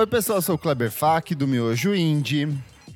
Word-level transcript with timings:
Oi, 0.00 0.06
pessoal, 0.06 0.38
eu 0.38 0.42
sou 0.42 0.54
o 0.54 0.58
Kleber 0.58 0.90
Fak, 0.90 1.34
do 1.34 1.46
Miojo 1.46 1.94
Indie. 1.94 2.48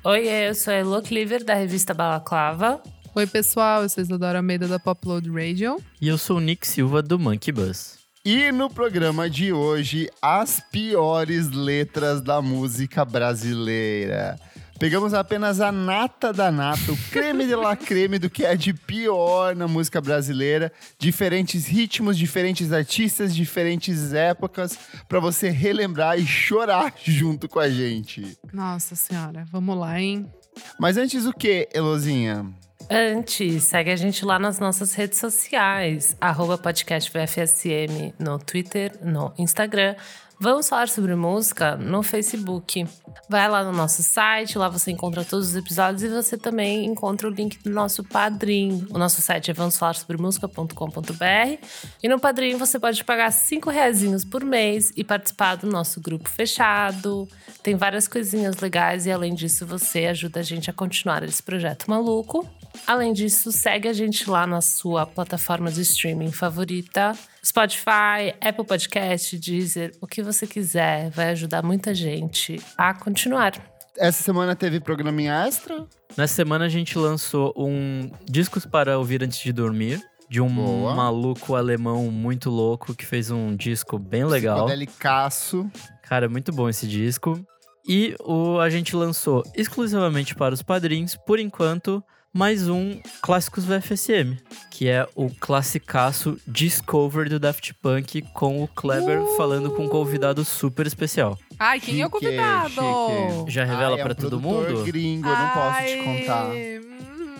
Oi, 0.03 0.27
eu 0.27 0.55
sou 0.55 0.73
a 0.73 0.77
Elo 0.77 1.01
Cleaver, 1.03 1.43
da 1.43 1.53
revista 1.53 1.93
Balaclava. 1.93 2.81
Oi, 3.13 3.27
pessoal, 3.27 3.83
eu 3.83 3.89
sou 3.89 4.03
Isadora 4.03 4.39
Almeida 4.39 4.67
da 4.67 4.79
Popload 4.79 5.29
Radio. 5.29 5.77
E 6.01 6.07
eu 6.07 6.17
sou 6.17 6.37
o 6.37 6.39
Nick 6.39 6.67
Silva 6.67 7.03
do 7.03 7.19
Monkey 7.19 7.51
Bus. 7.51 7.99
E 8.25 8.51
no 8.51 8.71
programa 8.71 9.29
de 9.29 9.53
hoje, 9.53 10.09
as 10.19 10.59
piores 10.71 11.51
letras 11.51 12.21
da 12.21 12.41
música 12.41 13.05
brasileira. 13.05 14.35
Pegamos 14.77 15.13
apenas 15.13 15.61
a 15.61 15.71
nata 15.71 16.33
da 16.33 16.51
nata, 16.51 16.91
o 16.91 16.97
creme 17.09 17.47
de 17.47 17.55
la 17.55 17.77
creme 17.77 18.19
do 18.19 18.29
que 18.29 18.43
é 18.45 18.57
de 18.57 18.73
pior 18.73 19.55
na 19.55 19.69
música 19.69 20.01
brasileira. 20.01 20.69
Diferentes 20.99 21.65
ritmos, 21.65 22.17
diferentes 22.17 22.73
artistas, 22.73 23.33
diferentes 23.33 24.13
épocas, 24.13 24.77
para 25.07 25.21
você 25.21 25.49
relembrar 25.49 26.19
e 26.19 26.25
chorar 26.25 26.93
junto 27.01 27.47
com 27.47 27.59
a 27.59 27.69
gente. 27.69 28.37
Nossa 28.51 28.95
senhora, 28.95 29.45
vamos 29.49 29.77
lá, 29.77 29.99
hein? 29.99 30.29
Mas 30.77 30.97
antes 30.97 31.25
o 31.25 31.31
que, 31.31 31.69
Elozinha? 31.73 32.45
Antes, 32.89 33.63
segue 33.63 33.89
a 33.89 33.95
gente 33.95 34.23
lá 34.23 34.37
nas 34.37 34.59
nossas 34.59 34.93
redes 34.93 35.17
sociais, 35.17 36.15
arroba 36.21 36.57
podcast 36.57 37.09
VFSM 37.09 38.13
no 38.19 38.37
Twitter, 38.37 38.91
no 39.01 39.33
Instagram. 39.39 39.95
Vamos 40.39 40.67
falar 40.67 40.89
sobre 40.89 41.15
música 41.15 41.77
no 41.77 42.03
Facebook. 42.03 42.85
Vai 43.29 43.49
lá 43.49 43.63
no 43.63 43.71
nosso 43.71 44.03
site, 44.03 44.57
lá 44.57 44.67
você 44.67 44.91
encontra 44.91 45.23
todos 45.23 45.49
os 45.49 45.55
episódios 45.55 46.03
e 46.03 46.09
você 46.09 46.37
também 46.37 46.85
encontra 46.85 47.27
o 47.27 47.31
link 47.31 47.57
do 47.63 47.69
nosso 47.69 48.03
Padrim. 48.03 48.85
O 48.91 48.97
nosso 48.97 49.21
site 49.21 49.49
é 49.49 49.53
vamosfalarsobremusica.com.br 49.53 51.65
e 52.03 52.09
no 52.09 52.19
Padrim 52.19 52.57
você 52.57 52.77
pode 52.77 53.03
pagar 53.03 53.31
cinco 53.31 53.69
reais 53.69 54.03
por 54.25 54.43
mês 54.43 54.91
e 54.95 55.03
participar 55.03 55.55
do 55.55 55.67
nosso 55.67 56.01
grupo 56.01 56.29
fechado. 56.29 57.27
Tem 57.63 57.75
várias 57.75 58.07
coisinhas 58.07 58.57
legais 58.57 59.05
e 59.05 59.11
além 59.11 59.33
disso 59.33 59.65
você 59.65 60.07
ajuda 60.07 60.41
a 60.41 60.43
gente 60.43 60.69
a 60.69 60.73
continuar 60.73 61.23
esse 61.23 61.41
projeto 61.41 61.89
maluco. 61.89 62.47
Além 62.85 63.13
disso, 63.13 63.51
segue 63.51 63.87
a 63.87 63.93
gente 63.93 64.29
lá 64.29 64.45
na 64.45 64.61
sua 64.61 65.05
plataforma 65.05 65.71
de 65.71 65.81
streaming 65.81 66.31
favorita. 66.31 67.17
Spotify, 67.45 68.33
Apple 68.41 68.65
Podcast, 68.65 69.37
Deezer, 69.37 69.91
o 70.01 70.07
que 70.07 70.23
você 70.23 70.47
quiser. 70.47 71.11
Vai 71.11 71.29
ajudar 71.29 71.61
muita 71.61 71.93
gente 71.93 72.59
a 72.75 72.93
continuar. 72.93 73.53
Essa 73.97 74.23
semana 74.23 74.55
teve 74.55 74.79
programinha 74.79 75.45
extra? 75.45 75.85
Nessa 76.17 76.33
semana 76.33 76.65
a 76.65 76.69
gente 76.69 76.97
lançou 76.97 77.53
um 77.55 78.09
Discos 78.25 78.65
para 78.65 78.97
Ouvir 78.97 79.23
Antes 79.23 79.39
de 79.39 79.53
Dormir. 79.53 80.01
De 80.27 80.41
um 80.41 80.49
Boa. 80.49 80.95
maluco 80.95 81.53
alemão 81.53 82.09
muito 82.11 82.49
louco 82.49 82.95
que 82.95 83.05
fez 83.05 83.29
um 83.29 83.55
disco 83.55 83.99
bem 83.99 84.25
legal. 84.25 84.65
Delicaço. 84.65 85.69
Cara, 86.01 86.27
muito 86.27 86.51
bom 86.51 86.67
esse 86.67 86.87
disco. 86.87 87.39
E 87.87 88.15
o, 88.23 88.57
a 88.57 88.67
gente 88.67 88.95
lançou 88.95 89.43
exclusivamente 89.55 90.33
para 90.33 90.55
os 90.55 90.63
padrinhos, 90.63 91.15
por 91.15 91.37
enquanto, 91.37 92.03
mais 92.37 92.67
um 92.67 92.99
Clássicos 93.21 93.63
VFSM, 93.63 94.37
que 94.69 94.89
é 94.89 95.07
o 95.15 95.29
classicaço 95.29 96.37
Discover 96.45 97.29
do 97.29 97.39
Daft 97.39 97.73
Punk 97.75 98.21
com 98.33 98.61
o 98.61 98.67
Kleber 98.67 99.21
Uh! 99.21 99.37
falando 99.37 99.71
com 99.71 99.85
um 99.85 99.87
convidado 99.89 100.43
super 100.43 100.85
especial. 100.85 101.39
Ai, 101.57 101.79
quem 101.79 102.01
é 102.01 102.05
o 102.05 102.09
Chique, 102.09 102.25
convidado? 102.25 102.69
chique. 102.73 103.51
Já 103.51 103.63
revela 103.63 103.95
Ai, 103.95 104.01
é 104.01 104.03
pra 104.03 104.11
um 104.11 104.15
todo 104.15 104.41
mundo? 104.41 104.83
gringo, 104.83 105.29
eu 105.29 105.37
não 105.37 105.49
posso 105.51 105.79
te 105.85 106.03
contar. 106.03 106.47
hum. 106.49 107.35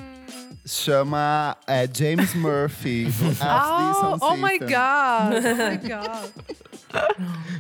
Chama 0.66 1.58
é, 1.68 1.88
James 1.94 2.34
Murphy. 2.34 3.06
do 3.12 3.26
Oh, 3.44 4.18
oh 4.32 4.38
my. 4.38 4.58
God! 4.58 4.70
Oh 4.72 5.70
my 5.70 5.78
God! 5.90 6.32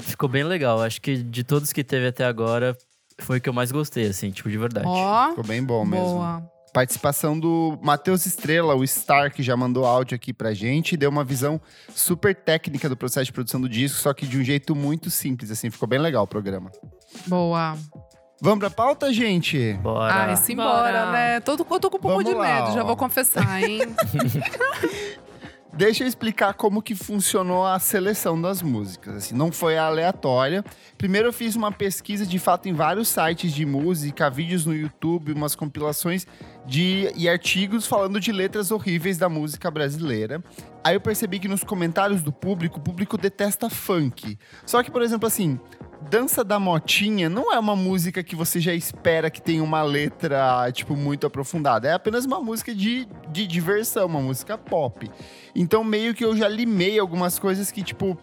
Ficou 0.02 0.30
bem 0.30 0.44
legal. 0.46 0.82
Acho 0.82 1.02
que 1.02 1.18
de 1.18 1.44
todos 1.44 1.74
que 1.74 1.84
teve 1.84 2.08
até 2.08 2.24
agora, 2.26 2.76
foi 3.20 3.38
o 3.38 3.42
que 3.42 3.50
eu 3.50 3.54
mais 3.54 3.72
gostei, 3.74 4.08
assim, 4.08 4.32
tipo, 4.32 4.50
de 4.50 4.58
verdade. 4.58 4.88
Ó, 4.88 5.30
Ficou 5.32 5.44
bem 5.44 5.62
bom 5.62 5.84
mesmo. 5.86 6.06
boa. 6.06 6.50
Participação 6.76 7.40
do 7.40 7.80
Matheus 7.82 8.26
Estrela, 8.26 8.76
o 8.76 8.86
Star, 8.86 9.34
que 9.34 9.42
já 9.42 9.56
mandou 9.56 9.86
áudio 9.86 10.14
aqui 10.14 10.34
pra 10.34 10.54
gente 10.54 10.92
e 10.92 10.98
deu 10.98 11.10
uma 11.10 11.24
visão 11.24 11.58
super 11.96 12.36
técnica 12.36 12.90
do 12.90 12.98
processo 12.98 13.28
de 13.28 13.32
produção 13.32 13.62
do 13.62 13.70
disco, 13.70 13.98
só 13.98 14.14
que 14.14 14.28
de 14.28 14.38
um 14.38 14.44
jeito 14.44 14.76
muito 14.76 15.10
simples, 15.10 15.50
assim. 15.50 15.70
Ficou 15.70 15.88
bem 15.88 16.00
legal 16.00 16.26
o 16.26 16.28
programa. 16.28 16.70
Boa. 17.28 17.78
Vamos 18.42 18.60
pra 18.60 18.70
pauta, 18.70 19.14
gente? 19.14 19.72
Bora. 19.82 20.14
Ai, 20.14 20.36
simbora, 20.36 21.06
Bora. 21.06 21.12
né? 21.14 21.40
Tô, 21.40 21.54
eu 21.54 21.58
tô 21.58 21.64
com 21.66 21.76
um 21.76 21.80
pouco 21.80 22.08
Vamos 22.10 22.26
de 22.26 22.34
lá, 22.34 22.44
medo, 22.44 22.74
já 22.74 22.84
ó. 22.84 22.88
vou 22.88 22.98
confessar, 22.98 23.64
hein? 23.64 23.80
Deixa 25.76 26.06
eu 26.06 26.08
explicar 26.08 26.54
como 26.54 26.82
que 26.82 26.96
funcionou 26.96 27.66
a 27.66 27.78
seleção 27.80 28.42
das 28.42 28.62
músicas. 28.62 29.16
Assim, 29.18 29.36
não 29.36 29.52
foi 29.52 29.78
aleatória. 29.78 30.64
Primeiro 30.98 31.28
eu 31.28 31.34
fiz 31.34 31.54
uma 31.54 31.70
pesquisa 31.70 32.26
de 32.26 32.40
fato 32.40 32.70
em 32.70 32.74
vários 32.74 33.10
sites 33.10 33.52
de 33.54 33.66
música, 33.66 34.30
vídeos 34.30 34.66
no 34.66 34.74
YouTube, 34.74 35.34
umas 35.34 35.54
compilações 35.54 36.26
de 36.66 37.12
e 37.16 37.30
artigos 37.30 37.86
falando 37.86 38.20
de 38.20 38.32
letras 38.32 38.72
horríveis 38.72 39.18
da 39.18 39.30
música 39.30 39.70
brasileira. 39.70 40.44
Aí 40.84 40.96
eu 40.96 41.02
percebi 41.02 41.40
que 41.40 41.48
nos 41.48 41.64
comentários 41.64 42.22
do 42.22 42.32
público, 42.32 42.78
o 42.80 42.82
público 42.82 43.18
detesta 43.18 43.70
funk. 43.70 44.38
Só 44.66 44.84
que, 44.84 44.92
por 44.92 45.02
exemplo, 45.02 45.28
assim, 45.28 45.60
Dança 46.10 46.44
da 46.44 46.60
Motinha 46.60 47.30
não 47.30 47.52
é 47.52 47.58
uma 47.58 47.76
música 47.76 48.24
que 48.24 48.36
você 48.36 48.60
já 48.60 48.74
espera 48.74 49.30
que 49.30 49.42
tenha 49.42 49.64
uma 49.64 49.82
letra, 49.82 50.72
tipo, 50.72 50.96
muito 50.96 51.26
aprofundada. 51.26 51.88
É 51.88 51.94
apenas 51.94 52.26
uma 52.26 52.40
música 52.40 52.74
de, 52.76 53.08
de 53.30 53.48
diversão, 53.48 54.06
uma 54.06 54.22
música 54.22 54.58
pop. 54.58 55.10
Então, 55.56 55.84
meio 55.84 56.14
que 56.14 56.24
eu 56.24 56.36
já 56.36 56.48
limei 56.48 57.00
algumas 57.00 57.40
coisas 57.40 57.72
que, 57.72 57.82
tipo, 57.82 58.18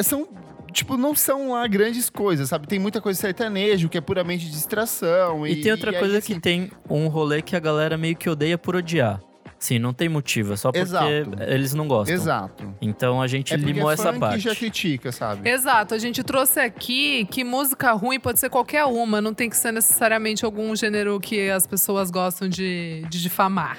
são. 0.00 0.28
Tipo, 0.76 0.98
não 0.98 1.14
são 1.14 1.52
lá 1.52 1.66
grandes 1.66 2.10
coisas, 2.10 2.50
sabe? 2.50 2.66
Tem 2.66 2.78
muita 2.78 3.00
coisa 3.00 3.18
sertanejo, 3.18 3.88
que 3.88 3.96
é 3.96 4.00
puramente 4.02 4.50
distração. 4.50 5.46
E, 5.46 5.62
tem 5.62 5.72
outra 5.72 5.90
aí, 5.90 5.98
coisa 5.98 6.18
assim, 6.18 6.34
que 6.34 6.40
tem 6.40 6.70
um 6.90 7.08
rolê 7.08 7.40
que 7.40 7.56
a 7.56 7.58
galera 7.58 7.96
meio 7.96 8.14
que 8.14 8.28
odeia 8.28 8.58
por 8.58 8.76
odiar. 8.76 9.18
Sim, 9.58 9.78
não 9.78 9.94
tem 9.94 10.06
motivo, 10.06 10.52
é 10.52 10.56
só 10.56 10.70
porque 10.70 10.82
Exato. 10.86 11.42
eles 11.48 11.72
não 11.72 11.88
gostam. 11.88 12.14
Exato. 12.14 12.74
Então 12.78 13.22
a 13.22 13.26
gente 13.26 13.54
É 13.54 13.56
porque 13.56 13.72
limou 13.72 13.90
essa 13.90 14.12
parte. 14.12 14.40
já 14.40 14.54
critica, 14.54 15.10
sabe? 15.10 15.48
Exato, 15.48 15.94
a 15.94 15.98
gente 15.98 16.22
trouxe 16.22 16.60
aqui 16.60 17.24
que 17.30 17.42
música 17.42 17.92
ruim 17.92 18.20
pode 18.20 18.38
ser 18.38 18.50
qualquer 18.50 18.84
uma, 18.84 19.18
não 19.18 19.32
tem 19.32 19.48
que 19.48 19.56
ser 19.56 19.72
necessariamente 19.72 20.44
algum 20.44 20.76
gênero 20.76 21.18
que 21.18 21.48
as 21.48 21.66
pessoas 21.66 22.10
gostam 22.10 22.50
de, 22.50 23.02
de 23.08 23.22
difamar. 23.22 23.78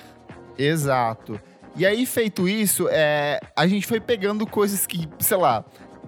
Exato. 0.57 1.39
E 1.75 1.85
aí, 1.85 2.07
feito 2.07 2.49
isso, 2.49 2.87
é, 2.89 3.39
a 3.55 3.67
gente 3.67 3.85
foi 3.85 3.99
pegando 3.99 4.47
coisas 4.47 4.87
que, 4.87 5.07
sei 5.19 5.37
lá, 5.37 5.63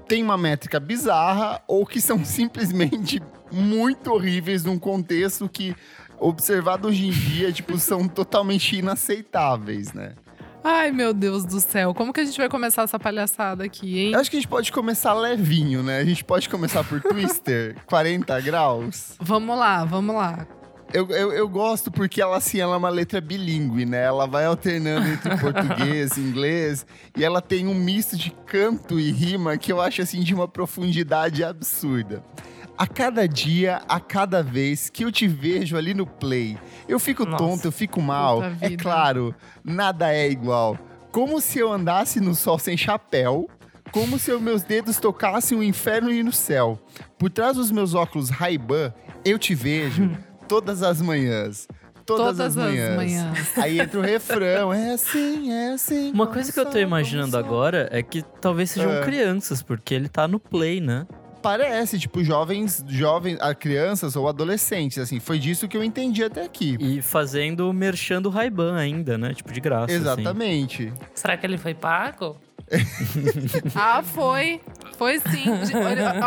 tem 0.09 0.23
uma 0.23 0.37
métrica 0.37 0.79
bizarra 0.79 1.61
ou 1.67 1.85
que 1.85 2.01
são 2.01 2.25
simplesmente 2.25 3.21
muito 3.51 4.11
horríveis 4.11 4.65
num 4.65 4.79
contexto 4.79 5.47
que, 5.47 5.75
observado 6.19 6.87
hoje 6.87 7.07
em 7.07 7.11
dia, 7.11 7.51
tipo, 7.51 7.77
são 7.77 8.07
totalmente 8.07 8.75
inaceitáveis, 8.75 9.93
né? 9.93 10.15
Ai, 10.63 10.91
meu 10.91 11.13
Deus 11.13 11.45
do 11.45 11.61
céu, 11.61 11.93
como 11.93 12.11
que 12.11 12.19
a 12.19 12.25
gente 12.25 12.37
vai 12.37 12.49
começar 12.49 12.81
essa 12.81 12.99
palhaçada 12.99 13.63
aqui, 13.63 13.99
hein? 13.99 14.11
Eu 14.11 14.19
acho 14.19 14.29
que 14.29 14.35
a 14.35 14.39
gente 14.39 14.49
pode 14.49 14.71
começar 14.71 15.13
levinho, 15.13 15.81
né? 15.81 15.99
A 15.99 16.03
gente 16.03 16.23
pode 16.23 16.49
começar 16.49 16.83
por 16.83 17.01
Twister, 17.01 17.77
40 17.87 18.41
graus. 18.41 19.13
Vamos 19.21 19.57
lá, 19.57 19.85
vamos 19.85 20.13
lá. 20.13 20.45
Eu, 20.91 21.07
eu, 21.09 21.31
eu 21.31 21.47
gosto 21.47 21.91
porque 21.91 22.19
ela, 22.19 22.37
assim, 22.37 22.59
ela 22.59 22.73
é 22.73 22.77
uma 22.77 22.89
letra 22.89 23.21
bilíngue, 23.21 23.85
né? 23.85 24.03
Ela 24.03 24.25
vai 24.25 24.45
alternando 24.45 25.07
entre 25.07 25.29
português 25.37 26.17
e 26.17 26.21
inglês. 26.21 26.85
E 27.15 27.23
ela 27.23 27.41
tem 27.41 27.67
um 27.67 27.75
misto 27.75 28.17
de 28.17 28.31
canto 28.31 28.99
e 28.99 29.11
rima 29.11 29.57
que 29.57 29.71
eu 29.71 29.79
acho, 29.79 30.01
assim, 30.01 30.21
de 30.21 30.33
uma 30.33 30.47
profundidade 30.47 31.43
absurda. 31.43 32.23
A 32.75 32.87
cada 32.87 33.27
dia, 33.27 33.81
a 33.87 33.99
cada 33.99 34.41
vez 34.41 34.89
que 34.89 35.03
eu 35.03 35.11
te 35.11 35.27
vejo 35.27 35.77
ali 35.77 35.93
no 35.93 36.07
play, 36.07 36.57
eu 36.87 36.97
fico 36.97 37.25
Nossa. 37.25 37.37
tonto, 37.37 37.65
eu 37.65 37.71
fico 37.71 38.01
mal. 38.01 38.41
É 38.61 38.75
claro, 38.75 39.35
nada 39.63 40.11
é 40.13 40.29
igual. 40.29 40.77
Como 41.11 41.41
se 41.41 41.59
eu 41.59 41.71
andasse 41.71 42.19
no 42.19 42.33
sol 42.33 42.57
sem 42.57 42.77
chapéu, 42.77 43.49
como 43.91 44.17
se 44.17 44.31
os 44.31 44.41
meus 44.41 44.63
dedos 44.63 44.97
tocassem 44.97 45.57
o 45.57 45.63
inferno 45.63 46.11
e 46.11 46.23
no 46.23 46.31
céu. 46.31 46.79
Por 47.17 47.29
trás 47.29 47.57
dos 47.57 47.71
meus 47.71 47.93
óculos 47.93 48.29
Ray-Ban, 48.29 48.93
eu 49.25 49.37
te 49.37 49.53
vejo 49.53 50.09
todas 50.49 50.83
as 50.83 51.01
manhãs. 51.01 51.67
Todas, 52.05 52.25
Todas 52.25 52.39
as, 52.39 52.47
as 52.47 52.55
manhãs. 52.55 52.95
manhãs. 52.95 53.57
Aí 53.57 53.79
entra 53.79 53.99
o 53.99 54.01
refrão, 54.01 54.73
é 54.73 54.93
assim, 54.93 55.51
é 55.51 55.73
assim. 55.73 56.11
Uma 56.11 56.25
coisa 56.25 56.51
que 56.51 56.59
eu 56.59 56.65
tô 56.65 56.79
imaginando 56.79 57.37
agora 57.37 57.87
é 57.91 58.01
que 58.01 58.23
talvez 58.41 58.71
sejam 58.71 58.91
É. 58.93 59.01
crianças, 59.01 59.61
porque 59.61 59.93
ele 59.93 60.09
tá 60.09 60.27
no 60.27 60.39
play, 60.39 60.81
né? 60.81 61.05
Parece, 61.41 61.97
tipo, 61.97 62.23
jovens, 62.23 62.83
jovens, 62.87 63.37
ah, 63.41 63.55
crianças 63.55 64.15
ou 64.15 64.27
adolescentes, 64.27 64.97
assim. 64.97 65.19
Foi 65.19 65.39
disso 65.39 65.67
que 65.67 65.77
eu 65.77 65.83
entendi 65.83 66.23
até 66.23 66.43
aqui. 66.43 66.77
E 66.79 67.01
fazendo 67.01 67.71
merchan 67.73 68.21
do 68.21 68.29
Ray-Ban 68.29 68.75
ainda, 68.77 69.17
né? 69.17 69.33
Tipo, 69.33 69.51
de 69.53 69.59
graça. 69.61 69.85
assim. 69.85 69.95
Exatamente. 69.95 70.93
Será 71.13 71.37
que 71.37 71.45
ele 71.45 71.57
foi 71.57 71.73
pago? 71.73 72.37
Ah, 73.75 74.03
foi. 74.03 74.61
Foi 74.97 75.19
sim. 75.19 75.45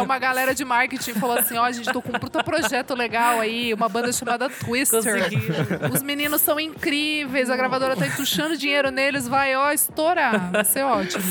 Uma 0.02 0.18
galera 0.18 0.54
de 0.54 0.64
marketing 0.64 1.14
falou 1.14 1.38
assim: 1.38 1.56
ó, 1.56 1.64
a 1.64 1.72
gente 1.72 1.92
tô 1.92 2.02
com 2.02 2.08
um 2.10 2.18
puta 2.18 2.42
projeto 2.42 2.94
legal 2.94 3.38
aí, 3.38 3.72
uma 3.72 3.88
banda 3.88 4.12
chamada 4.12 4.48
Twister. 4.48 5.02
Conseguiram. 5.02 5.92
Os 5.92 6.02
meninos 6.02 6.40
são 6.40 6.58
incríveis, 6.58 7.48
a 7.50 7.56
gravadora 7.56 7.96
tá 7.96 8.06
entuchando 8.06 8.56
dinheiro 8.56 8.90
neles, 8.90 9.28
vai, 9.28 9.54
ó, 9.54 9.70
estourar. 9.70 10.50
Vai 10.50 10.64
ser 10.64 10.82
ótimo. 10.82 11.22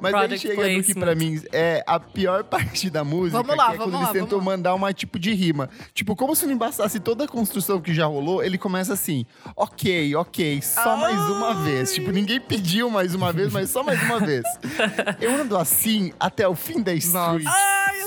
Mas 0.00 0.14
aí 0.14 0.20
Product 0.20 0.48
chega 0.48 0.76
no 0.76 0.82
que 0.84 0.94
pra 0.94 1.14
mim 1.14 1.42
é 1.52 1.84
a 1.86 2.00
pior 2.00 2.44
parte 2.44 2.88
da 2.90 3.04
música, 3.04 3.38
Vamos 3.42 3.56
lá, 3.56 3.68
que 3.68 3.74
é 3.74 3.78
vamos 3.78 3.92
quando 3.92 4.02
lá, 4.02 4.12
vamos 4.12 4.32
lá. 4.32 4.42
mandar 4.42 4.74
uma 4.74 4.92
tipo 4.92 5.18
de 5.18 5.32
rima. 5.34 5.68
Tipo, 5.94 6.16
como 6.16 6.34
se 6.34 6.46
não 6.46 6.56
bastasse 6.56 6.98
toda 7.00 7.24
a 7.24 7.28
construção 7.28 7.80
que 7.80 7.92
já 7.94 8.06
rolou, 8.06 8.42
ele 8.42 8.58
começa 8.58 8.92
assim, 8.92 9.26
ok, 9.56 10.14
ok, 10.16 10.60
só 10.62 10.96
mais 10.96 11.18
uma 11.30 11.54
vez. 11.62 11.92
Tipo, 11.92 12.10
ninguém 12.10 12.40
pediu 12.40 12.90
mais 12.90 13.14
uma 13.14 13.32
vez, 13.32 13.52
mas 13.52 13.70
só 13.70 13.82
mais 13.82 14.02
uma 14.02 14.20
vez. 14.20 14.42
Eu 15.20 15.34
ando 15.40 15.56
assim 15.56 16.12
até 16.18 16.46
o 16.48 16.54
fim 16.54 16.82
da 16.82 16.92
street. 16.94 17.44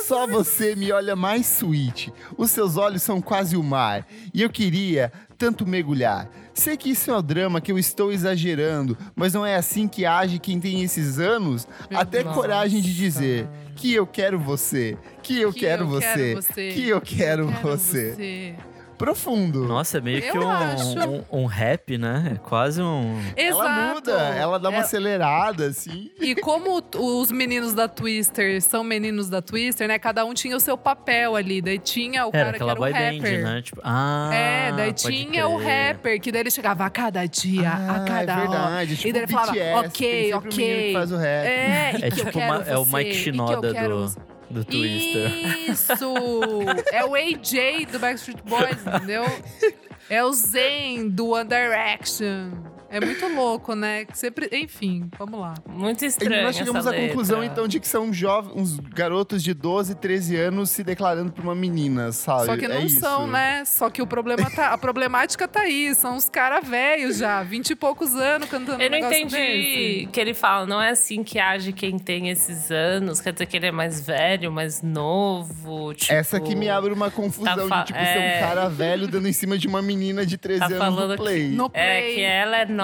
Só 0.07 0.27
você 0.27 0.75
me 0.75 0.91
olha 0.91 1.15
mais 1.15 1.47
sweet. 1.59 2.13
Os 2.37 2.51
seus 2.51 2.75
olhos 2.77 3.01
são 3.01 3.21
quase 3.21 3.55
o 3.55 3.63
mar. 3.63 4.05
E 4.33 4.41
eu 4.41 4.49
queria 4.49 5.11
tanto 5.37 5.65
mergulhar. 5.65 6.29
Sei 6.53 6.77
que 6.77 6.91
isso 6.91 7.09
é 7.09 7.17
o 7.17 7.21
drama, 7.21 7.61
que 7.61 7.71
eu 7.71 7.79
estou 7.79 8.11
exagerando, 8.11 8.97
mas 9.15 9.33
não 9.33 9.45
é 9.45 9.55
assim 9.55 9.87
que 9.87 10.05
age 10.05 10.39
quem 10.39 10.59
tem 10.59 10.83
esses 10.83 11.19
anos? 11.19 11.67
Até 11.93 12.21
Deus. 12.21 12.35
coragem 12.35 12.81
de 12.81 12.93
dizer 12.93 13.47
que 13.75 13.93
eu 13.93 14.05
quero 14.05 14.39
você, 14.39 14.97
que 15.21 15.39
eu, 15.39 15.51
Que 15.51 15.61
quero, 15.61 15.83
eu 15.83 15.87
você, 15.87 16.05
quero 16.05 16.41
você, 16.41 16.71
que 16.71 16.89
eu 16.89 17.01
quero, 17.01 17.47
Quero 17.47 17.61
você. 17.61 18.55
Profundo. 19.03 19.65
Nossa, 19.67 19.97
é 19.97 20.01
meio 20.01 20.21
que 20.21 20.29
Eu 20.37 20.41
um, 20.43 20.49
acho. 20.49 20.99
um, 21.31 21.41
um 21.41 21.45
rap, 21.45 21.97
né? 21.97 22.31
É 22.35 22.37
quase 22.37 22.81
um. 22.81 23.19
Exato. 23.35 23.61
Ela 23.63 23.93
muda, 23.93 24.11
ela 24.13 24.57
dá 24.59 24.69
uma 24.69 24.77
É- 24.77 24.81
acelerada, 24.81 25.65
assim. 25.67 26.09
E 26.21 26.33
como 26.35 26.81
os 26.97 27.29
meninos 27.31 27.73
da 27.73 27.87
Twister 27.87 28.61
são 28.61 28.83
meninos 28.83 29.29
da 29.29 29.41
Twister, 29.41 29.87
né? 29.89 29.99
Cada 29.99 30.23
um 30.23 30.33
tinha 30.33 30.55
o 30.55 30.59
seu 30.59 30.77
papel 30.77 31.35
ali. 31.35 31.61
Daí 31.61 31.79
tinha 31.79 32.25
o 32.25 32.29
Era 32.33 32.45
cara 32.45 32.49
que 32.51 32.55
aquela 32.55 32.71
era 32.71 32.79
o 32.79 32.83
boy 32.83 32.91
rapper. 32.91 33.21
band, 33.43 33.51
né? 33.55 33.61
Tipo, 33.61 33.81
ah, 33.83 34.29
É, 34.33 34.71
daí 34.71 34.93
pode 34.93 35.01
tinha 35.03 35.47
o 35.49 35.57
crer. 35.59 35.87
rapper, 35.87 36.21
que 36.21 36.31
daí 36.31 36.41
ele 36.41 36.51
chegava 36.51 36.85
a 36.85 36.89
cada 36.89 37.25
dia, 37.25 37.69
Ah, 37.69 37.95
a 37.95 37.99
cada 38.05 38.31
é 38.31 38.35
hora. 38.35 38.41
verdade. 38.49 38.95
Tipo 38.95 39.07
e 39.09 39.11
daí 39.13 39.21
ele 39.23 39.31
falava, 39.31 39.51
BTS, 39.51 39.85
ok, 39.87 40.33
o 40.33 40.37
ok. 40.37 40.49
que 40.87 40.93
faz 40.93 41.11
o 41.11 41.17
rap. 41.17 41.45
É, 41.47 41.91
e 41.99 42.03
É 42.05 42.09
que 42.11 42.21
eu 42.21 42.25
tipo 42.25 42.39
quero 42.39 42.53
uma- 42.53 42.63
é 42.69 42.77
o 42.77 42.85
Mike 42.85 43.09
que 43.11 43.15
Shinoda 43.17 43.73
do, 43.73 44.32
do 44.53 44.63
Twister. 44.63 45.31
Isso! 45.69 45.93
é 46.91 47.03
o 47.03 47.15
AJ 47.15 47.87
do 47.91 47.99
Backstreet 47.99 48.41
Boys, 48.43 48.85
entendeu? 48.85 49.23
É 50.09 50.23
o 50.23 50.31
Zen 50.31 51.09
do 51.09 51.29
One 51.29 51.49
Direction. 51.49 52.51
É 52.93 52.99
muito 53.05 53.27
louco, 53.27 53.73
né? 53.75 54.05
Sempre, 54.13 54.49
enfim, 54.53 55.09
vamos 55.17 55.39
lá. 55.39 55.55
Muito 55.67 56.03
E 56.03 56.07
estranho. 56.07 56.43
nós 56.43 56.55
chegamos 56.55 56.85
essa 56.85 56.95
à 56.95 56.99
conclusão, 56.99 57.39
letra. 57.39 57.53
então, 57.53 57.67
de 57.67 57.79
que 57.79 57.87
são 57.87 58.13
jovens, 58.13 58.53
uns 58.55 58.79
garotos 58.79 59.43
de 59.43 59.53
12, 59.53 59.95
13 59.95 60.35
anos 60.37 60.69
se 60.69 60.83
declarando 60.83 61.31
pra 61.31 61.43
uma 61.43 61.55
menina, 61.55 62.11
sabe? 62.11 62.45
Só 62.45 62.55
que 62.57 62.67
não 62.67 62.75
é 62.75 62.85
isso. 62.85 62.99
são, 62.99 63.25
né? 63.27 63.63
Só 63.65 63.89
que 63.89 64.01
o 64.01 64.07
problema 64.07 64.49
tá. 64.51 64.67
A 64.73 64.77
problemática 64.77 65.47
tá 65.47 65.61
aí. 65.61 65.93
São 65.95 66.15
os 66.15 66.29
caras 66.29 66.67
velhos 66.67 67.17
já, 67.17 67.41
vinte 67.43 67.71
e 67.71 67.75
poucos 67.75 68.13
anos 68.15 68.47
cantando 68.49 68.81
Eu 68.81 68.87
um 68.87 68.91
não 68.91 68.97
entendi 68.99 69.35
desse. 69.35 70.09
que 70.11 70.19
ele 70.19 70.33
fala, 70.33 70.65
não 70.65 70.81
é 70.81 70.89
assim 70.91 71.23
que 71.23 71.39
age 71.39 71.73
quem 71.73 71.97
tem 71.97 72.29
esses 72.29 72.69
anos, 72.71 73.19
quer 73.19 73.33
dizer 73.33 73.45
que 73.47 73.57
ele 73.57 73.67
é 73.67 73.71
mais 73.71 73.99
velho, 74.05 74.51
mais 74.51 74.81
novo. 74.83 75.93
Tipo, 75.93 76.13
Essa 76.13 76.39
que 76.39 76.55
me 76.55 76.69
abre 76.69 76.93
uma 76.93 77.09
confusão 77.09 77.67
Tá 77.67 77.81
de, 77.81 77.87
tipo, 77.87 77.99
ser 77.99 78.05
é. 78.19 78.37
um 78.37 78.47
cara 78.47 78.69
velho 78.69 79.07
dando 79.07 79.27
em 79.27 79.33
cima 79.33 79.57
de 79.57 79.67
uma 79.67 79.81
menina 79.81 80.25
de 80.25 80.37
13 80.37 80.59
Tá 80.59 80.65
anos 80.65 81.09
no 81.09 81.15
play. 81.17 81.47
No 81.49 81.65
É 81.73 81.99
play. 82.01 82.15
que 82.15 82.21
ela 82.21 82.57
é 82.57 82.65
nova, 82.65 82.82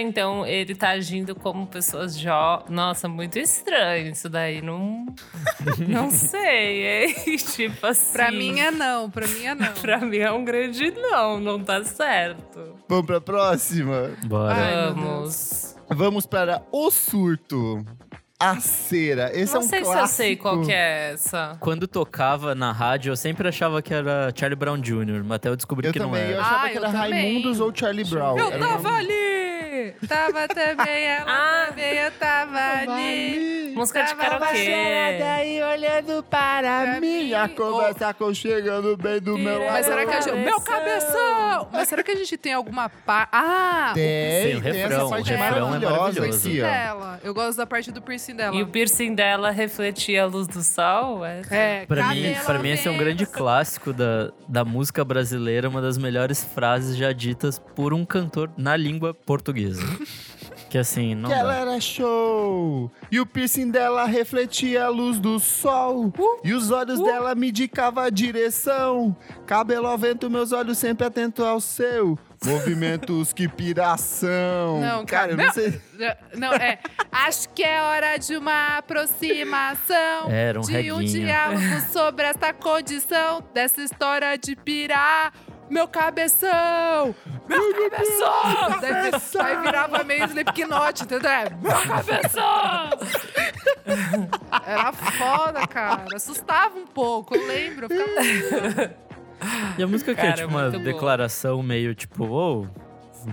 então 0.00 0.46
ele 0.46 0.74
tá 0.74 0.90
agindo 0.90 1.34
como 1.34 1.66
pessoas 1.66 2.18
jovens. 2.18 2.70
Nossa, 2.70 3.08
muito 3.08 3.38
estranho 3.38 4.10
isso 4.10 4.28
daí. 4.28 4.62
Não, 4.62 5.06
não 5.88 6.10
sei, 6.10 7.06
hein? 7.06 7.14
tipo 7.36 7.86
assim. 7.86 8.12
Pra 8.12 8.30
mim 8.30 8.60
é 8.60 8.70
não, 8.70 9.10
pra 9.10 9.26
mim 9.26 9.44
é 9.44 9.54
não. 9.54 9.72
Pra 9.80 9.98
mim 9.98 10.18
é 10.18 10.30
um 10.32 10.44
grande 10.44 10.90
não, 10.90 11.40
não 11.40 11.62
tá 11.62 11.82
certo. 11.84 12.76
Vamos 12.88 13.06
pra 13.06 13.20
próxima? 13.20 14.10
Bora. 14.26 14.54
Ai, 14.54 14.92
Vamos. 14.92 15.76
Vamos 15.88 16.26
para 16.26 16.62
O 16.70 16.90
Surto. 16.90 17.84
A 18.40 18.58
Cera. 18.58 19.30
Esse 19.34 19.52
não 19.54 19.60
é 19.60 19.64
um 19.64 19.68
sei 19.68 19.80
clássico. 19.82 20.06
se 20.08 20.12
eu 20.12 20.16
sei 20.16 20.36
qual 20.36 20.62
que 20.62 20.72
é 20.72 21.12
essa. 21.12 21.56
Quando 21.60 21.86
tocava 21.86 22.54
na 22.54 22.72
rádio, 22.72 23.10
eu 23.12 23.16
sempre 23.16 23.46
achava 23.46 23.82
que 23.82 23.92
era 23.92 24.32
Charlie 24.34 24.56
Brown 24.56 24.78
Jr., 24.80 25.22
mas 25.24 25.36
até 25.36 25.50
eu 25.50 25.56
descobri 25.56 25.86
Eu 25.88 25.92
que 25.92 25.98
também, 25.98 26.22
não 26.22 26.30
eu 26.30 26.34
era. 26.36 26.40
achava 26.42 26.66
Ah, 26.66 26.70
que 26.70 26.78
eu 26.78 26.84
era 26.84 26.92
também. 26.92 27.10
Raimundos 27.10 27.60
ou 27.60 27.74
Charlie 27.74 28.04
Brown. 28.08 28.38
Eu 28.38 28.50
Era 28.50 28.58
tava 28.66 28.88
ali! 28.96 29.40
Tava 30.06 30.48
também, 30.48 31.04
ela 31.04 31.26
Ah. 31.30 31.66
também, 31.68 31.94
eu 31.96 32.10
tava 32.12 32.58
ali. 32.58 33.72
Música 33.74 34.02
de 34.02 34.14
Tava 34.14 34.22
karaokê. 34.38 35.16
daí 35.18 35.62
olhando 35.62 36.22
para 36.24 36.82
Pra 36.82 37.00
mim. 37.00 37.24
mim. 37.24 37.34
A 37.34 37.48
conversa 37.48 38.08
aconchegando 38.08 38.96
bem 38.96 39.20
do 39.20 39.38
meu 39.38 39.58
lado. 39.58 39.72
Mas 39.72 39.86
será 39.86 40.04
que 40.06 40.12
a 40.12 40.20
gente. 40.20 40.36
Meu 40.36 40.60
cabeção! 40.60 41.68
Mas 41.72 41.88
será 41.88 42.02
que 42.02 42.10
a 42.10 42.16
gente 42.16 42.36
tem 42.36 42.52
alguma 42.52 42.88
parte. 42.90 43.30
Ah! 43.32 43.92
Tem, 43.94 44.56
o 44.56 44.60
tem 44.62 44.72
refrão, 44.72 44.96
essa 44.96 45.04
o 45.06 45.10
parte 45.10 45.30
refrão 45.30 45.46
é 45.46 45.60
maravilhosa 45.60 45.96
maravilhoso. 46.20 46.48
dela. 46.50 47.20
Eu 47.22 47.32
gosto 47.32 47.56
da 47.56 47.66
parte 47.66 47.90
do 47.92 48.02
piercing 48.30 48.36
dela. 48.36 48.56
E 48.56 48.62
o 48.62 48.66
piercing 48.68 49.14
dela 49.14 49.50
refletia 49.50 50.22
a 50.22 50.26
luz 50.26 50.46
do 50.46 50.62
sol? 50.62 51.24
É. 51.24 51.42
É, 51.50 51.86
Pra 51.86 52.08
mim, 52.08 52.34
pra 52.44 52.58
mim, 52.58 52.68
esse 52.70 52.88
é 52.88 52.90
um 52.90 52.96
grande 52.98 53.26
clássico 53.26 53.92
da, 53.92 54.30
da 54.48 54.64
música 54.64 55.04
brasileira, 55.04 55.68
uma 55.68 55.80
das 55.80 55.98
melhores 55.98 56.42
frases 56.44 56.96
já 56.96 57.12
ditas 57.12 57.58
por 57.58 57.92
um 57.92 58.04
cantor 58.04 58.50
na 58.56 58.76
língua 58.76 59.12
portuguesa. 59.14 59.82
que 60.68 60.78
assim, 60.78 61.14
não 61.14 61.28
Que 61.28 61.34
ela 61.34 61.52
dá. 61.54 61.58
era 61.60 61.80
show. 61.80 62.90
E 63.10 63.18
o 63.18 63.26
piercing 63.26 63.70
dela 63.70 64.04
refletia 64.04 64.84
a 64.84 64.88
luz 64.88 65.18
do 65.18 65.38
sol. 65.40 66.12
E 66.44 66.52
os 66.52 66.70
olhos 66.70 67.00
dela 67.02 67.34
me 67.34 67.48
indicavam 67.48 68.04
a 68.04 68.10
direção. 68.10 69.16
Cabelo 69.46 69.86
ao 69.88 69.98
vento, 69.98 70.30
meus 70.30 70.52
olhos 70.52 70.78
sempre 70.78 71.04
atentos 71.06 71.44
ao 71.44 71.60
seu. 71.60 72.16
Movimentos 72.44 73.34
que 73.34 73.46
piração. 73.46 74.80
Não, 74.80 75.04
cara, 75.04 75.32
eu 75.32 75.36
cara, 75.36 75.46
não 75.46 75.52
sei. 75.52 75.80
Não, 76.34 76.52
é. 76.54 76.78
Acho 77.12 77.48
que 77.50 77.62
é 77.62 77.82
hora 77.82 78.16
de 78.16 78.34
uma 78.34 78.78
aproximação. 78.78 80.30
Era 80.30 80.58
um 80.58 80.62
de 80.62 80.72
um 80.92 80.96
reguinho. 80.96 81.26
diálogo 81.26 81.80
sobre 81.92 82.24
essa 82.24 82.52
condição 82.54 83.44
dessa 83.52 83.82
história 83.82 84.38
de 84.38 84.56
pirar. 84.56 85.32
Meu 85.68 85.86
cabeção! 85.86 87.14
Meu 87.46 87.90
cabeção! 87.90 88.80
Daí, 88.80 89.46
aí 89.46 89.62
virava 89.62 90.02
meio 90.02 90.24
Slipknot, 90.24 91.04
entendeu? 91.04 91.30
É, 91.30 91.50
Meu 91.50 91.70
cabeção! 91.70 92.90
Era 94.66 94.92
foda, 94.92 95.66
cara. 95.68 96.06
Assustava 96.12 96.76
um 96.76 96.86
pouco, 96.86 97.36
eu 97.36 97.46
lembro. 97.46 97.86
Eu 97.88 97.90
ficava... 97.90 98.96
E 99.78 99.82
a 99.82 99.86
música 99.86 100.14
que 100.14 100.20
é 100.20 100.32
tipo 100.32 100.48
uma 100.48 100.62
muito 100.62 100.72
boa. 100.78 100.84
declaração 100.84 101.62
meio 101.62 101.94
tipo, 101.94 102.26
ou, 102.26 102.68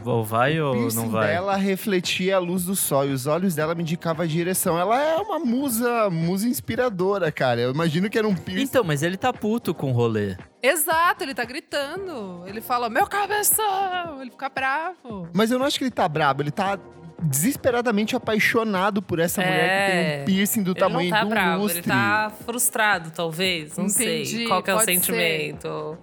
ou 0.05 0.23
vai 0.23 0.59
ou 0.61 0.73
piercing 0.73 0.97
não 0.97 1.09
vai. 1.09 1.27
dela 1.27 1.55
refletia 1.55 2.35
a 2.35 2.39
luz 2.39 2.65
do 2.65 2.75
sol 2.75 3.05
e 3.05 3.11
os 3.11 3.25
olhos 3.27 3.55
dela 3.55 3.75
me 3.75 3.81
indicavam 3.81 4.23
a 4.23 4.27
direção. 4.27 4.77
Ela 4.77 5.01
é 5.01 5.15
uma 5.15 5.39
musa, 5.39 6.09
musa 6.09 6.47
inspiradora, 6.47 7.31
cara. 7.31 7.61
Eu 7.61 7.71
imagino 7.71 8.09
que 8.09 8.17
era 8.17 8.27
um 8.27 8.35
piercing. 8.35 8.63
Então, 8.63 8.83
mas 8.83 9.03
ele 9.03 9.17
tá 9.17 9.31
puto 9.33 9.73
com 9.73 9.89
o 9.91 9.93
rolê. 9.93 10.35
Exato, 10.61 11.23
ele 11.23 11.33
tá 11.33 11.45
gritando. 11.45 12.43
Ele 12.45 12.61
fala, 12.61 12.89
meu 12.89 13.07
cabeção! 13.07 14.21
Ele 14.21 14.31
fica 14.31 14.49
bravo. 14.49 15.29
Mas 15.33 15.51
eu 15.51 15.59
não 15.59 15.65
acho 15.65 15.77
que 15.77 15.83
ele 15.83 15.91
tá 15.91 16.07
brabo, 16.07 16.41
ele 16.41 16.51
tá 16.51 16.77
desesperadamente 17.21 18.15
apaixonado 18.15 19.01
por 19.01 19.19
essa 19.19 19.41
mulher 19.41 19.59
que 19.87 19.91
tem 19.91 20.01
É. 20.01 20.21
um 20.21 20.25
piercing 20.25 20.63
do 20.63 20.71
Ele 20.71 20.79
tamanho 20.79 21.09
não 21.09 21.17
tá 21.17 21.23
do 21.23 21.29
bravo, 21.29 21.61
lustre. 21.63 21.79
ele 21.79 21.87
tá 21.87 22.31
frustrado, 22.45 23.11
talvez. 23.11 23.77
Não 23.77 23.85
Entendi, 23.85 24.25
sei 24.25 24.47
qual 24.47 24.61
que 24.61 24.69
é 24.69 24.75
o 24.75 24.79
sentimento. 24.79 25.97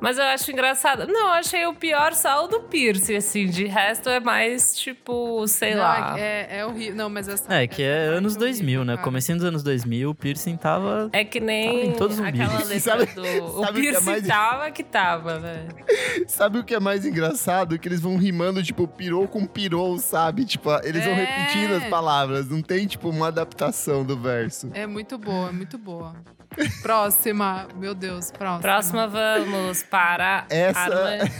Mas 0.00 0.18
eu 0.18 0.24
acho 0.24 0.50
engraçado. 0.50 1.06
Não, 1.06 1.26
eu 1.28 1.32
achei 1.34 1.66
o 1.66 1.74
pior 1.74 2.14
só 2.14 2.44
o 2.44 2.48
do 2.48 2.60
piercing, 2.60 3.16
assim. 3.16 3.46
De 3.46 3.66
resto 3.66 4.08
é 4.08 4.20
mais, 4.20 4.76
tipo, 4.76 5.46
sei 5.48 5.74
Não, 5.74 5.82
lá. 5.82 6.18
É, 6.18 6.58
é 6.58 6.66
horrível. 6.66 6.94
Não, 6.96 7.08
mas 7.10 7.28
essa. 7.28 7.52
É, 7.52 7.66
que 7.66 7.82
é 7.82 8.04
parte 8.06 8.16
anos 8.18 8.32
horrível, 8.36 8.48
2000, 8.48 8.84
né? 8.84 8.92
cara. 8.94 9.04
Comecinho 9.04 9.38
dos 9.38 9.46
anos 9.46 9.62
2000, 9.62 10.10
o 10.10 10.14
piercing 10.14 10.56
tava... 10.56 11.08
É 11.12 11.24
que 11.24 11.38
Tava 11.38 11.50
nem 11.52 11.86
em 11.88 11.92
todos 11.92 12.18
os 12.18 12.24
aquela 12.24 12.58
letra 12.58 12.78
Sabe- 12.80 13.06
do... 13.06 13.24
sabe 13.24 13.40
O 13.40 13.60
o 13.60 13.62
que 13.64 13.68
é 13.68 13.72
piercing 13.82 14.04
mais- 14.06 14.26
tava 14.26 14.70
que 14.70 14.82
tava, 14.84 15.38
né? 15.38 15.68
Sabe 16.26 16.58
o 16.58 16.64
que 16.64 16.74
é 16.74 16.80
mais 16.80 17.04
engraçado? 17.06 17.78
Que 17.78 17.88
eles 17.88 18.00
vão 18.00 18.16
rimando, 18.16 18.62
tipo, 18.62 18.86
pirou 18.86 19.26
com 19.28 19.46
pirou, 19.46 19.98
sabe? 19.98 20.44
Tipo, 20.44 20.70
eles 20.84 21.04
vão 21.04 21.14
É. 21.14 21.24
repetindo 21.24 21.74
as 21.74 21.84
palavras. 21.88 22.48
Não 22.48 22.62
tem, 22.62 22.86
tipo, 22.86 23.08
uma 23.10 23.28
adaptação 23.28 24.04
do 24.04 24.16
verso. 24.16 24.70
É 24.74 24.86
muito 24.86 25.16
boa, 25.18 25.48
é 25.48 25.52
muito 25.52 25.78
boa. 25.78 26.14
Próxima. 26.82 27.68
Meu 27.76 27.94
Deus, 27.94 28.30
próxima. 28.30 28.60
Próxima, 28.60 29.06
vamos 29.06 29.82
para 29.82 30.44
Essa- 30.50 30.80
Arma- 30.80 31.30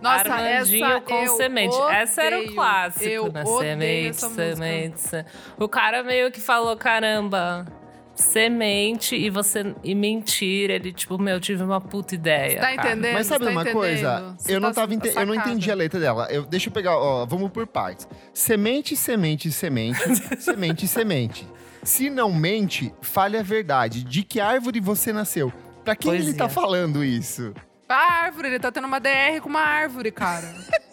Nossa, 0.00 0.32
Armandinho 0.32 0.84
essa 0.86 1.00
com 1.00 1.14
eu 1.24 1.36
semente. 1.36 1.76
Essa 1.90 2.22
era 2.22 2.36
o 2.36 2.40
odeio. 2.40 2.54
clássico, 2.54 3.04
eu 3.04 3.32
né? 3.32 3.42
odeio 3.44 4.14
Semente, 4.14 4.34
semente. 4.54 5.00
se- 5.00 5.24
O 5.58 5.68
cara 5.68 6.02
meio 6.04 6.30
que 6.30 6.40
falou: 6.40 6.76
caramba, 6.76 7.66
semente 8.14 9.16
e 9.16 9.28
você 9.30 9.74
e 9.82 9.94
mentira. 9.94 10.74
Ele, 10.74 10.92
tipo, 10.92 11.18
meu, 11.20 11.40
tive 11.40 11.62
uma 11.64 11.80
puta 11.80 12.14
ideia. 12.14 12.50
Você 12.50 12.56
tá 12.56 12.76
cara. 12.76 12.90
entendendo? 12.92 13.14
Mas 13.14 13.26
sabe 13.26 13.44
tá 13.46 13.50
uma 13.50 13.64
coisa? 13.64 14.12
entendendo? 14.14 14.36
Você 14.38 14.54
Eu 14.54 14.60
não, 14.60 14.68
tá 14.68 14.80
tava 14.82 14.94
ente- 14.94 15.12
eu 15.16 15.26
não 15.26 15.34
entendi 15.34 15.70
a 15.70 15.74
letra 15.74 15.98
dela. 15.98 16.28
Eu, 16.30 16.44
deixa 16.44 16.68
eu 16.68 16.72
pegar, 16.72 16.96
ó, 16.96 17.26
vamos 17.26 17.50
por 17.50 17.66
partes. 17.66 18.06
Semente, 18.32 18.94
semente, 18.94 19.50
semente, 19.50 19.98
semente, 20.40 20.86
semente. 20.86 21.46
Se 21.82 22.10
não 22.10 22.32
mente, 22.32 22.92
fale 23.00 23.36
a 23.36 23.42
verdade. 23.42 24.04
De 24.04 24.22
que 24.22 24.40
árvore 24.40 24.80
você 24.80 25.12
nasceu? 25.12 25.52
Pra 25.84 25.96
quem 25.96 26.12
ele 26.14 26.32
tá 26.34 26.44
Poesia. 26.44 26.48
falando 26.48 27.04
isso? 27.04 27.54
A 27.88 28.24
árvore, 28.24 28.48
ele 28.48 28.58
tá 28.58 28.70
tendo 28.70 28.86
uma 28.86 28.98
DR 29.00 29.40
com 29.42 29.48
uma 29.48 29.60
árvore, 29.62 30.10
cara. 30.10 30.46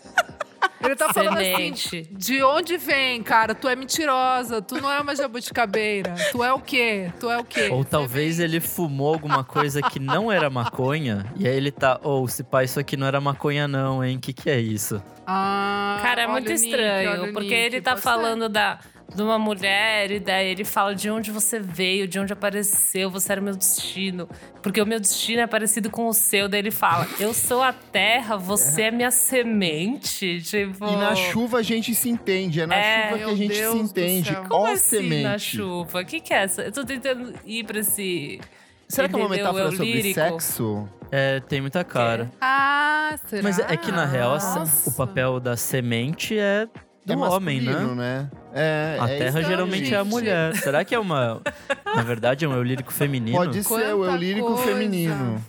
Ele 0.84 0.96
tá 0.96 1.12
falando 1.12 1.38
assim, 1.38 1.74
Semente. 1.76 2.10
de 2.12 2.44
onde 2.44 2.78
vem, 2.78 3.24
cara? 3.24 3.56
Tu 3.56 3.68
é 3.68 3.76
mentirosa, 3.76 4.62
tu 4.62 4.80
não 4.80 4.92
é 4.92 5.00
uma 5.00 5.16
jabuticabeira. 5.16 6.14
Tu 6.32 6.44
é 6.44 6.54
o 6.54 6.60
quê? 6.60 7.12
Tu 7.20 7.28
é 7.30 7.38
o 7.40 7.44
quê? 7.44 7.70
Ou 7.72 7.84
talvez 7.84 8.40
ele 8.40 8.60
fumou 8.60 9.12
alguma 9.14 9.44
coisa 9.44 9.82
que 9.82 10.00
não 10.00 10.32
era 10.32 10.48
maconha. 10.48 11.26
E 11.38 11.48
aí 11.48 11.56
ele 11.56 11.72
tá, 11.72 12.00
ou 12.04 12.28
se 12.28 12.44
pá, 12.44 12.64
isso 12.64 12.80
aqui 12.80 12.96
não 12.96 13.08
era 13.08 13.20
maconha 13.20 13.68
não, 13.68 14.04
hein? 14.04 14.20
Que 14.20 14.32
que 14.32 14.48
é 14.48 14.60
isso? 14.60 15.02
Ah, 15.26 16.00
Cara, 16.04 16.22
é 16.24 16.28
muito 16.28 16.50
o 16.50 16.54
Nick, 16.54 16.66
estranho, 16.66 17.24
o 17.30 17.34
porque 17.34 17.50
Nick, 17.50 17.54
ele 17.56 17.82
tá 17.82 17.92
pode 17.92 18.02
ser. 18.04 18.10
falando 18.10 18.48
da, 18.50 18.80
de 19.14 19.22
uma 19.22 19.38
mulher, 19.38 20.10
e 20.12 20.20
daí 20.20 20.48
ele 20.48 20.64
fala 20.66 20.96
de 20.96 21.10
onde 21.10 21.32
você 21.32 21.60
veio, 21.60 22.08
de 22.08 22.20
onde 22.20 22.34
apareceu, 22.34 23.10
você 23.10 23.32
era 23.32 23.40
o 23.42 23.44
meu 23.44 23.56
destino. 23.56 24.28
Porque 24.62 24.82
o 24.82 24.86
meu 24.86 25.00
destino 25.00 25.42
é 25.42 25.48
parecido 25.48 25.90
com 25.90 26.08
o 26.08 26.14
seu. 26.14 26.50
Daí 26.50 26.60
ele 26.60 26.72
fala: 26.72 27.08
Eu 27.20 27.34
sou 27.34 27.62
a 27.62 27.72
terra, 27.72 28.36
você 28.36 28.84
é 28.84 28.92
minha 28.92 29.12
semente. 29.12 30.42
Tipo. 30.42 30.86
E 30.88 30.96
na 30.96 31.16
chuva 31.16 31.60
a 31.60 31.62
gente 31.64 31.94
se 31.94 32.10
entende. 32.10 32.62
É 32.62 32.66
na 32.68 32.76
É, 32.76 33.10
chuva 33.10 33.18
que 33.18 33.32
a 33.32 33.36
gente 33.36 33.54
Deus 33.54 33.74
se 33.74 33.80
entende. 33.84 34.36
Como 34.50 34.64
Ó 34.64 34.66
assim 34.72 34.98
semente. 34.98 35.24
na 35.24 35.38
chuva? 35.38 36.02
O 36.02 36.06
que, 36.06 36.20
que 36.20 36.34
é 36.34 36.38
essa? 36.44 36.62
Eu 36.64 36.72
tô 36.72 36.84
tentando 36.84 37.34
ir 37.46 37.64
pra 37.66 37.80
esse. 37.80 38.40
Será 38.88 39.08
que 39.10 39.16
é 39.16 39.18
uma 39.18 39.30
metáfora 39.30 39.72
sobre 39.72 39.94
lírico. 39.94 40.20
sexo? 40.20 40.90
É, 41.12 41.40
tem 41.40 41.62
muita 41.62 41.84
cara. 41.84 42.32
Ah, 42.42 43.16
será? 43.28 43.44
Mas 43.44 43.60
é 43.60 43.78
que 43.78 43.92
na 43.92 44.06
real, 44.06 44.32
Nossa. 44.34 44.90
o 44.90 44.94
papel 44.94 45.40
da 45.40 45.56
semente 45.56 46.38
é 46.38 46.68
do 47.06 47.14
é 47.14 47.18
homem, 47.18 47.62
né? 47.62 47.74
né? 47.96 48.32
É, 48.54 48.98
A 49.00 49.10
é 49.10 49.18
terra 49.20 49.40
isso 49.42 49.50
geralmente 49.50 49.94
é 49.94 49.98
a 49.98 50.04
gente. 50.04 50.12
mulher. 50.12 50.56
Será 50.56 50.84
que 50.84 50.96
é 50.96 51.00
uma. 51.00 51.42
Na 51.96 52.02
verdade, 52.02 52.46
é 52.46 52.48
um 52.48 52.54
eu 52.54 52.64
lírico 52.64 52.92
feminino? 52.92 53.38
Pode 53.38 53.64
ser 53.64 53.94
o 53.94 54.06
eu 54.06 54.16
lírico 54.16 54.48
coisa. 54.56 54.64
feminino. 54.64 55.44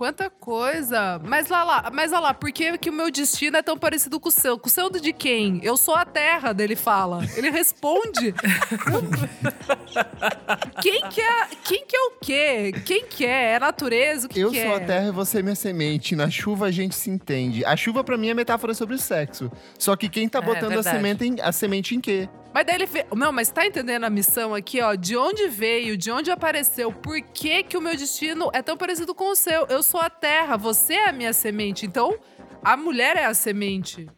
Quanta 0.00 0.30
coisa. 0.30 1.20
Mas 1.22 1.48
lá, 1.48 1.62
lá, 1.62 1.90
mas 1.92 2.10
lá, 2.10 2.20
lá, 2.20 2.32
por 2.32 2.50
que, 2.50 2.78
que 2.78 2.88
o 2.88 2.92
meu 2.92 3.10
destino 3.10 3.58
é 3.58 3.62
tão 3.62 3.76
parecido 3.76 4.18
com 4.18 4.30
o 4.30 4.32
seu? 4.32 4.58
Com 4.58 4.66
o 4.66 4.70
seu 4.70 4.88
de 4.88 5.12
quem? 5.12 5.60
Eu 5.62 5.76
sou 5.76 5.94
a 5.94 6.06
terra, 6.06 6.54
dele 6.54 6.74
fala. 6.74 7.22
Ele 7.36 7.50
responde. 7.50 8.32
quem 10.80 11.02
que 11.10 11.20
é, 11.20 11.46
quem 11.62 11.84
que 11.86 11.94
é 11.94 12.00
o 12.00 12.10
quê? 12.18 12.72
Quem 12.86 13.04
que 13.04 13.26
é? 13.26 13.52
É 13.52 13.56
a 13.56 13.60
natureza? 13.60 14.26
O 14.26 14.30
que 14.30 14.40
Eu 14.40 14.50
que 14.50 14.62
sou 14.62 14.72
é? 14.72 14.76
a 14.76 14.80
terra 14.80 15.08
e 15.08 15.12
você 15.12 15.40
é 15.40 15.42
minha 15.42 15.54
semente. 15.54 16.16
Na 16.16 16.30
chuva 16.30 16.64
a 16.64 16.70
gente 16.70 16.94
se 16.94 17.10
entende. 17.10 17.62
A 17.62 17.76
chuva 17.76 18.02
pra 18.02 18.16
mim 18.16 18.30
é 18.30 18.34
metáfora 18.34 18.72
sobre 18.72 18.94
o 18.94 18.98
sexo. 18.98 19.52
Só 19.78 19.94
que 19.96 20.08
quem 20.08 20.30
tá 20.30 20.38
É, 20.38 20.42
botando 20.42 20.72
a 20.72 20.76
verdade. 20.76 20.96
semente, 20.96 21.24
em, 21.26 21.36
a 21.42 21.52
semente 21.52 21.94
em 21.94 22.00
quê? 22.00 22.26
Mas 22.52 22.66
daí 22.66 22.74
ele 22.74 22.86
vê. 22.86 23.06
Não, 23.14 23.32
mas 23.32 23.50
tá 23.50 23.64
entendendo 23.64 24.04
a 24.04 24.10
missão 24.10 24.54
aqui, 24.54 24.80
ó? 24.80 24.94
De 24.94 25.16
onde 25.16 25.48
veio, 25.48 25.96
de 25.96 26.10
onde 26.10 26.30
apareceu, 26.30 26.92
por 26.92 27.20
que, 27.20 27.62
que 27.62 27.76
o 27.76 27.80
meu 27.80 27.96
destino 27.96 28.50
é 28.52 28.60
tão 28.62 28.76
parecido 28.76 29.14
com 29.14 29.30
o 29.30 29.36
seu? 29.36 29.66
Eu 29.66 29.82
sou 29.82 30.00
a 30.00 30.10
terra, 30.10 30.56
você 30.56 30.94
é 30.94 31.08
a 31.08 31.12
minha 31.12 31.32
semente. 31.32 31.86
Então, 31.86 32.18
a 32.62 32.76
mulher 32.76 33.16
é 33.16 33.24
a 33.24 33.34
semente. 33.34 34.08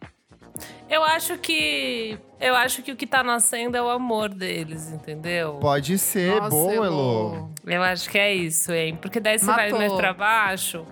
Eu 0.89 1.03
acho 1.03 1.37
que. 1.37 2.17
Eu 2.39 2.55
acho 2.55 2.81
que 2.83 2.91
o 2.91 2.95
que 2.95 3.07
tá 3.07 3.23
nascendo 3.23 3.77
é 3.77 3.81
o 3.81 3.89
amor 3.89 4.29
deles, 4.29 4.91
entendeu? 4.91 5.53
Pode 5.61 5.97
ser, 5.97 6.35
Nossa, 6.35 6.49
boa, 6.49 6.73
Elô. 6.73 6.85
Elo. 6.85 7.53
Eu 7.65 7.81
acho 7.81 8.09
que 8.09 8.17
é 8.19 8.33
isso, 8.33 8.71
hein? 8.73 8.97
Porque 9.01 9.19
daí 9.19 9.39
você 9.39 9.45
vai 9.45 9.71
Matou. 9.71 9.79
mais 9.79 9.93
pra 9.93 10.13
baixo. 10.13 10.85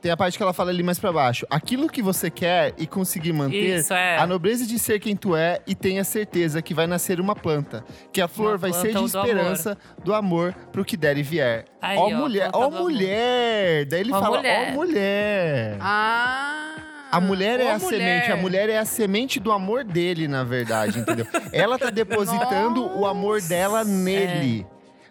Tem 0.00 0.12
a 0.12 0.16
parte 0.16 0.36
que 0.36 0.42
ela 0.42 0.52
fala 0.52 0.70
ali 0.70 0.82
mais 0.82 0.98
pra 0.98 1.12
baixo. 1.12 1.44
Aquilo 1.50 1.88
que 1.88 2.00
você 2.00 2.30
quer 2.30 2.72
e 2.78 2.86
conseguir 2.86 3.32
manter, 3.32 3.78
Isso, 3.80 3.92
é. 3.92 4.16
a 4.16 4.26
nobreza 4.28 4.64
de 4.64 4.78
ser 4.78 5.00
quem 5.00 5.16
tu 5.16 5.34
é 5.34 5.60
e 5.66 5.74
tenha 5.74 6.04
certeza 6.04 6.62
que 6.62 6.72
vai 6.72 6.86
nascer 6.86 7.18
uma 7.18 7.34
planta. 7.34 7.84
Que 8.12 8.20
a 8.20 8.28
flor 8.28 8.50
Uma 8.52 8.58
vai 8.58 8.72
ser 8.72 8.92
de 8.92 8.96
ou 8.96 9.02
do 9.02 9.06
esperança 9.08 9.76
do 10.04 10.14
amor 10.14 10.54
pro 10.70 10.84
que 10.84 10.96
der 10.96 11.18
e 11.18 11.22
vier. 11.24 11.64
Aí, 11.82 11.98
ó, 11.98 12.06
ó, 12.06 12.10
mulher, 12.10 12.50
ó 12.52 12.64
amor. 12.66 12.82
mulher. 12.82 13.86
Daí 13.86 14.00
ele 14.00 14.12
Ó 14.12 14.20
fala, 14.20 14.36
mulher. 14.36 14.68
ó 14.70 14.74
mulher. 14.74 15.76
Ah. 15.80 16.74
A 17.10 17.20
mulher 17.20 17.58
é 17.58 17.70
a 17.72 17.78
semente, 17.78 18.30
a 18.30 18.36
mulher 18.36 18.68
é 18.68 18.78
a 18.78 18.84
semente 18.84 19.40
do 19.40 19.50
amor 19.50 19.82
dele, 19.82 20.28
na 20.28 20.44
verdade, 20.44 20.98
entendeu? 20.98 21.26
Ela 21.52 21.78
tá 21.78 21.88
depositando 21.90 22.86
o 22.98 23.06
amor 23.06 23.40
dela 23.40 23.82
nele. 23.82 24.66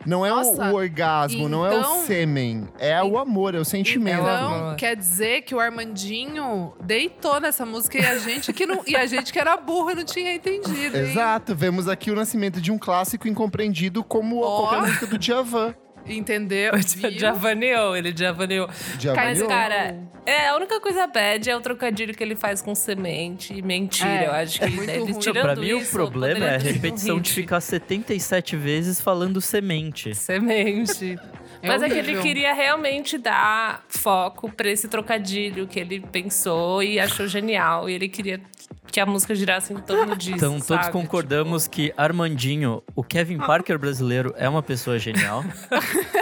Não 0.05 0.25
é 0.25 0.31
o- 0.31 0.35
Nossa, 0.37 0.71
o, 0.71 0.75
orgasmo, 0.75 1.49
não 1.49 1.65
é 1.65 1.75
o 1.75 1.79
então- 1.79 2.05
sêmen. 2.05 2.67
É 2.79 3.03
o 3.03 3.17
amor, 3.17 3.55
é 3.55 3.59
o 3.59 3.65
sentimento. 3.65 4.21
Então- 4.21 4.57
Então, 4.57 4.75
quer 4.77 4.95
dizer 4.95 5.41
que 5.41 5.53
o 5.53 5.59
Armandinho 5.59 6.73
deitou 6.81 7.39
nessa 7.39 7.65
música 7.65 7.97
e 7.97 8.05
a 8.05 8.17
gente 8.17 8.53
que 8.53 8.65
não, 8.65 8.81
e 8.87 8.95
a 8.95 9.05
gente 9.05 9.33
que 9.33 9.39
era 9.39 9.57
burro 9.57 9.91
e 9.91 9.95
não 9.95 10.03
tinha 10.05 10.33
entendido. 10.33 10.95
hein? 10.97 11.03
Exato, 11.03 11.55
vemos 11.55 11.87
aqui 11.87 12.09
o 12.11 12.15
nascimento 12.15 12.61
de 12.61 12.71
um 12.71 12.77
clássico 12.77 13.27
incompreendido 13.27 14.03
como 14.03 14.41
Ó. 14.41 14.61
qualquer 14.67 14.81
música 14.87 15.07
do 15.07 15.17
Djavan. 15.17 15.73
Entendeu? 16.07 16.71
Javaneou, 17.17 17.95
ele 17.95 18.13
javaneou. 18.15 18.69
Djavan 18.97 19.15
Mas, 19.15 19.43
cara, 19.43 19.97
é, 20.25 20.49
a 20.49 20.55
única 20.55 20.79
coisa 20.79 21.07
bad 21.07 21.49
é 21.49 21.55
o 21.55 21.61
trocadilho 21.61 22.13
que 22.13 22.23
ele 22.23 22.35
faz 22.35 22.61
com 22.61 22.75
semente 22.75 23.53
e 23.53 23.61
mentira. 23.61 24.09
É, 24.09 24.27
eu 24.27 24.31
acho 24.31 24.59
que 24.59 24.65
é 24.65 24.69
muito 24.69 24.89
ele 24.89 25.11
ruim. 25.11 25.19
tirando 25.19 25.43
Pra 25.43 25.55
mim, 25.55 25.73
o 25.73 25.79
isso, 25.79 25.91
problema 25.91 26.39
poderia 26.39 26.53
é 26.53 26.55
a 26.55 26.59
um 26.59 26.73
repetição 26.73 27.19
de 27.19 27.31
ficar 27.31 27.61
77 27.61 28.55
vezes 28.55 28.99
falando 28.99 29.39
semente. 29.39 30.13
Semente. 30.15 31.17
É 31.61 31.67
Mas 31.67 31.81
é 31.81 31.89
que 31.89 31.95
ele 31.95 32.19
queria 32.21 32.53
realmente 32.53 33.17
dar 33.17 33.83
foco 33.87 34.51
pra 34.51 34.69
esse 34.69 34.87
trocadilho 34.87 35.67
que 35.67 35.79
ele 35.79 35.99
pensou 35.99 36.83
e 36.83 36.99
achou 36.99 37.27
genial. 37.27 37.89
E 37.89 37.93
ele 37.93 38.07
queria 38.07 38.39
que 38.91 38.99
a 38.99 39.05
música 39.05 39.35
girasse 39.35 39.73
em 39.73 39.77
torno 39.77 40.15
disso. 40.15 40.35
Então, 40.37 40.53
todos 40.59 40.65
sabe? 40.85 40.91
concordamos 40.91 41.67
que 41.67 41.93
Armandinho, 41.97 42.81
o 42.95 43.03
Kevin 43.03 43.37
Parker 43.37 43.77
brasileiro, 43.77 44.33
é 44.37 44.47
uma 44.49 44.63
pessoa 44.63 44.97
genial. 44.97 45.43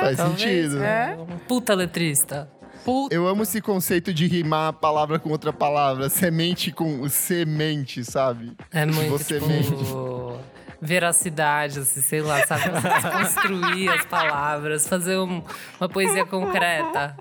Faz 0.00 0.16
Talvez, 0.16 0.40
sentido. 0.40 0.82
é. 0.82 1.16
Um 1.18 1.38
Puta 1.38 1.74
letrista. 1.74 2.48
Puta. 2.84 3.14
Eu 3.14 3.26
amo 3.26 3.44
esse 3.44 3.60
conceito 3.62 4.12
de 4.12 4.26
rimar 4.26 4.74
palavra 4.74 5.18
com 5.18 5.30
outra 5.30 5.52
palavra. 5.52 6.08
Semente 6.10 6.70
com 6.70 7.08
semente, 7.08 8.04
sabe? 8.04 8.52
É 8.70 8.84
muito, 8.84 9.10
Você 9.10 9.34
tipo, 9.38 9.48
mente. 9.48 9.74
veracidade, 10.82 11.78
assim, 11.78 12.02
sei 12.02 12.20
lá, 12.20 12.46
sabe? 12.46 12.64
Construir 13.22 13.88
as 13.88 14.04
palavras, 14.04 14.86
fazer 14.86 15.16
um- 15.18 15.42
uma 15.80 15.88
poesia 15.88 16.26
concreta. 16.26 17.16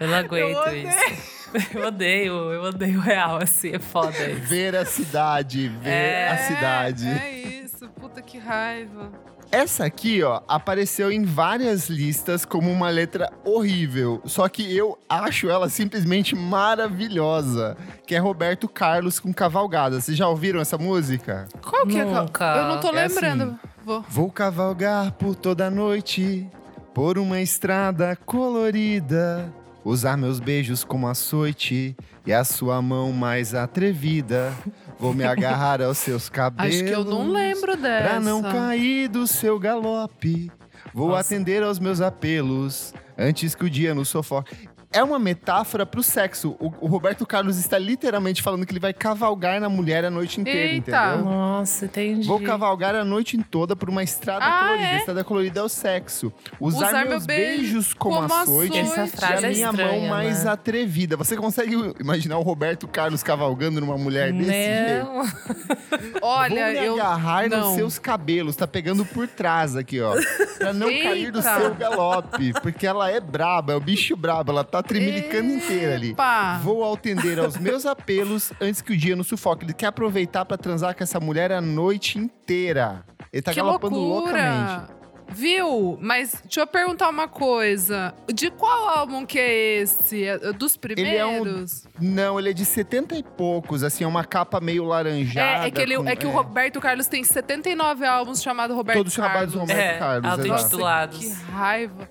Eu 0.00 0.08
não 0.08 0.14
aguento 0.16 0.56
odeio. 0.56 0.88
isso. 0.88 1.37
Eu 1.74 1.86
odeio, 1.86 2.32
eu 2.52 2.62
odeio 2.64 3.00
real, 3.00 3.38
assim, 3.42 3.70
é 3.74 3.78
foda 3.78 4.10
isso. 4.30 4.40
Ver 4.42 4.76
a 4.76 4.84
cidade, 4.84 5.68
ver 5.82 6.28
a 6.28 6.36
cidade. 6.38 7.06
É 7.08 7.30
isso, 7.64 7.88
puta 7.90 8.20
que 8.20 8.38
raiva. 8.38 9.10
Essa 9.50 9.86
aqui, 9.86 10.22
ó, 10.22 10.42
apareceu 10.46 11.10
em 11.10 11.24
várias 11.24 11.88
listas 11.88 12.44
como 12.44 12.70
uma 12.70 12.90
letra 12.90 13.32
horrível. 13.46 14.20
Só 14.26 14.46
que 14.46 14.76
eu 14.76 14.98
acho 15.08 15.48
ela 15.48 15.70
simplesmente 15.70 16.36
maravilhosa. 16.36 17.74
Que 18.06 18.14
é 18.14 18.18
Roberto 18.18 18.68
Carlos 18.68 19.18
com 19.18 19.32
Cavalgada. 19.32 20.00
Vocês 20.02 20.16
já 20.18 20.28
ouviram 20.28 20.60
essa 20.60 20.76
música? 20.76 21.48
Qual 21.62 21.86
que 21.86 22.02
Nunca. 22.04 22.44
é? 22.44 22.58
Eu 22.58 22.64
não 22.68 22.80
tô 22.80 22.88
É 22.88 23.06
lembrando. 23.08 23.42
assim. 23.44 23.58
Vou. 23.82 24.04
Vou 24.06 24.30
cavalgar 24.30 25.12
por 25.12 25.34
toda 25.34 25.66
a 25.68 25.70
noite, 25.70 26.46
por 26.92 27.16
uma 27.18 27.40
estrada 27.40 28.14
colorida. 28.26 29.50
Usar 29.88 30.18
meus 30.18 30.38
beijos 30.38 30.84
como 30.84 31.08
açoite 31.08 31.96
e 32.26 32.30
a 32.30 32.44
sua 32.44 32.82
mão 32.82 33.10
mais 33.10 33.54
atrevida. 33.54 34.52
Vou 34.98 35.14
me 35.14 35.24
agarrar 35.24 35.80
aos 35.80 35.96
seus 35.96 36.28
cabelos. 36.28 36.74
Acho 36.76 36.84
que 36.84 36.90
eu 36.90 37.04
não 37.06 37.30
lembro 37.30 37.74
dessa. 37.74 38.06
Pra 38.06 38.20
não 38.20 38.42
cair 38.42 39.08
do 39.08 39.26
seu 39.26 39.58
galope, 39.58 40.52
vou 40.92 41.08
Nossa. 41.08 41.20
atender 41.34 41.62
aos 41.62 41.78
meus 41.78 42.02
apelos 42.02 42.92
antes 43.16 43.54
que 43.54 43.64
o 43.64 43.70
dia 43.70 43.94
nos 43.94 44.10
sufoque. 44.10 44.68
É 44.90 45.02
uma 45.04 45.18
metáfora 45.18 45.84
pro 45.84 46.02
sexo. 46.02 46.56
O, 46.58 46.72
o 46.80 46.86
Roberto 46.86 47.26
Carlos 47.26 47.58
está 47.58 47.76
literalmente 47.78 48.42
falando 48.42 48.64
que 48.64 48.72
ele 48.72 48.80
vai 48.80 48.94
cavalgar 48.94 49.60
na 49.60 49.68
mulher 49.68 50.02
a 50.04 50.10
noite 50.10 50.40
inteira, 50.40 50.72
Eita. 50.72 50.90
entendeu? 51.14 51.24
Nossa, 51.26 51.84
entendi. 51.84 52.26
Vou 52.26 52.40
cavalgar 52.40 52.94
a 52.94 53.04
noite 53.04 53.36
toda 53.50 53.76
por 53.76 53.90
uma 53.90 54.02
estrada 54.02 54.44
Ah, 54.46 54.60
colorida. 54.68 54.84
é? 54.84 54.94
A 54.94 54.96
estrada 54.98 55.24
colorida 55.24 55.60
é 55.60 55.62
o 55.62 55.68
sexo. 55.68 56.32
Usar, 56.58 56.88
Usar 56.88 57.04
meus 57.06 57.26
meu 57.26 57.36
beijo 57.36 57.58
beijos 57.62 57.92
como, 57.94 58.14
como 58.16 58.32
açoite, 58.34 58.78
açoite. 58.78 59.00
Essa 59.00 59.04
e 59.04 59.08
frase 59.18 59.44
a 59.46 59.50
é 59.50 59.52
minha 59.52 59.68
estranha, 59.70 60.00
mão 60.00 60.08
mais 60.08 60.44
né? 60.44 60.50
atrevida. 60.50 61.16
Você 61.18 61.36
consegue 61.36 61.74
imaginar 62.00 62.38
o 62.38 62.42
Roberto 62.42 62.88
Carlos 62.88 63.22
cavalgando 63.22 63.80
numa 63.82 63.98
mulher 63.98 64.32
desse 64.32 64.50
jeito? 64.50 65.04
Não. 65.06 66.18
Olha, 66.22 66.64
Vou 66.64 66.80
me 66.80 66.86
eu. 66.86 66.94
agarrar 66.94 67.48
nos 67.48 67.58
não. 67.58 67.74
seus 67.74 67.98
cabelos. 67.98 68.56
Tá 68.56 68.66
pegando 68.66 69.04
por 69.04 69.28
trás 69.28 69.76
aqui, 69.76 70.00
ó. 70.00 70.14
Pra 70.56 70.72
não 70.72 70.86
cair 70.88 71.30
do 71.30 71.38
Eita. 71.40 71.60
seu 71.60 71.74
galope. 71.74 72.52
Porque 72.62 72.86
ela 72.86 73.10
é 73.10 73.20
braba, 73.20 73.72
é 73.74 73.76
o 73.76 73.80
bicho 73.80 74.16
brabo. 74.16 74.50
Ela 74.52 74.64
tá 74.64 74.77
tremelicando 74.82 75.50
inteira 75.52 75.94
ali. 75.94 76.14
Vou 76.62 76.92
atender 76.92 77.38
aos 77.38 77.56
meus 77.56 77.86
apelos 77.86 78.52
antes 78.60 78.80
que 78.82 78.92
o 78.92 78.96
dia 78.96 79.14
nos 79.16 79.26
sufoque. 79.26 79.64
Ele 79.64 79.72
quer 79.74 79.86
aproveitar 79.86 80.44
pra 80.44 80.56
transar 80.56 80.94
com 80.96 81.02
essa 81.02 81.18
mulher 81.20 81.52
a 81.52 81.60
noite 81.60 82.18
inteira. 82.18 83.04
Ele 83.32 83.42
tá 83.42 83.52
que 83.52 83.56
galopando 83.60 83.96
loucura. 83.98 84.32
loucamente. 84.32 84.98
Viu? 85.30 85.98
Mas 86.00 86.40
deixa 86.42 86.60
eu 86.60 86.66
perguntar 86.66 87.10
uma 87.10 87.28
coisa. 87.28 88.14
De 88.32 88.50
qual 88.50 88.88
álbum 88.88 89.26
que 89.26 89.38
é 89.38 89.80
esse? 89.82 90.24
É 90.24 90.38
Dos 90.54 90.78
Ele 90.96 91.14
é 91.14 91.26
um- 91.26 91.42
primeiros? 91.42 91.86
Não, 92.00 92.38
ele 92.40 92.48
é 92.48 92.52
de 92.54 92.64
70 92.64 93.14
e 93.14 93.22
poucos, 93.22 93.82
assim, 93.82 94.04
é 94.04 94.06
uma 94.06 94.24
capa 94.24 94.58
meio 94.58 94.84
laranjada. 94.84 95.64
É, 95.64 95.68
é 95.68 95.70
que, 95.70 95.82
ele, 95.82 95.98
com- 95.98 96.08
é 96.08 96.16
que 96.16 96.24
o 96.26 96.30
é, 96.30 96.32
Roberto 96.32 96.80
Carlos 96.80 97.06
tem 97.08 97.22
79 97.22 98.06
álbuns 98.06 98.42
chamado 98.42 98.74
Roberto 98.74 98.96
Todos 99.00 99.12
chamados 99.12 99.52
Carlos. 99.54 99.54
Roberto 99.54 99.78
É, 99.78 99.98
Carlos. 99.98 100.24
exato. 100.32 100.50
auto-intitulado. 100.52 101.18
Que 101.18 101.28
raiva. 101.52 102.08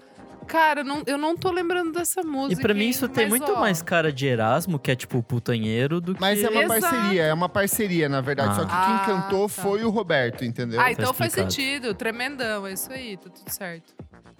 Cara, 0.47 0.83
não- 0.83 1.03
eu 1.05 1.17
não 1.17 1.35
tô 1.35 1.51
lembrando 1.51 1.91
dessa 1.91 2.21
E 2.21 2.25
música. 2.25 2.61
pra 2.61 2.73
mim 2.73 2.87
isso 2.89 3.07
tem 3.09 3.25
Mas, 3.25 3.29
muito 3.39 3.51
ó, 3.51 3.59
mais 3.59 3.81
cara 3.81 4.11
de 4.11 4.25
Erasmo, 4.25 4.79
que 4.79 4.89
é 4.89 4.95
tipo 4.95 5.21
putanheiro, 5.21 5.99
do 5.99 6.15
que. 6.15 6.21
Mas 6.21 6.41
é 6.43 6.49
uma 6.49 6.63
Exato. 6.63 6.81
parceria, 6.81 7.23
é 7.23 7.33
uma 7.33 7.49
parceria, 7.49 8.07
na 8.09 8.21
verdade. 8.21 8.55
Só 8.55 8.61
que 8.63 8.69
quem 8.71 8.77
Ah, 8.79 9.03
cantou 9.05 9.49
tá. 9.49 9.61
foi 9.61 9.83
o 9.83 9.89
Roberto, 9.89 10.45
entendeu? 10.45 10.79
Ah, 10.79 10.91
então 10.91 11.13
faz 11.13 11.31
explicado. 11.33 11.53
sentido. 11.53 11.93
Tremendão, 11.93 12.65
é 12.65 12.73
isso 12.73 12.91
aí, 12.91 13.17
tá 13.17 13.29
tudo 13.29 13.49
certo. 13.49 13.93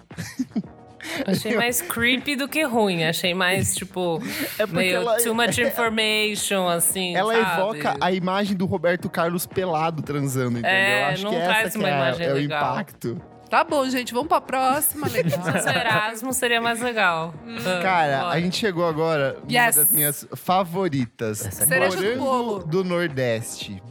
Achei 1.26 1.56
mais 1.56 1.82
creepy 1.82 2.36
do 2.36 2.48
que 2.48 2.64
ruim. 2.64 3.04
Achei 3.06 3.34
mais, 3.34 3.76
tipo, 3.76 4.20
É 4.60 4.66
meio 4.66 4.96
ela- 4.98 5.18
too 5.18 5.34
much 5.36 5.58
information, 5.60 6.68
assim. 6.68 7.16
Ela 7.16 7.34
sabe? 7.34 7.60
evoca 7.80 7.98
a 8.02 8.12
imagem 8.12 8.56
do 8.58 8.66
Roberto 8.66 9.10
Carlos 9.10 9.46
pelado 9.46 10.02
transando, 10.02 10.58
entendeu? 10.60 10.70
É, 10.70 11.06
Acho 11.06 11.24
não 11.24 11.32
que 11.32 11.38
traz 11.42 11.68
essa 11.68 11.80
que 11.80 11.86
é, 11.86 11.90
imagem 11.90 12.26
é 12.28 12.34
o 12.34 12.40
impacto. 12.40 13.22
Tá 13.50 13.64
bom, 13.64 13.88
gente, 13.90 14.14
vamos 14.14 14.28
pra 14.28 14.42
próxima. 14.42 15.08
Legal. 15.08 15.42
Se 15.44 15.52
fosse 15.52 15.70
Erasmo, 15.70 16.34
seria 16.34 16.60
mais 16.62 16.82
legal. 16.82 17.34
Ah, 17.66 17.82
Cara, 17.82 18.18
bora. 18.24 18.36
a 18.36 18.40
gente 18.42 18.58
chegou 18.58 18.86
agora 18.86 19.38
Yes. 19.50 19.76
das 19.78 19.92
minhas 19.92 20.28
favoritas. 20.36 21.46
Essa 21.46 21.64
é 21.64 21.68
Cereja 21.68 22.14
do 22.14 22.20
bolo. 22.20 22.60
do 22.66 22.84
Nordeste. 22.84 23.82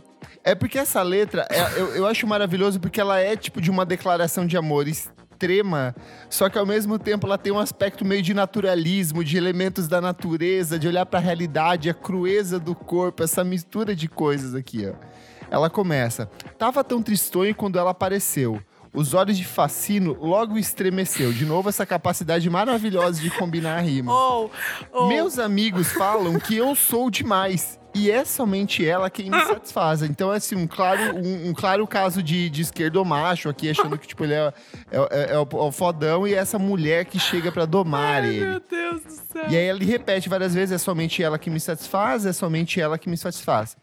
É 0.45 0.55
porque 0.55 0.79
essa 0.79 1.03
letra, 1.03 1.47
é- 1.51 1.81
eu, 1.81 1.97
eu 1.97 2.07
acho 2.07 2.27
maravilhoso 2.27 2.79
porque 2.79 3.01
ela 3.01 3.19
é 3.19 3.35
tipo 3.35 3.61
de 3.61 3.71
uma 3.71 3.85
declaração 3.87 4.47
de 4.47 4.57
amor 4.57 4.87
extrema, 4.87 5.95
só 6.31 6.49
que 6.49 6.57
ao 6.59 6.65
mesmo 6.67 6.99
tempo 6.99 7.27
ela 7.27 7.37
tem 7.39 7.53
um 7.53 7.59
aspecto 7.59 8.05
meio 8.05 8.23
de 8.23 8.33
naturalismo, 8.33 9.25
de 9.25 9.37
elementos 9.37 9.89
da 9.89 10.01
natureza, 10.01 10.79
de 10.79 10.87
olhar 10.87 11.05
pra 11.07 11.19
realidade, 11.19 11.91
a 11.91 11.95
crueza 11.95 12.61
do 12.61 12.75
corpo, 12.75 13.23
essa 13.25 13.43
mistura 13.43 13.97
de 13.97 14.07
coisas 14.07 14.55
aqui, 14.55 14.87
ó. 14.89 14.95
Ela 15.51 15.69
começa: 15.71 16.31
Tava 16.59 16.85
tão 16.85 17.03
tristonho 17.03 17.55
quando 17.55 17.79
ela 17.79 17.91
apareceu. 17.91 18.61
Os 18.97 19.13
olhos 19.13 19.37
de 19.37 19.45
fascino 19.45 20.17
logo 20.19 20.57
estremeceu. 20.59 21.31
De 21.33 21.45
novo, 21.45 21.69
essa 21.69 21.85
capacidade 21.85 22.49
maravilhosa 22.49 23.21
de 23.21 23.29
combinar 23.31 23.77
a 23.77 23.81
rima. 23.83 24.11
Ou, 24.13 24.51
ou, 24.91 25.07
Meus 25.09 25.39
amigos 25.39 25.93
falam 25.93 26.39
que 26.39 26.57
eu 26.57 26.75
sou 26.75 27.11
demais. 27.11 27.79
E 27.95 28.11
é 28.11 28.25
somente 28.25 28.87
ela 28.87 29.09
quem 29.09 29.31
me 29.31 29.39
satisfaz. 29.45 30.03
Então, 30.03 30.33
é 30.33 30.37
assim, 30.37 30.55
um 30.55 30.67
claro, 30.67 31.17
um, 31.17 31.49
um 31.49 31.55
claro 31.55 31.87
caso 31.87 32.23
de, 32.23 32.51
de 32.51 32.63
esquerdo 32.63 33.03
macho 33.05 33.49
aqui, 33.49 33.71
achando 33.71 33.97
que, 33.99 34.07
tipo, 34.07 34.23
ele 34.25 34.35
é, 34.35 34.53
é, 34.91 34.99
é- 35.11 35.33
é 35.35 35.39
o, 35.39 35.43
é 35.51 35.57
o 35.57 35.73
fodão 35.73 36.27
e 36.27 36.35
é 36.35 36.37
essa 36.39 36.59
mulher 36.59 37.05
que 37.07 37.19
chega 37.19 37.51
pra 37.53 37.65
domar 37.65 38.25
ele. 38.25 38.45
Meu 38.47 38.61
Deus 38.61 39.03
do 39.03 39.11
céu. 39.11 39.45
E 39.49 39.57
aí 39.57 39.65
ele 39.69 39.85
repete 39.87 40.29
várias 40.29 40.53
vezes: 40.55 40.73
é 40.75 40.79
somente 40.79 41.23
ela 41.23 41.39
que 41.39 41.49
me 41.49 41.59
satisfaz, 41.61 42.27
é 42.27 42.33
somente 42.33 42.79
ela 42.81 42.99
que 42.99 43.09
me 43.09 43.17
satisfaz. 43.17 43.77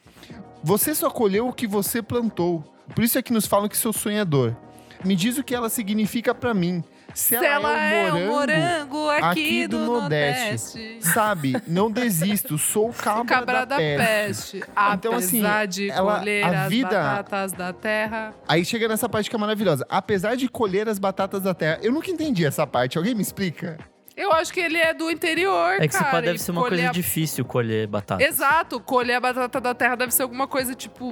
Você 0.64 0.94
só 0.96 1.10
colheu 1.10 1.48
o 1.48 1.54
que 1.54 1.66
você 1.68 2.02
plantou. 2.02 2.64
Por 2.96 3.04
isso 3.04 3.18
é 3.18 3.22
que 3.22 3.34
nos 3.34 3.46
falam 3.48 3.68
que 3.68 3.78
sou 3.78 3.92
sonhador. 3.94 4.56
Me 5.04 5.16
diz 5.16 5.38
o 5.38 5.44
que 5.44 5.54
ela 5.54 5.70
significa 5.70 6.34
pra 6.34 6.54
mim. 6.54 6.84
Se, 7.14 7.38
Se 7.38 7.46
ela 7.46 7.78
é 7.80 8.12
o 8.12 8.26
morango 8.28 9.08
aqui, 9.12 9.24
aqui 9.24 9.68
do, 9.68 9.78
do 9.78 9.86
Nordeste. 9.86 10.78
Nordeste. 10.80 10.98
Sabe, 11.14 11.56
não 11.68 11.92
desisto, 11.92 12.58
sou 12.58 12.90
o 12.90 12.94
cabra, 12.96 13.26
Cabra 13.26 13.66
da 13.66 13.76
peste. 13.78 14.64
Então, 14.96 15.14
assim, 15.14 15.40
Apesar 15.40 15.66
de 15.68 15.90
ela- 15.92 16.20
colher 16.20 16.44
a 16.44 16.64
as 16.64 16.70
vida- 16.70 16.90
batatas 16.90 17.52
da 17.52 17.72
terra. 17.72 18.34
Aí 18.48 18.66
chega 18.66 18.88
nessa 18.88 19.08
parte 19.08 19.30
que 19.30 19.36
é 19.36 19.40
maravilhosa. 19.40 19.86
Apesar 19.90 20.36
de 20.36 20.48
colher 20.48 20.90
as 20.90 20.98
batatas 20.98 21.42
da 21.44 21.54
terra, 21.54 21.78
eu 21.84 21.92
nunca 21.92 22.10
entendi 22.10 22.46
essa 22.46 22.66
parte. 22.66 22.98
Alguém 22.98 23.14
me 23.14 23.22
explica? 23.22 23.78
Eu 24.16 24.32
acho 24.32 24.54
que 24.54 24.60
ele 24.60 24.78
é 24.78 24.94
do 24.94 25.10
interior, 25.10 25.78
É 25.82 25.88
que 25.88 25.98
cara. 25.98 26.22
deve 26.22 26.38
ser 26.40 26.52
uma 26.52 26.62
coisa 26.68 26.90
a- 26.90 26.92
difícil 26.92 27.44
colher 27.44 27.88
batata. 27.88 28.24
Exato, 28.24 28.80
colher 28.80 29.16
a 29.16 29.20
batata 29.20 29.60
da 29.60 29.74
terra 29.74 29.96
deve 29.96 30.14
ser 30.14 30.22
alguma 30.24 30.48
coisa 30.48 30.76
tipo 30.76 31.12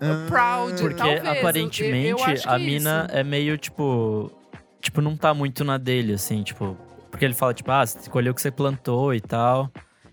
Ah, 0.00 0.26
proud, 0.28 0.80
Porque 0.80 0.94
talvez. 0.96 1.20
Eu- 1.20 1.24
eu 1.32 1.38
aparentemente 1.38 2.22
acho 2.22 2.42
que 2.42 2.48
a 2.48 2.56
é 2.56 2.58
mina 2.58 3.06
isso. 3.08 3.16
é 3.18 3.24
meio 3.24 3.56
tipo. 3.56 4.30
Tipo, 4.80 5.00
não 5.00 5.16
tá 5.16 5.32
muito 5.32 5.64
na 5.64 5.78
dele, 5.78 6.14
assim, 6.14 6.42
tipo. 6.42 6.76
Porque 7.10 7.24
ele 7.24 7.32
fala, 7.34 7.54
tipo, 7.54 7.70
ah, 7.70 7.86
você 7.86 8.10
colheu 8.10 8.32
o 8.32 8.34
que 8.34 8.42
você 8.42 8.50
plantou 8.50 9.14
e 9.14 9.20
tal. 9.20 9.70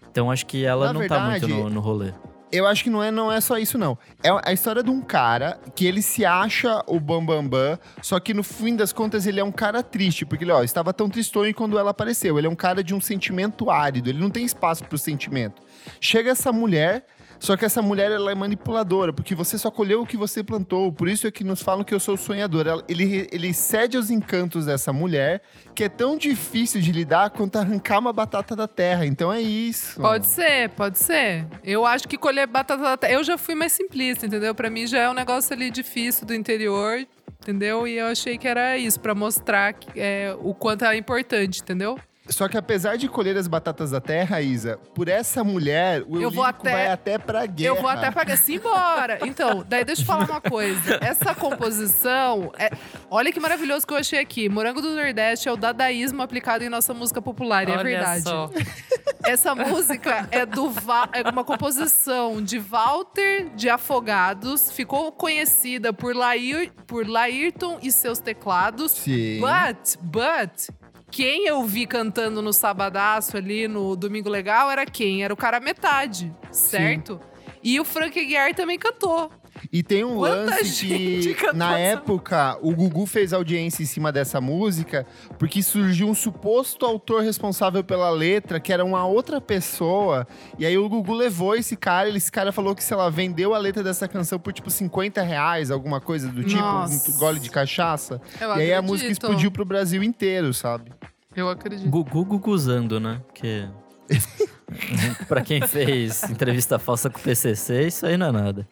Então 0.10 0.30
acho 0.30 0.46
que 0.46 0.63
ela 0.63 0.88
Na 0.88 0.94
não 0.94 1.08
tá 1.08 1.20
muito 1.22 1.48
verdade, 1.48 1.63
no, 1.63 1.70
no 1.70 1.80
rolê. 1.82 2.12
Eu 2.51 2.67
acho 2.67 2.84
que 2.84 2.89
não 2.89 3.01
é, 3.01 3.10
não 3.10 3.31
é 3.31 3.39
só 3.39 3.58
isso, 3.58 3.77
não. 3.77 3.98
É 4.22 4.29
a 4.43 4.51
história 4.51 4.84
de 4.84 4.89
um 4.89 5.01
cara 5.01 5.58
que 5.74 5.86
ele 5.86 6.01
se 6.01 6.25
acha 6.25 6.84
o 6.86 6.99
Bambambam, 6.99 7.47
Bam, 7.47 7.78
Bam, 7.78 7.80
só 8.02 8.19
que 8.19 8.34
no 8.34 8.43
fim 8.43 8.76
das 8.76 8.91
contas 8.91 9.26
ele 9.26 9.39
é 9.39 9.43
um 9.43 9.52
cara 9.52 9.82
triste, 9.82 10.26
porque 10.26 10.43
ele 10.43 10.52
ó, 10.52 10.62
estava 10.62 10.93
tão 10.93 11.10
tristonho 11.10 11.54
quando 11.56 11.80
ela 11.80 11.91
apareceu. 11.91 12.38
Ele 12.38 12.47
é 12.47 12.49
um 12.49 12.56
cara 12.56 12.84
de 12.84 12.93
um 12.93 12.99
sentimento 12.99 13.69
árido, 13.69 14.10
ele 14.10 14.19
não 14.19 14.30
tem 14.30 14.43
espaço 14.43 14.84
pro 14.84 14.97
sentimento. 14.97 15.62
Chega 16.02 16.32
essa 16.32 16.52
mulher, 16.52 17.06
só 17.41 17.58
que 17.58 17.65
essa 17.65 17.82
mulher 17.82 18.12
ela 18.12 18.32
é 18.32 18.36
manipuladora, 18.36 19.12
porque 19.12 19.34
você 19.34 19.58
só 19.58 19.71
colheu 19.71 20.04
o 20.04 20.06
que 20.06 20.15
você 20.15 20.43
plantou. 20.43 20.93
Por 20.93 21.10
isso 21.10 21.25
é 21.25 21.32
que 21.32 21.43
nos 21.43 21.60
falam 21.60 21.84
que 21.84 21.91
eu 21.91 21.99
sou 21.99 22.15
sonhador. 22.15 22.84
Ele, 22.88 23.27
ele 23.32 23.51
cede 23.51 23.97
aos 23.97 24.12
encantos 24.12 24.67
dessa 24.67 24.93
mulher, 24.93 25.41
que 25.73 25.86
é 25.86 25.89
tão 25.89 26.15
difícil 26.15 26.80
de 26.80 26.91
lidar 26.91 27.32
quanto 27.32 27.56
arrancar 27.56 27.97
uma 27.97 28.13
batata 28.13 28.56
da 28.56 28.67
terra. 28.67 29.08
Então 29.08 29.34
é 29.34 29.41
isso. 29.41 29.99
Pode 29.99 30.27
ser, 30.27 30.69
pode 30.69 30.99
ser. 30.99 31.47
Eu 31.63 31.84
acho 31.84 32.08
que 32.08 32.15
colher 32.15 32.45
batata 32.45 32.84
da 32.84 32.95
terra. 32.95 33.13
Eu 33.13 33.23
já 33.23 33.39
fui 33.39 33.56
mais 33.56 33.71
simplista, 33.71 34.27
entendeu? 34.27 34.54
Pra 34.54 34.69
mim 34.69 34.86
já 34.86 34.99
é 34.99 35.10
um 35.10 35.15
negócio 35.15 35.51
ali 35.51 35.71
difícil 35.71 36.27
do 36.27 36.36
interior, 36.36 37.08
entendeu? 37.41 37.88
E 37.88 37.97
eu 37.97 38.06
achei 38.06 38.38
que 38.38 38.47
era 38.47 38.77
isso, 38.77 38.99
pra 38.99 39.15
mostrar 39.15 39.73
é, 39.95 40.36
o 40.39 40.54
quanto 40.54 40.86
é 40.86 40.95
importante, 40.95 41.62
entendeu? 41.62 41.97
Só 42.32 42.48
que 42.48 42.58
apesar 42.58 42.98
de 42.98 43.08
colher 43.08 43.38
as 43.38 43.48
batatas 43.48 43.91
da 43.91 44.00
terra, 44.02 44.41
Isa, 44.41 44.78
por 44.96 45.08
essa 45.08 45.44
mulher, 45.44 46.04
o 46.08 46.20
Eu 46.22 46.32
vou 46.32 46.44
até- 46.44 46.72
vai 46.72 46.88
até 46.88 47.17
pra 47.17 47.46
guerra. 47.46 47.67
Eu 47.76 47.82
vou 47.82 47.89
até 47.89 48.10
pagar. 48.10 48.38
Simbora! 48.38 49.20
Então, 49.24 49.63
daí 49.67 49.84
deixa 49.86 50.02
eu 50.02 50.06
falar 50.06 50.26
uma 50.26 50.41
coisa. 50.41 50.98
Essa 51.02 51.36
composição. 51.36 52.52
É... 52.58 52.72
Olha 53.10 53.32
que 53.32 53.39
maravilhoso 53.39 53.86
que 53.86 53.94
eu 53.94 53.98
achei 53.98 54.20
aqui. 54.20 54.48
Morango 54.50 54.82
do 54.82 54.91
Nordeste 54.96 55.48
é 55.50 55.52
o 55.52 55.58
dadaísmo 55.58 56.22
aplicado 56.22 56.63
em 56.63 56.70
nossa 56.70 56.94
música 56.94 57.22
popular, 57.22 57.67
e 57.67 57.72
é 57.72 57.76
Olha 57.76 57.84
verdade. 57.84 58.24
só. 58.24 58.50
Essa 59.24 59.54
música 59.54 60.28
é 60.32 60.46
do 60.46 60.70
Va- 60.72 61.10
é 61.13 61.22
uma 61.30 61.44
composição 61.44 62.41
de 62.41 62.58
Walter 62.58 63.50
de 63.56 63.70
Afogados. 63.70 64.72
Ficou 64.72 65.12
conhecida 65.12 65.94
por, 65.94 66.15
Lair... 66.15 66.72
por 66.88 67.08
Laírton 67.08 67.78
e 67.84 67.91
seus 67.91 68.20
teclados. 68.20 68.94
Sim. 68.94 69.39
But, 69.39 69.98
but, 70.02 70.70
quem 71.12 71.45
eu 71.45 71.63
vi 71.65 71.86
cantando 71.86 72.41
no 72.41 72.54
Sabadaço 72.54 73.36
ali 73.38 73.67
no 73.67 73.95
Domingo 73.95 74.30
Legal 74.30 74.71
era 74.71 74.86
quem? 74.86 75.24
Era 75.24 75.34
o 75.34 75.38
cara 75.38 75.60
metade, 75.60 76.34
certo? 76.52 77.19
E 77.62 77.80
o 77.80 77.86
Frank 77.86 78.17
Aguiar 78.19 78.56
também 78.56 78.80
cantou. 78.80 79.30
E 79.71 79.84
tem 79.84 80.04
um 80.04 80.17
Quanta 80.17 80.52
lance 80.56 80.86
que, 80.88 81.36
na 81.54 81.78
época, 81.78 82.58
o 82.62 82.74
Gugu 82.74 83.06
fez 83.06 83.34
audiência 83.34 83.84
em 83.84 83.86
cima 83.86 84.12
dessa 84.12 84.39
música, 84.39 85.06
porque 85.38 85.62
surgiu 85.62 86.08
um 86.08 86.15
suposto 86.15 86.86
autor 86.86 87.24
responsável 87.24 87.84
pela 87.84 88.10
letra, 88.10 88.60
que 88.60 88.71
era 88.71 88.84
uma 88.86 89.06
outra 89.06 89.41
pessoa. 89.41 90.28
E 90.58 90.65
aí 90.65 90.78
o 90.78 90.88
Gugu 90.88 91.13
levou 91.13 91.56
esse 91.56 91.76
cara, 91.76 92.10
e 92.10 92.15
esse 92.15 92.32
cara 92.32 92.52
falou 92.52 92.76
que, 92.76 92.84
sei 92.84 92.95
lá, 92.95 93.10
vendeu 93.10 93.54
a 93.54 93.58
letra 93.58 93.84
dessa 93.84 94.08
canção 94.08 94.39
por 94.39 94.54
tipo 94.54 94.69
50 94.69 95.21
reais, 95.21 95.71
alguma 95.71 96.00
coisa 96.00 96.28
do 96.30 96.43
tipo, 96.43 96.62
Nossa. 96.62 97.12
um 97.12 97.17
gole 97.17 97.39
de 97.39 97.50
cachaça. 97.50 98.21
Eu 98.39 98.50
e 98.50 98.52
aí 98.52 98.74
a 98.74 98.78
acredito. 98.78 98.84
música 98.84 99.12
explodiu 99.12 99.52
pro 99.52 99.65
Brasil 99.65 100.04
inteiro, 100.04 100.54
sabe? 100.54 100.91
Eu 101.36 101.50
acredito. 101.50 101.89
Gugu 101.89 102.26
guguzando, 102.26 103.00
né? 103.00 103.21
Que. 103.34 103.67
pra 105.28 105.41
quem 105.41 105.65
fez 105.65 106.24
entrevista 106.30 106.78
falsa 106.78 107.10
com 107.10 107.19
o 107.19 107.21
PCC, 107.21 107.88
isso 107.88 108.06
aí 108.06 108.17
não 108.17 108.28
é 108.28 108.32
nada. 108.32 108.67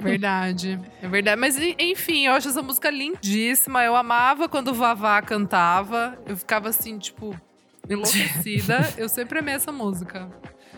Verdade. 0.00 0.78
É 1.02 1.08
verdade. 1.08 1.40
Mas, 1.40 1.58
en- 1.58 1.76
enfim, 1.78 2.26
eu 2.26 2.32
acho 2.32 2.48
essa 2.48 2.62
música 2.62 2.90
lindíssima. 2.90 3.82
Eu 3.84 3.94
amava 3.96 4.48
quando 4.48 4.68
o 4.68 4.74
Vavá 4.74 5.20
cantava. 5.22 6.16
Eu 6.26 6.36
ficava 6.36 6.68
assim, 6.68 6.98
tipo, 6.98 7.34
enlouquecida. 7.88 8.92
eu 8.96 9.08
sempre 9.08 9.38
amei 9.38 9.54
essa 9.54 9.70
música. 9.72 10.28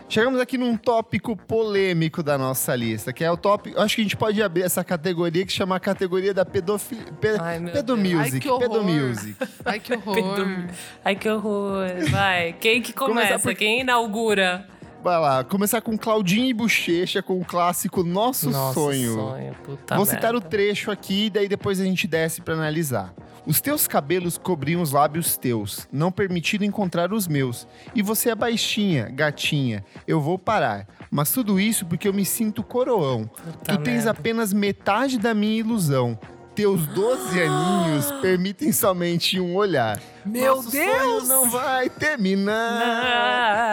Chegamos 0.09 0.39
aqui 0.39 0.57
num 0.57 0.77
tópico 0.77 1.35
polêmico 1.35 2.23
da 2.23 2.37
nossa 2.37 2.73
lista, 2.73 3.11
que 3.11 3.25
é 3.25 3.31
o 3.31 3.35
tópico. 3.35 3.77
Acho 3.77 3.95
que 3.95 4.01
a 4.01 4.05
gente 4.05 4.15
pode 4.15 4.41
abrir 4.41 4.61
essa 4.63 4.81
categoria 4.81 5.45
que 5.45 5.51
chama 5.51 5.75
a 5.75 5.79
categoria 5.81 6.33
da 6.33 6.45
pedofilia. 6.45 7.11
Pe, 7.19 7.27
Ai, 7.37 7.59
pedomusic. 7.59 8.33
Ai, 8.35 8.39
que 8.39 8.47
horror. 8.49 8.59
pedomusic. 8.69 9.35
Ai, 9.65 9.79
que 9.81 9.93
horror. 9.95 10.67
Ai, 11.03 11.15
que 11.17 11.29
horror. 11.29 11.87
Vai. 12.09 12.53
Quem 12.53 12.81
que 12.81 12.93
começa? 12.93 13.37
por- 13.39 13.53
Quem 13.53 13.81
inaugura? 13.81 14.65
Vai 15.03 15.19
lá, 15.19 15.43
começar 15.43 15.79
com 15.81 15.97
Claudinho 15.97 16.47
e 16.47 16.53
Bochecha, 16.53 17.21
com 17.21 17.39
o 17.39 17.45
clássico 17.45 18.03
Nosso 18.03 18.49
Nossa, 18.49 18.73
Sonho. 18.73 19.13
sonho. 19.13 19.55
Vou 19.95 20.05
citar 20.05 20.31
o 20.31 20.33
merda. 20.35 20.49
trecho 20.49 20.91
aqui 20.91 21.29
daí 21.29 21.47
depois 21.47 21.79
a 21.79 21.83
gente 21.85 22.07
desce 22.07 22.41
pra 22.41 22.55
analisar. 22.55 23.13
Os 23.45 23.61
teus 23.61 23.87
cabelos 23.87 24.37
cobriam 24.37 24.81
os 24.81 24.91
lábios 24.91 25.37
teus, 25.37 25.87
não 25.89 26.11
permitindo 26.11 26.65
encontrar 26.65 27.13
os 27.13 27.27
meus. 27.29 27.65
E 27.95 28.01
você 28.01 28.29
é 28.29 28.35
baixinha, 28.35 29.07
gatinha. 29.09 29.85
Eu 30.05 30.19
vou 30.19 30.37
parar. 30.37 30.85
Mas 31.09 31.31
tudo 31.31 31.57
isso 31.57 31.85
porque 31.85 32.09
eu 32.09 32.13
me 32.13 32.25
sinto 32.25 32.61
coroão. 32.61 33.25
Puta 33.27 33.77
tu 33.77 33.83
tens 33.83 34.03
merda. 34.03 34.11
apenas 34.11 34.51
metade 34.51 35.17
da 35.17 35.33
minha 35.33 35.59
ilusão. 35.59 36.19
Teus 36.53 36.85
12 36.87 37.39
aninhos 37.41 38.11
permitem 38.19 38.73
somente 38.73 39.39
um 39.39 39.55
olhar. 39.55 39.97
Meu 40.27 40.57
Nosso 40.57 40.71
Deus! 40.71 40.97
sonho 41.01 41.27
não 41.27 41.49
vai 41.49 41.89
terminar 41.89 42.81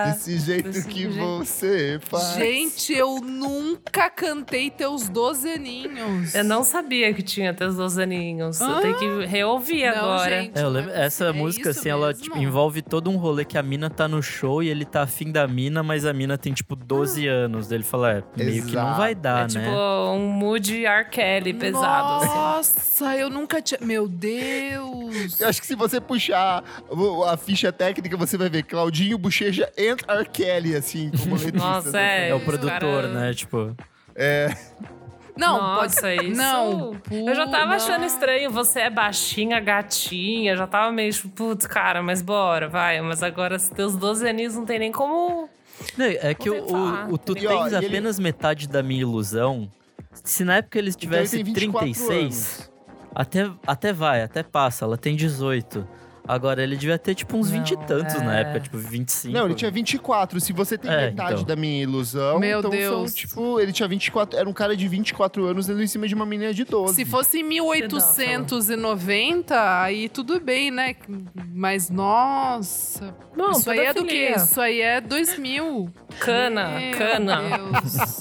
Ah, 0.07 0.11
desse 0.11 0.39
jeito 0.39 0.71
desse 0.71 0.87
que 0.89 1.11
jeito. 1.11 1.39
você 1.39 1.99
faz. 2.03 2.35
Gente, 2.35 2.93
eu 2.93 3.21
nunca 3.21 4.09
cantei 4.11 4.71
teus 4.71 5.09
12 5.09 5.49
aninhos. 5.53 6.35
Eu 6.35 6.45
não 6.45 6.63
sabia 6.65 7.13
que 7.13 7.23
tinha 7.23 7.51
até 7.51 7.67
os 7.67 7.77
12 7.77 8.03
aninhos. 8.03 8.61
Eu 8.61 8.67
Ah. 8.77 8.81
tenho 8.81 8.97
que 8.99 9.27
reouvir 9.27 9.85
Não, 9.91 9.99
agora. 10.13 10.43
gente. 10.43 10.59
É, 10.59 10.63
eu 10.63 10.69
lembro, 10.69 10.91
essa 10.93 11.25
É 11.27 11.33
música, 11.33 11.71
assim, 11.71 11.89
ela 11.89 12.09
mesmo? 12.09 12.23
tipo, 12.23 12.39
envolve 12.39 12.83
todo 12.83 13.11
um 13.11 13.17
rolê 13.17 13.45
que 13.45 13.59
a 13.59 13.63
mina 13.63 13.91
tá 13.91 14.07
no 14.09 14.23
show 14.23 14.63
e 14.63 14.69
ele 14.69 14.85
tá 14.85 15.03
afim 15.03 15.31
da 15.33 15.47
mina, 15.47 15.83
mas 15.83 16.05
a 16.07 16.13
mina 16.13 16.37
tem, 16.39 16.53
tipo, 16.53 16.77
12 16.77 17.27
anos. 17.27 17.69
Daí 17.69 17.79
ele 17.79 17.85
fala, 17.85 18.13
é, 18.13 18.23
meio 18.37 18.65
que 18.67 18.73
não 18.75 18.83
Exato. 18.83 18.97
vai 18.99 19.13
É 19.13 19.15
dar, 19.15 19.47
tipo 19.49 19.59
né? 19.65 19.71
um 20.15 20.29
mood 20.29 20.85
R. 20.85 21.05
Kelly 21.09 21.53
pesado. 21.55 22.25
assim. 22.25 22.35
Nossa, 22.35 23.17
eu 23.17 23.31
nunca 23.31 23.61
tinha. 23.63 23.79
Meu 23.81 24.07
Deus! 24.09 25.41
Eu 25.41 25.49
acho 25.49 25.61
que 25.61 25.67
se 25.67 25.75
você 25.75 26.01
puxar 26.01 26.44
a 27.27 27.37
ficha 27.37 27.73
técnica, 27.73 28.17
você 28.17 28.37
vai 28.37 28.49
ver 28.49 28.63
Claudinho 28.65 29.17
Bochecha 29.19 29.71
and 29.79 29.97
R. 30.09 30.29
Kelly, 30.29 30.75
assim, 30.77 31.11
como 31.11 31.35
letrista. 31.37 31.59
Nossa, 31.59 31.91
né? 31.93 32.27
é. 32.27 32.31
É 32.31 32.35
o 32.35 32.41
produtor, 32.41 32.71
cara- 32.81 33.09
né? 33.09 33.35
Tipo, 33.35 33.75
Não, 35.37 35.57
Nossa, 35.61 36.01
pode. 36.03 36.27
isso. 36.29 36.41
Não, 36.41 36.97
Eu 37.11 37.35
já 37.35 37.49
tava 37.49 37.75
achando 37.75 38.05
estranho. 38.05 38.51
Você 38.53 38.81
é 38.81 38.91
baixinha, 38.91 39.59
gatinha. 39.59 40.57
Já 40.57 40.67
tava 40.67 40.93
meio 40.93 41.13
tipo, 41.13 41.29
putz, 41.31 41.67
cara, 41.67 42.01
mas 42.03 42.23
bora, 42.23 42.69
vai. 42.69 43.01
Mas 43.01 43.21
agora, 43.23 43.59
se 43.59 43.71
teus 43.73 43.97
12 43.97 44.29
aninhos 44.29 44.55
não 44.55 44.65
tem 44.65 44.79
nem 44.79 44.93
como. 44.93 45.49
Não, 45.99 46.07
é 46.07 46.33
que 46.35 46.49
o 46.49 46.69
falar, 46.69 47.09
o, 47.11 47.15
o 47.15 47.19
Tu? 47.19 47.37
E, 47.37 47.47
ó, 47.49 47.63
Tens 47.65 47.73
e 47.73 47.77
ele- 47.79 47.87
apenas 47.87 48.19
metade 48.21 48.69
da 48.69 48.81
minha 48.81 49.01
ilusão. 49.01 49.69
Se 50.23 50.45
na 50.45 50.59
época 50.59 50.79
eles 50.79 50.95
Então 50.95 51.09
ele 51.19 51.27
tivessem 51.27 51.45
tem 51.45 51.53
24 51.53 51.81
36, 51.93 52.21
anos. 52.23 52.71
até, 53.13 53.51
até 53.67 53.93
vai, 53.93 54.23
até 54.23 54.45
passa, 54.45 54.85
ela 54.85 54.97
tem 54.97 55.17
18. 55.17 55.85
Agora 56.27 56.63
ele 56.63 56.75
devia 56.77 56.99
ter 56.99 57.15
tipo 57.15 57.37
uns 57.37 57.51
20 57.51 57.71
e 57.73 57.77
tantos 57.87 58.15
na 58.23 58.39
é. 58.39 58.41
época, 58.41 58.61
tipo 58.61 58.79
25. 58.79 59.35
Não, 59.35 59.45
ele 59.45 59.55
tinha 59.55 59.71
24. 59.71 60.41
Se 60.41 60.53
você 60.55 60.79
tem 60.79 60.91
É, 60.91 61.11
metade 61.11 61.33
então. 61.35 61.45
da 61.45 61.55
minha 61.55 61.83
ilusão, 61.83 62.39
Meu 62.39 62.61
então 62.61 62.71
Deus. 62.71 63.11
são, 63.11 63.17
tipo, 63.17 63.61
ele 63.61 63.73
tinha 63.73 63.87
24. 63.87 64.39
Era 64.39 64.49
um 64.49 64.53
cara 64.53 64.75
de 64.77 64.89
24 64.89 65.45
anos 65.45 65.67
dando 65.67 65.83
em 65.83 65.87
cima 65.87 66.09
de 66.09 66.15
uma 66.15 66.25
menina 66.25 66.55
de 66.55 66.65
12. 66.65 66.95
Se 66.95 67.05
fosse 67.05 67.41
em 67.41 67.45
1890, 67.45 69.83
aí 69.83 70.09
tudo 70.09 70.41
bem, 70.41 70.71
né? 70.71 70.95
Mas 71.53 71.91
nossa. 71.91 73.15
Não, 73.37 73.53
isso 73.53 73.71
aí 73.71 73.81
é 73.81 73.93
do 73.93 74.05
quê? 74.05 74.35
Isso 74.37 74.61
aí 74.61 74.81
é 74.81 75.01
2000. 75.01 75.91
Cana, 76.21 76.69
Meu 76.79 76.99
cana. 76.99 77.41
Deus. 77.81 78.19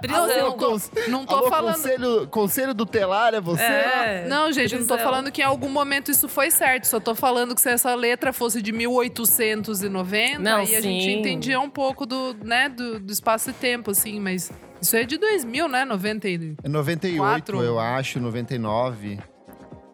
Prisão. 0.00 0.26
Não, 0.28 0.56
cons- 0.56 0.90
não 1.08 1.26
tô 1.26 1.36
Alô, 1.36 1.48
falando. 1.48 1.74
Conselho, 1.76 2.26
conselho 2.28 2.74
tutelar 2.74 3.34
é 3.34 3.40
você? 3.40 3.62
É. 3.62 4.26
Não, 4.28 4.50
gente, 4.52 4.72
eu 4.74 4.80
não 4.80 4.86
tô 4.86 4.94
prisão. 4.94 5.10
falando 5.12 5.30
que 5.32 5.40
em 5.42 5.44
algum 5.44 5.68
momento 5.68 6.10
isso 6.10 6.28
foi 6.28 6.50
certo. 6.50 6.86
Só 6.86 6.98
tô 7.00 7.14
falando 7.14 7.54
que 7.54 7.60
se 7.60 7.68
essa 7.68 7.94
letra 7.94 8.32
fosse 8.32 8.62
de 8.62 8.72
1890, 8.72 10.38
Não, 10.38 10.58
aí 10.58 10.74
a 10.76 10.80
gente 10.80 11.04
sim. 11.04 11.18
entendia 11.18 11.60
um 11.60 11.70
pouco 11.70 12.06
do, 12.06 12.34
né, 12.42 12.68
do, 12.68 12.98
do 13.00 13.12
espaço 13.12 13.50
e 13.50 13.52
tempo, 13.52 13.90
assim, 13.90 14.18
mas 14.20 14.50
isso 14.80 14.96
é 14.96 15.04
de 15.04 15.16
2000, 15.18 15.68
né? 15.68 15.84
90 15.84 16.28
e... 16.28 16.54
É 16.64 16.68
98, 16.68 17.18
Quatro. 17.18 17.62
eu 17.62 17.78
acho, 17.78 18.18
99. 18.20 19.18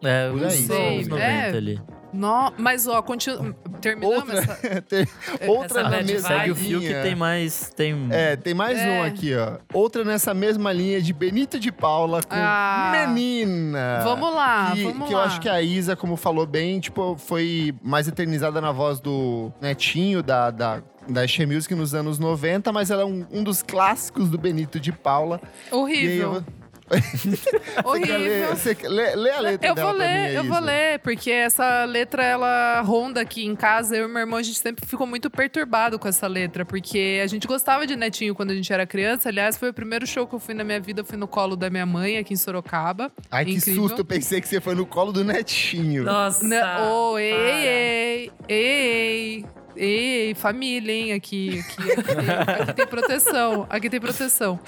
É, 0.03 0.29
Por 0.29 0.37
uns 0.37 0.43
aí. 0.53 0.57
Sei, 0.65 0.95
anos 0.95 1.07
90 1.07 1.25
é. 1.27 1.49
ali. 1.57 1.81
No... 2.17 2.51
Mas, 2.57 2.87
ó, 2.87 3.01
continu... 3.01 3.53
terminamos 3.79 4.17
Outra, 4.17 4.39
essa... 4.39 4.81
tem- 4.89 5.07
outra 5.47 5.81
Essa 5.81 5.89
na 5.89 6.01
mesma 6.03 6.27
Segue 6.27 6.51
o 6.51 6.55
fio 6.55 6.79
que 6.81 6.93
tem 6.93 7.15
mais. 7.15 7.71
Tem. 7.75 8.07
É, 8.09 8.35
tem 8.35 8.53
mais 8.53 8.77
É. 8.79 8.89
um 8.99 9.03
aqui, 9.03 9.35
ó. 9.35 9.57
Outra 9.71 10.03
nessa 10.03 10.33
mesma 10.33 10.73
linha 10.73 10.99
de 11.01 11.13
Benito 11.13 11.59
de 11.59 11.71
Paula 11.71 12.21
com 12.23 12.29
Ah. 12.35 12.91
Menina. 13.07 14.01
Vamos 14.03 14.33
lá, 14.33 14.71
que, 14.73 14.83
vamos 14.83 15.07
que 15.07 15.13
lá. 15.13 15.19
eu 15.21 15.25
acho 15.25 15.39
que 15.41 15.47
a 15.49 15.61
Isa, 15.61 15.95
como 15.95 16.15
falou 16.17 16.45
bem, 16.45 16.79
tipo, 16.79 17.15
foi 17.17 17.73
mais 17.83 18.07
eternizada 18.07 18.59
na 18.59 18.71
voz 18.71 18.99
do 18.99 19.51
Netinho, 19.61 20.23
da, 20.23 20.49
da, 20.49 20.81
da 21.07 21.27
She 21.27 21.45
Music 21.45 21.73
nos 21.75 21.93
anos 21.93 22.17
90, 22.17 22.71
mas 22.71 22.89
ela 22.89 23.03
é 23.03 23.05
um, 23.05 23.25
um 23.31 23.43
dos 23.43 23.61
clássicos 23.61 24.29
do 24.29 24.37
Benito 24.37 24.79
de 24.79 24.91
Paula. 24.91 25.39
E 25.71 25.75
aí 26.07 26.21
Horrível. 27.83 28.17
eu- 28.17 28.55
Você 28.55 28.73
ler, 28.83 28.89
lê, 28.89 29.15
lê 29.15 29.29
a 29.31 29.39
letra 29.39 29.67
Eu 29.69 29.75
dela 29.75 29.89
vou 29.91 29.97
pra 29.99 30.07
ler, 30.07 30.29
mim, 30.29 30.33
eu 30.35 30.43
Isa. 30.43 30.53
vou 30.53 30.59
ler, 30.61 30.99
porque 30.99 31.31
essa 31.31 31.83
letra 31.85 32.23
ela 32.23 32.81
ronda 32.81 33.21
aqui 33.21 33.45
em 33.45 33.55
casa. 33.55 33.95
Eu 33.95 34.07
e 34.07 34.11
meu 34.11 34.19
irmão, 34.21 34.39
a 34.39 34.43
gente 34.43 34.57
sempre 34.59 34.85
ficou 34.85 35.05
muito 35.05 35.29
perturbado 35.29 35.99
com 35.99 36.07
essa 36.07 36.27
letra, 36.27 36.65
porque 36.65 37.19
a 37.23 37.27
gente 37.27 37.47
gostava 37.47 37.85
de 37.85 37.95
Netinho 37.95 38.33
quando 38.33 38.51
a 38.51 38.55
gente 38.55 38.71
era 38.71 38.85
criança. 38.85 39.29
Aliás, 39.29 39.57
foi 39.57 39.69
o 39.69 39.73
primeiro 39.73 40.05
show 40.07 40.25
que 40.27 40.35
eu 40.35 40.39
fui 40.39 40.53
na 40.53 40.63
minha 40.63 40.79
vida, 40.79 41.01
eu 41.01 41.05
fui 41.05 41.17
no 41.17 41.27
colo 41.27 41.55
da 41.55 41.69
minha 41.69 41.85
mãe 41.85 42.17
aqui 42.17 42.33
em 42.33 42.37
Sorocaba. 42.37 43.11
Ai, 43.29 43.45
que 43.45 43.51
Incrível. 43.55 43.83
susto, 43.83 44.01
eu 44.01 44.05
pensei 44.05 44.39
que 44.41 44.47
você 44.47 44.61
foi 44.61 44.75
no 44.75 44.85
colo 44.85 45.11
do 45.11 45.23
Netinho. 45.23 46.03
Nossa. 46.03 46.45
Ne- 46.47 46.61
oh, 46.89 47.17
ei, 47.17 47.33
ei, 47.33 47.67
ei, 47.67 48.31
ei, 48.49 49.45
ei, 49.77 50.35
família, 50.35 50.91
hein? 50.91 51.13
Aqui, 51.13 51.59
aqui, 51.59 51.91
aqui, 51.91 52.03
tem, 52.03 52.29
aqui 52.29 52.73
tem 52.73 52.87
proteção. 52.87 53.67
Aqui 53.69 53.89
tem 53.89 53.99
proteção. 53.99 54.59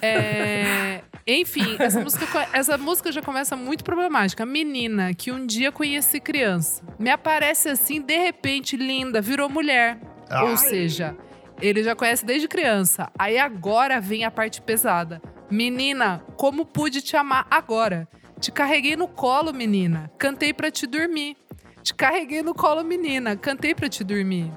É, 0.00 1.00
enfim, 1.26 1.76
essa 1.78 2.00
música, 2.00 2.48
essa 2.52 2.78
música 2.78 3.10
já 3.10 3.22
começa 3.22 3.56
muito 3.56 3.82
problemática. 3.82 4.46
Menina 4.46 5.12
que 5.14 5.32
um 5.32 5.46
dia 5.46 5.72
conheci 5.72 6.20
criança. 6.20 6.82
Me 6.98 7.10
aparece 7.10 7.68
assim, 7.68 8.00
de 8.00 8.16
repente, 8.16 8.76
linda, 8.76 9.20
virou 9.20 9.48
mulher. 9.48 9.98
Ou 10.30 10.48
Ai. 10.48 10.56
seja, 10.56 11.16
ele 11.60 11.82
já 11.82 11.96
conhece 11.96 12.24
desde 12.24 12.46
criança. 12.46 13.10
Aí 13.18 13.38
agora 13.38 14.00
vem 14.00 14.24
a 14.24 14.30
parte 14.30 14.60
pesada. 14.60 15.20
Menina, 15.50 16.22
como 16.36 16.64
pude 16.64 17.00
te 17.00 17.16
amar 17.16 17.46
agora? 17.50 18.06
Te 18.38 18.52
carreguei 18.52 18.96
no 18.96 19.08
colo, 19.08 19.52
menina. 19.52 20.10
Cantei 20.18 20.52
pra 20.52 20.70
te 20.70 20.86
dormir. 20.86 21.36
Te 21.82 21.94
carreguei 21.94 22.42
no 22.42 22.54
colo, 22.54 22.82
menina. 22.84 23.36
Cantei 23.36 23.74
pra 23.74 23.88
te 23.88 24.02
dormir. 24.04 24.50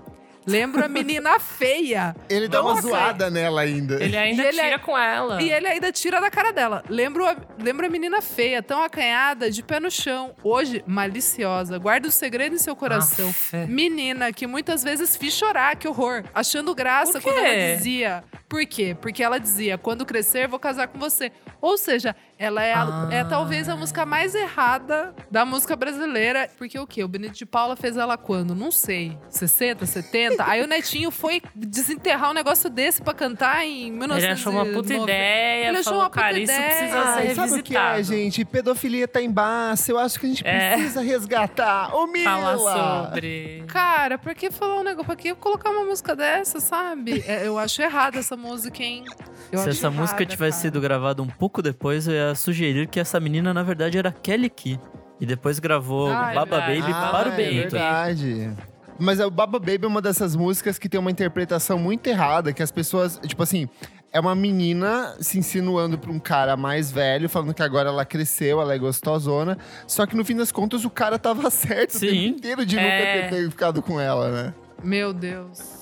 Lembro 0.44 0.84
a 0.84 0.88
menina 0.88 1.40
feia. 1.40 2.16
Ele 2.28 2.48
dá 2.48 2.64
uma 2.64 2.72
Nossa. 2.74 2.88
zoada 2.88 3.30
nela 3.30 3.62
ainda. 3.62 4.04
Ele 4.04 4.18
ainda 4.18 4.42
E 4.42 4.48
ele 4.48 4.60
é- 4.60 4.64
tira 4.64 4.80
com 4.80 4.98
ela. 4.98 5.40
E 5.40 5.52
ele 5.52 5.68
ainda 5.68 5.92
tira 5.92 6.20
da 6.20 6.32
cara 6.32 6.52
dela. 6.52 6.84
Lembro 6.90 7.28
a, 7.28 7.36
lembro 7.62 7.86
a 7.86 7.90
menina 7.90 8.24
feia, 8.24 8.62
tão 8.64 8.82
acanhada, 8.82 9.52
de 9.52 9.62
pé 9.62 9.80
no 9.80 9.92
chão. 9.92 10.34
Hoje, 10.44 10.84
maliciosa. 10.88 11.78
Guarda 11.78 12.08
o 12.08 12.12
segredo 12.12 12.56
em 12.56 12.58
seu 12.58 12.76
coração. 12.76 13.30
Aff. 13.30 13.56
Menina 13.68 14.34
que 14.34 14.48
muitas 14.48 14.84
vezes 14.84 15.16
fiz 15.16 15.32
chorar, 15.36 15.76
que 15.76 15.88
horror. 15.88 16.24
Achando 16.34 16.74
graça 16.74 17.20
quê? 17.20 17.30
quando 17.30 17.38
ela 17.38 17.76
dizia. 17.76 18.24
Por 18.50 18.66
quê? 18.66 18.98
Porque 19.00 19.22
ela 19.24 19.38
dizia: 19.40 19.78
quando 19.78 20.08
crescer, 20.08 20.48
vou 20.48 20.58
casar 20.60 20.88
com 20.88 20.98
você. 20.98 21.32
Ou 21.62 21.78
seja, 21.78 22.16
ela 22.41 22.63
é, 22.63 22.73
a- 22.73 22.84
Ah. 22.84 23.08
é 23.12 23.23
talvez 23.23 23.69
a 23.69 23.75
música 23.75 24.06
mais 24.06 24.34
errada 24.34 25.13
da 25.30 25.45
música 25.45 25.75
brasileira. 25.75 26.49
Porque 26.58 26.77
o 26.80 26.88
quê? 26.88 27.04
O 27.04 27.08
Benito 27.08 27.36
de 27.36 27.45
Paula 27.45 27.75
fez 27.75 27.95
ela 27.97 28.17
quando? 28.17 28.56
Não 28.56 28.71
sei. 28.71 29.17
60, 29.30 29.86
70? 29.86 30.43
Aí 30.49 30.62
o 30.63 30.67
Netinho 30.67 31.12
foi 31.12 31.41
desenterrar 31.56 32.32
um 32.32 32.34
negócio 32.34 32.69
desse 32.69 33.01
pra 33.01 33.13
cantar 33.13 33.63
em 33.65 33.91
1990. 33.91 34.23
Ele 34.23 34.32
achou 34.34 34.54
uma 34.54 34.65
puta 34.65 34.93
ideia. 34.93 35.67
Ele 35.69 35.77
achou 35.77 35.84
falou, 35.84 35.99
uma 36.01 36.10
puta 36.10 36.21
cara, 36.21 36.39
isso 36.39 36.51
ideia. 36.51 36.67
precisa 36.69 36.99
Ai, 36.99 37.27
ser 37.27 37.36
sabe 37.36 37.51
o 37.60 37.63
que 37.63 37.75
é, 37.77 37.91
revisitado. 37.91 38.04
gente? 38.04 38.45
Pedofilia 38.45 39.08
tá 39.08 39.21
embaixo. 39.21 39.91
Eu 39.91 39.97
acho 39.99 40.19
que 40.19 40.25
a 40.25 40.30
gente 40.30 40.47
É. 40.47 40.73
precisa 40.73 41.01
resgatar. 41.01 41.95
Ô, 41.95 42.08
Mila! 42.08 42.58
Falar 42.58 43.06
sobre. 43.06 43.63
Cara, 43.67 44.17
pra 44.17 44.34
que 44.34 44.49
falar 44.51 44.80
um 44.80 44.84
negócio? 44.84 45.06
Pra 45.06 45.15
que 45.15 45.34
colocar 45.36 45.69
uma 45.69 45.84
música 45.86 46.15
dessa, 46.15 46.60
sabe? 46.60 47.23
É, 47.27 47.45
eu 47.47 47.58
acho 47.58 47.82
errada 47.82 48.19
essa 48.19 48.36
música, 48.38 48.82
hein? 48.84 49.04
Eu 49.51 49.60
Se 49.60 49.69
acho 49.69 49.77
essa 49.80 49.89
música 49.91 50.21
errada, 50.21 50.25
tivesse 50.32 50.58
cara. 50.58 50.62
sido 50.62 50.82
gravada 50.82 51.21
um 51.21 51.27
pouco 51.27 51.62
depois, 51.62 52.08
eu 52.08 52.13
ia 52.13 52.31
sugerir 52.36 52.88
que 52.88 53.00
essa 53.00 53.20
menina, 53.20 53.54
na 53.54 53.63
verdade, 53.63 53.98
era 53.98 54.12
Kelly 54.12 54.50
Key. 54.50 54.80
E 55.20 55.26
depois 55.26 55.60
gravou 55.60 56.10
Ah, 56.12 56.32
é 56.32 56.36
Baba 56.36 56.58
verdade. 56.60 56.82
Baby 56.82 56.94
Ah, 56.96 57.10
para 57.12 57.30
o 57.30 57.34
é 57.34 57.36
Benito. 57.36 57.72
verdade. 57.72 58.52
Mas 59.00 59.20
o 59.20 59.30
Baba 59.32 59.60
Baby 59.60 59.80
é 59.84 59.88
uma 59.88 60.02
dessas 60.02 60.36
músicas 60.36 60.78
que 60.78 60.88
tem 60.89 61.00
uma 61.00 61.10
interpretação 61.12 61.78
muito 61.80 62.06
errada, 62.08 62.52
que 62.54 62.62
as 62.62 62.72
pessoas, 62.72 63.20
tipo 63.26 63.41
assim, 63.41 63.67
é 64.13 64.20
uma 64.20 64.36
menina 64.36 65.15
se 65.20 65.39
insinuando 65.39 65.98
pra 65.98 66.12
um 66.12 66.20
cara 66.20 66.56
mais 66.58 66.91
velho, 66.91 67.28
falando 67.30 67.54
que 67.54 67.63
agora 67.63 67.89
ela 67.89 68.06
cresceu, 68.06 68.62
ela 68.62 68.74
é 68.76 68.78
gostosona. 68.78 69.58
Só 69.88 70.06
que 70.06 70.15
no 70.15 70.24
fim 70.26 70.36
das 70.36 70.52
contas 70.52 70.86
o 70.86 70.89
cara 70.89 71.17
tava 71.17 71.50
certo 71.52 71.96
o 71.96 72.00
Sim. 72.00 72.08
tempo 72.10 72.38
inteiro 72.38 72.65
de 72.65 72.78
É. 72.78 72.82
nunca 73.28 73.36
ter 73.36 73.50
ficado 73.50 73.82
com 73.82 74.00
ela, 74.00 74.30
né? 74.30 74.54
Meu 74.84 75.13
Deus. 75.13 75.81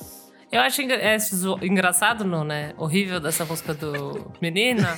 Eu 0.51 0.62
acho 0.62 0.81
engra- 0.81 0.97
é, 1.01 1.15
engraçado, 1.62 2.25
não, 2.25 2.43
né? 2.43 2.73
Horrível 2.75 3.19
dessa 3.19 3.45
música 3.45 3.73
do 3.73 4.31
Menina. 4.41 4.97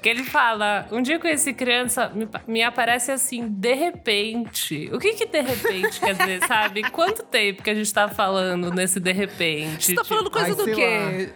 que 0.00 0.08
ele 0.08 0.22
fala: 0.22 0.86
Um 0.92 1.02
dia 1.02 1.16
eu 1.16 1.20
conheci 1.20 1.52
criança, 1.52 2.08
me, 2.14 2.28
me 2.46 2.62
aparece 2.62 3.10
assim, 3.10 3.48
de 3.48 3.74
repente. 3.74 4.88
O 4.92 4.98
que 5.00 5.14
que 5.14 5.26
de 5.26 5.40
repente 5.40 5.98
quer 5.98 6.14
dizer, 6.14 6.46
sabe? 6.46 6.88
Quanto 6.90 7.24
tempo 7.24 7.62
que 7.64 7.70
a 7.70 7.74
gente 7.74 7.92
tá 7.92 8.08
falando 8.08 8.70
nesse 8.70 9.00
de 9.00 9.12
repente? 9.12 9.86
Você 9.86 9.94
tá 9.94 10.02
Tipo, 10.02 10.14
falando 10.14 10.30
coisa 10.30 10.50
ai, 10.50 10.54
do 10.54 10.64
quê? 10.66 11.32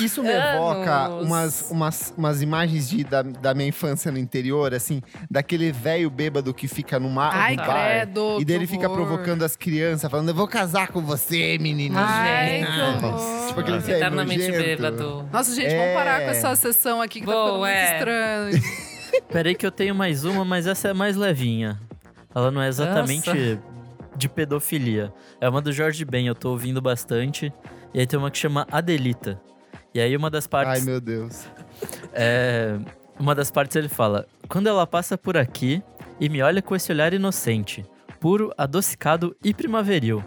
Isso 0.00 0.22
me 0.22 0.28
evoca 0.30 1.08
umas, 1.08 1.70
umas, 1.70 2.14
umas 2.16 2.42
imagens 2.42 2.88
de, 2.90 3.02
da, 3.04 3.22
da 3.22 3.54
minha 3.54 3.68
infância 3.68 4.12
no 4.12 4.18
interior, 4.18 4.74
assim, 4.74 5.00
daquele 5.30 5.72
velho 5.72 6.10
bêbado 6.10 6.52
que 6.52 6.68
fica 6.68 7.00
no, 7.00 7.08
mar, 7.08 7.30
Ai, 7.34 7.56
no 7.56 7.64
bar. 7.64 7.74
credo, 7.74 8.38
E 8.40 8.44
dele 8.44 8.66
fica 8.66 8.88
horror. 8.88 9.06
provocando 9.06 9.42
as 9.44 9.56
crianças, 9.56 10.10
falando: 10.10 10.28
Eu 10.28 10.34
vou 10.34 10.46
casar 10.46 10.88
com 10.88 11.00
você. 11.00 11.58
Ai, 11.94 12.64
que 12.64 12.80
horror. 13.06 13.46
Tipo 13.48 13.60
aquele 13.60 13.78
velho 13.78 13.96
Eternamente 13.96 14.38
nojento. 14.48 14.58
bêbado. 14.64 15.28
Nossa, 15.32 15.54
gente, 15.54 15.72
É. 15.72 15.78
vamos 15.78 15.94
parar 15.94 16.20
com 16.24 16.30
essa 16.30 16.54
sessão 16.56 17.00
aqui 17.00 17.20
que 17.20 17.26
tá 17.26 17.32
Bom, 17.32 17.44
ficando 17.44 17.58
muito 17.60 17.70
é. 17.72 17.98
estranho. 17.98 18.62
Peraí 19.32 19.54
que 19.54 19.66
eu 19.66 19.72
tenho 19.72 19.94
mais 19.94 20.24
uma, 20.24 20.44
mas 20.44 20.66
essa 20.66 20.88
é 20.88 20.92
mais 20.94 21.16
levinha. 21.16 21.80
Ela 22.34 22.50
não 22.50 22.60
é 22.60 22.68
exatamente 22.68 23.58
de 24.16 24.28
pedofilia. 24.28 25.12
É 25.40 25.48
uma 25.48 25.62
do 25.62 25.72
Jorge 25.72 26.04
Ben, 26.04 26.26
eu 26.26 26.34
tô 26.34 26.50
ouvindo 26.50 26.80
bastante. 26.82 27.52
E 27.94 28.00
aí 28.00 28.06
tem 28.06 28.18
uma 28.18 28.30
que 28.30 28.36
chama 28.38 28.66
Adelita. 28.70 29.40
E 29.94 30.00
aí 30.00 30.16
uma 30.16 30.30
das 30.30 30.46
partes. 30.46 30.80
Ai, 30.80 30.86
meu 30.86 31.00
Deus. 31.00 31.44
É, 32.12 32.76
uma 33.20 33.36
das 33.36 33.52
partes 33.52 33.76
ele 33.76 33.88
fala: 33.88 34.26
Quando 34.48 34.66
ela 34.66 34.84
passa 34.84 35.16
por 35.16 35.36
aqui 35.36 35.80
e 36.18 36.28
me 36.28 36.42
olha 36.42 36.60
com 36.60 36.74
esse 36.74 36.90
olhar 36.90 37.14
inocente, 37.14 37.86
puro, 38.18 38.52
adocicado 38.58 39.36
e 39.44 39.54
primaveril, 39.54 40.24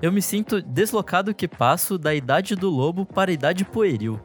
eu 0.00 0.10
me 0.10 0.22
sinto 0.22 0.62
deslocado 0.62 1.34
que 1.34 1.46
passo 1.46 1.98
da 1.98 2.14
idade 2.14 2.56
do 2.56 2.70
lobo 2.70 3.04
para 3.04 3.30
a 3.30 3.34
idade 3.34 3.64
pueril. 3.64 4.18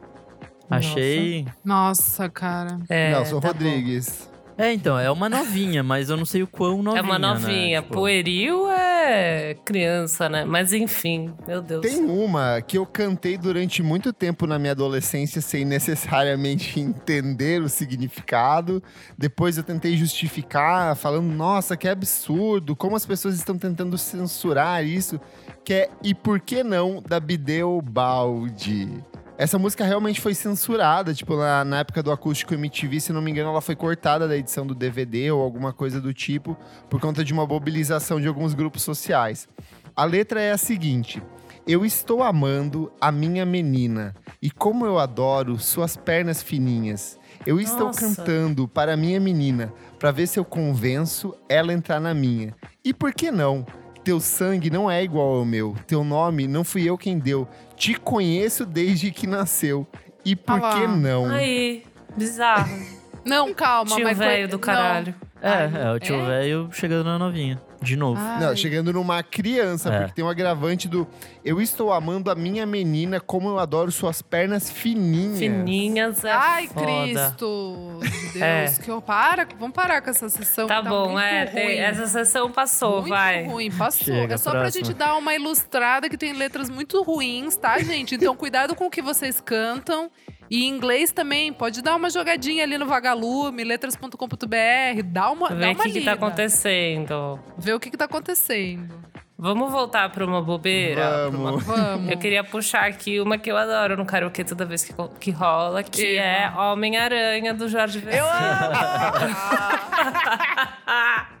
Achei. 0.70 1.46
Nossa, 1.64 2.28
cara. 2.28 2.78
É, 2.88 3.10
Nelson 3.12 3.40
tá 3.40 3.48
Rodrigues. 3.48 4.30
É, 4.60 4.74
então, 4.74 4.98
é 4.98 5.10
uma 5.10 5.26
novinha, 5.26 5.82
mas 5.82 6.10
eu 6.10 6.18
não 6.18 6.26
sei 6.26 6.42
o 6.42 6.46
quão 6.46 6.82
novinha. 6.82 7.00
É 7.00 7.02
uma 7.02 7.18
novinha. 7.18 7.80
Né? 7.80 7.82
Tipo, 7.82 7.94
Pueril 7.94 8.70
é 8.70 9.56
criança, 9.64 10.28
né? 10.28 10.44
Mas 10.44 10.74
enfim, 10.74 11.32
meu 11.46 11.62
Deus. 11.62 11.80
Tem 11.80 12.04
uma 12.04 12.60
que 12.60 12.76
eu 12.76 12.84
cantei 12.84 13.38
durante 13.38 13.82
muito 13.82 14.12
tempo 14.12 14.46
na 14.46 14.58
minha 14.58 14.72
adolescência 14.72 15.40
sem 15.40 15.64
necessariamente 15.64 16.76
entender 16.78 17.62
o 17.62 17.70
significado. 17.70 18.82
Depois 19.16 19.56
eu 19.56 19.64
tentei 19.64 19.96
justificar, 19.96 20.94
falando, 20.94 21.32
nossa, 21.32 21.74
que 21.74 21.88
absurdo, 21.88 22.76
como 22.76 22.96
as 22.96 23.06
pessoas 23.06 23.36
estão 23.36 23.56
tentando 23.56 23.96
censurar 23.96 24.84
isso. 24.84 25.18
Que 25.64 25.72
é 25.72 25.90
E 26.02 26.14
Por 26.14 26.38
Que 26.38 26.62
Não, 26.62 27.00
da 27.00 27.18
Bideu 27.18 27.80
Baldi. 27.80 29.02
Essa 29.40 29.58
música 29.58 29.86
realmente 29.86 30.20
foi 30.20 30.34
censurada, 30.34 31.14
tipo, 31.14 31.34
na, 31.34 31.64
na 31.64 31.78
época 31.78 32.02
do 32.02 32.12
acústico 32.12 32.52
MTV, 32.52 33.00
se 33.00 33.10
não 33.10 33.22
me 33.22 33.30
engano, 33.30 33.48
ela 33.48 33.62
foi 33.62 33.74
cortada 33.74 34.28
da 34.28 34.36
edição 34.36 34.66
do 34.66 34.74
DVD 34.74 35.30
ou 35.30 35.40
alguma 35.40 35.72
coisa 35.72 35.98
do 35.98 36.12
tipo, 36.12 36.54
por 36.90 37.00
conta 37.00 37.24
de 37.24 37.32
uma 37.32 37.46
mobilização 37.46 38.20
de 38.20 38.28
alguns 38.28 38.52
grupos 38.52 38.82
sociais. 38.82 39.48
A 39.96 40.04
letra 40.04 40.42
é 40.42 40.52
a 40.52 40.58
seguinte: 40.58 41.22
Eu 41.66 41.86
estou 41.86 42.22
amando 42.22 42.92
a 43.00 43.10
minha 43.10 43.46
menina, 43.46 44.14
e 44.42 44.50
como 44.50 44.84
eu 44.84 44.98
adoro 44.98 45.58
suas 45.58 45.96
pernas 45.96 46.42
fininhas. 46.42 47.18
Eu 47.46 47.58
estou 47.58 47.86
Nossa. 47.86 47.98
cantando 47.98 48.68
para 48.68 48.92
a 48.92 48.96
minha 48.98 49.18
menina, 49.18 49.72
para 49.98 50.10
ver 50.10 50.26
se 50.26 50.38
eu 50.38 50.44
convenço 50.44 51.34
ela 51.48 51.72
a 51.72 51.74
entrar 51.74 51.98
na 51.98 52.12
minha. 52.12 52.54
E 52.84 52.92
por 52.92 53.14
que 53.14 53.30
não? 53.30 53.64
Teu 54.10 54.18
sangue 54.18 54.70
não 54.70 54.90
é 54.90 55.04
igual 55.04 55.36
ao 55.36 55.44
meu. 55.44 55.76
Teu 55.86 56.02
nome 56.02 56.48
não 56.48 56.64
fui 56.64 56.82
eu 56.82 56.98
quem 56.98 57.16
deu. 57.16 57.46
Te 57.76 57.94
conheço 57.94 58.66
desde 58.66 59.12
que 59.12 59.24
nasceu. 59.24 59.86
E 60.24 60.34
por 60.34 60.60
Ah 60.60 60.74
que 60.74 60.86
não? 60.88 61.26
Aí, 61.26 61.84
bizarro. 62.16 62.76
Não, 63.24 63.54
calma, 63.54 63.94
Tio 63.94 64.02
mas. 64.02 64.18
velho 64.18 64.48
do 64.48 64.58
não. 64.58 65.14
É, 65.42 65.86
é, 65.88 65.92
o 65.92 65.98
tio 65.98 66.16
é? 66.16 66.26
velho 66.26 66.68
chegando 66.72 67.04
na 67.04 67.18
novinha. 67.18 67.60
De 67.82 67.96
novo. 67.96 68.20
Ai. 68.22 68.40
Não, 68.40 68.54
chegando 68.54 68.92
numa 68.92 69.22
criança, 69.22 69.88
É. 69.90 69.98
porque 70.00 70.12
tem 70.16 70.22
um 70.24 70.28
agravante 70.28 70.86
do 70.86 71.08
Eu 71.42 71.62
estou 71.62 71.90
amando 71.94 72.30
a 72.30 72.34
minha 72.34 72.66
menina 72.66 73.18
como 73.18 73.48
eu 73.48 73.58
adoro 73.58 73.90
suas 73.90 74.20
pernas 74.20 74.70
fininhas. 74.70 75.38
Fininhas 75.38 76.22
é 76.22 76.30
Ai, 76.30 76.66
foda. 76.68 76.84
Cristo! 76.86 78.00
de 78.02 78.10
Deus, 78.38 78.42
É. 78.42 78.66
que 78.82 78.90
eu 78.90 79.00
para, 79.00 79.48
vamos 79.58 79.74
parar 79.74 80.02
com 80.02 80.10
essa 80.10 80.28
sessão. 80.28 80.66
Tá, 80.66 80.82
que 80.82 80.88
bom, 80.90 81.12
muito 81.12 81.20
é. 81.24 81.44
ruim. 81.46 81.76
essa 81.78 82.06
sessão 82.06 82.50
passou, 82.50 82.96
muito 83.00 83.08
vai. 83.08 83.44
ruim, 83.46 83.70
passou. 83.70 84.04
Chega, 84.04 84.34
é 84.34 84.36
só 84.36 84.50
próxima. 84.50 84.60
pra 84.60 84.70
gente 84.70 84.94
dar 84.94 85.16
uma 85.16 85.34
ilustrada 85.34 86.10
que 86.10 86.18
tem 86.18 86.34
letras 86.34 86.68
muito 86.68 87.02
ruins, 87.02 87.56
tá, 87.56 87.78
gente? 87.78 88.14
Então 88.14 88.36
cuidado 88.36 88.74
com 88.74 88.84
o 88.86 88.90
que 88.90 89.00
vocês 89.00 89.40
cantam. 89.40 90.10
E 90.50 90.64
em 90.64 90.68
inglês 90.68 91.12
também, 91.12 91.52
pode 91.52 91.80
dar 91.80 91.94
uma 91.94 92.10
jogadinha 92.10 92.64
ali 92.64 92.76
no 92.76 92.84
Vagalume, 92.86 93.62
letras.com.br, 93.62 95.02
dá 95.04 95.30
uma, 95.30 95.48
dá 95.50 95.54
Vê 95.54 95.66
o 95.66 95.72
uma 95.72 95.84
que, 95.84 95.92
que 95.92 95.98
lida. 96.00 96.10
tá 96.10 96.16
acontecendo. 96.16 97.38
Vê 97.56 97.72
o 97.72 97.78
que, 97.78 97.88
que 97.90 97.96
tá 97.96 98.06
acontecendo. 98.06 98.92
Vamos 99.38 99.70
voltar 99.72 100.10
pra 100.10 100.22
uma 100.26 100.42
bobeira? 100.42 101.30
Vamos. 101.30 101.64
Vamos. 101.64 102.10
Eu 102.10 102.18
queria 102.18 102.44
puxar 102.44 102.84
aqui 102.84 103.18
uma 103.20 103.38
que 103.38 103.50
eu 103.50 103.56
adoro 103.56 103.96
no 103.96 104.04
karaokê 104.04 104.44
toda 104.44 104.66
vez 104.66 104.84
que, 104.84 104.92
que 105.18 105.30
rola, 105.30 105.82
que 105.82 106.18
é 106.18 106.50
Homem-Aranha, 106.54 107.54
do 107.54 107.66
Jorge 107.66 108.00
Eu 108.00 108.04
Vecino. 108.04 108.26
amo! 108.26 109.30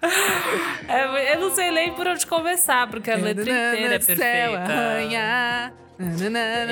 É, 0.88 1.34
eu 1.34 1.40
não 1.40 1.54
sei 1.54 1.70
nem 1.70 1.92
por 1.92 2.06
onde 2.06 2.26
começar, 2.26 2.88
porque 2.88 3.10
a 3.10 3.16
letra 3.18 3.42
inteira 3.42 3.94
é 3.96 4.00
Céu, 4.00 4.16
perfeita. 4.16 4.72
arranha. 4.72 5.72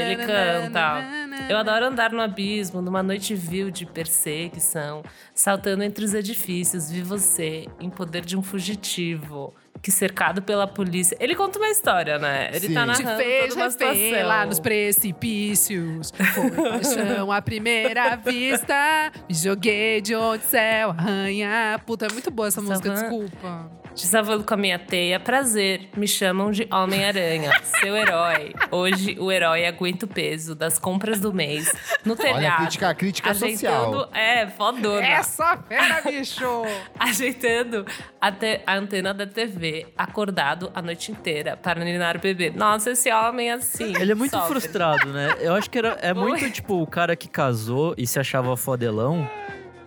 Ele 0.00 0.16
canta. 0.26 1.04
Eu 1.50 1.58
adoro 1.58 1.86
andar 1.86 2.12
no 2.12 2.20
abismo, 2.20 2.80
numa 2.80 3.02
noite 3.02 3.34
vil 3.34 3.70
de 3.70 3.84
perseguição, 3.86 5.02
saltando 5.34 5.82
entre 5.82 6.04
os 6.04 6.14
edifícios, 6.14 6.90
vi 6.90 7.02
você 7.02 7.66
em 7.78 7.90
poder 7.90 8.24
de 8.24 8.36
um 8.36 8.42
fugitivo. 8.42 9.54
Que 9.82 9.90
cercado 9.90 10.42
pela 10.42 10.66
polícia. 10.66 11.16
Ele 11.20 11.34
conta 11.34 11.58
uma 11.58 11.68
história, 11.68 12.18
né? 12.18 12.48
Ele 12.52 12.68
Sim. 12.68 12.74
tá 12.74 12.80
Te 12.94 13.02
narrando 13.02 13.22
fez 13.22 13.48
toda 13.48 13.60
uma 13.64 13.70
situação. 13.70 14.26
lá 14.26 14.46
nos 14.46 14.58
precipícios. 14.60 16.10
Foi 16.10 16.50
paixão 16.50 17.32
à 17.32 17.40
primeira 17.42 18.16
vista. 18.24 19.12
Me 19.28 19.34
joguei 19.34 20.00
de 20.00 20.14
onde 20.14 20.44
céu 20.44 20.90
arranha. 20.90 21.80
Puta, 21.86 22.06
é 22.06 22.12
muito 22.12 22.30
boa 22.30 22.48
essa 22.48 22.60
música, 22.60 22.90
desculpa. 22.90 23.70
Te 23.94 24.06
salvando 24.06 24.44
com 24.44 24.54
a 24.54 24.56
minha 24.56 24.78
teia, 24.78 25.18
prazer. 25.18 25.88
Me 25.96 26.06
chamam 26.06 26.52
de 26.52 26.68
Homem-Aranha, 26.70 27.50
seu 27.80 27.96
herói. 27.96 28.54
Hoje 28.70 29.16
o 29.18 29.32
herói 29.32 29.66
aguenta 29.66 30.06
o 30.06 30.08
peso 30.08 30.54
das 30.54 30.78
compras 30.78 31.18
do 31.18 31.32
mês 31.34 31.72
no 32.04 32.12
Olha, 32.12 32.22
telhado. 32.22 32.56
crítica, 32.58 32.94
crítica 32.94 33.34
social. 33.34 33.74
ajeitando, 33.90 34.08
é, 34.16 34.46
fodona. 34.46 35.04
Essa 35.04 35.56
fera, 35.68 36.00
bicho! 36.02 36.44
Ajeitando 36.96 37.84
a, 38.20 38.30
te- 38.30 38.60
a 38.64 38.76
antena 38.76 39.12
da 39.12 39.26
TV, 39.26 39.67
acordado 39.96 40.70
a 40.74 40.82
noite 40.82 41.12
inteira 41.12 41.56
para 41.56 41.84
ninar 41.84 42.16
o 42.16 42.20
bebê. 42.20 42.50
Nossa, 42.50 42.90
esse 42.90 43.10
homem 43.12 43.50
assim. 43.50 43.92
Ele 43.96 44.12
é 44.12 44.14
muito 44.14 44.30
sofre. 44.30 44.48
frustrado, 44.48 45.12
né? 45.12 45.36
Eu 45.40 45.54
acho 45.54 45.70
que 45.70 45.78
era, 45.78 45.98
é 46.00 46.12
muito, 46.14 46.50
tipo, 46.50 46.80
o 46.82 46.86
cara 46.86 47.14
que 47.16 47.28
casou 47.28 47.94
e 47.96 48.06
se 48.06 48.18
achava 48.18 48.56
fodelão. 48.56 49.28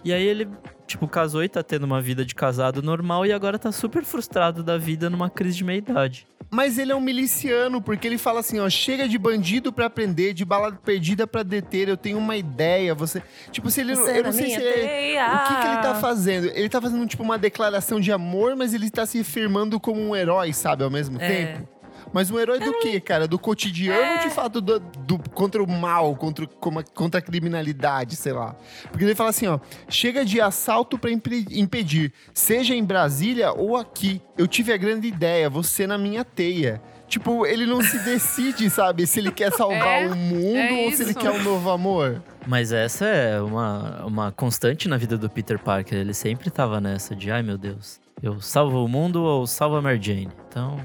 E 0.03 0.11
aí 0.11 0.23
ele, 0.23 0.47
tipo, 0.91 1.07
casou 1.07 1.43
e 1.43 1.49
tá 1.49 1.61
tendo 1.63 1.83
uma 1.83 2.01
vida 2.01 2.23
de 2.23 2.33
casado 2.35 2.81
normal 2.81 3.25
e 3.25 3.33
agora 3.33 3.57
tá 3.59 3.71
super 3.71 4.03
frustrado 4.03 4.63
da 4.63 4.77
vida 4.77 5.09
numa 5.09 5.29
crise 5.29 5.57
de 5.57 5.63
meia-idade. 5.63 6.27
Mas 6.49 6.77
ele 6.77 6.91
é 6.91 6.95
um 6.95 7.01
miliciano, 7.01 7.81
porque 7.81 8.05
ele 8.07 8.17
fala 8.17 8.41
assim, 8.41 8.59
ó, 8.59 8.69
chega 8.69 9.07
de 9.07 9.17
bandido 9.17 9.71
pra 9.71 9.89
prender, 9.89 10.33
de 10.33 10.43
bala 10.43 10.71
perdida 10.73 11.25
pra 11.25 11.43
deter, 11.43 11.87
eu 11.87 11.95
tenho 11.95 12.17
uma 12.17 12.35
ideia, 12.35 12.93
você... 12.93 13.23
Tipo, 13.51 13.69
se 13.71 13.79
ele... 13.81 13.95
Você 13.95 14.11
eu 14.11 14.15
não 14.17 14.23
na 14.23 14.31
sei 14.33 14.49
se 14.49 14.55
ele... 14.61 14.87
teia. 14.87 15.27
O 15.33 15.47
que, 15.47 15.61
que 15.61 15.67
ele 15.67 15.77
tá 15.81 15.95
fazendo? 15.95 16.47
Ele 16.47 16.67
tá 16.69 16.81
fazendo, 16.81 17.07
tipo, 17.07 17.23
uma 17.23 17.37
declaração 17.37 17.99
de 18.01 18.11
amor, 18.11 18.55
mas 18.57 18.73
ele 18.73 18.89
tá 18.89 19.05
se 19.05 19.23
firmando 19.23 19.79
como 19.79 20.01
um 20.01 20.15
herói, 20.15 20.51
sabe, 20.51 20.83
ao 20.83 20.89
mesmo 20.89 21.21
É. 21.21 21.27
tempo. 21.27 21.67
Mas 22.13 22.29
um 22.29 22.37
herói 22.39 22.59
do 22.59 22.73
quê, 22.79 22.99
cara? 22.99 23.27
Do 23.27 23.39
cotidiano 23.39 23.99
É. 24.01 24.13
ou 24.15 24.19
de 24.27 24.29
fato 24.33 24.59
do, 24.59 24.79
do- 24.79 25.19
contra 25.31 25.63
o 25.63 25.67
mal, 25.69 26.15
contra, 26.15 26.45
como- 26.45 26.83
contra 26.93 27.19
a 27.19 27.21
criminalidade, 27.21 28.15
sei 28.15 28.33
lá. 28.33 28.55
Porque 28.89 29.03
ele 29.05 29.15
fala 29.15 29.29
assim, 29.29 29.47
ó, 29.47 29.59
chega 29.89 30.25
de 30.25 30.41
assalto 30.41 30.97
pra 30.97 31.09
impe- 31.11 31.45
impedir, 31.51 32.11
seja 32.33 32.75
em 32.75 32.83
Brasília 32.83 33.51
ou 33.53 33.77
aqui. 33.77 34.21
Eu 34.37 34.47
tive 34.47 34.73
a 34.73 34.77
grande 34.77 35.07
ideia, 35.07 35.49
você 35.49 35.87
na 35.87 35.97
minha 35.97 36.23
teia. 36.25 36.81
Tipo, 37.07 37.45
ele 37.45 37.65
não 37.65 37.81
se 37.81 37.99
decide, 37.99 38.69
sabe, 38.71 39.05
se 39.05 39.19
ele 39.19 39.31
quer 39.31 39.51
salvar 39.51 40.03
É, 40.03 40.07
o 40.07 40.15
mundo 40.15 40.57
é 40.57 40.85
ou 40.85 40.91
se 40.93 41.03
ele 41.03 41.13
quer 41.13 41.29
um 41.31 41.43
novo 41.43 41.69
amor. 41.69 42.21
Mas 42.47 42.71
essa 42.71 43.05
é 43.05 43.41
uma, 43.41 44.05
uma 44.05 44.31
constante 44.31 44.87
na 44.87 44.95
vida 44.97 45.17
do 45.17 45.29
Peter 45.29 45.59
Parker. 45.59 45.97
Ele 45.99 46.13
sempre 46.13 46.49
tava 46.49 46.79
nessa 46.79 47.13
de, 47.15 47.29
ai 47.29 47.43
meu 47.43 47.57
Deus, 47.57 47.99
eu 48.23 48.39
salvo 48.39 48.83
o 48.83 48.87
mundo 48.87 49.23
ou 49.23 49.45
salvo 49.45 49.75
a 49.75 49.81
Mary 49.81 49.99
Jane. 50.01 50.29
Então, 50.47 50.77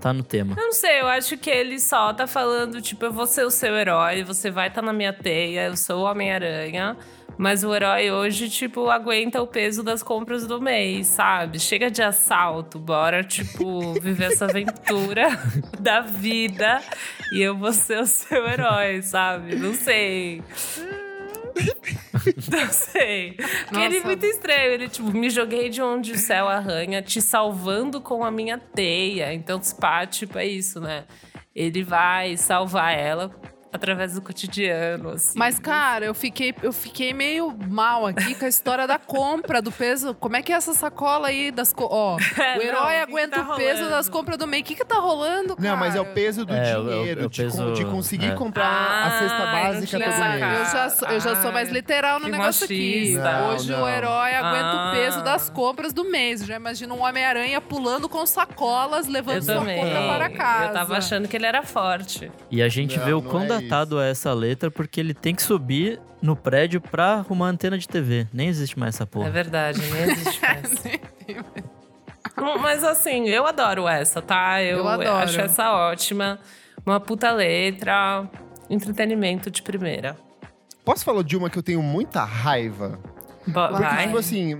tá 0.00 0.12
no 0.12 0.22
tema. 0.22 0.54
Eu 0.56 0.64
não 0.64 0.72
sei, 0.72 1.00
eu 1.00 1.08
acho 1.08 1.36
que 1.36 1.50
ele 1.50 1.78
só 1.78 2.12
tá 2.12 2.26
falando, 2.26 2.80
tipo, 2.80 3.04
eu 3.04 3.12
vou 3.12 3.26
ser 3.26 3.44
o 3.44 3.50
seu 3.50 3.76
herói, 3.76 4.22
você 4.24 4.50
vai 4.50 4.68
estar 4.68 4.82
na 4.82 4.92
minha 4.92 5.12
teia, 5.12 5.66
eu 5.66 5.76
sou 5.76 6.00
o 6.00 6.04
Homem-Aranha. 6.04 6.96
Mas 7.38 7.62
o 7.62 7.72
herói 7.72 8.10
hoje, 8.10 8.50
tipo, 8.50 8.90
aguenta 8.90 9.40
o 9.40 9.46
peso 9.46 9.84
das 9.84 10.02
compras 10.02 10.44
do 10.44 10.60
mês, 10.60 11.06
sabe? 11.06 11.60
Chega 11.60 11.88
de 11.88 12.02
assalto, 12.02 12.80
bora, 12.80 13.22
tipo, 13.22 13.92
viver 14.00 14.32
essa 14.32 14.46
aventura 14.46 15.28
da 15.78 16.00
vida. 16.00 16.80
E 17.32 17.40
eu 17.40 17.56
vou 17.56 17.72
ser 17.72 18.00
o 18.00 18.06
seu 18.06 18.44
herói, 18.44 19.02
sabe? 19.02 19.54
Não 19.54 19.72
sei. 19.72 20.42
Não 22.50 22.68
sei. 22.70 23.32
Porque 23.32 23.76
ele 23.76 23.96
é 23.96 23.98
Nossa. 23.98 24.06
muito 24.06 24.26
estranho. 24.26 24.72
Ele, 24.72 24.88
tipo, 24.88 25.10
me 25.10 25.30
joguei 25.30 25.68
de 25.68 25.82
onde 25.82 26.12
o 26.12 26.18
céu 26.18 26.48
arranha, 26.48 27.02
te 27.02 27.20
salvando 27.20 28.00
com 28.00 28.24
a 28.24 28.30
minha 28.30 28.58
teia. 28.58 29.32
Então, 29.32 29.60
pá, 29.80 30.06
tipo, 30.06 30.38
é 30.38 30.46
isso, 30.46 30.80
né? 30.80 31.04
Ele 31.54 31.82
vai 31.82 32.36
salvar 32.36 32.96
ela 32.96 33.30
através 33.72 34.14
do 34.14 34.22
cotidiano, 34.22 35.10
assim. 35.10 35.38
Mas, 35.38 35.58
cara, 35.58 36.04
eu 36.06 36.14
fiquei, 36.14 36.54
eu 36.62 36.72
fiquei 36.72 37.12
meio 37.12 37.54
mal 37.68 38.06
aqui 38.06 38.34
com 38.34 38.44
a 38.44 38.48
história 38.48 38.86
da 38.86 38.98
compra 38.98 39.60
do 39.60 39.70
peso. 39.70 40.14
Como 40.14 40.36
é 40.36 40.42
que 40.42 40.52
é 40.52 40.56
essa 40.56 40.72
sacola 40.74 41.28
aí 41.28 41.50
das. 41.50 41.72
Co 41.72 41.86
ó, 41.90 42.16
o 42.16 42.40
É, 42.40 42.56
herói 42.66 42.72
não, 42.72 42.80
o 42.80 42.86
que 42.86 42.92
que 42.94 42.96
aguenta 43.12 43.44
tá 43.44 43.52
o 43.52 43.56
peso 43.56 43.72
rolando? 43.82 43.90
das 43.90 44.08
compras 44.08 44.38
do 44.38 44.46
mês. 44.46 44.62
O 44.62 44.64
que 44.66 44.74
que 44.74 44.84
tá 44.84 44.96
rolando, 44.96 45.56
cara? 45.56 45.68
Não, 45.70 45.76
mas 45.76 45.94
é 45.94 46.00
o 46.00 46.06
peso 46.06 46.44
do 46.44 46.52
É, 46.54 46.70
é 46.70 46.78
o- 46.78 46.80
é 46.80 46.80
o 46.80 46.98
dinheiro, 47.00 47.28
de, 47.28 47.42
peso- 47.42 47.72
de 47.72 47.84
conseguir 47.84 48.30
é. 48.32 48.34
comprar 48.34 48.66
a 49.06 49.10
cesta 49.18 49.36
Ah, 49.36 49.40
eu 49.40 49.46
não 49.46 49.52
básica 49.74 49.98
todo 49.98 50.18
mês. 50.18 50.58
Eu 50.58 50.64
já, 50.72 50.90
sou- 50.90 51.08
eu 51.08 51.20
já 51.20 51.42
sou 51.42 51.52
mais 51.52 51.68
literal 51.70 52.18
no 52.18 52.24
Que 52.26 52.30
negócio 52.32 52.64
aqui. 52.64 52.98
machista. 53.16 53.32
Não, 53.40 53.48
Hoje 53.54 53.70
não. 53.72 53.82
o 53.84 53.88
herói 53.88 54.34
aguenta 54.34 54.66
Ah. 54.66 54.88
o 54.88 54.96
peso 54.96 55.22
das 55.24 55.50
compras 55.50 55.92
do 55.92 56.04
mês. 56.04 56.44
Já 56.44 56.56
imagina 56.56 56.94
um 56.94 57.02
Homem-Aranha 57.02 57.60
pulando 57.60 58.08
com 58.08 58.24
sacolas, 58.26 59.06
levando 59.06 59.36
Eu 59.36 59.42
sua 59.42 59.54
também. 59.56 59.76
compra 59.84 60.00
para 60.08 60.30
casa. 60.30 60.64
Eu 60.68 60.72
tava 60.72 60.96
achando 60.96 61.28
que 61.28 61.36
ele 61.36 61.46
era 61.46 61.62
forte. 61.62 62.30
E 62.50 62.62
a 62.62 62.68
gente 62.68 62.96
Não, 62.98 63.04
vê 63.04 63.12
o 63.12 63.22
quão 63.22 63.44
é 63.44 63.57
datado 63.62 64.00
é 64.00 64.10
essa 64.10 64.32
letra, 64.32 64.70
porque 64.70 64.98
ele 65.00 65.14
tem 65.14 65.34
que 65.34 65.42
subir 65.42 66.00
no 66.20 66.34
prédio 66.36 66.80
pra 66.80 67.14
arrumar 67.14 67.46
antena 67.48 67.78
de 67.78 67.86
TV. 67.88 68.26
Nem 68.32 68.48
existe 68.48 68.78
mais 68.78 68.94
essa 68.94 69.04
É 69.04 69.06
porra. 69.06 69.30
verdade, 69.30 69.80
nem 69.92 70.02
existe 70.12 70.40
mais. 70.40 70.74
Mas 72.60 72.84
assim, 72.84 73.28
eu 73.28 73.46
adoro 73.46 73.88
essa, 73.88 74.22
tá? 74.22 74.62
Eu, 74.62 74.78
Eu 74.78 74.88
adoro. 74.88 75.10
acho 75.10 75.40
essa 75.40 75.72
ótima. 75.72 76.38
Uma 76.86 77.00
puta 77.00 77.30
letra, 77.32 78.24
entretenimento 78.70 79.50
de 79.50 79.60
primeira. 79.62 80.16
Posso 80.84 81.04
falar 81.04 81.22
de 81.22 81.36
uma 81.36 81.50
que 81.50 81.58
eu 81.58 81.62
tenho 81.62 81.82
muita 81.82 82.24
raiva? 82.24 82.98
Bo- 83.46 83.68
Porque, 83.68 83.82
Vai. 83.82 84.04
tipo 84.06 84.18
assim, 84.18 84.58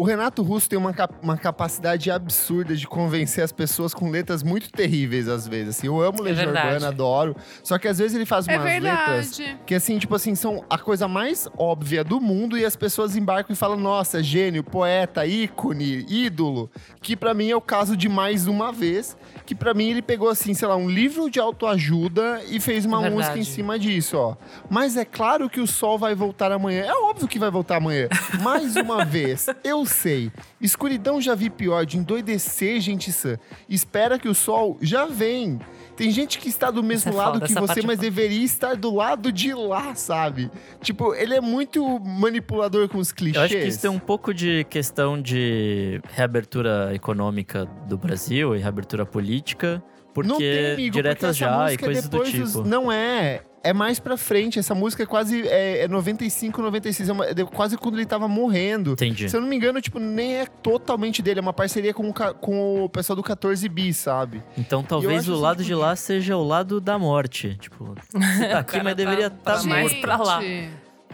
o 0.00 0.04
Renato 0.04 0.42
Russo 0.42 0.68
tem 0.68 0.78
uma, 0.78 0.92
cap- 0.94 1.14
uma 1.22 1.36
capacidade 1.36 2.10
absurda 2.10 2.74
de 2.74 2.86
convencer 2.86 3.44
as 3.44 3.52
pessoas 3.52 3.92
com 3.92 4.08
letras 4.10 4.42
muito 4.42 4.70
terríveis, 4.72 5.28
às 5.28 5.46
vezes. 5.46 5.76
Assim, 5.76 5.86
eu 5.88 6.00
amo 6.00 6.20
É 6.20 6.22
Legião 6.22 6.46
verdade. 6.46 6.66
Urbana, 6.68 6.88
adoro. 6.88 7.36
Só 7.62 7.78
que 7.78 7.86
às 7.86 7.98
vezes 7.98 8.14
ele 8.16 8.24
faz 8.24 8.48
É 8.48 8.56
umas 8.56 8.64
letras 8.64 9.36
verdade. 9.38 9.58
que, 9.66 9.74
assim, 9.74 9.98
tipo 9.98 10.14
assim, 10.14 10.34
são 10.34 10.64
a 10.70 10.78
coisa 10.78 11.06
mais 11.06 11.48
óbvia 11.58 12.02
do 12.02 12.20
mundo 12.20 12.56
e 12.56 12.64
as 12.64 12.74
pessoas 12.76 13.14
embarcam 13.16 13.52
e 13.52 13.56
falam, 13.56 13.76
nossa, 13.76 14.22
gênio, 14.22 14.64
poeta, 14.64 15.26
ícone, 15.26 16.06
ídolo. 16.08 16.70
Que 17.02 17.14
pra 17.16 17.34
mim 17.34 17.50
é 17.50 17.56
o 17.56 17.60
caso 17.60 17.96
de 17.96 18.08
mais 18.08 18.46
uma 18.46 18.72
vez. 18.72 19.16
Que 19.44 19.54
pra 19.54 19.74
mim 19.74 19.90
ele 19.90 20.00
pegou, 20.02 20.28
assim, 20.28 20.54
sei 20.54 20.66
lá, 20.66 20.76
um 20.76 20.88
livro 20.88 21.28
de 21.30 21.38
autoajuda 21.38 22.40
e 22.48 22.58
fez 22.58 22.84
uma 22.84 23.00
Verdade. 23.00 23.16
música 23.16 23.38
em 23.38 23.44
cima 23.44 23.78
disso, 23.78 24.16
ó. 24.16 24.36
Mas 24.68 24.96
é 24.96 25.04
claro 25.04 25.48
que 25.50 25.60
o 25.60 25.66
sol 25.66 25.98
vai 25.98 26.14
voltar 26.14 26.50
amanhã. 26.52 26.84
É 26.84 26.92
óbvio 26.94 27.28
que 27.28 27.38
vai 27.38 27.50
voltar 27.50 27.76
amanhã. 27.76 28.08
Mais 28.42 28.76
uma 28.76 29.04
vez, 29.10 29.46
eu 29.62 29.84
sei. 29.90 30.30
Escuridão 30.60 31.20
já 31.20 31.34
vi 31.34 31.50
pior 31.50 31.84
de 31.84 31.98
endoidecer 31.98 32.80
gente 32.80 33.12
sã. 33.12 33.38
Espera 33.68 34.18
que 34.18 34.28
o 34.28 34.34
sol 34.34 34.78
já 34.80 35.06
vem. 35.06 35.58
Tem 35.96 36.10
gente 36.10 36.38
que 36.38 36.48
está 36.48 36.70
do 36.70 36.82
mesmo 36.82 37.12
é 37.12 37.14
lado 37.14 37.32
foda, 37.34 37.46
que 37.46 37.54
você, 37.54 37.80
é 37.80 37.82
mas 37.82 37.98
deveria 37.98 38.42
estar 38.42 38.74
do 38.74 38.94
lado 38.94 39.30
de 39.30 39.52
lá, 39.52 39.94
sabe? 39.94 40.50
Tipo, 40.80 41.14
ele 41.14 41.34
é 41.34 41.40
muito 41.40 41.98
manipulador 42.00 42.88
com 42.88 42.96
os 42.98 43.12
clichês. 43.12 43.36
Eu 43.36 43.42
acho 43.42 43.54
que 43.56 43.68
isso 43.68 43.82
tem 43.82 43.90
um 43.90 43.98
pouco 43.98 44.32
de 44.32 44.64
questão 44.70 45.20
de 45.20 46.00
reabertura 46.14 46.94
econômica 46.94 47.66
do 47.86 47.98
Brasil 47.98 48.56
e 48.56 48.58
reabertura 48.60 49.04
política, 49.04 49.82
porque 50.14 50.28
não 50.30 50.38
tem, 50.38 50.72
amigo, 50.72 50.92
diretas 50.94 51.18
porque 51.18 51.26
essa 51.26 51.50
já 51.50 51.50
e 51.54 51.62
música 51.64 51.84
é 51.84 51.86
coisas 51.86 52.04
do 52.04 52.10
depois 52.10 52.32
dos- 52.32 52.52
tipo. 52.52 52.64
Não 52.68 52.90
é. 52.90 53.42
É 53.62 53.72
mais 53.72 53.98
pra 53.98 54.16
frente. 54.16 54.58
Essa 54.58 54.74
música 54.74 55.02
é 55.02 55.06
quase 55.06 55.46
é, 55.46 55.84
é 55.84 55.88
95, 55.88 56.62
96. 56.62 57.08
É, 57.08 57.12
uma- 57.12 57.26
é 57.26 57.34
de- 57.34 57.44
quase 57.44 57.76
quando 57.76 57.96
ele 57.96 58.06
tava 58.06 58.26
morrendo. 58.26 58.92
Entendi. 58.92 59.28
Se 59.28 59.36
eu 59.36 59.40
não 59.40 59.48
me 59.48 59.54
engano, 59.56 59.80
tipo, 59.80 59.98
nem 59.98 60.36
é 60.36 60.46
totalmente 60.46 61.20
dele. 61.20 61.40
É 61.40 61.42
uma 61.42 61.52
parceria 61.52 61.92
com 61.92 62.08
o, 62.08 62.14
com 62.14 62.84
o 62.84 62.88
pessoal 62.88 63.16
do 63.16 63.22
14 63.22 63.68
bis, 63.68 63.98
sabe? 63.98 64.42
Então 64.56 64.82
talvez 64.82 65.28
o 65.28 65.32
assim, 65.34 65.42
lado 65.42 65.56
tipo, 65.58 65.66
de 65.66 65.74
lá 65.74 65.94
seja 65.94 66.36
o 66.36 66.42
lado 66.46 66.80
da 66.80 66.98
morte. 66.98 67.56
Tipo, 67.60 67.94
você 68.12 68.48
tá 68.48 68.58
aqui, 68.60 68.76
mas 68.78 68.84
tá 68.86 68.94
deveria 68.94 69.26
estar 69.26 69.38
pra 69.42 69.56
tá 69.60 69.62
mais 69.64 69.92
pra 69.94 70.16
lá. 70.16 70.40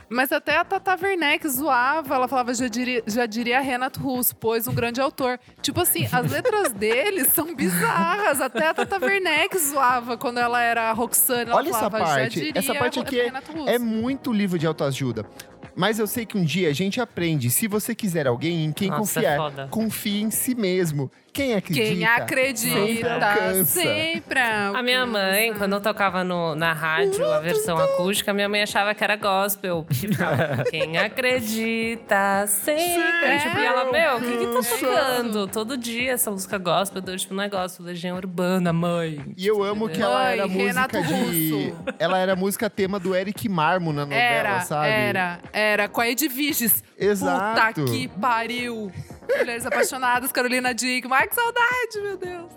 Mas 0.08 0.30
até 0.30 0.56
a 0.56 0.64
Tata 0.64 0.96
Werneck 1.02 1.48
zoava, 1.48 2.14
ela 2.14 2.28
falava, 2.28 2.54
já 2.54 2.68
diria, 2.68 3.02
já 3.06 3.26
diria 3.26 3.60
Renato 3.60 4.00
Russo, 4.00 4.36
pois 4.36 4.66
um 4.68 4.74
grande 4.74 5.00
autor. 5.00 5.38
Tipo 5.60 5.80
assim, 5.80 6.06
as 6.12 6.30
letras 6.30 6.72
deles 6.74 7.28
são 7.28 7.54
bizarras. 7.54 8.40
Até 8.40 8.68
a 8.68 8.74
Tata 8.74 8.98
Werneck 9.04 9.58
zoava 9.58 10.16
quando 10.16 10.38
ela 10.38 10.62
era 10.62 10.90
a 10.90 10.92
Roxane. 10.92 11.50
Ela 11.50 11.56
Olha 11.56 11.70
essa 11.70 11.78
falava, 11.78 11.98
já 11.98 12.04
parte. 12.04 12.30
diria 12.30 12.52
Essa 12.54 12.74
parte 12.74 13.00
aqui 13.00 13.20
é-. 13.20 13.32
É 13.66 13.78
muito 13.78 14.32
livro 14.32 14.58
de 14.58 14.66
autoajuda. 14.66 15.26
Mas 15.74 15.98
eu 15.98 16.06
sei 16.06 16.24
que 16.24 16.38
um 16.38 16.44
dia 16.44 16.70
a 16.70 16.72
gente 16.72 17.00
aprende. 17.02 17.50
Se 17.50 17.68
você 17.68 17.94
quiser 17.94 18.26
alguém 18.26 18.64
em 18.64 18.72
quem 18.72 18.88
Nossa, 18.88 19.20
é 19.20 19.22
confiar, 19.22 19.36
foda. 19.36 19.68
confie 19.70 20.22
em 20.22 20.30
si 20.30 20.54
mesmo. 20.54 21.10
Quem 21.36 21.54
acredita? 21.54 21.86
Quem 21.94 22.04
acredita 22.04 23.64
sempre 23.66 23.66
sempre 23.66 24.40
A 24.40 24.82
minha 24.82 25.04
mãe, 25.06 25.52
quando 25.54 25.74
eu 25.74 25.80
tocava 25.80 26.24
no- 26.24 26.54
na 26.54 26.72
rádio 26.72 27.24
a 27.30 27.40
versão 27.40 27.76
acústica, 27.76 28.32
minha 28.32 28.48
mãe 28.48 28.62
achava 28.62 28.94
que 28.94 29.04
era 29.04 29.16
gospel. 29.16 29.84
Porque 29.88 30.08
ficava, 30.08 30.64
Quem 30.70 30.96
acredita 30.98 32.46
sempre. 32.46 33.38
Tipo, 33.38 33.58
e 33.58 33.64
ela, 33.64 33.92
meu, 33.92 34.16
o 34.16 34.20
que 34.20 34.38
que 34.38 34.46
tá 34.46 34.76
tocando? 34.76 35.46
Todo 35.48 35.76
dia 35.76 36.12
essa 36.12 36.30
música 36.30 36.56
gospel. 36.58 37.02
Eu, 37.06 37.16
tipo, 37.16 37.34
não 37.34 37.42
é 37.44 37.48
gospel, 37.48 37.86
legião 37.86 38.16
urbana, 38.16 38.72
mãe. 38.72 39.20
E 39.36 39.46
eu 39.46 39.62
amo 39.62 39.88
que 39.88 40.00
ela 40.00 40.24
Mãe, 40.24 40.32
era 40.38 40.46
Renato 40.46 40.96
música 40.98 41.14
de. 41.16 41.50
Russo. 41.50 41.76
Ela 41.98 42.18
era 42.18 42.34
música 42.36 42.70
tema 42.70 42.98
do 42.98 43.14
Eric 43.14 43.48
Marmo 43.48 43.92
na 43.92 44.02
novela, 44.06 44.20
Era, 44.22 44.60
sabe? 44.60 44.88
era, 44.88 45.38
era. 45.52 45.88
Com 45.88 46.00
a 46.00 46.08
Edviges. 46.08 46.82
Exato. 46.98 47.82
Puta 47.82 47.92
que 47.92 48.08
pariu. 48.08 48.90
Mulheres 49.28 49.66
Apaixonadas, 49.66 50.32
Carolina 50.32 50.74
Dickman. 50.74 51.18
Ai, 51.18 51.28
que 51.28 51.34
saudade, 51.34 52.00
meu 52.02 52.16
Deus. 52.16 52.52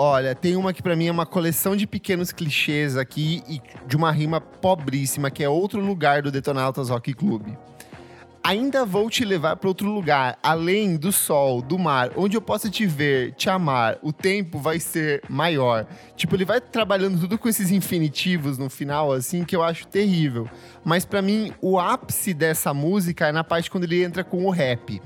Olha, 0.00 0.32
tem 0.32 0.54
uma 0.54 0.72
que 0.72 0.80
pra 0.80 0.94
mim 0.94 1.08
é 1.08 1.10
uma 1.10 1.26
coleção 1.26 1.74
de 1.74 1.84
pequenos 1.84 2.30
clichês 2.30 2.96
aqui 2.96 3.42
e 3.48 3.60
de 3.84 3.96
uma 3.96 4.12
rima 4.12 4.40
pobríssima, 4.40 5.28
que 5.28 5.42
é 5.42 5.48
outro 5.48 5.80
lugar 5.80 6.22
do 6.22 6.30
Detonautas 6.30 6.88
Rock 6.88 7.12
Club. 7.14 7.48
Ainda 8.44 8.86
vou 8.86 9.10
te 9.10 9.24
levar 9.24 9.56
para 9.56 9.68
outro 9.68 9.90
lugar, 9.90 10.38
além 10.42 10.96
do 10.96 11.10
sol, 11.10 11.60
do 11.60 11.78
mar, 11.78 12.12
onde 12.16 12.36
eu 12.36 12.40
possa 12.40 12.70
te 12.70 12.86
ver, 12.86 13.32
te 13.32 13.50
amar. 13.50 13.98
O 14.00 14.12
tempo 14.12 14.58
vai 14.58 14.78
ser 14.78 15.20
maior. 15.28 15.84
Tipo, 16.16 16.36
ele 16.36 16.44
vai 16.44 16.60
trabalhando 16.60 17.20
tudo 17.20 17.36
com 17.36 17.48
esses 17.48 17.70
infinitivos 17.70 18.56
no 18.56 18.70
final, 18.70 19.12
assim, 19.12 19.44
que 19.44 19.54
eu 19.54 19.62
acho 19.62 19.86
terrível. 19.88 20.48
Mas 20.84 21.04
pra 21.04 21.20
mim, 21.20 21.52
o 21.60 21.78
ápice 21.78 22.32
dessa 22.32 22.72
música 22.72 23.26
é 23.26 23.32
na 23.32 23.44
parte 23.44 23.70
quando 23.70 23.84
ele 23.84 24.02
entra 24.02 24.22
com 24.22 24.46
o 24.46 24.50
rap. 24.50 25.02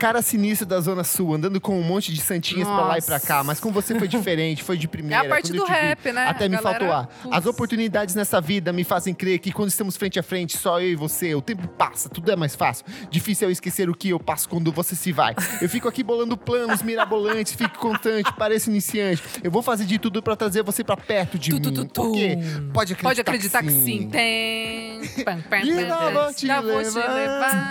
Cara 0.00 0.22
sinistro 0.22 0.66
da 0.66 0.80
Zona 0.80 1.04
Sul, 1.04 1.34
andando 1.34 1.60
com 1.60 1.78
um 1.78 1.82
monte 1.82 2.10
de 2.12 2.22
santinhas 2.22 2.66
pra 2.66 2.80
lá 2.86 2.96
e 2.98 3.02
pra 3.02 3.20
cá. 3.20 3.44
Mas 3.44 3.60
com 3.60 3.70
você 3.70 3.98
foi 3.98 4.08
diferente, 4.08 4.62
foi 4.64 4.78
de 4.78 4.88
primeira. 4.88 5.22
É 5.22 5.26
a 5.26 5.28
parte 5.28 5.52
do 5.52 5.62
te 5.62 5.70
vi, 5.70 5.78
rap, 5.78 6.10
né? 6.12 6.26
Até 6.26 6.48
me 6.48 6.56
galera- 6.56 6.78
faltou 6.78 6.96
ar. 6.96 7.06
Putz. 7.22 7.36
As 7.36 7.44
oportunidades 7.44 8.14
nessa 8.14 8.40
vida 8.40 8.72
me 8.72 8.82
fazem 8.82 9.12
crer 9.12 9.38
que 9.38 9.52
quando 9.52 9.68
estamos 9.68 9.98
frente 9.98 10.18
a 10.18 10.22
frente, 10.22 10.56
só 10.56 10.80
eu 10.80 10.88
e 10.88 10.94
você, 10.96 11.34
o 11.34 11.42
tempo 11.42 11.68
passa, 11.68 12.08
tudo 12.08 12.32
é 12.32 12.36
mais 12.36 12.56
fácil. 12.56 12.86
Difícil 13.10 13.46
é 13.46 13.48
eu 13.48 13.52
esquecer 13.52 13.90
o 13.90 13.94
que 13.94 14.08
eu 14.08 14.18
passo 14.18 14.48
quando 14.48 14.72
você 14.72 14.96
se 14.96 15.12
vai. 15.12 15.34
Eu 15.60 15.68
fico 15.68 15.86
aqui 15.86 16.02
bolando 16.02 16.34
planos 16.34 16.82
mirabolantes, 16.82 17.52
fico 17.52 17.78
constante, 17.78 18.32
pareço 18.32 18.70
iniciante. 18.70 19.22
Eu 19.44 19.50
vou 19.50 19.60
fazer 19.62 19.84
de 19.84 19.98
tudo 19.98 20.22
pra 20.22 20.34
trazer 20.34 20.62
você 20.62 20.82
pra 20.82 20.96
perto 20.96 21.38
de 21.38 21.50
Tu, 21.50 21.56
mim. 21.56 21.60
tu, 21.62 21.72
tu, 21.72 21.84
tu. 21.84 22.02
Por 22.02 22.12
quê? 22.14 22.38
Pode 22.72 22.94
acreditar, 22.94 23.02
Pode 23.02 23.20
acreditar 23.20 23.62
que 23.62 23.70
sim. 23.70 24.08
Tem. 24.08 25.00
Pam, 25.24 25.42
pam, 25.42 25.58
E 25.58 25.74
pam, 25.74 25.88
lá 25.88 25.98
pam. 25.98 26.12
vou 26.24 26.32
te 26.34 26.46
vou 26.46 26.82
te 26.82 27.08
levar. 27.08 27.70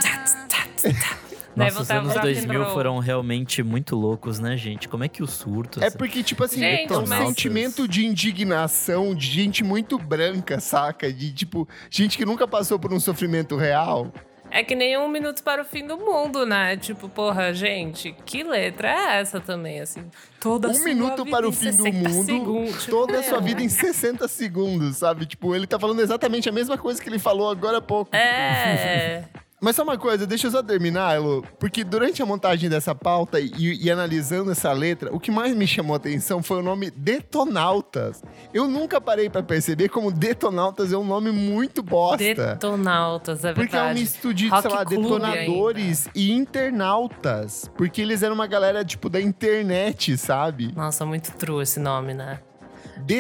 Daí 1.60 1.68
Nossa, 1.72 1.82
os 1.82 1.92
anos 1.92 2.12
o 2.12 2.16
rock 2.16 2.20
and 2.30 2.32
2000 2.32 2.64
roll. 2.64 2.74
foram 2.74 3.00
realmente 3.00 3.62
muito 3.62 3.96
loucos, 3.98 4.40
né, 4.40 4.56
gente? 4.56 4.88
Como 4.88 5.04
é 5.04 5.10
que 5.10 5.22
o 5.22 5.28
surto... 5.28 5.84
É 5.84 5.90
porque, 5.90 6.24
tipo 6.24 6.44
assim, 6.46 6.60
Gente, 6.62 6.94
é 6.94 6.98
um 6.98 7.06
mas- 7.06 7.28
sentimento 7.28 7.86
de 7.88 8.06
indignação 8.06 9.14
de 9.14 9.28
gente 9.28 9.64
muito 9.64 9.98
branca, 9.98 10.60
saca? 10.62 11.12
De, 11.12 11.34
tipo, 11.34 11.68
gente 11.90 12.18
que 12.18 12.26
nunca 12.26 12.48
passou 12.48 12.80
por 12.80 12.94
um 12.94 13.00
sofrimento 13.00 13.58
real. 13.58 14.12
É 14.52 14.64
que 14.64 14.74
nem 14.74 14.98
um 14.98 15.08
minuto 15.08 15.44
para 15.44 15.62
o 15.62 15.66
fim 15.66 15.86
do 15.86 15.96
mundo, 15.98 16.44
né? 16.46 16.76
Tipo, 16.78 17.08
porra, 17.08 17.54
gente, 17.54 18.16
que 18.26 18.42
letra 18.42 18.90
é 18.90 19.20
essa 19.20 19.40
também, 19.40 19.80
assim? 19.80 20.06
Toda 20.40 20.70
a 20.70 20.72
um 20.72 20.74
sua 20.74 20.86
minuto 20.86 21.24
vida 21.24 21.30
para 21.38 21.46
o 21.46 21.50
em 21.50 21.54
fim 21.54 21.70
do 21.72 21.84
60 21.84 22.10
mundo, 22.10 22.26
segundos. 22.26 22.86
Toda 22.88 23.20
a 23.20 23.24
sua 23.24 23.38
meu. 23.40 23.48
vida 23.48 23.62
em 23.62 23.70
60 23.70 24.28
segundos, 24.28 24.98
sabe? 24.98 25.26
Tipo, 25.28 25.54
ele 25.54 25.68
tá 25.68 25.78
falando 25.78 26.00
exatamente 26.00 26.50
a 26.50 26.52
mesma 26.52 26.78
coisa 26.80 27.00
que 27.04 27.08
ele 27.08 27.20
falou 27.20 27.50
agora 27.52 27.78
há 27.78 27.82
pouco. 27.82 28.16
É. 28.16 29.26
Mas 29.62 29.76
só 29.76 29.84
uma 29.84 29.98
coisa, 29.98 30.26
deixa 30.26 30.48
eu 30.48 30.52
só 30.52 30.64
terminar, 30.64 31.16
Elo, 31.16 31.44
porque 31.60 31.84
durante 31.84 32.22
a 32.22 32.26
montagem 32.26 32.70
dessa 32.70 32.96
pauta 32.96 33.40
e, 33.40 33.52
e 33.58 33.92
analisando 33.92 34.52
essa 34.52 34.72
letra, 34.72 35.14
o 35.14 35.20
que 35.20 35.32
mais 35.32 35.54
me 35.56 35.68
chamou 35.68 35.94
a 35.94 35.98
atenção 35.98 36.42
foi 36.42 36.60
o 36.60 36.62
nome 36.62 36.90
Detonautas. 36.92 38.24
Eu 38.54 38.68
nunca 38.68 39.02
parei 39.02 39.30
pra 39.30 39.44
perceber 39.44 39.90
como 39.90 40.12
Detonautas 40.12 40.94
é 40.94 40.98
um 40.98 41.04
nome 41.06 41.32
muito 41.32 41.84
bosta. 41.84 42.18
Detonautas, 42.18 43.44
é 43.44 43.54
Porque 43.54 43.76
é 43.76 43.80
um 43.80 43.84
verdade. 43.84 44.00
misto 44.00 44.34
de, 44.34 44.48
Rock 44.48 44.62
sei 44.62 44.72
lá, 44.72 44.86
clube 44.86 45.04
detonadores 45.04 46.10
e 46.16 46.32
internautas. 46.32 47.70
Porque 47.76 48.02
eles 48.02 48.24
eram 48.24 48.36
uma 48.36 48.48
galera, 48.48 48.84
tipo, 48.86 49.10
da 49.10 49.20
internet, 49.20 50.18
sabe? 50.18 50.72
Nossa, 50.76 51.06
muito 51.06 51.32
true 51.34 51.62
esse 51.64 51.80
nome, 51.80 52.14
né? 52.14 52.40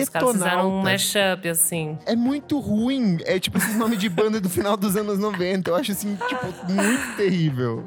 Os 0.02 0.10
caras 0.10 0.32
fizeram 0.32 0.80
um 0.80 0.82
mashup, 0.82 1.50
assim. 1.50 1.98
É 2.06 2.16
muito 2.16 2.60
ruim. 2.60 3.18
É 3.26 3.40
tipo 3.40 3.58
esses 3.58 3.76
nomes 3.76 4.00
de 4.00 4.10
banda 4.10 4.40
do 4.40 4.50
final 4.50 4.76
dos 4.78 4.96
anos 4.96 5.18
90. 5.20 5.70
Eu 5.70 5.76
acho 5.76 5.92
assim, 5.92 6.18
tipo, 6.28 6.46
muito 6.72 7.16
terrível. 7.18 7.84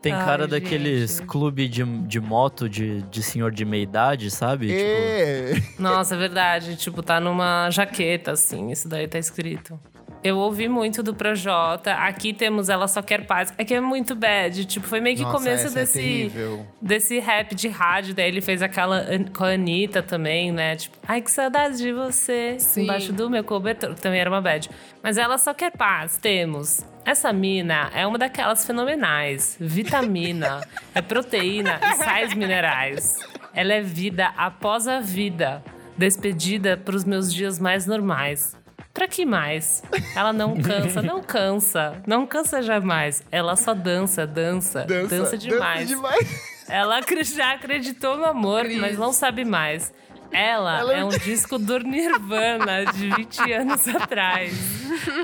Tem 0.00 0.12
Ai, 0.12 0.24
cara 0.24 0.48
daqueles 0.48 1.18
gente. 1.18 1.26
clube 1.28 1.68
de, 1.68 1.84
de 1.84 2.20
moto 2.20 2.68
de, 2.68 3.02
de 3.02 3.22
senhor 3.22 3.52
de 3.52 3.64
meia 3.64 3.84
idade, 3.84 4.32
sabe? 4.32 4.66
Tipo, 4.66 4.80
É. 4.80 5.62
Nossa, 5.78 6.16
é 6.16 6.18
verdade. 6.18 6.74
Tipo, 6.74 7.04
tá 7.04 7.20
numa 7.20 7.70
jaqueta, 7.70 8.32
assim. 8.32 8.70
Isso 8.72 8.88
daí 8.88 9.06
tá 9.06 9.18
escrito. 9.18 9.78
Eu 10.24 10.38
ouvi 10.38 10.68
muito 10.68 11.02
do 11.02 11.12
Projota. 11.12 11.94
Aqui 11.94 12.32
temos 12.32 12.68
Ela 12.68 12.86
Só 12.86 13.02
Quer 13.02 13.26
Paz. 13.26 13.52
É 13.58 13.64
que 13.64 13.74
é 13.74 13.80
muito 13.80 14.14
bad. 14.14 14.64
Tipo, 14.66 14.86
foi 14.86 15.00
meio 15.00 15.16
que 15.16 15.22
Nossa, 15.22 15.36
começo 15.36 15.66
é 15.66 15.70
desse, 15.70 15.94
terrível. 15.94 16.66
desse 16.80 17.18
rap 17.18 17.54
de 17.56 17.66
rádio. 17.68 18.14
Daí 18.14 18.28
ele 18.28 18.40
fez 18.40 18.62
aquela 18.62 19.04
com 19.36 19.42
a 19.42 19.48
Anitta 19.48 20.00
também, 20.00 20.52
né? 20.52 20.76
Tipo, 20.76 20.96
ai, 21.08 21.20
que 21.20 21.30
saudade 21.30 21.78
de 21.78 21.92
você. 21.92 22.56
Sim. 22.60 22.84
Embaixo 22.84 23.12
do 23.12 23.28
meu 23.28 23.42
cobertor. 23.42 23.94
Que 23.94 24.00
também 24.00 24.20
era 24.20 24.30
uma 24.30 24.40
bad. 24.40 24.70
Mas 25.02 25.18
Ela 25.18 25.38
Só 25.38 25.52
Quer 25.52 25.72
Paz. 25.72 26.16
Temos. 26.18 26.86
Essa 27.04 27.32
mina 27.32 27.90
é 27.92 28.06
uma 28.06 28.16
daquelas 28.16 28.64
fenomenais. 28.64 29.56
Vitamina, 29.58 30.60
é 30.94 31.02
proteína 31.02 31.80
e 31.82 31.96
sais 31.96 32.32
minerais. 32.34 33.18
Ela 33.52 33.72
é 33.72 33.80
vida 33.80 34.32
após 34.36 34.86
a 34.86 35.00
vida. 35.00 35.64
Despedida 35.98 36.76
pros 36.76 37.04
meus 37.04 37.32
dias 37.34 37.58
mais 37.58 37.86
normais. 37.86 38.56
Pra 38.92 39.08
que 39.08 39.24
mais? 39.24 39.82
Ela 40.14 40.32
não 40.32 40.60
cansa, 40.60 41.00
não 41.00 41.22
cansa. 41.22 42.02
Não 42.06 42.26
cansa 42.26 42.62
jamais. 42.62 43.22
Ela 43.30 43.56
só 43.56 43.72
dança, 43.72 44.26
dança, 44.26 44.84
dança, 44.84 45.38
demais. 45.38 45.88
demais. 45.88 46.52
Ela 46.68 47.00
já 47.22 47.52
acreditou 47.52 48.16
no 48.16 48.24
amor, 48.24 48.64
Cris. 48.64 48.78
mas 48.78 48.98
não 48.98 49.12
sabe 49.12 49.44
mais. 49.44 49.92
Ela, 50.32 50.80
Ela- 50.80 50.94
é 50.94 51.04
um 51.04 51.08
disco 51.10 51.58
do 51.58 51.78
Nirvana 51.80 52.86
de 52.86 53.10
20 53.10 53.52
anos 53.52 53.86
atrás. 53.88 54.52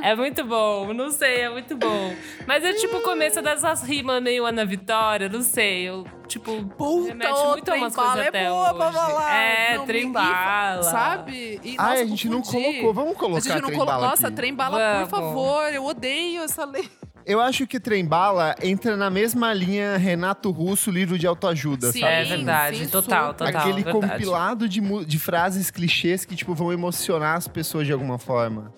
É 0.03 0.15
muito 0.15 0.45
bom, 0.45 0.93
não 0.93 1.11
sei, 1.11 1.41
é 1.43 1.49
muito 1.51 1.77
bom. 1.77 2.15
Mas 2.47 2.63
é 2.65 2.73
tipo 2.75 2.97
o 2.99 3.01
começo 3.03 3.41
dessas 3.43 3.83
rimas 3.83 4.23
meio 4.23 4.45
Ana 4.47 4.65
Vitória, 4.65 5.29
não 5.29 5.43
sei. 5.43 5.89
Eu, 5.89 6.07
tipo, 6.27 6.65
Puta, 6.77 7.09
remete 7.09 7.41
muito 7.49 7.71
a 7.71 7.75
umas 7.75 7.95
coisas 7.97 8.17
é 8.19 8.29
até 8.29 8.49
boa 8.49 8.75
pra 8.75 8.87
hoje. 8.89 8.97
falar. 8.97 9.35
É, 9.35 9.77
Não, 9.77 9.87
trem 9.87 10.13
bala. 10.13 10.83
Sabe? 10.83 11.61
E, 11.65 11.77
nossa, 11.77 11.91
a 11.93 12.05
gente 12.05 12.29
não 12.29 12.43
confundi. 12.43 12.65
colocou. 12.81 12.95
Vamos 12.95 13.13
A 13.13 13.19
colocar 13.19 13.41
gente 13.41 13.55
não 13.61 13.67
trem 13.69 13.79
colo... 13.79 13.87
bala 13.91 14.09
Nossa, 14.09 14.27
aqui. 14.29 14.37
trem 14.37 14.55
bala, 14.55 15.01
por 15.01 15.09
favor. 15.09 15.73
Eu 15.73 15.85
odeio 15.85 16.43
essa 16.43 16.65
lei. 16.65 16.89
Eu 17.29 17.43
acho 17.43 17.67
que 17.67 17.79
trem 17.79 18.07
bala 18.07 18.55
entra 18.63 18.97
na 18.97 19.11
mesma 19.11 19.53
linha 19.53 19.99
Renato 19.99 20.51
Russo, 20.51 20.91
livro 20.91 21.19
de 21.19 21.27
autoajuda, 21.27 21.93
Sim, 21.93 22.01
sabe? 22.01 22.13
É 22.13 22.25
verdade, 22.25 22.79
sim, 22.79 22.89
total, 22.89 23.35
total. 23.35 23.61
Aquele 23.61 23.83
verdade. 23.83 24.09
compilado 24.09 24.67
de, 24.67 24.81
de 25.05 25.19
frases 25.19 25.71
clichês 25.71 26.25
que, 26.25 26.35
tipo, 26.35 26.55
vão 26.55 26.73
emocionar 26.73 27.37
as 27.37 27.47
pessoas 27.47 27.87
de 27.87 27.93
alguma 27.93 28.19
forma. 28.19 28.73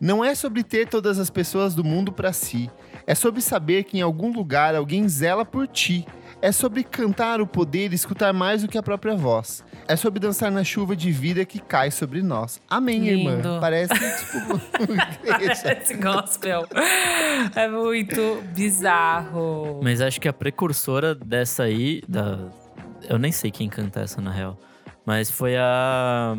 Não 0.00 0.24
é 0.24 0.36
sobre 0.36 0.62
ter 0.62 0.86
todas 0.86 1.18
as 1.18 1.30
pessoas 1.30 1.74
do 1.74 1.82
mundo 1.82 2.12
pra 2.12 2.32
si. 2.32 2.70
É 3.08 3.14
sobre 3.14 3.40
saber 3.40 3.82
que 3.82 3.98
em 3.98 4.02
algum 4.02 4.32
lugar 4.32 4.76
alguém 4.76 5.08
zela 5.08 5.44
por 5.44 5.66
ti. 5.66 6.06
É 6.42 6.52
sobre 6.52 6.84
cantar 6.84 7.40
o 7.40 7.46
poder 7.46 7.92
e 7.92 7.94
escutar 7.94 8.32
mais 8.32 8.62
do 8.62 8.68
que 8.68 8.76
a 8.76 8.82
própria 8.82 9.16
voz. 9.16 9.64
É 9.88 9.96
sobre 9.96 10.20
dançar 10.20 10.50
na 10.50 10.62
chuva 10.62 10.94
de 10.94 11.10
vida 11.10 11.44
que 11.44 11.58
cai 11.58 11.90
sobre 11.90 12.22
nós. 12.22 12.60
Amém, 12.68 13.08
irmã. 13.08 13.36
Lindo. 13.36 13.58
Parece, 13.60 13.94
tipo... 13.94 14.60
Esse 15.80 15.94
gospel 15.94 16.66
é 17.54 17.68
muito 17.68 18.42
bizarro. 18.54 19.80
Mas 19.82 20.00
acho 20.00 20.20
que 20.20 20.28
a 20.28 20.32
precursora 20.32 21.14
dessa 21.14 21.64
aí, 21.64 22.02
da... 22.06 22.38
eu 23.08 23.18
nem 23.18 23.32
sei 23.32 23.50
quem 23.50 23.68
canta 23.68 24.00
essa 24.00 24.20
na 24.20 24.30
real, 24.30 24.58
mas 25.04 25.30
foi 25.30 25.56
a 25.56 26.36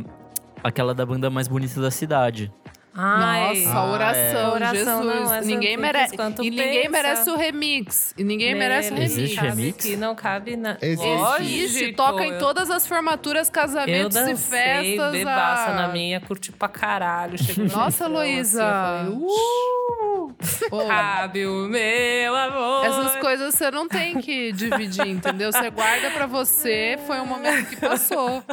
aquela 0.64 0.94
da 0.94 1.06
banda 1.06 1.30
mais 1.30 1.48
bonita 1.48 1.82
da 1.82 1.92
cidade. 1.92 2.52
Ai, 3.00 3.64
Nossa, 3.64 3.78
Ah, 3.78 3.92
oração, 3.92 4.40
é. 4.40 4.48
Oração, 4.50 5.04
Jesus. 5.04 5.30
não, 5.32 5.42
ninguém 5.42 5.78
merece. 5.78 6.16
E 6.42 6.50
ninguém 6.50 6.74
pensa. 6.80 6.90
merece 6.90 7.30
o 7.30 7.36
remix. 7.38 8.14
E 8.18 8.24
ninguém 8.24 8.56
merece 8.56 8.92
o 8.92 8.96
remix. 8.96 9.12
Existe 9.18 9.40
remix? 9.40 9.86
Que 9.86 9.96
não 9.96 10.16
cabe 10.16 10.56
na. 10.56 10.78
Existe. 10.82 11.42
Existe, 11.44 11.94
toca 11.94 12.26
em 12.26 12.32
eu- 12.32 12.40
todas 12.40 12.72
as 12.72 12.88
formaturas, 12.88 13.48
Eu 13.48 13.54
casamentos 13.54 14.16
dancei, 14.16 14.34
e 14.34 14.38
festas. 14.38 15.12
bebaça 15.12 15.72
ah. 15.72 15.76
na 15.76 15.88
minha, 15.90 16.20
curti 16.20 16.52
pra 16.52 16.68
caralho. 16.68 17.38
Nossa, 17.72 18.08
Luísa. 18.08 18.64
assim, 18.66 19.12
eu 19.14 19.20
falei, 19.20 19.28
Uh! 19.28 20.88
Cabe 20.88 21.46
o 21.46 21.68
meu 21.68 22.36
amor. 22.36 22.86
Essas 22.86 23.16
coisas 23.18 23.56
você 23.56 23.72
não 23.72 23.88
tem 23.88 24.20
que 24.20 24.52
dividir, 24.52 25.08
entendeu? 25.08 25.52
Você 25.52 25.70
guarda 25.70 26.10
pra 26.12 26.26
você, 26.26 26.98
foi 27.08 27.20
um 27.20 27.26
momento 27.26 27.70
que 27.70 27.76
passou. 27.78 28.44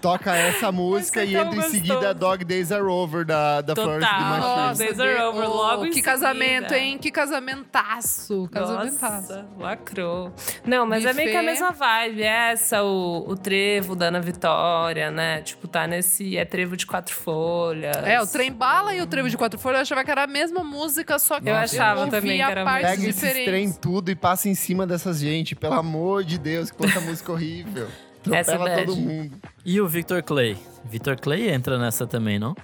Toca 0.00 0.34
essa 0.34 0.72
música 0.72 1.24
e 1.24 1.36
entra 1.36 1.56
em 1.56 1.62
seguida. 1.62 2.12
Dog 2.14 2.44
Days 2.44 2.72
Are 2.72 2.82
Over 2.84 3.24
da, 3.24 3.60
da 3.60 3.73
Total. 3.74 3.98
Florence. 4.00 4.40
Nossa, 4.40 4.84
Days 4.84 5.00
are 5.00 5.14
que- 5.16 5.22
over, 5.22 5.48
logo 5.48 5.82
Que 5.82 5.88
seguida. 5.88 6.10
casamento, 6.10 6.74
hein? 6.74 6.98
Que 6.98 7.10
casamentaço. 7.10 8.48
Casamentaço. 8.50 9.32
Nossa, 9.32 9.46
lacrou. 9.58 10.32
Não, 10.64 10.86
mas 10.86 11.04
é 11.04 11.12
meio 11.12 11.30
que 11.30 11.36
a 11.36 11.42
mesma 11.42 11.70
vibe. 11.72 12.22
Essa, 12.22 12.82
o, 12.82 13.24
o 13.28 13.36
trevo 13.36 13.94
da 13.96 14.06
Ana 14.06 14.20
Vitória, 14.20 15.10
né? 15.10 15.40
Tipo, 15.42 15.66
tá 15.68 15.86
nesse. 15.86 16.36
É 16.36 16.44
trevo 16.44 16.76
de 16.76 16.86
quatro 16.86 17.14
folhas. 17.14 17.96
É, 18.04 18.20
o 18.20 18.26
trem 18.26 18.52
bala 18.52 18.94
e 18.94 19.00
o 19.00 19.06
trevo 19.06 19.28
de 19.28 19.36
quatro 19.36 19.58
folhas 19.58 19.78
eu 19.78 19.82
achava 19.82 20.04
que 20.04 20.10
era 20.10 20.24
a 20.24 20.26
mesma 20.26 20.62
música, 20.62 21.18
só 21.18 21.40
que 21.40 21.48
Eu 21.48 21.54
achava 21.56 22.00
ouvia 22.00 22.20
também 22.20 22.36
que 22.36 22.42
era 22.42 22.62
a 22.62 22.64
partes 22.64 22.90
Pega 22.90 23.02
esses 23.02 23.14
diferentes. 23.14 23.44
trem 23.44 23.72
tudo 23.72 24.10
e 24.10 24.14
passa 24.14 24.48
em 24.48 24.54
cima 24.54 24.86
dessas 24.86 25.18
gente. 25.18 25.54
Pelo 25.54 25.74
amor 25.74 26.24
de 26.24 26.38
Deus, 26.38 26.70
quanta 26.70 27.00
música 27.00 27.32
horrível. 27.32 27.88
Essa 28.30 28.52
é 28.52 28.54
Atropela 28.54 28.84
todo 28.86 28.96
mundo. 28.96 29.36
E 29.64 29.80
o 29.80 29.86
Victor 29.86 30.22
Clay? 30.22 30.56
Victor 30.84 31.16
Clay 31.20 31.50
entra 31.50 31.78
nessa 31.78 32.06
também, 32.06 32.38
não? 32.38 32.54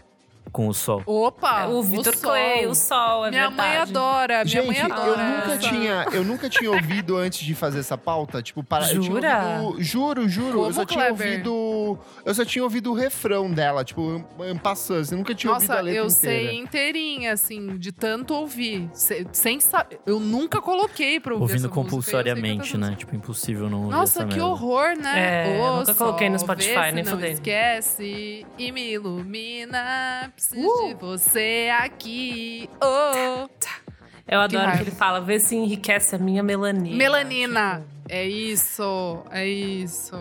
Com 0.52 0.68
o 0.68 0.74
sol. 0.74 1.02
Opa! 1.06 1.62
É, 1.62 1.66
o 1.68 1.82
Vitor 1.82 2.14
sol. 2.16 2.30
Clay, 2.30 2.66
o 2.66 2.74
sol, 2.74 3.26
é 3.26 3.30
Minha 3.30 3.48
verdade. 3.48 3.68
mãe 3.68 3.76
adora, 3.78 4.34
minha 4.34 4.46
Gente, 4.46 4.66
mãe 4.66 4.78
eu 4.78 4.92
adora. 4.92 5.22
nunca, 5.22 5.52
essa. 5.52 5.58
tinha, 5.58 6.06
eu 6.12 6.24
nunca 6.24 6.48
tinha 6.50 6.70
ouvido 6.70 7.16
antes 7.16 7.40
de 7.40 7.54
fazer 7.54 7.78
essa 7.80 7.96
pauta. 7.96 8.42
Tipo, 8.42 8.62
para, 8.64 8.84
eu 8.92 9.00
tinha 9.00 9.02
Jura? 9.02 9.60
ouvido- 9.62 9.82
juro, 9.82 10.28
juro. 10.28 10.58
eu 10.58 10.62
Como, 10.62 10.72
só 10.74 10.84
tinha 10.84 11.04
Kleber? 11.06 11.26
ouvido. 11.28 11.98
Eu 12.24 12.34
só 12.34 12.44
tinha 12.44 12.64
ouvido 12.64 12.90
o 12.90 12.94
refrão 12.94 13.50
dela, 13.50 13.84
tipo, 13.84 14.24
passando. 14.62 15.12
Eu 15.12 15.18
nunca 15.18 15.34
tinha 15.34 15.52
ouvido 15.52 15.68
Nossa, 15.68 15.80
a 15.80 15.82
letra 15.82 16.00
eu 16.00 16.06
inteira. 16.06 16.48
sei 16.48 16.58
inteirinha, 16.58 17.32
assim, 17.32 17.78
de 17.78 17.92
tanto 17.92 18.34
ouvir. 18.34 18.88
Se- 18.92 19.26
sem 19.32 19.60
saber. 19.60 20.00
Eu 20.04 20.18
nunca 20.18 20.60
coloquei 20.60 21.20
pra 21.20 21.32
ouvir 21.34 21.42
Ouvindo 21.42 21.56
essa 21.58 21.68
música, 21.68 21.82
compulsoriamente, 21.82 22.74
eu 22.74 22.80
sei 22.80 22.90
né? 22.90 22.96
Tipo, 22.96 23.14
impossível 23.14 23.70
não 23.70 23.82
ouvir 23.84 23.92
Nossa, 23.96 24.18
essa 24.20 24.28
que 24.28 24.34
merda. 24.34 24.46
horror, 24.46 24.96
né? 24.96 25.56
É, 25.56 25.60
Ô, 25.62 25.76
nunca 25.76 25.94
coloquei 25.94 26.28
no 26.28 26.38
Spotify, 26.38 26.74
vê 26.74 26.86
se 26.88 26.92
nem 26.92 27.04
não 27.04 27.12
fudendo. 27.12 27.32
esquece 27.34 28.46
e 28.58 28.72
me 28.72 28.90
ilumina. 28.92 30.32
Preciso 30.48 30.66
Uh! 30.66 30.88
de 30.88 30.94
você 30.94 31.68
aqui. 31.78 32.70
Oh. 32.82 33.46
Eu 34.26 34.40
adoro 34.40 34.64
raiva. 34.64 34.78
que 34.78 34.88
ele 34.88 34.96
fala, 34.96 35.20
vê 35.20 35.38
se 35.38 35.54
enriquece 35.54 36.14
a 36.14 36.18
minha 36.18 36.42
melanina. 36.42 36.96
Melanina. 36.96 37.84
É 38.08 38.24
isso, 38.26 39.22
é 39.30 39.46
isso. 39.46 40.16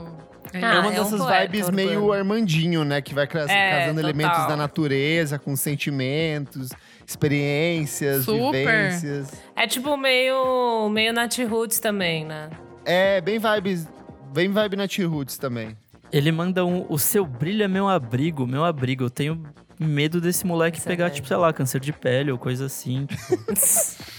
É 0.51 0.57
Ah, 0.63 0.75
é 0.75 0.79
uma 0.79 0.93
é 0.93 0.99
um 0.99 1.03
dessas 1.03 1.19
poeta 1.21 1.41
vibes 1.51 1.69
meio 1.69 2.01
urbano. 2.01 2.13
Armandinho, 2.13 2.83
né? 2.83 3.01
Que 3.01 3.13
vai 3.13 3.23
É, 3.23 3.27
casando 3.27 3.47
total. 3.95 4.09
elementos 4.09 4.47
da 4.47 4.57
natureza 4.57 5.39
com 5.39 5.55
sentimentos, 5.55 6.69
experiências, 7.07 8.25
Super. 8.25 8.51
vivências. 8.51 9.31
É 9.55 9.67
tipo 9.67 9.95
meio, 9.95 10.89
meio 10.89 11.13
Nat 11.13 11.37
Roots 11.47 11.79
também, 11.79 12.25
né? 12.25 12.49
É, 12.83 13.21
bem 13.21 13.39
vibes. 13.39 13.87
Bem 14.33 14.51
vibe 14.51 14.75
na 14.75 14.87
T-Roots 14.87 15.37
também. 15.37 15.75
Ele 16.11 16.31
manda 16.31 16.65
um. 16.65 16.85
O 16.89 16.97
seu 16.99 17.25
brilho 17.25 17.63
é 17.63 17.67
meu 17.67 17.87
abrigo, 17.87 18.45
meu 18.45 18.63
abrigo. 18.65 19.03
Eu 19.03 19.09
tenho 19.09 19.43
medo 19.79 20.19
desse 20.19 20.45
moleque 20.45 20.77
Isso 20.77 20.87
é 20.87 20.91
pegar, 20.91 21.05
verdade. 21.05 21.15
tipo, 21.17 21.27
sei 21.27 21.37
lá, 21.37 21.53
câncer 21.53 21.79
de 21.79 21.93
pele 21.93 22.31
ou 22.31 22.37
coisa 22.37 22.65
assim. 22.65 23.05
tipo. 23.05 24.09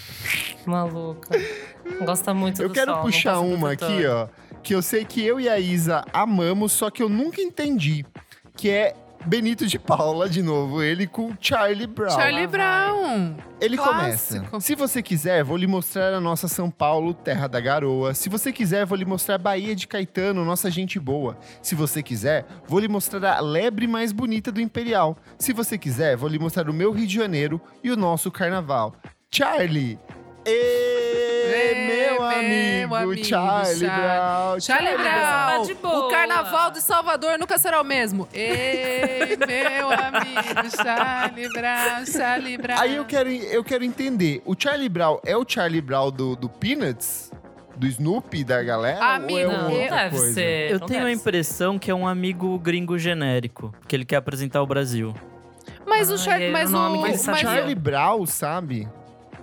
Maluca. 0.67 1.29
Gosta 2.05 2.33
muito 2.35 2.63
Eu 2.63 2.69
do 2.69 2.75
quero 2.75 2.91
sol, 2.93 2.97
não 2.97 3.03
puxar 3.05 3.41
uma 3.41 3.73
aqui, 3.73 4.07
ó. 4.07 4.29
Que 4.63 4.75
eu 4.75 4.83
sei 4.83 5.05
que 5.05 5.25
eu 5.25 5.41
e 5.41 5.49
a 5.49 5.59
Isa 5.59 6.05
amamos, 6.13 6.73
só 6.73 6.91
que 6.91 7.03
eu 7.03 7.09
nunca 7.09 7.41
entendi. 7.41 8.05
Que 8.57 8.69
é 8.69 8.95
Benito 9.27 9.67
de 9.67 9.79
Paula, 9.79 10.29
de 10.29 10.43
novo. 10.43 10.83
Ele 10.83 11.07
com 11.07 11.35
Charlie 11.39 11.87
Brown. 11.87 12.11
Charlie 12.11 12.47
Brown. 12.47 13.37
Ele 13.61 13.77
Clássico. 13.77 14.47
começa. 14.47 14.61
Se 14.61 14.75
você 14.75 15.03
quiser, 15.03 15.45
vou 15.45 15.57
lhe 15.57 15.67
mostrar 15.67 16.15
a 16.15 16.21
nossa 16.21 16.49
São 16.49 16.71
Paulo, 16.71 17.13
terra 17.13 17.47
da 17.47 17.61
garoa. 17.61 18.15
Se 18.15 18.29
você 18.31 18.51
quiser, 18.51 18.87
vou 18.87 18.97
lhe 18.97 19.05
mostrar 19.05 19.35
a 19.35 19.39
Bahia 19.39 19.77
de 19.77 19.87
Caetano, 19.87 20.45
nossa 20.45 20.71
gente 20.71 20.99
boa. 20.99 21.37
Se 21.61 21.75
você 21.75 22.03
quiser, 22.03 22.47
vou 22.67 22.81
lhe 22.81 22.89
mostrar 22.89 23.37
a 23.37 23.41
lebre 23.41 23.87
mais 23.87 24.11
bonita 24.11 24.51
do 24.51 24.61
Imperial. 24.61 25.17
Se 25.39 25.53
você 25.53 25.77
quiser, 25.77 26.17
vou 26.17 26.29
lhe 26.29 26.39
mostrar 26.39 26.69
o 26.71 26.75
meu 26.75 26.91
Rio 26.91 27.07
de 27.07 27.15
Janeiro 27.15 27.61
e 27.85 27.91
o 27.91 27.97
nosso 27.97 28.31
carnaval. 28.31 28.95
Charlie! 29.31 29.99
Ê, 30.45 31.73
Ê, 31.73 31.75
meu, 31.87 32.23
amigo, 32.23 32.95
amigo, 32.95 33.25
Charlie 33.25 33.79
Charlie. 33.79 33.87
Brown. 33.87 34.61
Charlie 34.61 34.97
Tá 34.97 35.47
Brown. 35.51 35.63
de 35.67 35.75
boa. 35.75 36.07
O 36.07 36.11
carnaval 36.11 36.71
de 36.71 36.81
Salvador 36.81 37.39
nunca 37.39 37.59
será 37.59 37.81
o 37.81 37.85
mesmo. 37.85 38.29
Ei, 38.33 39.37
meu 39.47 39.91
amigo, 39.91 40.77
Charlie 40.83 41.49
Brown, 41.53 42.07
Charlie 42.07 42.59
Brown. 42.59 42.79
Aí 42.79 42.97
eu 42.97 43.05
quero, 43.05 43.31
eu 43.31 43.63
quero 43.65 43.85
entender, 43.85 44.43
o 44.45 44.55
Charlie 44.59 44.89
Brown 44.89 45.19
é 45.25 45.37
o 45.37 45.45
Charlie 45.47 45.81
Brown 45.81 46.11
do, 46.11 46.37
do 46.37 46.49
Peanuts? 46.49 47.31
Do 47.77 47.87
Snoopy, 47.87 48.45
da 48.45 48.63
galera? 48.63 49.15
Amigo, 49.15 49.39
ou 49.39 49.41
é 49.41 49.47
Não, 49.57 49.73
outra 49.73 49.97
deve 50.05 50.17
coisa? 50.19 50.35
ser. 50.35 50.71
Eu 50.73 50.81
não 50.81 50.87
tenho 50.87 51.01
a 51.01 51.05
deve 51.05 51.17
impressão 51.19 51.79
que 51.79 51.91
é 51.91 51.95
um 51.95 52.07
amigo 52.07 52.59
gringo 52.59 52.99
genérico, 52.99 53.75
que 53.89 53.97
ele 53.97 54.05
quer 54.05 54.17
apresentar 54.17 54.61
o 54.61 54.67
Brasil. 54.67 55.15
Mas 55.87 56.11
o 56.11 56.13
Ai, 56.13 56.19
Charlie, 56.19 56.49
é 56.49 56.51
mas 56.51 56.69
o 56.69 56.73
nome 56.73 56.99
o, 56.99 57.01
mas. 57.01 57.41
Charlie 57.41 57.75
Brown, 57.75 58.27
sabe? 58.27 58.87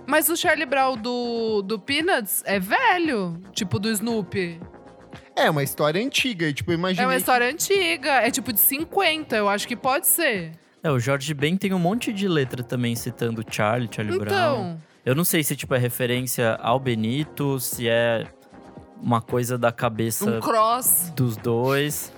Mas 0.08 0.28
o 0.30 0.36
Charlie 0.36 0.64
Brown 0.66 0.96
do, 0.96 1.60
do 1.62 1.78
Peanuts 1.78 2.42
é 2.46 2.58
velho, 2.58 3.38
tipo 3.52 3.78
do 3.78 3.90
Snoopy. 3.90 4.58
É 5.36 5.50
uma 5.50 5.62
história 5.62 6.02
antiga, 6.04 6.52
tipo, 6.52 6.72
imagina. 6.72 7.02
É 7.02 7.06
uma 7.06 7.14
história 7.16 7.46
antiga, 7.48 8.12
é 8.22 8.30
tipo 8.30 8.52
de 8.52 8.58
50, 8.58 9.36
eu 9.36 9.48
acho 9.48 9.68
que 9.68 9.76
pode 9.76 10.06
ser. 10.06 10.52
É, 10.82 10.90
o 10.90 10.98
Jorge 10.98 11.34
Ben 11.34 11.56
tem 11.56 11.74
um 11.74 11.78
monte 11.78 12.12
de 12.12 12.26
letra 12.26 12.62
também 12.62 12.96
citando 12.96 13.44
Charlie, 13.48 13.88
Charlie 13.92 14.18
Brown. 14.18 14.30
Então, 14.32 14.80
Eu 15.04 15.14
não 15.14 15.24
sei 15.24 15.42
se 15.44 15.54
tipo 15.54 15.74
é 15.74 15.78
referência 15.78 16.54
ao 16.62 16.80
Benito, 16.80 17.60
se 17.60 17.86
é 17.88 18.26
uma 19.02 19.20
coisa 19.20 19.56
da 19.58 19.70
cabeça 19.70 20.24
um 20.28 20.40
cross. 20.40 21.12
dos 21.14 21.36
dois. 21.36 22.12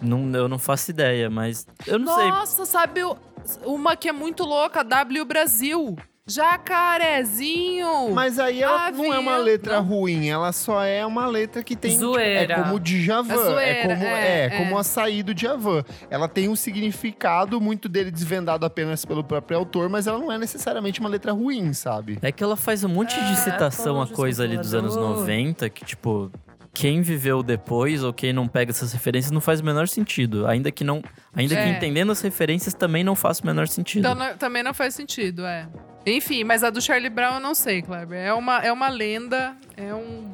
Não, 0.00 0.30
eu 0.36 0.48
não 0.48 0.58
faço 0.58 0.90
ideia, 0.90 1.30
mas 1.30 1.66
eu 1.86 1.98
não 1.98 2.14
sei. 2.16 2.28
Nossa, 2.28 2.66
sabe 2.66 3.02
o- 3.04 3.16
uma 3.64 3.96
que 3.96 4.08
é 4.08 4.12
muito 4.12 4.44
louca? 4.44 4.82
W 4.84 5.24
Brasil. 5.24 5.96
Jacarezinho. 6.28 8.10
Mas 8.14 8.38
aí 8.38 8.62
ela 8.62 8.90
não 8.90 9.04
é 9.14 9.18
uma 9.18 9.32
Avião- 9.32 9.44
letra 9.44 9.76
não. 9.76 9.82
ruim, 9.84 10.28
ela 10.28 10.52
só 10.52 10.82
é 10.82 11.04
uma 11.04 11.26
letra 11.26 11.62
que 11.62 11.74
tem. 11.76 11.90
tipo, 11.92 12.00
Zoeira. 12.12 12.54
é 12.54 12.56
como 12.62 12.74
o 12.76 12.80
Djavan. 12.80 13.32
É 13.34 13.36
zoeira, 13.36 13.82
como, 13.88 14.04
é, 14.04 14.44
é, 14.46 14.50
como 14.50 14.76
é. 14.76 14.80
a 14.80 14.82
saída 14.84 15.32
do 15.32 15.34
Djavan. 15.34 15.84
Ela 16.10 16.28
tem 16.28 16.48
um 16.48 16.56
significado 16.56 17.60
muito 17.60 17.88
dele 17.88 18.10
desvendado 18.10 18.64
apenas 18.64 19.04
pelo 19.04 19.22
próprio 19.24 19.58
autor, 19.58 19.88
mas 19.88 20.06
ela 20.06 20.18
não 20.18 20.30
é 20.30 20.38
necessariamente 20.38 21.00
uma 21.00 21.08
letra 21.08 21.32
ruim, 21.32 21.72
sabe? 21.72 22.18
É 22.22 22.30
que 22.32 22.42
ela 22.42 22.56
faz 22.56 22.84
um 22.84 22.88
monte 22.88 23.18
de 23.20 23.36
citação 23.40 24.00
a 24.00 24.06
coisa 24.06 24.44
ali 24.44 24.56
dos 24.56 24.74
anos 24.74 24.94
Salvador. 24.94 25.18
90 25.20 25.68
que, 25.70 25.84
tipo, 25.84 26.30
quem 26.72 27.02
viveu 27.02 27.42
depois 27.42 28.02
ou 28.04 28.12
quem 28.12 28.32
não 28.32 28.46
pega 28.46 28.70
essas 28.70 28.92
referências 28.92 29.30
não 29.32 29.40
faz 29.40 29.60
o 29.60 29.64
menor 29.64 29.88
sentido. 29.88 30.46
Ainda 30.46 30.70
que 30.70 30.84
não. 30.84 31.02
Ainda 31.34 31.54
que 31.56 31.60
É. 31.62 31.68
entendendo 31.68 32.12
as 32.12 32.20
referências 32.20 32.72
também 32.74 33.02
não 33.02 33.14
faz 33.14 33.40
o 33.40 33.46
menor 33.46 33.66
sentido. 33.68 34.00
Então 34.06 34.14
não- 34.14 34.36
também 34.36 34.62
não 34.62 34.72
faz 34.72 34.94
sentido, 34.94 35.44
é. 35.44 35.66
Enfim, 36.08 36.44
mas 36.44 36.62
a 36.64 36.70
do 36.70 36.80
Charlie 36.80 37.10
Brown 37.10 37.34
eu 37.34 37.40
não 37.40 37.54
sei, 37.54 37.82
Kleber. 37.82 38.18
É 38.18 38.32
uma, 38.32 38.58
é 38.58 38.72
uma 38.72 38.88
lenda, 38.88 39.56
é 39.76 39.94
um. 39.94 40.32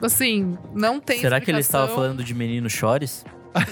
Assim, 0.00 0.58
não 0.74 0.98
tem 0.98 1.20
Será 1.20 1.40
que 1.40 1.50
ele 1.50 1.60
estava 1.60 1.84
explicação. 1.84 1.94
falando 2.10 2.24
de 2.24 2.34
menino 2.34 2.68
chores? 2.68 3.24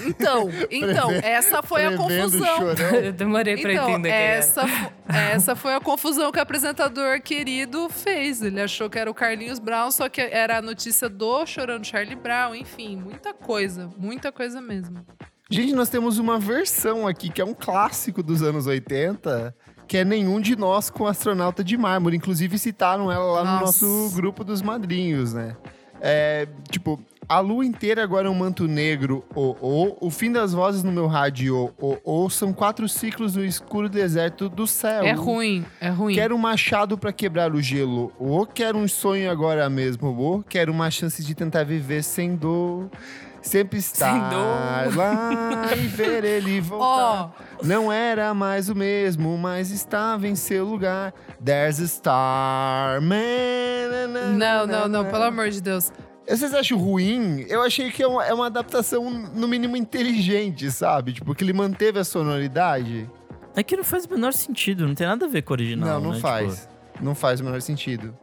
Então, 0.05 0.47
então, 0.71 1.11
essa 1.23 1.61
foi 1.63 1.85
a 1.85 1.97
confusão. 1.97 2.45
chorão. 2.57 2.95
Eu 2.95 3.11
demorei 3.11 3.57
pra 3.57 3.73
Então, 3.73 3.89
entender 3.89 4.09
essa, 4.09 4.65
fo- 4.67 4.91
essa 5.09 5.55
foi 5.55 5.73
a 5.73 5.79
confusão 5.81 6.31
que 6.31 6.37
o 6.39 6.41
apresentador 6.41 7.19
querido 7.19 7.89
fez. 7.89 8.41
Ele 8.41 8.61
achou 8.61 8.89
que 8.89 8.97
era 8.97 9.09
o 9.09 9.13
Carlinhos 9.13 9.59
Brown, 9.59 9.91
só 9.91 10.07
que 10.07 10.21
era 10.21 10.59
a 10.59 10.61
notícia 10.61 11.09
do 11.09 11.45
Chorando 11.45 11.85
Charlie 11.85 12.15
Brown. 12.15 12.55
Enfim, 12.55 12.95
muita 12.95 13.33
coisa. 13.33 13.89
Muita 13.97 14.31
coisa 14.31 14.61
mesmo. 14.61 15.05
Gente, 15.49 15.73
nós 15.73 15.89
temos 15.89 16.17
uma 16.17 16.39
versão 16.39 17.05
aqui 17.05 17.29
que 17.29 17.41
é 17.41 17.45
um 17.45 17.53
clássico 17.53 18.23
dos 18.23 18.41
anos 18.41 18.67
80, 18.67 19.53
que 19.91 19.97
é 19.97 20.05
Nenhum 20.05 20.39
de 20.39 20.55
Nós 20.55 20.89
com 20.89 21.05
Astronauta 21.05 21.61
de 21.65 21.75
Mármore. 21.75 22.15
Inclusive 22.15 22.57
citaram 22.57 23.11
ela 23.11 23.25
lá 23.25 23.43
Nossa. 23.43 23.85
no 23.85 23.91
nosso 23.91 24.15
grupo 24.15 24.41
dos 24.41 24.61
madrinhos, 24.61 25.33
né? 25.33 25.57
É, 25.99 26.47
tipo, 26.69 26.97
a 27.27 27.41
lua 27.41 27.65
inteira 27.65 28.01
agora 28.01 28.29
é 28.29 28.31
um 28.31 28.33
manto 28.33 28.69
negro, 28.69 29.21
o, 29.35 29.53
o, 29.61 30.07
o 30.07 30.09
fim 30.09 30.31
das 30.31 30.53
vozes 30.53 30.81
no 30.81 30.93
meu 30.93 31.07
rádio, 31.07 31.73
o, 31.77 31.97
o, 32.05 32.29
são 32.29 32.53
quatro 32.53 32.87
ciclos 32.87 33.35
no 33.35 33.43
escuro 33.43 33.89
deserto 33.89 34.47
do 34.47 34.65
céu. 34.65 35.03
É 35.03 35.11
ruim, 35.11 35.65
é 35.81 35.89
ruim. 35.89 36.15
Quero 36.15 36.35
um 36.35 36.39
machado 36.39 36.97
pra 36.97 37.11
quebrar 37.11 37.53
o 37.53 37.61
gelo. 37.61 38.13
Ou 38.17 38.45
quero 38.45 38.77
um 38.77 38.87
sonho 38.87 39.29
agora 39.29 39.69
mesmo. 39.69 40.15
Ou 40.17 40.41
quero 40.41 40.71
uma 40.71 40.89
chance 40.89 41.21
de 41.21 41.35
tentar 41.35 41.65
viver 41.65 42.01
sem 42.01 42.33
dor. 42.33 42.89
Sempre 43.41 43.79
estar 43.79 44.31
lá 44.95 45.75
e 45.75 45.87
ver 45.87 46.23
ele 46.23 46.61
voltar. 46.61 47.33
Não 47.63 47.91
era 47.91 48.33
mais 48.33 48.69
o 48.69 48.75
mesmo, 48.75 49.37
mas 49.37 49.71
estava 49.71 50.27
em 50.27 50.35
seu 50.35 50.65
lugar. 50.65 51.13
There's 51.43 51.79
a 51.79 51.87
star. 51.87 53.01
Man, 53.01 54.37
não, 54.37 54.67
não, 54.67 54.87
não, 54.87 55.05
pelo 55.05 55.23
amor 55.23 55.49
de 55.49 55.61
Deus. 55.61 55.91
Vocês 56.27 56.53
acham 56.53 56.77
ruim? 56.77 57.45
Eu 57.49 57.61
achei 57.61 57.91
que 57.91 58.03
é 58.03 58.07
uma, 58.07 58.23
é 58.25 58.33
uma 58.33 58.45
adaptação, 58.45 59.09
no 59.09 59.47
mínimo, 59.47 59.75
inteligente, 59.75 60.71
sabe? 60.71 61.13
Tipo, 61.13 61.33
que 61.33 61.43
ele 61.43 61.51
manteve 61.51 61.99
a 61.99 62.03
sonoridade. 62.03 63.09
É 63.55 63.63
que 63.63 63.75
não 63.75 63.83
faz 63.83 64.05
o 64.05 64.09
menor 64.09 64.33
sentido, 64.33 64.87
não 64.87 64.95
tem 64.95 65.07
nada 65.07 65.25
a 65.25 65.29
ver 65.29 65.41
com 65.41 65.53
o 65.53 65.55
original. 65.55 65.99
Não, 65.99 65.99
não 65.99 66.11
né? 66.13 66.19
faz. 66.19 66.61
Tipo, 66.61 67.03
Não 67.03 67.15
faz 67.15 67.41
o 67.41 67.43
menor 67.43 67.61
sentido. 67.61 68.17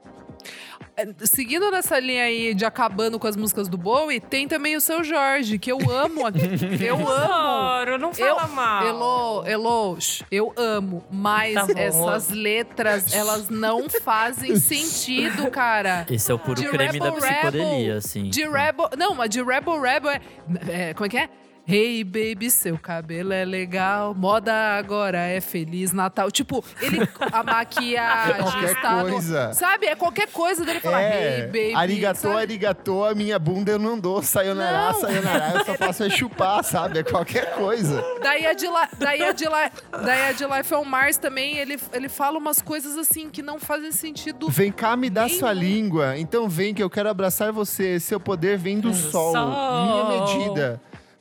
Seguindo 1.24 1.70
nessa 1.70 1.98
linha 1.98 2.24
aí 2.24 2.54
de 2.54 2.64
acabando 2.64 3.18
com 3.18 3.26
as 3.26 3.36
músicas 3.36 3.68
do 3.68 3.76
Bowie, 3.78 4.20
tem 4.20 4.48
também 4.48 4.76
o 4.76 4.80
seu 4.80 5.02
Jorge, 5.04 5.58
que 5.58 5.70
eu 5.70 5.78
amo 5.90 6.26
aqui. 6.26 6.38
Eu 6.84 6.96
amo. 6.96 7.08
Adoro, 7.08 7.98
não 7.98 8.12
fala 8.14 8.42
Eu- 8.42 8.48
mal. 8.48 8.86
Elo, 8.86 9.44
Elo, 9.46 10.00
shh, 10.00 10.22
eu 10.30 10.52
amo, 10.56 11.04
mas 11.10 11.54
Tá 11.54 11.66
essas 11.76 12.28
letras, 12.30 13.12
elas 13.12 13.48
não 13.48 13.88
fazem 13.88 14.56
sentido, 14.56 15.50
cara. 15.50 16.06
esse 16.10 16.30
é 16.30 16.34
o 16.34 16.38
puro 16.38 16.60
De 16.60 16.68
creme 16.68 16.98
da 16.98 17.06
Rebel 17.06 17.20
psicodelia, 17.20 17.78
Rebel, 17.78 17.96
assim. 17.98 18.30
De 18.30 18.42
Rebel. 18.48 18.90
Não, 18.96 19.14
mas 19.14 19.30
de 19.30 19.42
Rebel 19.42 19.80
Rebel 19.80 20.10
é. 20.10 20.20
é 20.68 20.94
como 20.94 21.06
é 21.06 21.08
que 21.08 21.18
é? 21.18 21.28
Hey 21.70 22.02
baby, 22.02 22.50
seu 22.50 22.78
cabelo 22.78 23.30
é 23.30 23.44
legal, 23.44 24.14
moda 24.14 24.54
agora 24.78 25.18
é 25.18 25.38
Feliz 25.38 25.92
Natal. 25.92 26.30
Tipo, 26.30 26.64
ele. 26.80 27.06
A 27.30 27.42
maquiagem 27.42 28.36
Qualquer 28.42 28.72
está 28.72 29.02
no- 29.04 29.10
coisa. 29.10 29.52
Sabe? 29.52 29.84
É 29.86 29.94
qualquer 29.94 30.28
coisa 30.28 30.64
dele 30.64 30.80
falar, 30.80 31.02
hey 31.02 31.42
baby. 31.42 31.74
arigatô, 31.74 32.20
sabe? 32.20 32.36
arigatô, 32.40 33.04
a 33.04 33.14
minha 33.14 33.38
bunda 33.38 33.72
eu 33.72 33.78
não 33.78 33.98
dou, 34.00 34.22
sayonara, 34.22 34.92
Não. 34.94 35.00
sayonara, 35.00 35.58
eu 35.58 35.64
só 35.66 35.74
faço 35.74 36.04
é 36.04 36.08
chupar, 36.08 36.64
sabe? 36.64 37.00
É 37.00 37.02
qualquer 37.02 37.52
coisa. 37.54 38.02
Daí 38.22 38.46
a 38.46 38.54
de, 38.54 38.66
La, 38.66 38.88
daí 38.98 39.22
a 39.22 39.32
de, 39.32 39.44
La, 39.46 39.70
daí 40.02 40.22
a 40.30 40.32
de 40.32 40.46
Life 40.46 40.74
on 40.74 40.84
Mars 40.86 41.18
também, 41.18 41.58
ele, 41.58 41.78
ele 41.92 42.08
fala 42.08 42.38
umas 42.38 42.62
coisas 42.62 42.96
assim 42.96 43.28
que 43.28 43.42
não 43.42 43.58
fazem 43.58 43.92
sentido. 43.92 44.48
Vem 44.48 44.72
cá, 44.72 44.96
me 44.96 45.10
dá 45.10 45.26
Nenhum. 45.26 45.38
sua 45.38 45.52
língua, 45.52 46.16
então 46.18 46.48
vem 46.48 46.72
que 46.72 46.82
eu 46.82 46.88
quero 46.88 47.10
abraçar 47.10 47.52
você, 47.52 48.00
seu 48.00 48.18
poder 48.18 48.56
vem 48.56 48.80
do 48.80 48.88
Do 48.88 48.96
sol, 48.96 49.32
sol. 49.34 49.84
minha 49.84 50.22
medida. 50.22 50.80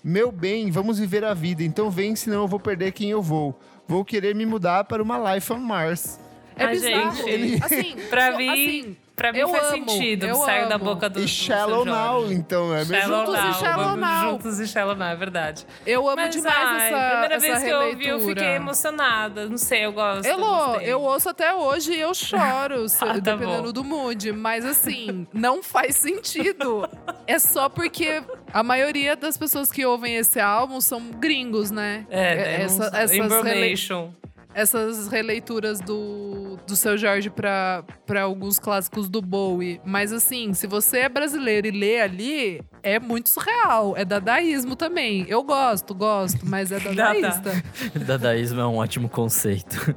Meu 0.10 0.32
bem, 0.32 0.72
vamos 0.72 1.00
viver 1.00 1.26
a 1.26 1.34
vida, 1.34 1.62
então 1.64 1.92
vem, 1.92 2.16
senão 2.16 2.44
eu 2.44 2.48
vou 2.48 2.62
perder 2.62 2.94
quem 2.94 3.10
eu 3.10 3.22
vou. 3.22 3.60
Vou 3.86 4.06
querer 4.06 4.34
me 4.34 4.46
mudar 4.46 4.86
para 4.86 5.04
uma 5.04 5.36
Life 5.36 5.52
on 5.52 5.58
Mars. 5.58 6.18
É 6.56 6.64
Ah, 6.64 6.68
bizarro. 6.70 7.16
gente, 7.18 7.30
ele- 7.30 7.60
Assim, 7.62 7.96
Pra 8.10 8.38
mim, 8.38 8.48
assim, 8.48 8.98
pra 9.18 9.34
mim 9.34 9.40
eu 9.40 9.50
faz 9.50 9.74
amo, 9.74 9.90
sentido. 9.90 10.26
eu 10.26 10.36
Saiu 10.38 10.70
da 10.70 10.76
amo. 10.76 10.86
boca 10.86 11.10
do. 11.10 11.20
E 11.20 11.24
do 11.24 11.28
Shallow 11.28 11.84
seu 11.84 11.94
Now, 11.94 12.32
então, 12.32 12.74
é 12.74 12.86
mesmo? 12.86 12.96
Shallow 12.96 13.26
Juntos 13.26 13.36
e 13.36 13.44
Now, 13.44 13.54
Shallow 13.54 13.84
vamos 13.86 14.00
Now. 14.00 14.30
Juntos 14.32 14.60
e 14.60 14.68
Shallow 14.68 14.96
Now, 14.96 15.08
é 15.08 15.16
verdade. 15.16 15.66
eu 15.86 16.08
amo 16.08 16.16
Mas, 16.16 16.36
demais 16.36 16.56
ai, 16.56 16.88
essa, 16.94 17.10
primeira 17.10 17.36
essa 17.36 17.48
vez 17.48 17.64
que 17.64 17.70
eu 17.70 17.82
ouvi, 17.82 18.08
eu 18.08 18.20
fiquei 18.22 18.48
emocionada. 18.56 19.50
Não 19.50 19.58
sei, 19.58 19.86
eu 19.86 19.92
gosto. 19.92 20.26
eu 20.26 20.32
Elô, 20.38 20.76
eu 20.78 21.02
ouço 21.02 21.28
até 21.30 21.54
hoje 21.54 21.94
e 21.94 22.00
eu 22.00 22.14
choro, 22.14 22.86
Ah, 23.02 23.06
tá 23.08 23.14
dependendo 23.14 23.64
bom. 23.64 23.72
do 23.74 23.84
mood. 23.84 24.32
Mas 24.32 24.64
assim, 24.64 25.28
não 25.34 25.62
faz 25.64 25.96
sentido. 25.96 26.88
É 27.26 27.40
só 27.40 27.68
porque 27.68 28.22
a 28.54 28.64
maioria 28.64 29.16
das 29.16 29.36
pessoas 29.38 29.72
que 29.72 29.86
ouvem 29.86 30.16
esse 30.16 30.40
álbum 30.40 30.80
são 30.80 31.02
gringos, 31.12 31.72
né? 31.72 32.06
É, 32.10 32.36
daí 32.36 32.62
essa, 32.62 32.86
essas, 32.94 33.12
Information. 33.14 34.10
Essas 34.58 35.08
releituras 35.08 35.80
do, 35.80 36.58
do 36.66 36.76
seu 36.76 36.98
Jorge 36.98 37.30
pra 37.30 37.84
pra 38.06 38.24
alguns 38.24 38.58
clássicos 38.58 39.08
do 39.08 39.22
Bowie. 39.22 39.80
Mas 39.86 40.12
assim, 40.12 40.54
se 40.54 40.66
você 40.66 41.00
é 41.02 41.10
brasileiro 41.10 41.68
e 41.68 41.72
lê 41.72 42.02
ali, 42.02 42.62
é 42.82 43.00
muito 43.00 43.30
surreal. 43.30 43.96
É 43.96 44.04
dadaísmo 44.04 44.76
também. 44.76 45.26
Eu 45.30 45.44
gosto, 45.44 45.94
gosto, 45.94 46.40
mas 46.44 46.72
é 46.72 46.80
Dada. 46.82 46.96
dadaísta. 46.96 47.64
Dadaísmo 48.06 48.60
é 48.60 48.66
um 48.68 48.78
ótimo 48.78 49.08
conceito. 49.08 49.96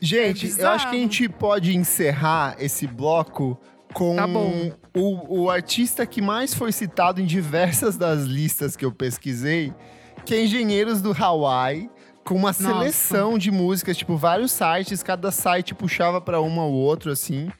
Gente, 0.00 0.60
É 0.60 0.64
eu 0.64 0.68
acho 0.68 0.90
que 0.90 0.96
a 0.96 0.98
gente 0.98 1.28
pode 1.28 1.74
encerrar 1.76 2.56
esse 2.58 2.86
bloco 2.86 3.58
com 3.92 4.16
Tá 4.16 4.26
bom. 4.26 4.70
o, 4.94 5.42
o 5.44 5.50
artista 5.50 6.04
que 6.06 6.20
mais 6.20 6.52
foi 6.54 6.70
citado 6.72 7.20
em 7.20 7.24
diversas 7.24 7.96
das 7.96 8.22
listas 8.24 8.76
que 8.76 8.84
eu 8.84 8.92
pesquisei, 8.92 9.72
que 10.24 10.34
é 10.34 10.44
Engenheiros 10.44 11.00
do 11.00 11.12
Hawaii, 11.12 11.90
com 12.28 12.34
uma 12.34 12.52
seleção 12.52 13.38
de 13.38 13.50
músicas, 13.50 13.96
tipo, 13.96 14.14
vários 14.14 14.52
sites, 14.52 15.02
cada 15.02 15.30
site 15.30 15.74
puxava 15.74 16.20
pra 16.20 16.42
uma 16.42 16.62
ou 16.62 16.74
outro, 16.74 17.10
assim. 17.10 17.50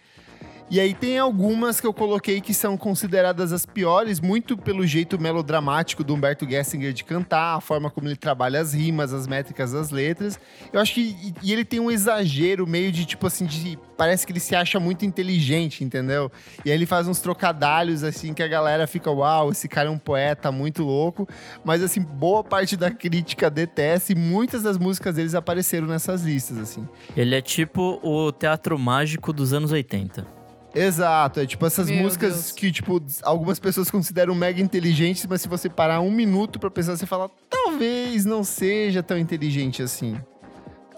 E 0.70 0.78
aí 0.78 0.92
tem 0.92 1.18
algumas 1.18 1.80
que 1.80 1.86
eu 1.86 1.94
coloquei 1.94 2.42
que 2.42 2.52
são 2.52 2.76
consideradas 2.76 3.54
as 3.54 3.64
piores, 3.64 4.20
muito 4.20 4.54
pelo 4.54 4.86
jeito 4.86 5.18
melodramático 5.18 6.04
do 6.04 6.12
Humberto 6.12 6.46
Gessinger 6.46 6.92
de 6.92 7.04
cantar, 7.04 7.56
a 7.56 7.60
forma 7.60 7.90
como 7.90 8.06
ele 8.06 8.16
trabalha 8.16 8.60
as 8.60 8.74
rimas, 8.74 9.14
as 9.14 9.26
métricas 9.26 9.72
das 9.72 9.90
letras. 9.90 10.38
Eu 10.70 10.78
acho 10.78 10.92
que. 10.92 11.34
E, 11.42 11.52
ele 11.54 11.64
tem 11.64 11.80
um 11.80 11.90
exagero 11.90 12.66
meio 12.66 12.92
de 12.92 13.06
tipo 13.06 13.26
assim, 13.26 13.46
de. 13.46 13.78
Parece 13.96 14.26
que 14.26 14.32
ele 14.32 14.40
se 14.40 14.54
acha 14.54 14.78
muito 14.78 15.06
inteligente, 15.06 15.82
entendeu? 15.82 16.30
E 16.62 16.70
aí 16.70 16.76
ele 16.76 16.84
faz 16.84 17.08
uns 17.08 17.18
trocadalhos 17.18 18.04
assim 18.04 18.34
que 18.34 18.42
a 18.42 18.48
galera 18.48 18.86
fica, 18.86 19.10
uau, 19.10 19.50
esse 19.50 19.68
cara 19.68 19.88
é 19.88 19.90
um 19.90 19.98
poeta 19.98 20.52
muito 20.52 20.84
louco. 20.84 21.26
Mas 21.64 21.82
assim, 21.82 22.02
boa 22.02 22.44
parte 22.44 22.76
da 22.76 22.90
crítica 22.90 23.48
detesta 23.48 24.12
e 24.12 24.14
muitas 24.14 24.64
das 24.64 24.76
músicas 24.76 25.14
deles 25.14 25.34
apareceram 25.34 25.86
nessas 25.86 26.22
listas, 26.22 26.58
assim. 26.58 26.86
Ele 27.16 27.34
é 27.34 27.40
tipo 27.40 27.98
o 28.02 28.30
teatro 28.30 28.78
mágico 28.78 29.32
dos 29.32 29.54
anos 29.54 29.72
80. 29.72 30.37
Exato, 30.74 31.40
é 31.40 31.46
tipo 31.46 31.64
essas 31.66 31.88
Meu 31.88 32.02
músicas 32.02 32.32
Deus. 32.34 32.52
que, 32.52 32.70
tipo, 32.70 33.02
algumas 33.22 33.58
pessoas 33.58 33.90
consideram 33.90 34.34
mega 34.34 34.60
inteligentes, 34.60 35.26
mas 35.26 35.40
se 35.40 35.48
você 35.48 35.68
parar 35.68 36.00
um 36.00 36.10
minuto 36.10 36.58
pra 36.58 36.70
pensar, 36.70 36.96
você 36.96 37.06
fala, 37.06 37.30
talvez 37.48 38.24
não 38.24 38.44
seja 38.44 39.02
tão 39.02 39.18
inteligente 39.18 39.82
assim. 39.82 40.20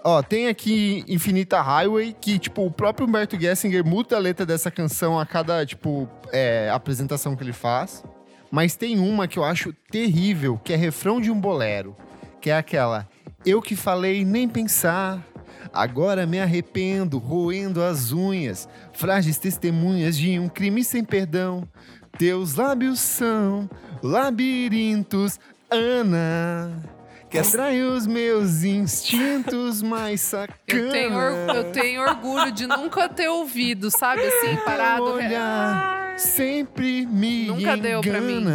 Ó, 0.03 0.21
tem 0.23 0.47
aqui 0.47 1.05
Infinita 1.07 1.61
Highway, 1.61 2.15
que, 2.19 2.39
tipo, 2.39 2.65
o 2.65 2.71
próprio 2.71 3.07
Humberto 3.07 3.39
Gessinger 3.39 3.85
muda 3.85 4.15
a 4.15 4.19
letra 4.19 4.45
dessa 4.45 4.71
canção 4.71 5.19
a 5.19 5.25
cada, 5.25 5.63
tipo, 5.65 6.09
é, 6.31 6.69
apresentação 6.71 7.35
que 7.35 7.43
ele 7.43 7.53
faz. 7.53 8.03
Mas 8.49 8.75
tem 8.75 8.99
uma 8.99 9.27
que 9.27 9.37
eu 9.37 9.43
acho 9.43 9.71
terrível, 9.91 10.59
que 10.63 10.73
é 10.73 10.75
refrão 10.75 11.21
de 11.21 11.31
um 11.31 11.39
bolero. 11.39 11.95
Que 12.41 12.49
é 12.49 12.57
aquela, 12.57 13.07
eu 13.45 13.61
que 13.61 13.75
falei 13.75 14.25
nem 14.25 14.49
pensar, 14.49 15.23
agora 15.73 16.25
me 16.25 16.39
arrependo, 16.39 17.17
roendo 17.17 17.83
as 17.83 18.11
unhas, 18.11 18.67
frágeis 18.93 19.37
testemunhas 19.37 20.17
de 20.17 20.39
um 20.39 20.49
crime 20.49 20.83
sem 20.83 21.03
perdão. 21.03 21.67
Teus 22.17 22.55
lábios 22.55 22.99
são 22.99 23.69
labirintos, 24.03 25.39
Ana 25.69 26.71
que 27.31 27.37
atrai 27.37 27.81
os 27.81 28.05
meus 28.05 28.65
instintos 28.65 29.81
mais 29.81 30.19
sacanas. 30.19 30.59
Eu 30.67 30.91
tenho, 30.91 31.19
eu 31.19 31.71
tenho 31.71 32.01
orgulho 32.01 32.51
de 32.51 32.67
nunca 32.67 33.07
ter 33.07 33.29
ouvido, 33.29 33.89
sabe? 33.89 34.21
Assim, 34.21 34.57
parado. 34.65 35.05
Olhar 35.05 36.01
sempre 36.17 37.05
me 37.05 37.47
Nunca 37.47 37.77
deu 37.77 38.01
pra 38.01 38.19
mim. 38.19 38.45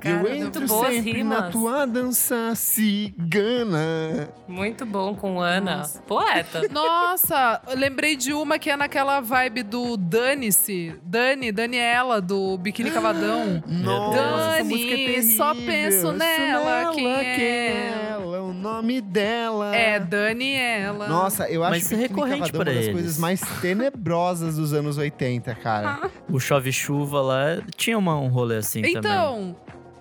Cara, 0.00 0.28
eu 0.28 0.34
entro 0.34 0.66
boas 0.66 0.92
sempre 0.94 1.24
na 1.24 1.36
rimas. 1.36 1.52
tua 1.52 1.86
dança 1.86 2.54
cigana. 2.54 4.28
Muito 4.46 4.84
bom 4.86 5.14
com 5.14 5.40
Ana. 5.40 5.78
Nossa. 5.78 6.00
Poeta. 6.02 6.62
Nossa, 6.70 7.60
eu 7.68 7.76
lembrei 7.76 8.16
de 8.16 8.32
uma 8.32 8.58
que 8.58 8.70
é 8.70 8.76
naquela 8.76 9.20
vibe 9.20 9.62
do 9.62 9.96
Dane-se. 9.96 10.94
Dani, 11.02 11.50
Daniela, 11.52 12.20
do 12.20 12.56
Biquíni 12.58 12.90
Cavadão. 12.90 13.62
Nossa, 13.66 14.18
essa 14.18 14.56
Dani, 14.58 14.68
música 14.68 14.92
é 14.92 14.96
terrível. 14.96 15.36
só 15.36 15.54
penso 15.54 16.12
nela, 16.12 16.92
quem 16.94 17.06
é? 17.12 18.08
ela, 18.10 18.42
o 18.42 18.52
nome 18.52 19.00
dela. 19.00 19.74
É, 19.74 19.98
Daniela. 19.98 21.08
Nossa, 21.08 21.48
eu 21.48 21.62
acho 21.64 21.70
Mas 21.72 21.84
isso 21.84 21.94
é 21.94 21.96
que 21.96 22.02
Biquíni 22.02 22.20
recorrente 22.20 22.52
Cavadão 22.52 22.60
é 22.60 22.64
pra 22.64 22.70
uma 22.72 22.74
das 22.76 22.84
eles. 22.84 22.92
coisas 23.00 23.18
mais 23.18 23.40
tenebrosas 23.60 24.56
dos 24.56 24.72
anos 24.72 24.98
80, 24.98 25.54
cara. 25.56 26.10
O 26.30 26.38
Chove 26.38 26.72
Chuva 26.72 27.20
lá 27.20 27.58
tinha 27.76 27.98
uma, 27.98 28.16
um 28.18 28.28
rolê 28.28 28.56
assim 28.58 28.82
também. 28.82 28.96
Então, 28.98 29.56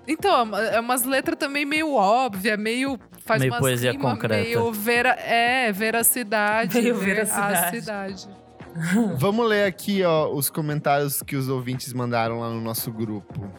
então, 0.08 0.56
é 0.58 0.80
umas 0.80 1.04
letras 1.04 1.38
também 1.38 1.66
meio 1.66 1.94
óbvias, 1.94 2.58
meio. 2.58 3.00
Faz 3.26 3.40
Meio 3.40 3.52
umas 3.54 3.60
poesia 3.60 3.92
rima 3.92 4.12
concreta. 4.12 4.44
Meio 4.44 4.72
vera, 4.72 5.10
é, 5.20 5.72
veracidade. 5.72 6.80
Meio 6.80 6.96
ver- 6.96 7.06
veracidade. 7.06 7.54
A 7.56 7.72
cidade. 7.72 8.28
Vamos 9.18 9.48
ler 9.48 9.66
aqui, 9.66 10.04
ó, 10.04 10.28
os 10.32 10.50
comentários 10.50 11.24
que 11.24 11.36
os 11.36 11.48
ouvintes 11.48 11.92
mandaram 11.94 12.40
lá 12.42 12.50
no 12.50 12.62
nosso 12.62 12.92
grupo. 12.92 13.50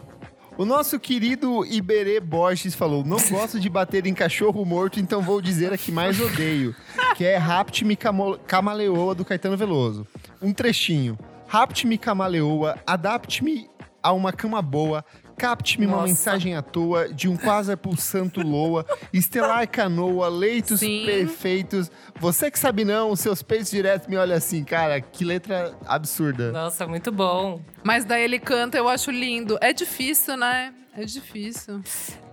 O 0.58 0.64
nosso 0.64 0.98
querido 1.00 1.66
Iberê 1.66 2.20
Borges 2.20 2.74
falou: 2.74 3.04
Não 3.04 3.18
gosto 3.28 3.58
de 3.58 3.68
bater 3.68 4.06
em 4.06 4.14
cachorro 4.14 4.64
morto, 4.64 5.00
então 5.00 5.20
vou 5.20 5.40
dizer 5.42 5.72
a 5.72 5.76
que 5.78 5.90
mais 5.90 6.20
odeio, 6.20 6.74
que 7.16 7.24
é 7.24 7.36
Rapt-me 7.36 7.96
Camaleoa 8.46 9.14
do 9.14 9.24
Caetano 9.24 9.56
Veloso. 9.56 10.06
Um 10.40 10.52
trechinho. 10.52 11.18
Rapt-me 11.48 11.96
Camaleoa, 11.98 12.76
adapte-me 12.86 13.68
a 14.02 14.12
uma 14.12 14.32
cama 14.32 14.60
boa, 14.62 15.04
capte-me 15.36 15.86
uma 15.86 16.02
mensagem 16.02 16.54
à 16.54 16.62
toa 16.62 17.08
de 17.08 17.28
um 17.28 17.36
quase 17.36 17.76
pulsanto 17.76 18.40
loa, 18.40 18.86
estelar 19.12 19.68
canoa, 19.68 20.28
leitos 20.28 20.80
Sim. 20.80 21.04
perfeitos. 21.04 21.90
Você 22.18 22.50
que 22.50 22.58
sabe 22.58 22.84
não, 22.84 23.14
seus 23.14 23.42
peitos 23.42 23.70
diretos 23.70 24.08
me 24.08 24.16
olham 24.16 24.36
assim, 24.36 24.64
cara, 24.64 25.00
que 25.00 25.24
letra 25.24 25.76
absurda. 25.86 26.52
Nossa, 26.52 26.86
muito 26.86 27.12
bom. 27.12 27.60
Mas 27.84 28.04
daí 28.04 28.22
ele 28.22 28.38
canta, 28.38 28.76
eu 28.78 28.88
acho 28.88 29.10
lindo. 29.10 29.58
É 29.60 29.72
difícil, 29.72 30.36
né? 30.36 30.72
É 30.96 31.04
difícil. 31.04 31.82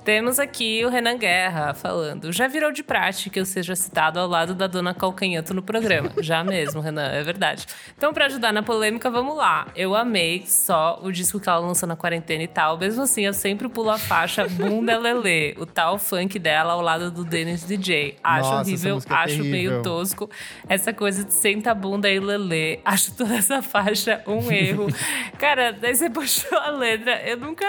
Temos 0.04 0.38
aqui 0.38 0.84
o 0.86 0.90
Renan 0.90 1.18
Guerra 1.18 1.74
falando. 1.74 2.32
Já 2.34 2.46
virou 2.48 2.74
de 2.74 2.84
prática 2.84 3.30
que 3.30 3.40
eu 3.40 3.46
seja 3.46 3.74
citado 3.74 4.20
ao 4.20 4.28
lado 4.28 4.54
da 4.54 4.68
dona 4.68 4.94
Calcanhoto 4.94 5.54
no 5.54 5.64
programa. 5.64 6.12
Já 6.22 6.44
mesmo, 6.44 6.82
Renan, 6.82 7.08
é 7.08 7.24
verdade. 7.24 7.66
Então, 7.98 8.14
pra 8.14 8.26
ajudar 8.26 8.52
na 8.52 8.62
polêmica, 8.62 9.10
vamos 9.10 9.38
lá. 9.38 9.68
Eu 9.74 9.96
amei 9.96 10.44
só 10.46 11.00
o 11.02 11.10
disco 11.10 11.40
que 11.40 11.48
ela 11.48 11.60
lançou 11.60 11.88
na 11.88 11.96
quarentena 11.96 12.44
e 12.44 12.48
tal. 12.48 12.78
Mesmo 12.78 13.04
assim, 13.04 13.26
eu 13.26 13.34
sempre 13.34 13.70
pulo 13.70 13.92
a 13.92 13.98
faixa 13.98 14.46
Bunda 14.46 14.98
Lelê, 14.98 15.56
o 15.58 15.66
tal 15.66 15.98
funk 15.98 16.38
dela 16.38 16.74
ao 16.74 16.82
lado 16.82 17.10
do 17.10 17.24
Dennis 17.24 17.66
DJ. 17.66 18.18
Acho 18.22 18.50
Nossa, 18.50 18.70
horrível, 18.70 18.96
é 18.96 19.14
acho 19.14 19.38
terrível. 19.38 19.52
meio 19.52 19.82
tosco. 19.84 20.30
Essa 20.68 20.92
coisa 20.92 21.24
de 21.24 21.34
senta 21.34 21.72
a 21.72 21.76
bunda 21.76 22.10
e 22.10 22.20
lelê. 22.20 22.80
Acho 22.84 23.16
toda 23.16 23.36
essa 23.36 23.62
faixa 23.62 24.22
um 24.28 24.52
erro. 24.52 24.88
Cara, 25.40 25.72
daí 25.72 25.96
você 25.96 26.10
puxou 26.10 26.58
a 26.58 26.72
letra. 26.72 27.22
Eu 27.26 27.38
nunca 27.38 27.66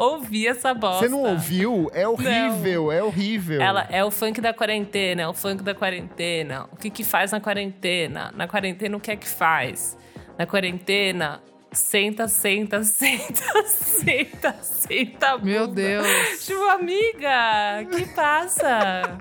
ouvi 0.00 0.46
essa 0.46 0.72
bosta. 0.72 1.06
Você 1.06 1.08
não 1.08 1.22
ouviu? 1.22 1.90
É 1.92 2.08
horrível, 2.08 2.90
é 2.90 3.02
horrível. 3.02 3.60
Ela 3.60 3.86
é 3.90 4.04
o 4.04 4.10
funk 4.10 4.40
da 4.40 4.52
quarentena, 4.54 5.22
é 5.22 5.28
o 5.28 5.34
funk 5.34 5.62
da 5.62 5.74
quarentena. 5.74 6.66
O 6.72 6.76
que 6.76 6.90
que 6.90 7.04
faz 7.04 7.32
na 7.32 7.40
quarentena? 7.40 8.32
Na 8.34 8.48
quarentena, 8.48 8.96
o 8.96 9.00
que 9.00 9.10
é 9.10 9.16
que 9.16 9.28
faz? 9.28 9.96
Na 10.38 10.46
quarentena, 10.46 11.42
senta, 11.70 12.26
senta, 12.28 12.82
senta, 12.84 13.62
senta, 13.66 14.52
senta. 14.62 15.38
Meu 15.38 15.66
bunda. 15.66 15.82
Deus. 15.82 16.46
Tipo, 16.46 16.64
amiga, 16.70 17.84
que 17.90 18.06
passa? 18.14 19.18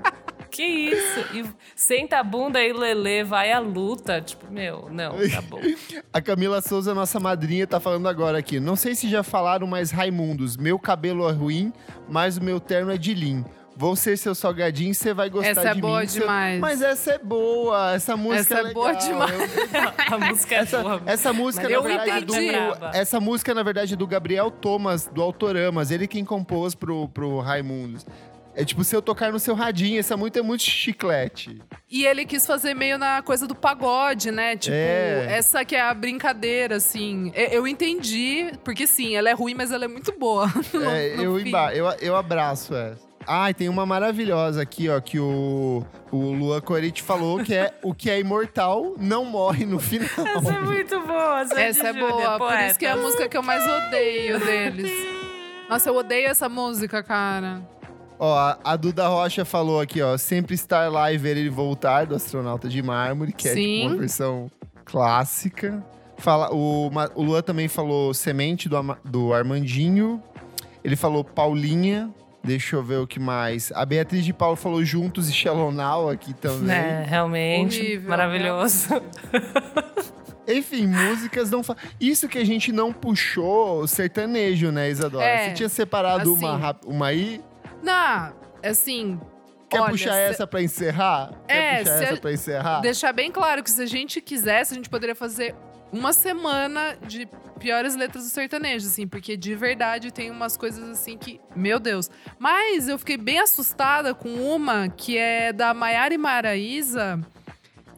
Que 0.50 0.64
isso? 0.64 1.20
E 1.34 1.46
senta 1.76 2.20
a 2.20 2.24
bunda 2.24 2.62
e 2.64 2.74
Lelê 2.74 3.24
vai 3.24 3.52
à 3.52 3.60
luta. 3.60 4.20
Tipo, 4.22 4.52
meu, 4.52 4.90
não, 4.92 5.12
tá 5.30 5.42
bom. 5.42 5.60
A 6.12 6.22
Camila 6.22 6.62
Souza, 6.62 6.94
nossa 6.94 7.20
madrinha, 7.20 7.66
tá 7.68 7.80
falando 7.80 8.08
agora 8.08 8.38
aqui. 8.38 8.60
Não 8.60 8.76
sei 8.76 8.96
se 8.96 9.08
já 9.10 9.24
falaram, 9.24 9.68
mas 9.68 9.92
Raimundos, 9.92 10.58
meu 10.58 10.78
cabelo 10.80 11.28
é 11.30 11.32
ruim, 11.32 11.72
mas 12.08 12.38
o 12.38 12.44
meu 12.44 12.60
terno 12.60 12.92
é 12.92 12.98
de 12.98 13.14
linho. 13.14 13.46
Vou 13.78 13.96
ser 13.96 14.18
seu 14.18 14.36
salgadinho, 14.36 14.94
você 14.94 15.14
vai 15.14 15.30
gostar 15.30 15.52
Essa 15.52 15.70
é 15.70 15.74
de 15.74 15.80
boa 15.80 16.02
mim. 16.02 16.08
seu- 16.08 16.22
demais. 16.24 16.60
Mas 16.60 16.82
essa 16.82 17.12
é 17.14 17.18
boa, 17.18 17.94
essa 17.94 18.18
música 18.18 18.56
Essa 18.60 18.68
é 18.70 18.74
boa 18.74 18.88
legal. 18.92 19.08
demais. 19.08 19.40
Eu- 19.56 19.94
A 20.16 20.18
música 20.30 20.56
é 20.56 20.66
boa. 20.66 21.02
essa 21.06 21.32
música, 21.32 21.64
Mas 21.64 21.72
na 21.72 21.78
eu 21.78 21.84
verdade, 21.84 22.12
é 22.12 22.22
do, 22.22 22.86
essa 22.94 23.20
música, 23.22 23.54
na 23.54 23.64
verdade, 23.64 23.94
é 23.94 23.96
do 23.96 24.06
Gabriel 24.06 24.52
Thomas, 24.52 25.06
do 25.08 25.22
Autoramas. 25.22 25.92
Ele 25.92 26.08
quem 26.08 26.26
compôs 26.26 26.76
pro, 26.76 27.08
pro 27.08 27.40
Raimundos. 27.40 28.06
É 28.56 28.66
tipo, 28.66 28.84
se 28.84 28.94
eu 28.96 29.02
tocar 29.02 29.32
no 29.32 29.40
seu 29.40 29.56
radinho, 29.56 30.00
essa 30.00 30.18
música 30.18 30.40
é 30.40 30.42
muito 30.42 30.64
chiclete. 30.64 31.62
E 31.90 32.06
ele 32.06 32.26
quis 32.26 32.46
fazer 32.46 32.74
meio 32.74 32.98
na 32.98 33.22
coisa 33.22 33.48
do 33.48 33.56
pagode, 33.56 34.32
né? 34.32 34.58
Tipo, 34.58 34.76
É. 34.76 35.28
essa 35.30 35.64
que 35.64 35.76
é 35.76 35.82
a 35.82 35.94
brincadeira, 35.94 36.76
assim. 36.76 37.32
Eu 37.36 37.68
entendi, 37.68 38.52
porque 38.64 38.86
sim, 38.86 39.16
ela 39.16 39.30
é 39.30 39.34
ruim, 39.34 39.54
mas 39.54 39.72
ela 39.72 39.86
é 39.86 39.88
muito 39.88 40.12
boa. 40.18 40.48
no- 40.74 40.90
É, 40.92 41.16
no 41.16 41.24
eu, 41.24 41.40
emba- 41.40 41.74
eu, 41.74 41.86
eu 42.02 42.16
abraço 42.16 42.76
essa. 42.76 43.08
Ah, 43.28 43.50
e 43.50 43.54
tem 43.54 43.70
uma 43.70 43.86
maravilhosa 43.86 44.62
aqui, 44.62 44.90
ó, 44.90 45.00
que 45.00 45.20
o, 45.20 45.86
o 46.12 46.18
Luan 46.34 46.60
Corite 46.62 47.04
falou, 47.04 47.44
que 47.44 47.54
é 47.54 47.74
o 47.84 47.94
que 47.94 48.10
é 48.10 48.20
imortal 48.20 48.96
não 48.98 49.24
morre 49.24 49.66
no 49.66 49.78
final. 49.80 50.10
Essa 50.36 50.54
é 50.56 50.60
muito 50.62 51.00
boa. 51.02 51.46
Sandy 51.46 51.62
Essa 51.62 51.88
é 51.90 51.94
Júnior, 51.94 52.12
boa, 52.12 52.38
por 52.40 52.60
isso 52.62 52.80
que 52.80 52.86
é 52.86 52.90
a 52.90 52.94
poeta. 52.94 53.08
música 53.08 53.30
que 53.30 53.38
eu 53.38 53.44
mais 53.44 53.64
odeio 53.68 54.40
deles. 54.40 54.92
Nossa, 55.70 55.90
eu 55.90 55.96
odeio 55.96 56.28
essa 56.28 56.50
música, 56.50 57.04
cara. 57.04 57.62
Ó, 58.20 58.56
a, 58.62 58.76
Duda 58.76 59.08
Rocha 59.08 59.46
falou 59.46 59.80
aqui, 59.80 60.02
ó, 60.02 60.18
sempre 60.18 60.54
estar 60.54 60.92
lá 60.92 61.12
e 61.12 61.18
ver 61.18 61.38
ele 61.38 61.50
voltar, 61.50 62.06
do 62.06 62.16
Astronauta 62.16 62.68
de 62.68 62.84
Mármore, 62.84 63.32
que 63.32 63.48
é 63.48 63.54
tipo 63.54 63.64
Sim. 63.64 63.88
uma 63.88 63.96
versão 63.96 64.52
clássica. 64.84 65.82
Fala, 66.18 66.54
o, 66.54 66.92
o 67.16 67.24
Luan 67.24 67.42
também 67.42 67.70
falou 67.70 68.14
Semente 68.14 68.68
do, 68.68 68.76
do 69.06 69.34
Armandinho. 69.34 70.22
Ele 70.84 70.98
falou 70.98 71.24
Paulinha. 71.24 72.14
Deixa 72.44 72.76
eu 72.76 72.84
ver 72.84 72.98
o 72.98 73.08
que 73.08 73.20
mais. 73.20 73.72
A 73.74 73.86
Beatriz 73.86 74.26
de 74.26 74.34
Paulo 74.34 74.56
falou 74.56 74.84
Juntos 74.84 75.30
e 75.30 75.34
Shallow 75.34 75.72
Now 75.72 76.10
aqui 76.10 76.34
também. 76.34 76.76
É, 76.76 77.06
realmente. 77.08 77.80
Horrível, 77.80 78.10
maravilhoso. 78.10 79.02
Enfim, 80.48 80.88
músicas 80.88 81.52
não 81.52 81.62
fa... 81.62 81.76
Isso 82.00 82.28
que 82.28 82.38
a 82.38 82.46
gente 82.46 82.72
não 82.72 82.92
puxou 82.92 83.86
sertanejo, 83.88 84.72
né, 84.72 84.90
Isadora? 84.90 85.24
É, 85.24 85.50
Você 85.50 85.54
tinha 85.54 85.70
separado 85.70 86.34
assim. 86.34 86.46
uma, 86.46 86.76
uma 86.86 87.08
aí? 87.08 87.40
Não, 87.82 88.34
assim. 88.64 89.20
Quer 89.70 89.82
olha, 89.82 89.92
puxar 89.92 90.14
se- 90.14 90.20
essa 90.22 90.48
pra 90.48 90.62
encerrar? 90.64 91.32
É, 91.48 91.78
Quer 91.78 91.80
puxar 91.84 92.04
essa 92.04 92.14
a- 92.14 92.18
pra 92.18 92.34
encerrar? 92.34 92.80
Deixar 92.82 93.14
bem 93.14 93.32
claro 93.32 93.64
que 93.64 93.70
se 93.70 93.82
a 93.82 93.86
gente 93.86 94.20
quisesse, 94.20 94.74
a 94.74 94.76
gente 94.76 94.90
poderia 94.90 95.14
fazer 95.16 95.56
uma 95.92 96.12
semana 96.12 96.98
de 97.08 97.28
piores 97.60 97.96
letras 97.96 98.24
do 98.24 98.30
sertanejo, 98.30 98.88
assim, 98.88 99.08
porque 99.08 99.36
de 99.38 99.54
verdade 99.54 100.12
tem 100.12 100.32
umas 100.32 100.56
coisas 100.58 100.88
assim 100.90 101.18
que, 101.18 101.40
meu 101.56 101.80
Deus. 101.80 102.10
Mas 102.40 102.88
eu 102.88 102.98
fiquei 102.98 103.18
bem 103.18 103.40
assustada 103.40 104.14
com 104.16 104.30
uma 104.30 104.88
que 104.90 105.18
é 105.18 105.52
da 105.54 105.74
Maiara 105.74 106.14
e 106.14 106.18
Maraísa. 106.18 107.20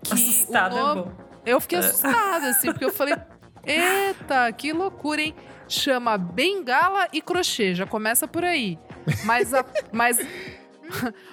Que 0.03 0.13
Assustada 0.13 0.75
o 0.75 0.77
é 0.77 0.81
nome- 0.81 1.01
bom. 1.03 1.11
Eu 1.45 1.61
fiquei 1.61 1.77
assustada, 1.79 2.49
assim, 2.49 2.67
porque 2.71 2.85
eu 2.85 2.91
falei, 2.93 3.15
eita, 3.65 4.51
que 4.51 4.73
loucura, 4.73 5.21
hein? 5.21 5.35
Chama 5.67 6.17
Bengala 6.17 7.07
e 7.13 7.21
Crochê, 7.21 7.73
já 7.73 7.85
começa 7.85 8.27
por 8.27 8.43
aí. 8.43 8.77
Mas 9.25 9.53
a, 9.53 9.65
mas, 9.91 10.17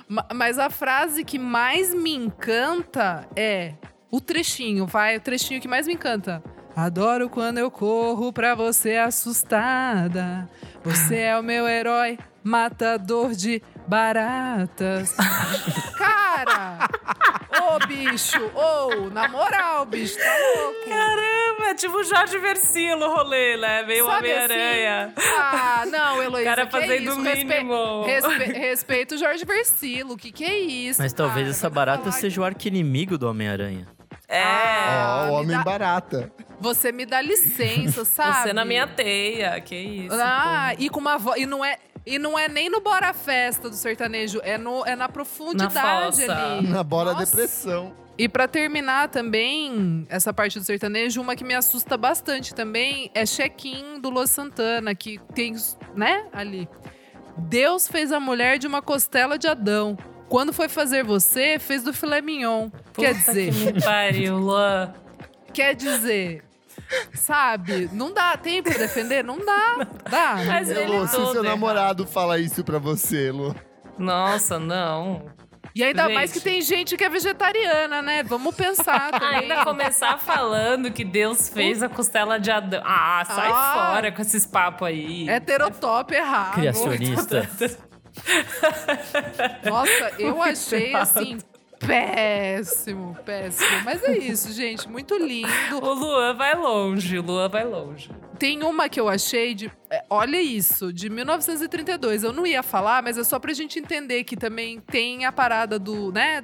ma- 0.08 0.26
mas 0.34 0.58
a 0.58 0.70
frase 0.70 1.24
que 1.24 1.38
mais 1.38 1.94
me 1.94 2.14
encanta 2.14 3.26
é 3.36 3.74
o 4.10 4.20
trechinho, 4.20 4.86
vai, 4.86 5.16
o 5.16 5.20
trechinho 5.20 5.60
que 5.60 5.68
mais 5.68 5.86
me 5.86 5.94
encanta. 5.94 6.42
Adoro 6.74 7.28
quando 7.28 7.58
eu 7.58 7.70
corro 7.70 8.32
pra 8.32 8.54
você 8.54 8.96
assustada. 8.96 10.48
Você 10.84 11.16
é 11.16 11.38
o 11.38 11.42
meu 11.42 11.66
herói, 11.66 12.16
matador 12.42 13.32
de 13.32 13.60
baratas. 13.88 15.14
Cara! 15.96 16.88
Ô, 17.74 17.86
bicho! 17.86 18.38
Ô, 18.54 19.10
na 19.10 19.26
moral, 19.28 19.84
bicho, 19.86 20.16
tá 20.18 20.36
louco. 20.56 20.88
Caramba, 20.88 21.70
é 21.70 21.74
tipo 21.74 22.02
Jorge 22.04 22.38
Versilo 22.38 23.06
o 23.06 23.14
rolê, 23.16 23.56
né? 23.56 23.82
Meio 23.84 24.06
Sabe 24.06 24.28
Homem-Aranha. 24.30 25.12
assim? 25.16 25.28
Ah, 25.38 25.84
não, 25.90 26.22
Heloísa. 26.22 26.44
Cara 26.50 26.66
que 26.66 26.72
fazendo 26.72 26.92
é 26.92 26.96
isso? 26.98 27.18
o 27.20 27.22
Respe- 27.22 27.44
mínimo. 27.44 28.04
respe- 28.04 28.44
Respeito 28.58 29.14
o 29.14 29.18
Jorge 29.18 29.44
Versilo. 29.44 30.16
Que 30.16 30.30
que 30.30 30.44
é 30.44 30.58
isso? 30.58 31.00
Mas 31.02 31.12
talvez 31.12 31.46
cara? 31.46 31.50
essa 31.50 31.68
Vai 31.68 31.74
barata 31.74 32.12
seja 32.12 32.40
o 32.40 32.44
arqui-inimigo 32.44 33.16
do 33.18 33.28
Homem-Aranha. 33.28 33.86
É. 34.28 34.42
Ah, 34.42 35.22
Ó, 35.22 35.24
o 35.24 35.26
me 35.28 35.32
homem 35.44 35.56
dá- 35.56 35.62
barata. 35.64 36.32
Você 36.60 36.90
me 36.90 37.06
dá 37.06 37.22
licença, 37.22 38.04
sabe? 38.04 38.42
Você 38.42 38.52
na 38.52 38.64
minha 38.64 38.84
teia, 38.86 39.60
que 39.60 39.76
isso. 39.76 40.16
Ah, 40.20 40.72
pô. 40.76 40.82
e 40.82 40.90
com 40.90 40.98
uma 41.00 41.16
voz. 41.16 41.40
E 41.40 41.46
não 41.46 41.64
é. 41.64 41.78
E 42.08 42.18
não 42.18 42.38
é 42.38 42.48
nem 42.48 42.70
no 42.70 42.80
Bora 42.80 43.12
Festa 43.12 43.68
do 43.68 43.74
sertanejo, 43.76 44.40
é, 44.42 44.56
no, 44.56 44.84
é 44.86 44.96
na 44.96 45.08
profundidade 45.08 46.22
fossa. 46.22 46.32
ali. 46.34 46.66
Na 46.68 46.82
Bora 46.82 47.12
Nossa. 47.12 47.26
Depressão. 47.26 47.92
E 48.16 48.28
pra 48.28 48.48
terminar 48.48 49.08
também, 49.10 50.04
essa 50.08 50.32
parte 50.32 50.58
do 50.58 50.64
sertanejo, 50.64 51.20
uma 51.20 51.36
que 51.36 51.44
me 51.44 51.54
assusta 51.54 51.96
bastante 51.96 52.52
também 52.54 53.10
é 53.14 53.24
Check-in 53.24 54.00
do 54.00 54.10
Lua 54.10 54.26
Santana, 54.26 54.92
que 54.94 55.20
tem, 55.34 55.54
né, 55.94 56.26
ali. 56.32 56.68
Deus 57.36 57.86
fez 57.86 58.10
a 58.10 58.18
mulher 58.18 58.58
de 58.58 58.66
uma 58.66 58.82
costela 58.82 59.38
de 59.38 59.46
Adão. 59.46 59.96
Quando 60.28 60.52
foi 60.52 60.68
fazer 60.68 61.04
você, 61.04 61.58
fez 61.60 61.84
do 61.84 61.92
filé 61.92 62.20
mignon. 62.20 62.70
quer 62.94 63.14
Puta 63.14 63.32
dizer, 63.32 63.52
Que 63.54 63.72
me 63.74 63.82
pariu, 63.82 64.36
Luan. 64.38 64.92
quer 65.54 65.74
dizer, 65.76 66.42
sabe? 67.12 67.88
Não 67.92 68.12
dá 68.12 68.36
tempo 68.36 68.70
pra 68.70 68.78
defender? 68.78 69.22
Não 69.24 69.38
dá. 69.44 69.86
Dá. 70.08 70.36
Mas 70.46 70.70
ele 70.70 70.82
Elô, 70.82 71.06
se 71.06 71.16
todo 71.16 71.32
seu 71.32 71.42
errado. 71.44 71.44
namorado 71.44 72.06
fala 72.06 72.38
isso 72.38 72.64
pra 72.64 72.78
você, 72.78 73.28
Elô. 73.28 73.54
Nossa, 73.98 74.58
não. 74.58 75.26
E 75.74 75.84
ainda 75.84 76.04
Gente. 76.04 76.14
mais 76.14 76.32
que 76.32 76.40
tem 76.40 76.60
gente 76.62 76.96
que 76.96 77.04
é 77.04 77.08
vegetariana, 77.08 78.00
né? 78.02 78.22
Vamos 78.22 78.54
pensar 78.54 79.10
também. 79.20 79.40
Ainda 79.52 79.64
começar 79.64 80.18
falando 80.18 80.90
que 80.90 81.04
Deus 81.04 81.48
fez 81.48 81.82
a 81.82 81.88
costela 81.88 82.40
de 82.40 82.50
Adão. 82.50 82.82
Ah, 82.84 83.22
sai 83.26 83.50
Ah. 83.52 83.90
fora 83.92 84.10
com 84.10 84.22
esses 84.22 84.46
papos 84.46 84.88
aí. 84.88 85.28
Heterotop 85.28 86.12
errado. 86.14 86.54
Criacionista. 86.54 87.48
Nossa, 89.64 90.12
eu 90.18 90.42
achei 90.42 90.94
assim 90.94 91.38
péssimo, 91.78 93.16
péssimo. 93.24 93.82
Mas 93.84 94.02
é 94.04 94.16
isso, 94.18 94.52
gente, 94.52 94.88
muito 94.88 95.16
lindo. 95.16 95.48
O 95.82 95.94
Luan 95.94 96.34
vai 96.34 96.54
longe, 96.54 97.18
o 97.18 97.22
Luan 97.22 97.48
vai 97.48 97.64
longe. 97.64 98.10
Tem 98.38 98.62
uma 98.62 98.88
que 98.88 99.00
eu 99.00 99.08
achei 99.08 99.54
de, 99.54 99.70
é, 99.90 100.04
olha 100.08 100.40
isso, 100.40 100.92
de 100.92 101.10
1932. 101.10 102.22
Eu 102.22 102.32
não 102.32 102.46
ia 102.46 102.62
falar, 102.62 103.02
mas 103.02 103.18
é 103.18 103.24
só 103.24 103.38
pra 103.38 103.52
gente 103.52 103.78
entender 103.78 104.24
que 104.24 104.36
também 104.36 104.80
tem 104.80 105.24
a 105.24 105.32
parada 105.32 105.78
do, 105.78 106.12
né, 106.12 106.42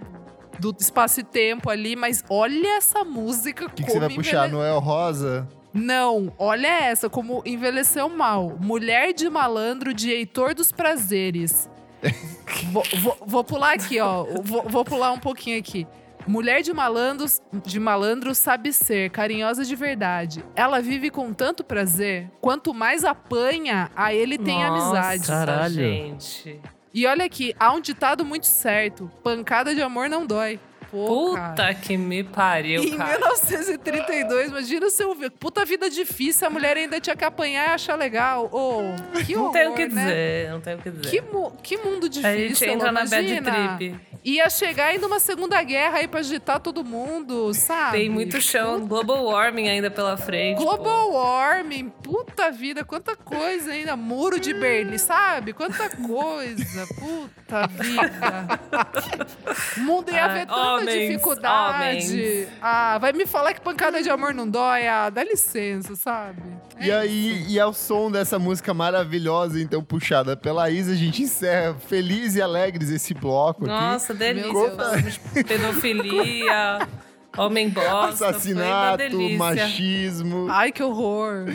do 0.58 0.74
espaço 0.78 1.20
e 1.20 1.24
tempo 1.24 1.70
ali, 1.70 1.96
mas 1.96 2.24
olha 2.28 2.76
essa 2.76 3.04
música 3.04 3.66
O 3.66 3.70
que, 3.70 3.84
que 3.84 3.90
você 3.90 4.00
vai 4.00 4.08
puxar? 4.08 4.48
Noel 4.48 4.78
Rosa? 4.78 5.48
Não, 5.72 6.32
olha 6.38 6.68
essa, 6.68 7.10
como 7.10 7.42
envelheceu 7.44 8.08
mal. 8.08 8.56
Mulher 8.60 9.12
de 9.12 9.28
malandro 9.28 9.92
de 9.92 10.10
Heitor 10.10 10.54
dos 10.54 10.70
Prazeres. 10.70 11.68
Vou, 12.72 12.82
vou- 13.00 13.18
vou 13.26 13.44
pular 13.44 13.74
aqui, 13.74 14.00
ó. 14.00 14.24
Vou, 14.42 14.62
vou 14.68 14.84
pular 14.84 15.12
um 15.12 15.18
pouquinho 15.18 15.58
aqui. 15.58 15.86
Mulher 16.26 16.62
de 16.62 16.72
malandros, 16.72 17.42
de 17.66 17.78
malandro 17.78 18.34
sabe 18.34 18.72
ser, 18.72 19.10
carinhosa 19.10 19.62
de 19.62 19.76
verdade. 19.76 20.42
Ela 20.56 20.80
vive 20.80 21.10
com 21.10 21.34
tanto 21.34 21.62
prazer, 21.62 22.30
quanto 22.40 22.72
mais 22.72 23.04
apanha, 23.04 23.90
a 23.94 24.14
ele 24.14 24.38
tem 24.38 24.56
Nossa, 24.66 24.68
amizade. 24.86 25.26
Caralho. 25.26 25.74
gente. 25.74 26.58
E 26.94 27.06
olha 27.06 27.24
aqui, 27.26 27.54
há 27.60 27.72
um 27.72 27.80
ditado 27.80 28.24
muito 28.24 28.46
certo: 28.46 29.10
pancada 29.22 29.74
de 29.74 29.82
amor 29.82 30.08
não 30.08 30.24
dói. 30.24 30.58
Pô, 30.94 31.30
Puta 31.30 31.40
cara. 31.56 31.74
que 31.74 31.96
me 31.96 32.22
pariu, 32.22 32.84
Em 32.84 32.96
cara. 32.96 33.18
1932, 33.18 34.48
imagina 34.50 34.88
se 34.90 35.02
eu. 35.02 35.16
Puta 35.40 35.64
vida 35.64 35.90
difícil, 35.90 36.46
a 36.46 36.50
mulher 36.50 36.76
ainda 36.76 37.00
tinha 37.00 37.16
que 37.16 37.24
apanhar 37.24 37.70
e 37.70 37.72
achar 37.74 37.96
legal. 37.96 38.48
Ô, 38.52 38.94
que 39.26 39.34
Não 39.34 39.42
horror, 39.42 39.52
tem 39.52 39.68
o 39.68 39.74
que 39.74 39.88
né? 39.88 40.04
dizer, 40.04 40.50
não 40.50 40.60
tem 40.60 40.74
o 40.74 40.78
que 40.78 40.90
dizer. 40.90 41.10
Que, 41.10 41.20
mu- 41.20 41.50
que 41.62 41.76
mundo 41.78 42.08
difícil. 42.08 42.30
a 42.30 42.36
gente 42.36 42.64
entra 42.64 42.92
na 42.92 43.04
bad 43.04 43.16
imagina. 43.26 43.76
trip. 43.78 43.96
Ia 44.26 44.48
chegar 44.48 44.86
ainda 44.86 45.06
uma 45.06 45.20
segunda 45.20 45.62
guerra 45.62 45.98
aí 45.98 46.08
pra 46.08 46.20
agitar 46.20 46.58
todo 46.58 46.82
mundo, 46.82 47.52
sabe? 47.52 47.98
Tem 47.98 48.08
muito 48.08 48.40
chão, 48.40 48.86
global 48.86 49.22
warming 49.24 49.68
ainda 49.68 49.90
pela 49.90 50.16
frente. 50.16 50.56
pô. 50.56 50.64
Global 50.64 51.10
warming, 51.12 51.90
puta 51.90 52.50
vida, 52.50 52.82
quanta 52.84 53.14
coisa 53.16 53.70
ainda. 53.72 53.94
Muro 53.96 54.40
de 54.40 54.54
Berlim, 54.54 54.96
sabe? 54.96 55.52
Quanta 55.52 55.90
coisa, 55.90 56.86
puta 56.98 57.66
vida. 57.76 58.60
O 59.76 59.80
mundo 59.80 60.10
ia 60.10 60.24
Ah, 60.24 60.28
ver 60.28 60.46
tanta 60.46 60.83
homens, 60.88 61.08
dificuldade. 61.08 62.12
homens. 62.12 62.48
Ah, 62.60 62.98
vai 62.98 63.12
me 63.12 63.26
falar 63.26 63.52
que 63.54 63.60
pancada 63.60 64.02
de 64.02 64.10
amor 64.10 64.32
não 64.34 64.48
dói? 64.48 64.86
Ah, 64.86 65.10
dá 65.10 65.24
licença, 65.24 65.96
sabe? 65.96 66.42
E 66.80 66.90
aí, 66.90 67.44
e 67.48 67.58
ao 67.60 67.72
som 67.72 68.10
dessa 68.10 68.38
música 68.38 68.74
maravilhosa, 68.74 69.60
então, 69.60 69.82
puxada 69.82 70.36
pela 70.36 70.70
Isa, 70.70 70.92
a 70.92 70.96
gente 70.96 71.22
encerra 71.22 71.74
feliz 71.88 72.34
e 72.34 72.42
alegres 72.42 72.90
esse 72.90 73.14
bloco 73.14 73.64
aqui. 73.64 73.72
Nossa, 73.72 74.12
delícia. 74.14 74.52
Deus. 74.52 74.74
Falamos 74.76 75.12
de 75.34 75.44
pedofilia, 75.44 76.88
homem 77.36 77.68
bosta. 77.68 78.28
Assassinato, 78.28 78.98
foi 78.98 79.08
uma 79.08 79.10
delícia. 79.10 79.38
machismo. 79.38 80.46
Ai, 80.50 80.72
que 80.72 80.82
horror. 80.82 81.46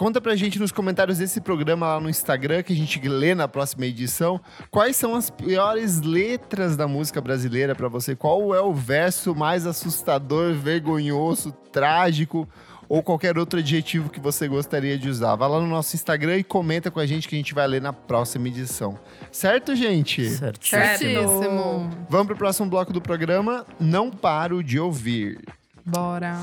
Conta 0.00 0.18
pra 0.18 0.34
gente 0.34 0.58
nos 0.58 0.72
comentários 0.72 1.18
desse 1.18 1.42
programa 1.42 1.86
lá 1.86 2.00
no 2.00 2.08
Instagram, 2.08 2.62
que 2.62 2.72
a 2.72 2.76
gente 2.76 2.98
lê 3.06 3.34
na 3.34 3.46
próxima 3.46 3.84
edição, 3.84 4.40
quais 4.70 4.96
são 4.96 5.14
as 5.14 5.28
piores 5.28 6.00
letras 6.00 6.74
da 6.74 6.88
música 6.88 7.20
brasileira 7.20 7.74
pra 7.74 7.86
você? 7.86 8.16
Qual 8.16 8.54
é 8.54 8.62
o 8.62 8.72
verso 8.72 9.34
mais 9.34 9.66
assustador, 9.66 10.54
vergonhoso, 10.54 11.52
trágico 11.70 12.48
ou 12.88 13.02
qualquer 13.02 13.36
outro 13.36 13.58
adjetivo 13.58 14.08
que 14.08 14.18
você 14.18 14.48
gostaria 14.48 14.96
de 14.96 15.06
usar? 15.06 15.36
Vai 15.36 15.50
lá 15.50 15.60
no 15.60 15.66
nosso 15.66 15.94
Instagram 15.94 16.38
e 16.38 16.44
comenta 16.44 16.90
com 16.90 16.98
a 16.98 17.04
gente 17.04 17.28
que 17.28 17.34
a 17.34 17.38
gente 17.38 17.52
vai 17.52 17.68
ler 17.68 17.82
na 17.82 17.92
próxima 17.92 18.48
edição. 18.48 18.98
Certo, 19.30 19.76
gente? 19.76 20.30
Certo. 20.30 20.66
Certíssimo. 20.66 21.90
Vamos 22.08 22.26
pro 22.28 22.36
próximo 22.36 22.70
bloco 22.70 22.90
do 22.90 23.02
programa. 23.02 23.66
Não 23.78 24.10
paro 24.10 24.64
de 24.64 24.80
ouvir. 24.80 25.38
Bora. 25.84 26.38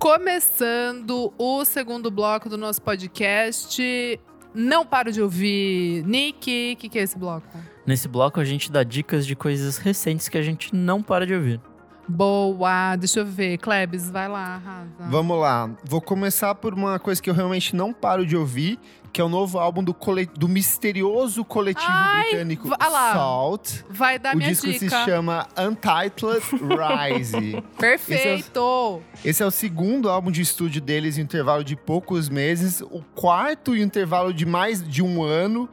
Começando 0.00 1.30
o 1.36 1.62
segundo 1.62 2.10
bloco 2.10 2.48
do 2.48 2.56
nosso 2.56 2.80
podcast. 2.80 4.18
Não 4.54 4.86
paro 4.86 5.12
de 5.12 5.20
ouvir. 5.20 6.02
Nick, 6.06 6.72
o 6.72 6.76
que, 6.80 6.88
que 6.88 6.98
é 6.98 7.02
esse 7.02 7.18
bloco? 7.18 7.46
Nesse 7.86 8.08
bloco 8.08 8.40
a 8.40 8.44
gente 8.44 8.72
dá 8.72 8.82
dicas 8.82 9.26
de 9.26 9.36
coisas 9.36 9.76
recentes 9.76 10.26
que 10.26 10.38
a 10.38 10.42
gente 10.42 10.74
não 10.74 11.02
para 11.02 11.26
de 11.26 11.34
ouvir. 11.34 11.60
Boa, 12.08 12.96
deixa 12.96 13.20
eu 13.20 13.26
ver. 13.26 13.58
Klebs, 13.58 14.10
vai 14.10 14.26
lá, 14.26 14.54
arrasa. 14.54 15.10
Vamos 15.10 15.38
lá. 15.38 15.70
Vou 15.84 16.00
começar 16.00 16.54
por 16.54 16.72
uma 16.72 16.98
coisa 16.98 17.20
que 17.20 17.28
eu 17.28 17.34
realmente 17.34 17.76
não 17.76 17.92
paro 17.92 18.24
de 18.24 18.38
ouvir, 18.38 18.80
que 19.12 19.20
é 19.20 19.24
o 19.24 19.28
novo 19.28 19.58
álbum 19.58 19.82
do, 19.82 19.92
cole... 19.92 20.26
do 20.36 20.48
misterioso 20.48 21.44
coletivo 21.44 21.86
Ai, 21.88 22.22
britânico 22.22 22.68
lá. 22.68 23.12
Salt. 23.12 23.82
Vai 23.88 24.18
dar 24.18 24.34
o 24.34 24.38
minha 24.38 24.50
disco 24.50 24.72
se 24.72 24.88
chama 24.88 25.46
Untitled 25.58 26.42
Rise. 26.52 27.62
Perfeito. 27.78 29.02
Esse 29.24 29.42
é 29.42 29.46
o 29.46 29.50
segundo 29.50 30.08
álbum 30.08 30.30
de 30.30 30.42
estúdio 30.42 30.80
deles 30.80 31.18
em 31.18 31.22
intervalo 31.22 31.62
de 31.62 31.76
poucos 31.76 32.28
meses, 32.28 32.80
o 32.80 33.02
quarto 33.14 33.76
em 33.76 33.82
intervalo 33.82 34.34
de 34.34 34.44
mais 34.44 34.86
de 34.86 35.02
um 35.02 35.22
ano. 35.22 35.68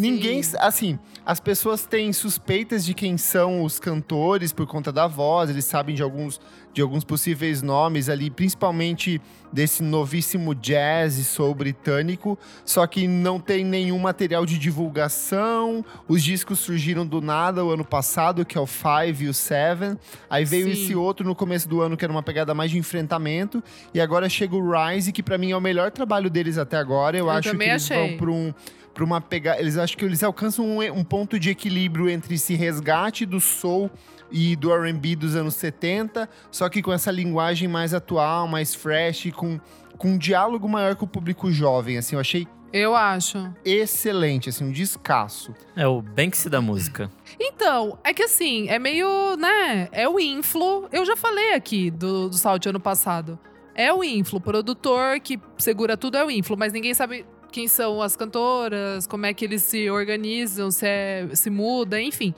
Ninguém, 0.00 0.40
assim, 0.58 0.98
as 1.24 1.38
pessoas 1.38 1.84
têm 1.84 2.12
suspeitas 2.12 2.84
de 2.84 2.94
quem 2.94 3.16
são 3.18 3.62
os 3.62 3.78
cantores 3.78 4.52
por 4.52 4.66
conta 4.66 4.90
da 4.90 5.06
voz, 5.06 5.50
eles 5.50 5.64
sabem 5.64 5.94
de 5.94 6.02
alguns, 6.02 6.40
de 6.72 6.80
alguns 6.80 7.04
possíveis 7.04 7.60
nomes 7.62 8.08
ali, 8.08 8.30
principalmente 8.30 9.20
desse 9.52 9.82
novíssimo 9.82 10.54
jazz 10.54 11.14
soul 11.26 11.54
britânico, 11.54 12.38
só 12.64 12.86
que 12.86 13.06
não 13.08 13.40
tem 13.40 13.64
nenhum 13.64 13.98
material 13.98 14.46
de 14.46 14.56
divulgação. 14.58 15.84
Os 16.08 16.22
discos 16.22 16.60
surgiram 16.60 17.04
do 17.06 17.20
nada 17.20 17.64
o 17.64 17.70
ano 17.70 17.84
passado, 17.84 18.44
que 18.44 18.56
é 18.56 18.60
o 18.60 18.66
Five 18.66 19.24
e 19.24 19.28
o 19.28 19.34
Seven. 19.34 19.98
Aí 20.28 20.44
veio 20.44 20.66
Sim. 20.66 20.72
esse 20.72 20.94
outro 20.94 21.26
no 21.26 21.34
começo 21.34 21.68
do 21.68 21.80
ano, 21.80 21.96
que 21.96 22.04
era 22.04 22.12
uma 22.12 22.22
pegada 22.22 22.54
mais 22.54 22.70
de 22.70 22.78
enfrentamento. 22.78 23.62
E 23.92 24.00
agora 24.00 24.28
chega 24.28 24.54
o 24.54 24.70
Rise, 24.70 25.12
que 25.12 25.22
pra 25.22 25.36
mim 25.36 25.50
é 25.50 25.56
o 25.56 25.60
melhor 25.60 25.90
trabalho 25.90 26.30
deles 26.30 26.56
até 26.56 26.76
agora. 26.76 27.16
Eu, 27.16 27.26
Eu 27.26 27.30
acho 27.30 27.50
que 27.50 27.56
eles 27.56 27.90
achei. 27.90 28.08
vão 28.08 28.16
pra 28.16 28.30
um 28.30 28.54
para 28.92 29.04
uma 29.04 29.20
pegada, 29.20 29.60
eles 29.60 29.76
acho 29.76 29.96
que 29.96 30.04
eles 30.04 30.22
alcançam 30.22 30.64
um, 30.66 30.82
um 30.92 31.04
ponto 31.04 31.38
de 31.38 31.50
equilíbrio 31.50 32.08
entre 32.08 32.34
esse 32.34 32.54
resgate 32.54 33.24
do 33.24 33.40
soul 33.40 33.90
e 34.30 34.54
do 34.56 34.72
R&B 34.72 35.16
dos 35.16 35.34
anos 35.34 35.54
70, 35.54 36.28
só 36.50 36.68
que 36.68 36.82
com 36.82 36.92
essa 36.92 37.10
linguagem 37.10 37.68
mais 37.68 37.92
atual, 37.94 38.46
mais 38.46 38.74
fresh, 38.74 39.30
com 39.34 39.60
com 40.00 40.12
um 40.12 40.18
diálogo 40.18 40.66
maior 40.66 40.96
com 40.96 41.04
o 41.04 41.08
público 41.08 41.52
jovem, 41.52 41.98
assim, 41.98 42.16
eu 42.16 42.20
achei 42.20 42.48
Eu 42.72 42.96
acho. 42.96 43.52
excelente, 43.62 44.48
assim, 44.48 44.64
um 44.64 44.72
descasso. 44.72 45.54
É 45.76 45.86
o 45.86 46.00
Banksy 46.00 46.48
da 46.48 46.62
música. 46.62 47.10
Então, 47.38 47.98
é 48.02 48.14
que 48.14 48.22
assim, 48.22 48.66
é 48.70 48.78
meio, 48.78 49.36
né? 49.36 49.90
É 49.92 50.08
o 50.08 50.18
Inflo. 50.18 50.88
Eu 50.90 51.04
já 51.04 51.16
falei 51.16 51.52
aqui 51.52 51.90
do, 51.90 52.30
do 52.30 52.34
Salt 52.36 52.64
ano 52.64 52.80
passado. 52.80 53.38
É 53.74 53.92
o 53.92 54.02
Inflo, 54.02 54.40
produtor 54.40 55.20
que 55.20 55.38
segura 55.58 55.98
tudo 55.98 56.16
é 56.16 56.24
o 56.24 56.30
Inflo, 56.30 56.56
mas 56.56 56.72
ninguém 56.72 56.94
sabe 56.94 57.26
quem 57.50 57.68
são 57.68 58.00
as 58.02 58.16
cantoras, 58.16 59.06
como 59.06 59.26
é 59.26 59.34
que 59.34 59.44
eles 59.44 59.62
se 59.62 59.90
organizam, 59.90 60.70
se, 60.70 60.86
é, 60.86 61.28
se 61.34 61.50
muda, 61.50 62.00
enfim. 62.00 62.34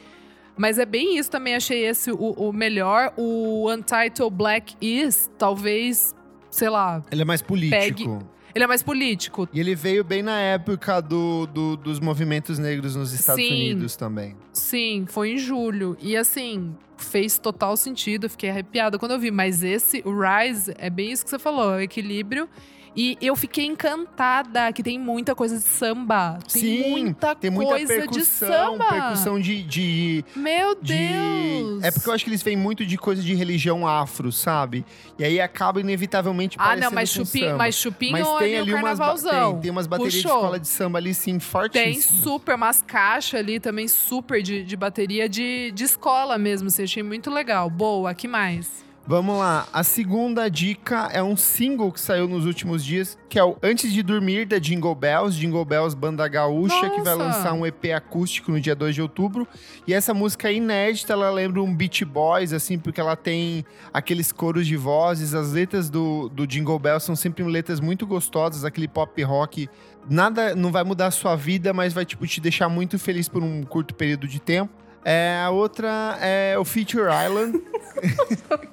Mas 0.56 0.78
é 0.78 0.84
bem 0.84 1.16
isso 1.18 1.30
também, 1.30 1.54
achei 1.54 1.84
esse 1.86 2.10
o, 2.12 2.16
o 2.16 2.52
melhor. 2.52 3.12
O 3.16 3.70
Untitled 3.70 4.30
Black 4.34 4.74
Is, 4.80 5.30
talvez, 5.38 6.14
sei 6.50 6.68
lá, 6.68 7.02
Ele 7.10 7.22
é 7.22 7.24
mais 7.24 7.40
político. 7.40 8.22
ele 8.54 8.62
é 8.64 8.66
mais 8.66 8.82
político. 8.82 9.48
E 9.52 9.58
ele 9.60 9.74
veio 9.74 10.04
bem 10.04 10.22
na 10.22 10.38
época 10.38 11.00
do, 11.00 11.46
do- 11.46 11.76
dos 11.76 11.98
movimentos 12.00 12.58
negros 12.58 12.94
nos 12.94 13.12
Estados 13.14 13.42
Sim. 13.42 13.52
Unidos 13.72 13.96
também. 13.96 14.36
Sim, 14.52 15.06
foi 15.08 15.30
em 15.32 15.38
julho. 15.38 15.96
E 16.00 16.14
assim, 16.14 16.76
fez 16.98 17.38
total 17.38 17.74
sentido. 17.76 18.28
Fiquei 18.28 18.50
arrepiada 18.50 18.98
quando 18.98 19.12
eu 19.12 19.18
vi. 19.18 19.30
Mas 19.30 19.62
esse, 19.64 20.02
o 20.04 20.12
Rise, 20.12 20.74
é 20.76 20.90
bem 20.90 21.10
isso 21.12 21.24
que 21.24 21.30
você 21.30 21.38
falou: 21.38 21.72
é 21.72 21.76
o 21.78 21.80
equilíbrio. 21.80 22.46
E 22.94 23.16
eu 23.22 23.34
fiquei 23.34 23.64
encantada 23.64 24.70
que 24.72 24.82
tem 24.82 24.98
muita 24.98 25.34
coisa 25.34 25.56
de 25.56 25.62
samba. 25.64 26.38
Tem 26.52 26.62
Sim, 26.62 26.90
muita 26.90 27.34
Tem 27.34 27.50
muita 27.50 27.70
coisa 27.76 27.94
de 27.94 27.98
percussão, 28.00 28.72
samba. 28.72 28.84
percussão 28.84 29.40
de, 29.40 29.62
de, 29.62 30.24
Meu 30.36 30.74
de- 30.74 30.92
Deus! 30.94 31.82
É 31.84 31.90
porque 31.90 32.08
eu 32.08 32.12
acho 32.12 32.24
que 32.24 32.28
eles 32.30 32.42
vêm 32.42 32.56
muito 32.56 32.84
de 32.84 32.98
coisa 32.98 33.22
de 33.22 33.34
religião 33.34 33.86
afro, 33.86 34.30
sabe? 34.30 34.84
E 35.18 35.24
aí 35.24 35.40
acaba 35.40 35.80
inevitavelmente 35.80 36.56
Ah, 36.60 36.76
não, 36.76 36.90
mas 36.90 37.08
chupinho, 37.10 37.46
samba. 37.46 37.58
mas 37.58 37.74
chupinho 37.76 38.12
Mas 38.12 38.26
é 38.28 38.38
tem 38.38 38.50
meio 38.50 38.62
ali 38.62 38.74
umas, 38.74 39.22
tem, 39.22 39.60
tem 39.60 39.70
umas 39.70 39.86
baterias 39.86 40.14
de 40.14 40.22
Puxou. 40.22 40.36
escola 40.38 40.60
de 40.60 40.68
samba 40.68 40.98
ali, 40.98 41.14
sim, 41.14 41.30
Tem 41.32 41.40
fortíssimas. 41.40 42.04
super, 42.22 42.54
umas 42.56 42.82
caixas 42.82 43.40
ali 43.40 43.58
também 43.58 43.88
super 43.88 44.42
de, 44.42 44.62
de 44.64 44.76
bateria 44.76 45.28
de, 45.28 45.70
de 45.74 45.84
escola 45.84 46.36
mesmo. 46.36 46.68
Assim, 46.68 46.82
achei 46.82 47.02
muito 47.02 47.30
legal. 47.30 47.70
Boa, 47.70 48.12
que 48.14 48.28
mais? 48.28 48.84
Vamos 49.04 49.36
lá. 49.36 49.66
A 49.72 49.82
segunda 49.82 50.48
dica 50.48 51.08
é 51.12 51.20
um 51.20 51.36
single 51.36 51.90
que 51.90 52.00
saiu 52.00 52.28
nos 52.28 52.46
últimos 52.46 52.84
dias, 52.84 53.18
que 53.28 53.36
é 53.36 53.42
o 53.42 53.56
Antes 53.60 53.92
de 53.92 54.00
Dormir, 54.00 54.46
da 54.46 54.60
Jingle 54.60 54.94
Bells. 54.94 55.36
Jingle 55.36 55.64
Bells, 55.64 55.96
banda 55.96 56.26
gaúcha, 56.28 56.88
que 56.88 57.02
vai 57.02 57.16
Nossa! 57.16 57.24
lançar 57.24 57.52
um 57.52 57.66
EP 57.66 57.86
acústico 57.96 58.52
no 58.52 58.60
dia 58.60 58.76
2 58.76 58.94
de 58.94 59.02
outubro. 59.02 59.46
E 59.88 59.92
essa 59.92 60.14
música 60.14 60.48
é 60.48 60.54
inédita, 60.54 61.14
ela 61.14 61.30
lembra 61.32 61.60
um 61.60 61.74
Beach 61.74 62.04
Boys, 62.04 62.52
assim, 62.52 62.78
porque 62.78 63.00
ela 63.00 63.16
tem 63.16 63.64
aqueles 63.92 64.30
coros 64.30 64.68
de 64.68 64.76
vozes. 64.76 65.34
As 65.34 65.50
letras 65.50 65.90
do, 65.90 66.28
do 66.28 66.46
Jingle 66.46 66.78
Bells 66.78 67.04
são 67.04 67.16
sempre 67.16 67.42
letras 67.42 67.80
muito 67.80 68.06
gostosas, 68.06 68.64
aquele 68.64 68.86
pop 68.86 69.20
rock. 69.24 69.68
Nada, 70.08 70.54
não 70.54 70.70
vai 70.70 70.84
mudar 70.84 71.08
a 71.08 71.10
sua 71.10 71.34
vida, 71.34 71.72
mas 71.72 71.92
vai, 71.92 72.04
tipo, 72.04 72.24
te 72.24 72.40
deixar 72.40 72.68
muito 72.68 73.00
feliz 73.00 73.28
por 73.28 73.42
um 73.42 73.64
curto 73.64 73.96
período 73.96 74.28
de 74.28 74.40
tempo. 74.40 74.81
É, 75.04 75.40
a 75.44 75.50
outra 75.50 76.16
é 76.20 76.56
o 76.58 76.64
Feature 76.64 77.08
Island. 77.26 77.60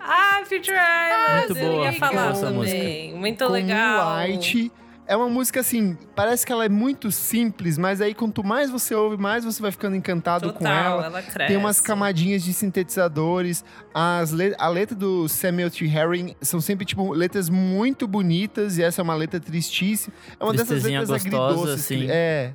Ah, 0.00 0.40
Future 0.44 0.76
Island! 0.76 1.48
Muito 1.48 1.58
eu 1.58 1.70
boa, 1.72 1.84
ia 1.86 1.92
falar 1.94 2.30
essa 2.30 2.46
também. 2.46 3.14
Muito 3.14 3.44
com 3.44 3.52
legal. 3.52 4.04
Moonlight. 4.18 4.72
É 5.06 5.16
uma 5.16 5.28
música 5.28 5.60
assim, 5.60 5.96
parece 6.14 6.44
que 6.44 6.52
ela 6.52 6.66
é 6.66 6.68
muito 6.68 7.10
simples, 7.10 7.78
mas 7.78 8.02
aí 8.02 8.12
quanto 8.14 8.44
mais 8.44 8.70
você 8.70 8.94
ouve, 8.94 9.16
mais 9.16 9.42
você 9.42 9.60
vai 9.62 9.70
ficando 9.72 9.96
encantado 9.96 10.52
com 10.52 10.58
Total, 10.58 10.98
ela. 10.98 11.06
ela 11.06 11.22
cresce. 11.22 11.48
Tem 11.48 11.56
umas 11.56 11.80
camadinhas 11.80 12.42
de 12.44 12.52
sintetizadores. 12.52 13.64
As 13.94 14.32
le- 14.32 14.54
a 14.58 14.68
letra 14.68 14.94
do 14.94 15.26
Samuel 15.26 15.70
T. 15.70 15.86
Herring 15.86 16.36
são 16.42 16.60
sempre, 16.60 16.84
tipo, 16.84 17.10
letras 17.12 17.48
muito 17.48 18.06
bonitas. 18.06 18.76
E 18.76 18.82
essa 18.82 19.00
é 19.00 19.02
uma 19.02 19.14
letra 19.14 19.40
tristíssima. 19.40 20.14
É 20.38 20.44
uma 20.44 20.52
dessas 20.52 20.68
Tristezinha 20.68 21.00
letras 21.00 21.22
gostosa, 21.22 21.52
agridoces. 21.54 21.84
assim. 21.84 22.06
É. 22.10 22.52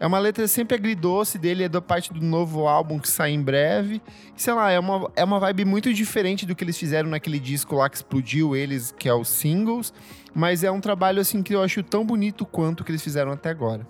É 0.00 0.06
uma 0.06 0.18
letra 0.18 0.46
sempre 0.46 0.76
agridoce 0.76 1.38
dele, 1.38 1.64
é 1.64 1.68
da 1.68 1.80
parte 1.80 2.12
do 2.12 2.20
novo 2.20 2.68
álbum 2.68 3.00
que 3.00 3.08
sai 3.08 3.32
em 3.32 3.42
breve. 3.42 4.00
E, 4.36 4.40
sei 4.40 4.54
lá, 4.54 4.70
é 4.70 4.78
uma, 4.78 5.10
é 5.16 5.24
uma 5.24 5.40
vibe 5.40 5.64
muito 5.64 5.92
diferente 5.92 6.46
do 6.46 6.54
que 6.54 6.62
eles 6.62 6.78
fizeram 6.78 7.10
naquele 7.10 7.40
disco 7.40 7.74
lá 7.74 7.88
que 7.88 7.96
explodiu 7.96 8.54
eles, 8.54 8.94
que 8.96 9.08
é 9.08 9.14
os 9.14 9.28
singles. 9.28 9.92
Mas 10.32 10.62
é 10.62 10.70
um 10.70 10.80
trabalho, 10.80 11.20
assim, 11.20 11.42
que 11.42 11.54
eu 11.54 11.62
acho 11.62 11.82
tão 11.82 12.04
bonito 12.04 12.46
quanto 12.46 12.80
o 12.80 12.84
que 12.84 12.92
eles 12.92 13.02
fizeram 13.02 13.32
até 13.32 13.50
agora. 13.50 13.86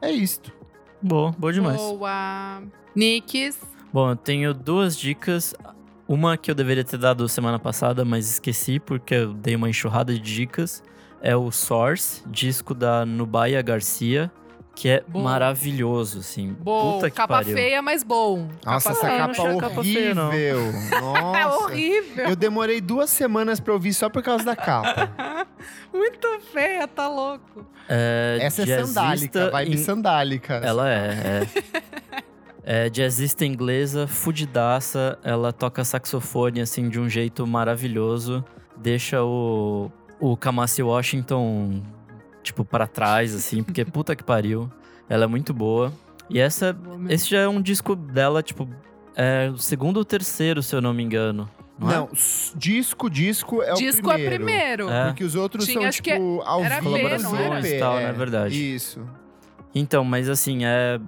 É 0.00 0.10
isto. 0.10 0.52
Boa, 1.02 1.32
boa 1.32 1.52
demais. 1.52 1.80
Boa. 1.80 2.62
Nicks. 2.94 3.58
Bom, 3.92 4.10
eu 4.10 4.16
tenho 4.16 4.54
duas 4.54 4.96
dicas. 4.96 5.54
Uma 6.06 6.36
que 6.36 6.50
eu 6.50 6.54
deveria 6.54 6.84
ter 6.84 6.98
dado 6.98 7.28
semana 7.28 7.58
passada, 7.58 8.04
mas 8.04 8.30
esqueci 8.30 8.78
porque 8.78 9.14
eu 9.14 9.34
dei 9.34 9.56
uma 9.56 9.68
enxurrada 9.68 10.12
de 10.12 10.20
dicas. 10.20 10.82
É 11.20 11.36
o 11.36 11.50
Source, 11.50 12.22
disco 12.28 12.74
da 12.74 13.04
Nubaya 13.04 13.60
Garcia, 13.62 14.30
que 14.80 14.88
é 14.88 15.04
Bom. 15.06 15.22
maravilhoso, 15.22 16.20
assim. 16.20 16.56
Bom, 16.58 16.94
Puta 16.94 17.10
que 17.10 17.16
capa 17.16 17.34
pariu. 17.34 17.54
feia, 17.54 17.82
mas 17.82 18.02
bom. 18.02 18.48
Nossa, 18.64 18.92
essa 18.92 19.00
feia. 19.00 19.12
Eu 19.20 19.26
não 19.28 19.34
capa 19.34 19.50
a 19.66 19.68
capa 19.68 19.82
feia, 19.82 20.14
não. 20.14 20.28
horrível. 20.28 20.60
É 20.90 21.00
Nossa. 21.44 21.64
horrível. 21.64 22.28
Eu 22.30 22.34
demorei 22.36 22.80
duas 22.80 23.10
semanas 23.10 23.60
pra 23.60 23.74
ouvir 23.74 23.92
só 23.92 24.08
por 24.08 24.22
causa 24.22 24.42
da 24.42 24.56
capa. 24.56 25.46
Muito 25.92 26.40
feia, 26.50 26.88
tá 26.88 27.08
louco. 27.08 27.66
É, 27.88 28.38
Essa 28.40 28.62
é 28.62 28.84
sandálica, 28.86 29.50
vibe 29.50 29.74
em- 29.74 29.76
sandálica. 29.76 30.54
Ela 30.64 30.90
é, 30.90 31.46
é. 32.64 32.86
é 32.86 32.88
jazzista 32.88 33.44
inglesa, 33.44 34.06
fudidaça. 34.06 35.18
Ela 35.22 35.52
toca 35.52 35.84
saxofone, 35.84 36.62
assim, 36.62 36.88
de 36.88 36.98
um 36.98 37.06
jeito 37.08 37.46
maravilhoso. 37.46 38.42
Deixa 38.78 39.22
o, 39.22 39.90
o 40.18 40.36
Kamasi 40.38 40.82
Washington, 40.82 41.82
tipo, 42.42 42.64
pra 42.64 42.86
trás, 42.86 43.34
assim, 43.34 43.62
porque 43.62 43.84
puta 43.86 44.14
que 44.16 44.22
pariu. 44.24 44.70
Ela 45.08 45.24
é 45.24 45.26
muito 45.26 45.52
boa. 45.52 45.92
E 46.28 46.38
essa, 46.38 46.76
esse 47.08 47.28
já 47.28 47.40
é 47.40 47.48
um 47.48 47.60
disco 47.60 47.96
dela, 47.96 48.42
tipo, 48.42 48.68
é 49.16 49.50
o 49.52 49.58
segundo 49.58 49.96
ou 49.96 50.04
terceiro, 50.04 50.62
se 50.62 50.74
eu 50.76 50.80
não 50.80 50.94
me 50.94 51.02
engano. 51.02 51.50
Não, 51.78 51.90
é? 51.90 51.94
Não, 51.96 52.08
s- 52.12 52.56
disco, 52.56 53.08
disco 53.10 53.62
é 53.62 53.72
Disco 53.74 54.06
o 54.08 54.12
é 54.12 54.14
primeiro. 54.14 54.36
primeiro. 54.36 54.90
É. 54.90 55.06
Porque 55.06 55.24
os 55.24 55.34
outros 55.34 55.64
Tinha, 55.64 55.80
são, 55.80 55.88
acho 55.88 56.02
que 56.02 56.12
tipo, 56.12 56.42
ao 56.44 56.62
era 56.62 56.76
vivo. 56.80 56.90
Colaborações 56.90 57.64
EP, 57.64 57.72
e 57.74 57.78
tal, 57.80 57.98
é. 57.98 58.04
né? 58.04 58.12
Verdade. 58.12 58.74
Isso. 58.74 59.00
Então, 59.74 60.04
mas 60.04 60.28
assim, 60.28 60.64
é 60.64 61.00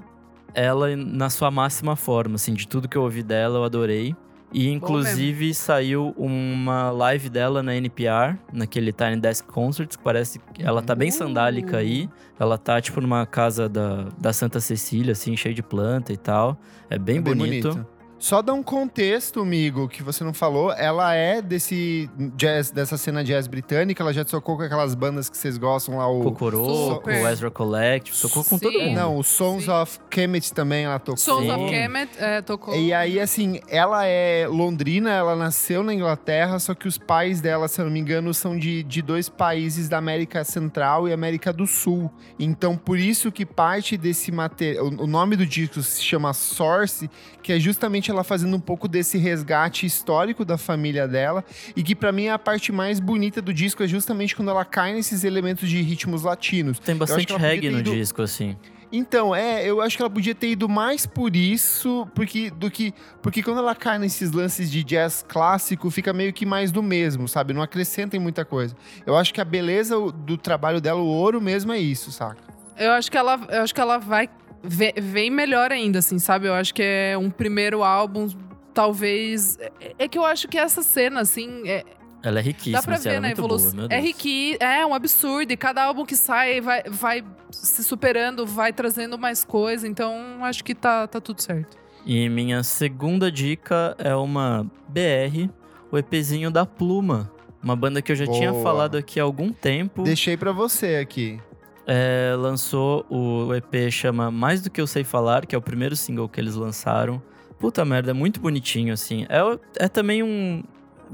ela 0.55 0.95
na 0.97 1.31
sua 1.31 1.51
máxima 1.51 1.95
forma, 1.95 2.35
assim, 2.35 2.53
de 2.55 2.67
tudo 2.67 2.89
que 2.89 2.97
eu 2.97 3.03
ouvi 3.03 3.23
dela, 3.23 3.59
eu 3.59 3.65
adorei. 3.65 4.17
E 4.53 4.69
inclusive 4.71 5.55
saiu 5.55 6.15
uma 6.17 6.91
live 6.91 7.29
dela 7.29 7.63
na 7.63 7.75
NPR, 7.75 8.37
naquele 8.53 8.93
Tiny 8.93 9.17
Desk 9.17 9.47
Concerts, 9.47 9.97
que 9.97 10.03
parece 10.03 10.39
que 10.53 10.63
ela 10.63 10.83
tá 10.83 10.95
bem 10.95 11.09
Uh. 11.09 11.13
sandálica 11.13 11.79
aí. 11.79 12.09
Ela 12.39 12.59
tá, 12.59 12.81
tipo, 12.81 13.01
numa 13.01 13.25
casa 13.25 13.69
da, 13.69 14.09
da 14.19 14.33
Santa 14.33 14.59
Cecília, 14.61 15.13
assim, 15.13 15.37
cheio 15.37 15.55
de 15.55 15.63
planta 15.63 16.13
e 16.13 16.17
tal. 16.17 16.59
É 16.91 16.99
bem, 16.99 17.19
É 17.19 17.21
bonito. 17.21 17.87
Só 18.23 18.41
dar 18.41 18.53
um 18.53 18.63
contexto, 18.63 19.41
amigo, 19.41 19.89
que 19.89 20.01
você 20.01 20.23
não 20.23 20.33
falou. 20.33 20.73
Ela 20.73 21.13
é 21.13 21.43
desse 21.43 22.09
jazz, 22.37 22.71
dessa 22.71 22.97
cena 22.97 23.25
jazz 23.25 23.49
britânica. 23.49 24.01
Ela 24.01 24.13
já 24.13 24.25
tocou 24.25 24.57
com 24.57 24.63
aquelas 24.63 24.95
bandas 24.95 25.29
que 25.29 25.37
vocês 25.37 25.59
gostam 25.59 25.97
lá, 25.97 26.07
o... 26.07 26.23
Cocorô, 26.23 26.95
Super. 26.95 27.21
o 27.21 27.27
Ezra 27.27 27.51
Collective, 27.51 28.17
tocou 28.17 28.45
com 28.45 28.61
todo 28.61 28.71
Sim. 28.71 28.91
mundo. 28.91 28.95
Não, 28.95 29.19
o 29.19 29.25
Sons 29.25 29.65
Sim. 29.65 29.73
of 29.73 29.99
Kemet 30.09 30.55
também 30.55 30.85
ela 30.85 31.01
tocou. 31.01 31.17
Sons 31.17 31.43
Sim. 31.43 31.51
of 31.51 31.69
Kemet 31.69 32.11
é, 32.17 32.41
tocou. 32.43 32.77
E 32.77 32.95
aí, 32.95 33.19
assim, 33.19 33.61
ela 33.67 34.07
é 34.07 34.47
londrina, 34.47 35.11
ela 35.11 35.35
nasceu 35.35 35.83
na 35.83 35.93
Inglaterra, 35.93 36.61
só 36.61 36.77
que 36.77 36.87
os 36.87 36.99
pais 36.99 37.41
dela, 37.41 37.67
se 37.67 37.81
eu 37.81 37.87
não 37.87 37.93
me 37.93 37.99
engano, 37.99 38.33
são 38.33 38.57
de, 38.57 38.85
de 38.85 39.03
dois 39.03 39.29
países 39.29 39.89
da 39.89 39.99
América 39.99 40.45
Central 40.45 41.09
e 41.09 41.13
América 41.13 41.53
do 41.53 41.67
Sul. 41.67 42.09
Então, 42.39 42.77
por 42.77 43.01
isso 43.01 43.33
que 43.33 43.45
parte 43.45 43.97
desse 43.97 44.31
material. 44.31 44.87
O, 44.87 45.03
o 45.03 45.07
nome 45.09 45.35
do 45.35 45.45
disco 45.45 45.83
se 45.83 46.01
chama 46.01 46.33
Source, 46.33 47.11
que 47.43 47.53
é 47.53 47.59
justamente 47.59 48.12
ela 48.13 48.25
fazendo 48.25 48.57
um 48.57 48.61
pouco 48.61 48.87
desse 48.89 49.19
resgate 49.19 49.87
histórico 49.87 50.45
da 50.45 50.57
família 50.59 51.07
dela. 51.09 51.45
E 51.77 51.83
que, 51.83 51.95
pra 51.95 52.13
mim, 52.13 52.25
é 52.27 52.33
a 52.33 52.39
parte 52.39 52.71
mais 52.73 53.01
bonita 53.01 53.41
do 53.43 53.53
disco 53.53 53.83
é 53.83 53.89
justamente 53.89 54.35
quando 54.37 54.51
ela 54.51 54.65
cai 54.65 54.93
nesses 54.93 55.25
elementos 55.25 55.69
de 55.69 55.81
ritmos 55.83 56.23
latinos. 56.23 56.79
Tem 56.79 56.97
bastante 56.97 57.35
reggae 57.37 57.71
no 57.71 57.79
ido- 57.81 57.91
disco, 57.93 58.23
assim. 58.23 58.57
Então, 58.95 59.35
é, 59.35 59.65
eu 59.65 59.81
acho 59.81 59.97
que 59.97 60.03
ela 60.03 60.11
podia 60.11 60.35
ter 60.35 60.49
ido 60.51 60.69
mais 60.69 61.07
por 61.07 61.35
isso, 61.35 62.07
porque 62.15 62.51
do 62.51 62.71
que 62.71 62.93
porque 63.23 63.43
quando 63.43 63.57
ela 63.57 63.75
cai 63.75 63.99
nesses 63.99 64.33
lances 64.33 64.71
de 64.71 64.85
jazz 64.85 65.25
clássico, 65.27 65.91
fica 65.91 66.13
meio 66.13 66.31
que 66.31 66.45
mais 66.45 66.71
do 66.71 66.83
mesmo, 66.83 67.27
sabe? 67.27 67.55
Não 67.55 67.63
acrescenta 67.63 68.19
em 68.19 68.21
muita 68.21 68.45
coisa. 68.45 68.77
Eu 69.07 69.17
acho 69.17 69.33
que 69.33 69.41
a 69.41 69.47
beleza 69.47 69.99
do 69.99 70.37
trabalho 70.37 70.79
dela, 70.79 71.01
o 71.01 71.07
ouro 71.07 71.41
mesmo 71.41 71.73
é 71.73 71.79
isso, 71.79 72.13
saca? 72.13 72.43
Eu 72.77 72.93
acho 72.93 73.11
que 73.11 73.17
ela, 73.17 73.41
eu 73.49 73.63
acho 73.63 73.75
que 73.75 73.81
ela 73.81 73.97
vai 73.97 74.29
ve- 74.63 74.95
vem 74.97 75.31
melhor 75.31 75.73
ainda, 75.73 75.99
assim, 75.99 76.19
sabe? 76.19 76.47
Eu 76.47 76.55
acho 76.55 76.73
que 76.75 76.83
é 76.83 77.17
um 77.19 77.31
primeiro 77.31 77.83
álbum, 77.83 78.29
talvez. 78.73 79.59
É, 79.81 79.95
é 80.01 80.09
que 80.09 80.19
eu 80.19 80.25
acho 80.25 80.49
que 80.49 80.59
essa 80.59 80.83
cena, 80.83 81.21
assim, 81.21 81.69
é- 81.69 81.85
Ela 82.23 82.39
é 82.39 82.43
riquíssima, 82.43 82.79
dá 82.79 82.83
pra 82.83 82.95
assim, 82.95 83.09
ver 83.09 83.15
é 83.17 83.21
na 83.21 83.29
muito 83.29 83.39
evolução. 83.41 83.87
é 83.91 84.01
riqui, 84.01 84.57
é 84.61 84.87
um 84.87 84.95
absurdo. 84.95 85.53
E 85.53 85.57
cada 85.57 85.83
álbum 85.85 86.05
que 86.05 86.15
sai 86.17 86.61
vai, 86.61 86.83
vai 86.89 87.25
se 87.51 87.83
superando, 87.83 88.47
vai 88.47 88.73
trazendo 88.73 89.19
mais 89.19 89.45
coisa. 89.45 89.87
Então, 89.89 90.15
acho 90.45 90.63
que 90.65 90.75
tá, 90.75 91.07
tá 91.07 91.21
tudo 91.21 91.41
certo. 91.43 91.77
E 92.07 92.29
minha 92.29 92.63
segunda 92.63 93.31
dica 93.31 93.95
é 93.99 94.15
uma 94.15 94.67
BR, 94.89 95.49
o 95.91 95.99
EPzinho 95.99 96.51
da 96.51 96.65
Pluma. 96.67 97.31
Uma 97.63 97.77
banda 97.77 98.03
que 98.03 98.11
eu 98.11 98.17
já 98.17 98.27
tinha 98.27 98.51
Boa. 98.51 98.63
falado 98.63 98.97
aqui 98.97 99.21
há 99.21 99.23
algum 99.23 99.53
tempo. 99.53 100.03
Deixei 100.03 100.37
pra 100.37 100.51
você 100.51 100.97
aqui. 100.97 101.39
É, 101.87 102.35
lançou 102.39 103.05
o 103.11 103.55
EP 103.55 103.91
chama 103.91 104.31
Mais 104.31 104.61
Do 104.61 104.71
Que 104.71 104.81
Eu 104.81 104.87
Sei 104.87 105.05
Falar, 105.05 105.47
que 105.47 105.55
é 105.55 105.59
o 105.59 105.63
primeiro 105.63 105.97
single 105.97 106.29
que 106.29 106.41
eles 106.41 106.55
lançaram. 106.55 107.23
Puta 107.59 107.85
merda, 107.85 108.11
é 108.11 108.15
muito 108.15 108.41
bonitinho, 108.41 108.93
assim. 108.93 109.27
É, 109.29 109.85
é 109.85 109.89
também 109.89 110.23
um... 110.23 110.63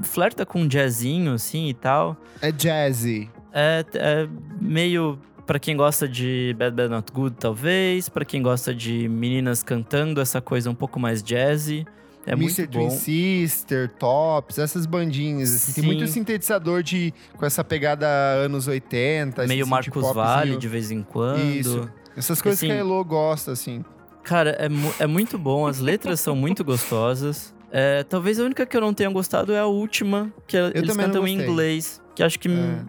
Flerta 0.01 0.45
com 0.45 0.61
um 0.61 0.67
jazzinho, 0.67 1.33
assim, 1.33 1.67
e 1.67 1.73
tal. 1.73 2.15
É 2.41 2.51
jazzy. 2.51 3.29
É, 3.51 3.83
é 3.95 4.29
meio 4.61 5.19
Pra 5.49 5.57
quem 5.57 5.75
gosta 5.75 6.07
de 6.07 6.55
Bad 6.59 6.75
Bad 6.75 6.89
Not 6.89 7.11
Good, 7.11 7.37
talvez. 7.39 8.07
Pra 8.07 8.23
quem 8.23 8.39
gosta 8.39 8.71
de 8.71 9.09
meninas 9.09 9.63
cantando, 9.63 10.21
essa 10.21 10.39
coisa 10.39 10.69
um 10.69 10.75
pouco 10.75 10.99
mais 10.99 11.23
jazzy. 11.23 11.87
É 12.29 12.33
Mr. 12.33 12.67
Twin. 12.67 12.89
Sister, 12.91 13.89
Tops, 13.97 14.57
essas 14.59 14.85
bandinhas, 14.85 15.53
assim. 15.53 15.73
Tem 15.73 15.83
muito 15.83 16.05
sintetizador 16.07 16.83
de, 16.83 17.13
com 17.35 17.45
essa 17.45 17.63
pegada 17.63 18.07
anos 18.07 18.67
80. 18.67 19.41
esse 19.41 19.47
Meio 19.47 19.65
Marcos 19.67 19.91
popzinho. 19.93 20.13
Vale 20.13 20.57
de 20.57 20.67
vez 20.67 20.91
em 20.91 21.01
quando. 21.01 21.39
Isso. 21.43 21.89
Essas 22.15 22.41
coisas 22.41 22.59
que 22.59 22.65
Assim, 22.67 22.75
a 22.75 22.79
Elo 22.79 23.03
gosta, 23.03 23.51
assim. 23.51 23.83
Cara, 24.23 24.51
é, 24.51 24.69
mu- 24.69 24.93
é 24.99 25.07
muito 25.07 25.37
bom, 25.37 25.65
as 25.65 25.79
letras 25.79 26.19
são 26.19 26.35
muito 26.35 26.63
gostosas. 26.63 27.53
É, 27.71 28.03
talvez 28.03 28.39
a 28.39 28.43
única 28.43 28.65
que 28.65 28.75
eu 28.75 28.81
não 28.81 28.93
tenha 28.93 29.09
gostado 29.09 29.53
é 29.53 29.59
a 29.59 29.65
última, 29.65 30.31
que 30.45 30.57
eles 30.57 30.73
também 30.89 30.95
não 31.07 31.13
cantam 31.13 31.27
em 31.27 31.33
inglês. 31.39 32.01
Que 32.15 32.21
acho 32.23 32.37
que, 32.39 32.49
É. 32.49 32.81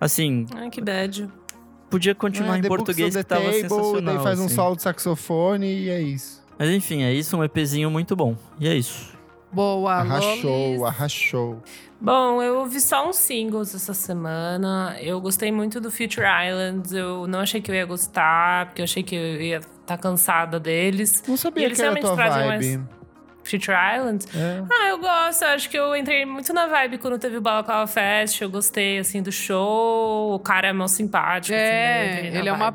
assim, 0.00 0.46
Ai, 0.54 0.70
que 0.70 0.80
bad. 0.80 1.28
podia 1.90 2.14
continuar 2.14 2.56
É, 2.56 2.58
em 2.60 2.62
português 2.62 3.16
que 3.16 3.24
tava 3.24 3.42
Table, 3.44 3.60
sensacional. 3.62 4.14
Daí 4.14 4.22
faz 4.24 4.38
um 4.38 4.44
assim. 4.46 4.54
solo 4.54 4.76
de 4.76 4.82
saxofone 4.82 5.66
e 5.66 5.88
é 5.90 6.00
isso. 6.00 6.35
Mas 6.58 6.70
enfim, 6.70 7.02
é 7.02 7.12
isso, 7.12 7.36
um 7.36 7.44
EPzinho 7.44 7.90
muito 7.90 8.14
bom. 8.16 8.34
E 8.58 8.66
é 8.68 8.74
isso. 8.74 9.14
Boa, 9.52 9.94
Arrachou, 9.94 10.50
Lolis. 10.76 10.82
arrachou. 10.82 11.62
Bom, 12.00 12.42
eu 12.42 12.58
ouvi 12.58 12.78
só 12.80 13.08
uns 13.08 13.16
singles 13.16 13.74
essa 13.74 13.94
semana. 13.94 14.96
Eu 15.00 15.18
gostei 15.20 15.50
muito 15.50 15.80
do 15.80 15.90
Future 15.90 16.26
Islands. 16.46 16.92
Eu 16.92 17.26
não 17.26 17.40
achei 17.40 17.60
que 17.60 17.70
eu 17.70 17.74
ia 17.74 17.86
gostar, 17.86 18.66
porque 18.66 18.82
eu 18.82 18.84
achei 18.84 19.02
que 19.02 19.14
eu 19.14 19.40
ia 19.40 19.56
estar 19.58 19.96
cansada 19.96 20.60
deles. 20.60 21.22
Não 21.26 21.36
E 21.36 21.38
sabia 21.38 21.64
eles 21.66 21.76
que 21.78 21.82
era 21.82 21.92
realmente 21.94 22.04
tua 22.06 22.16
trazem 22.16 22.48
vibe. 22.48 22.76
mais- 22.76 23.05
Future 23.46 23.76
Islands. 23.96 24.26
É. 24.34 24.62
Ah, 24.70 24.88
eu 24.88 24.98
gosto. 24.98 25.42
Eu 25.42 25.48
acho 25.48 25.70
que 25.70 25.78
eu 25.78 25.94
entrei 25.96 26.24
muito 26.24 26.52
na 26.52 26.66
vibe 26.66 26.98
quando 26.98 27.18
teve 27.18 27.36
o 27.36 27.40
Balaclava 27.40 27.86
Fest. 27.86 28.40
Eu 28.40 28.50
gostei, 28.50 28.98
assim, 28.98 29.22
do 29.22 29.30
show. 29.32 30.34
O 30.34 30.38
cara 30.38 30.68
é 30.68 30.72
mal 30.72 30.88
simpático. 30.88 31.54
assim, 31.54 31.64
É, 31.64 32.02
eu 32.10 32.14
entrei 32.16 32.30
na 32.32 32.38
ele 32.38 32.48
é 32.48 32.52
uma-. 32.52 32.74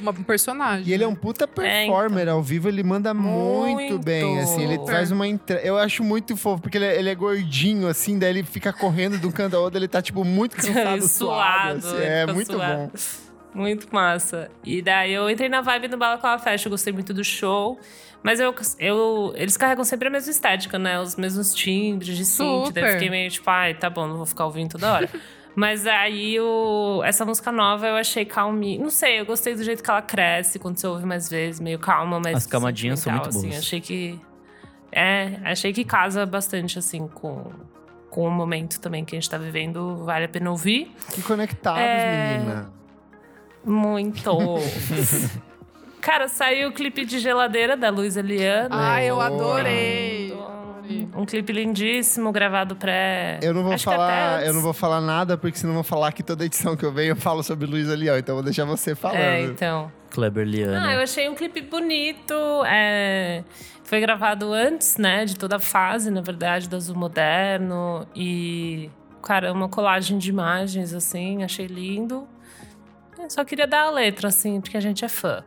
Uma- 0.00 0.10
Um 0.10 0.22
personagem. 0.24 0.88
E 0.88 0.92
ele 0.92 1.04
é 1.04 1.08
um 1.08 1.14
puta 1.14 1.44
então. 1.44 1.62
performer 1.64 2.28
ao 2.28 2.42
vivo, 2.42 2.68
ele 2.68 2.82
manda 2.82 3.14
muito, 3.14 3.74
Muito. 3.74 3.98
bem, 4.04 4.40
assim, 4.40 4.64
ele 4.64 4.84
faz 4.86 5.10
uma 5.12 5.26
entre... 5.28 5.60
Eu 5.62 5.78
acho 5.78 6.02
muito 6.02 6.36
fofo, 6.36 6.60
porque 6.62 6.78
ele 6.78 6.84
é, 6.86 6.98
ele 6.98 7.08
é 7.08 7.14
gordinho, 7.14 7.86
assim, 7.86 8.18
daí 8.18 8.30
ele 8.30 8.42
fica 8.42 8.72
correndo 8.72 9.18
de 9.18 9.26
um 9.26 9.30
canto 9.30 9.54
ao 9.56 9.62
outro, 9.62 9.78
ele 9.78 9.86
tá, 9.86 10.02
tipo, 10.02 10.24
muito 10.24 10.56
cansado, 10.56 11.02
suado, 11.06 11.80
Suado, 11.82 11.96
assim, 11.96 12.04
é 12.04 12.26
muito 12.26 12.52
suado. 12.52 12.90
bom. 12.92 13.27
Muito 13.58 13.88
massa. 13.92 14.50
E 14.64 14.80
daí 14.80 15.12
eu 15.12 15.28
entrei 15.28 15.48
na 15.48 15.60
vibe 15.60 15.88
do 15.88 15.96
Balaclava 15.98 16.42
Fest, 16.42 16.64
eu 16.64 16.70
gostei 16.70 16.92
muito 16.92 17.12
do 17.12 17.24
show. 17.24 17.78
Mas 18.22 18.40
eu, 18.40 18.54
eu, 18.78 19.32
eles 19.36 19.56
carregam 19.56 19.84
sempre 19.84 20.08
a 20.08 20.10
mesma 20.10 20.30
estética, 20.30 20.78
né? 20.78 20.98
Os 21.00 21.14
mesmos 21.16 21.54
timbres 21.54 22.16
de 22.16 22.24
synth. 22.24 22.72
Daí 22.72 22.82
eu 22.84 22.88
Super. 22.88 22.92
fiquei 22.94 23.10
meio 23.10 23.30
tipo, 23.30 23.48
ai, 23.48 23.74
tá 23.74 23.88
bom, 23.88 24.06
não 24.08 24.16
vou 24.16 24.26
ficar 24.26 24.44
ouvindo 24.46 24.70
toda 24.72 24.92
hora. 24.92 25.08
Mas 25.54 25.86
aí 25.88 26.38
o, 26.38 27.02
essa 27.04 27.24
música 27.24 27.50
nova 27.50 27.86
eu 27.86 27.96
achei 27.96 28.24
calminha. 28.24 28.80
Não 28.80 28.90
sei, 28.90 29.20
eu 29.20 29.26
gostei 29.26 29.54
do 29.56 29.64
jeito 29.64 29.82
que 29.82 29.90
ela 29.90 30.02
cresce 30.02 30.58
quando 30.58 30.78
você 30.78 30.86
ouve 30.86 31.04
mais 31.04 31.28
vezes, 31.28 31.58
meio 31.60 31.80
calma, 31.80 32.20
mas. 32.20 32.36
As 32.36 32.46
camadinhas 32.46 33.00
são 33.00 33.12
muito 33.12 33.28
Assim, 33.28 33.48
boas. 33.48 33.58
achei 33.58 33.80
que. 33.80 34.20
É, 34.92 35.40
achei 35.44 35.72
que 35.72 35.84
casa 35.84 36.24
bastante, 36.24 36.78
assim, 36.78 37.08
com, 37.08 37.50
com 38.08 38.26
o 38.26 38.30
momento 38.30 38.80
também 38.80 39.04
que 39.04 39.16
a 39.16 39.18
gente 39.18 39.28
tá 39.28 39.36
vivendo. 39.36 39.96
Vale 40.04 40.26
a 40.26 40.28
pena 40.28 40.48
ouvir. 40.50 40.92
Que 41.12 41.22
conectados, 41.22 41.80
É. 41.82 42.38
menina. 42.38 42.72
Muito. 43.64 44.30
Cara, 46.00 46.28
saiu 46.28 46.68
o 46.68 46.72
clipe 46.72 47.04
de 47.04 47.18
geladeira 47.18 47.76
da 47.76 47.90
Luísa 47.90 48.22
Liana. 48.22 48.68
Ai, 48.70 49.10
eu 49.10 49.20
adorei. 49.20 50.36
Um 51.14 51.26
clipe 51.26 51.52
lindíssimo, 51.52 52.32
gravado 52.32 52.76
pré. 52.76 53.38
Eu 53.42 53.52
não 53.52 53.62
vou 53.62 53.72
Acho 53.72 53.84
falar, 53.84 54.46
eu 54.46 54.54
não 54.54 54.62
vou 54.62 54.72
falar 54.72 55.00
nada, 55.00 55.36
porque 55.36 55.58
senão 55.58 55.72
eu 55.72 55.74
vou 55.74 55.84
falar 55.84 56.12
que 56.12 56.22
toda 56.22 56.44
edição 56.46 56.76
que 56.76 56.84
eu 56.84 56.92
venho 56.92 57.10
eu 57.10 57.16
falo 57.16 57.42
sobre 57.42 57.66
Luísa 57.66 57.94
Leão, 57.94 58.16
então 58.16 58.32
eu 58.34 58.36
vou 58.36 58.44
deixar 58.44 58.64
você 58.64 58.94
falando. 58.94 59.18
É, 59.18 59.42
então. 59.42 59.92
Kleber 60.10 60.46
Liana. 60.46 60.88
Ah, 60.88 60.94
eu 60.94 61.02
achei 61.02 61.28
um 61.28 61.34
clipe 61.34 61.60
bonito. 61.60 62.32
é, 62.66 63.44
Foi 63.84 64.00
gravado 64.00 64.52
antes, 64.52 64.96
né, 64.96 65.26
de 65.26 65.36
toda 65.36 65.56
a 65.56 65.60
fase, 65.60 66.10
na 66.10 66.22
verdade, 66.22 66.68
do 66.68 66.76
Azul 66.76 66.96
Moderno. 66.96 68.06
E, 68.14 68.88
cara, 69.22 69.52
uma 69.52 69.68
colagem 69.68 70.16
de 70.16 70.30
imagens, 70.30 70.94
assim, 70.94 71.42
achei 71.44 71.66
lindo. 71.66 72.26
Eu 73.18 73.30
só 73.30 73.44
queria 73.44 73.66
dar 73.66 73.84
a 73.84 73.90
letra, 73.90 74.28
assim, 74.28 74.60
porque 74.60 74.76
a 74.76 74.80
gente 74.80 75.04
é 75.04 75.08
fã. 75.08 75.44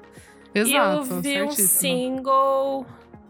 Exato, 0.54 0.74
e 0.74 0.76
eu 0.76 1.22
vi 1.22 1.42
um 1.42 1.52
single. 1.52 2.86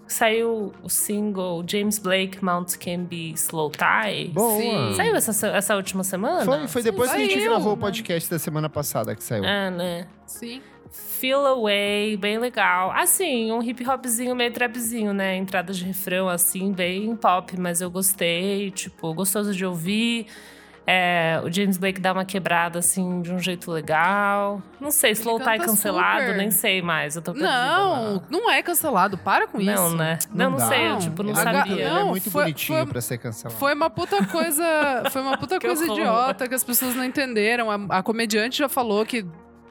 Saiu 0.07 0.73
o 0.83 0.89
single 0.89 1.63
James 1.65 1.97
Blake 1.97 2.43
Mount 2.43 2.75
Can 2.77 3.05
Be 3.05 3.31
Slow 3.33 3.71
Tie. 3.71 4.27
Boa. 4.33 4.59
Sim. 4.59 4.95
Saiu 4.95 5.15
essa, 5.15 5.47
essa 5.47 5.75
última 5.75 6.03
semana? 6.03 6.43
Foi, 6.43 6.67
foi 6.67 6.83
depois 6.83 7.09
que 7.11 7.15
a 7.15 7.19
gente 7.19 7.39
gravou 7.39 7.73
o 7.73 7.75
né? 7.75 7.81
podcast 7.81 8.29
da 8.29 8.37
semana 8.37 8.67
passada 8.67 9.15
que 9.15 9.23
saiu. 9.23 9.45
É, 9.45 9.71
né? 9.71 10.07
Sim. 10.25 10.61
Feel 10.91 11.45
Away, 11.45 12.17
bem 12.17 12.37
legal. 12.37 12.91
Assim, 12.91 13.53
um 13.53 13.63
hip 13.63 13.87
hopzinho 13.87 14.35
meio 14.35 14.51
trapzinho, 14.51 15.13
né? 15.13 15.37
Entrada 15.37 15.71
de 15.71 15.85
refrão, 15.85 16.27
assim, 16.27 16.73
bem 16.73 17.15
pop, 17.15 17.57
mas 17.57 17.79
eu 17.79 17.89
gostei, 17.89 18.69
tipo, 18.71 19.13
gostoso 19.13 19.53
de 19.53 19.65
ouvir. 19.65 20.27
É, 20.85 21.39
o 21.45 21.51
James 21.51 21.77
Blake 21.77 22.01
dá 22.01 22.11
uma 22.11 22.25
quebrada, 22.25 22.79
assim, 22.79 23.21
de 23.21 23.31
um 23.31 23.37
jeito 23.39 23.71
legal. 23.71 24.61
Não 24.79 24.89
sei, 24.89 25.11
Slow 25.11 25.37
Tie 25.39 25.45
canta 25.45 25.65
cancelado, 25.65 26.21
super. 26.21 26.37
nem 26.37 26.49
sei 26.51 26.81
mais. 26.81 27.15
Eu 27.15 27.21
tô 27.21 27.33
perdida. 27.33 27.53
Não, 27.53 28.15
lá. 28.15 28.21
não 28.29 28.49
é 28.51 28.63
cancelado. 28.63 29.17
Para 29.17 29.47
com 29.47 29.59
Não, 29.59 29.87
isso. 29.87 29.95
né? 29.95 30.17
Não, 30.33 30.49
não, 30.51 30.59
sei, 30.59 30.91
eu, 30.91 30.97
tipo, 30.97 31.21
não 31.23 31.29
ele, 31.31 31.39
é 31.39 31.43
sabia. 31.43 31.73
ele 31.73 31.81
é 31.83 31.89
Não, 31.89 32.07
muito 32.09 32.31
foi- 32.31 32.43
bonitinho 32.45 32.79
foi- 32.79 32.87
pra 32.87 32.99
ser 33.01 33.17
cancelado. 33.19 33.59
Foi 33.59 33.73
uma 33.75 33.89
puta 33.91 34.25
coisa. 34.25 34.63
Foi 35.11 35.21
uma 35.21 35.37
puta 35.37 35.59
coisa 35.61 35.83
horror. 35.83 35.99
idiota 35.99 36.47
que 36.47 36.55
as 36.55 36.63
pessoas 36.63 36.95
não 36.95 37.05
entenderam. 37.05 37.69
A, 37.69 37.99
a 37.99 38.03
comediante 38.03 38.57
já 38.57 38.67
falou 38.67 39.05
que 39.05 39.23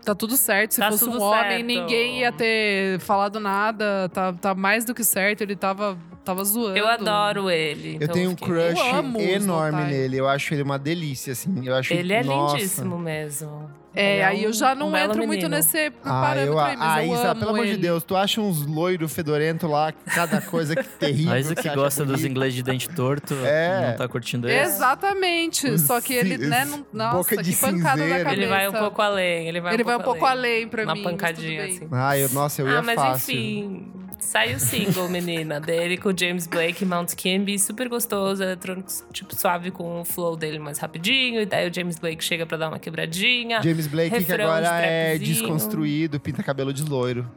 tá 0.04 0.14
tudo 0.14 0.36
certo. 0.36 0.74
Se 0.74 0.80
Tá 0.80 0.90
fosse 0.92 1.04
um 1.08 1.20
homem, 1.20 1.42
certo. 1.50 1.64
ninguém 1.66 2.20
ia 2.20 2.30
ter 2.32 3.00
falado 3.00 3.40
nada. 3.40 4.08
Tá, 4.10 4.32
tá 4.32 4.54
mais 4.54 4.84
do 4.84 4.94
que 4.94 5.02
certo. 5.04 5.42
Ele 5.42 5.56
tava, 5.56 5.98
tava 6.30 6.44
zoando. 6.44 6.76
Eu 6.76 6.86
adoro 6.88 7.50
ele. 7.50 7.90
Eu 7.92 7.94
então 8.02 8.08
tenho 8.14 8.30
um 8.30 8.36
fiquei- 8.36 8.48
crush 8.48 8.80
Eu 9.18 9.28
enorme 9.36 9.84
nele. 9.84 10.16
Eu 10.16 10.28
acho 10.28 10.54
ele 10.54 10.62
uma 10.62 10.78
delícia, 10.78 11.32
assim. 11.32 11.66
Eu 11.66 11.74
acho 11.74 11.92
Ele 11.92 12.12
é 12.12 12.22
nossa. 12.22 12.56
lindíssimo 12.56 12.98
mesmo. 12.98 13.70
É, 13.92 14.14
Ele 14.14 14.22
aí 14.22 14.44
eu 14.44 14.52
já 14.52 14.72
não 14.72 14.90
um 14.90 14.96
entro 14.96 15.26
muito 15.26 15.48
nesse 15.48 15.92
Ah, 16.04 16.20
parâmetro 16.20 16.52
eu, 16.52 16.58
aí, 16.60 16.76
mas 16.76 16.88
ah, 16.96 17.04
eu 17.04 17.12
Isa, 17.12 17.30
amo 17.32 17.40
pelo 17.40 17.50
amor 17.50 17.64
de 17.64 17.72
ele. 17.72 17.82
Deus, 17.82 18.04
tu 18.04 18.14
acha 18.14 18.40
uns 18.40 18.64
loiros 18.64 19.12
fedorento 19.12 19.66
lá, 19.66 19.90
cada 19.90 20.40
coisa 20.40 20.76
que 20.76 20.84
terrível. 20.96 21.32
A 21.32 21.40
Isa 21.40 21.56
que 21.56 21.66
acha 21.68 21.74
gosta 21.74 22.04
dos 22.04 22.20
bonito. 22.20 22.30
inglês 22.30 22.54
de 22.54 22.62
dente 22.62 22.88
torto, 22.88 23.34
É. 23.44 23.88
não 23.90 23.96
tá 23.96 24.06
curtindo 24.06 24.48
esse. 24.48 24.76
Exatamente. 24.76 25.76
Só 25.76 26.00
que 26.00 26.14
ele, 26.14 26.38
né, 26.38 26.64
não, 26.66 26.86
nossa, 26.92 27.16
boca 27.16 27.42
de 27.42 27.50
que 27.52 27.56
pancada 27.58 27.82
da 27.82 27.90
cinzeiro. 28.04 28.24
cabeça. 28.24 28.32
Ele 28.42 28.46
vai 28.46 28.68
um 28.68 28.72
pouco 28.72 29.02
além. 29.02 29.48
Ele 29.48 29.60
vai 29.60 29.74
Ele 29.74 29.82
um 29.82 29.86
vai 29.86 29.94
um 29.96 29.98
pouco 29.98 30.10
pouco 30.20 30.26
além 30.26 30.68
pra 30.68 30.84
Uma 30.84 30.94
mim. 30.94 31.02
mas 31.02 31.12
pancadinha, 31.12 31.64
assim. 31.64 31.88
Ah, 31.90 32.16
eu, 32.16 32.28
nossa, 32.30 32.62
eu 32.62 32.68
ia 32.68 32.78
ah, 32.78 32.82
mas 32.82 32.94
fácil. 32.94 33.34
enfim. 33.34 33.92
Saiu 34.20 34.56
o 34.56 34.60
single, 34.60 35.08
menina, 35.08 35.58
dele 35.60 35.96
com 35.96 36.10
o 36.10 36.16
James 36.16 36.46
Blake, 36.46 36.84
Mount 36.84 37.14
Kimby, 37.14 37.58
super 37.58 37.88
gostoso, 37.88 38.42
eletrônico, 38.42 38.88
tipo, 39.12 39.34
suave 39.34 39.70
com 39.70 40.00
o 40.00 40.04
flow 40.04 40.36
dele 40.36 40.58
mais 40.58 40.78
rapidinho. 40.78 41.40
E 41.40 41.46
daí 41.46 41.68
o 41.68 41.74
James 41.74 41.98
Blake 41.98 42.22
chega 42.22 42.46
pra 42.46 42.56
dar 42.56 42.68
uma 42.68 42.78
quebradinha. 42.78 43.62
James 43.62 43.86
Blake, 43.86 44.24
que 44.24 44.32
agora 44.32 44.80
é 44.80 45.18
desconstruído, 45.18 46.20
pinta 46.20 46.42
cabelo 46.42 46.72
de 46.72 46.84
loiro. 46.84 47.28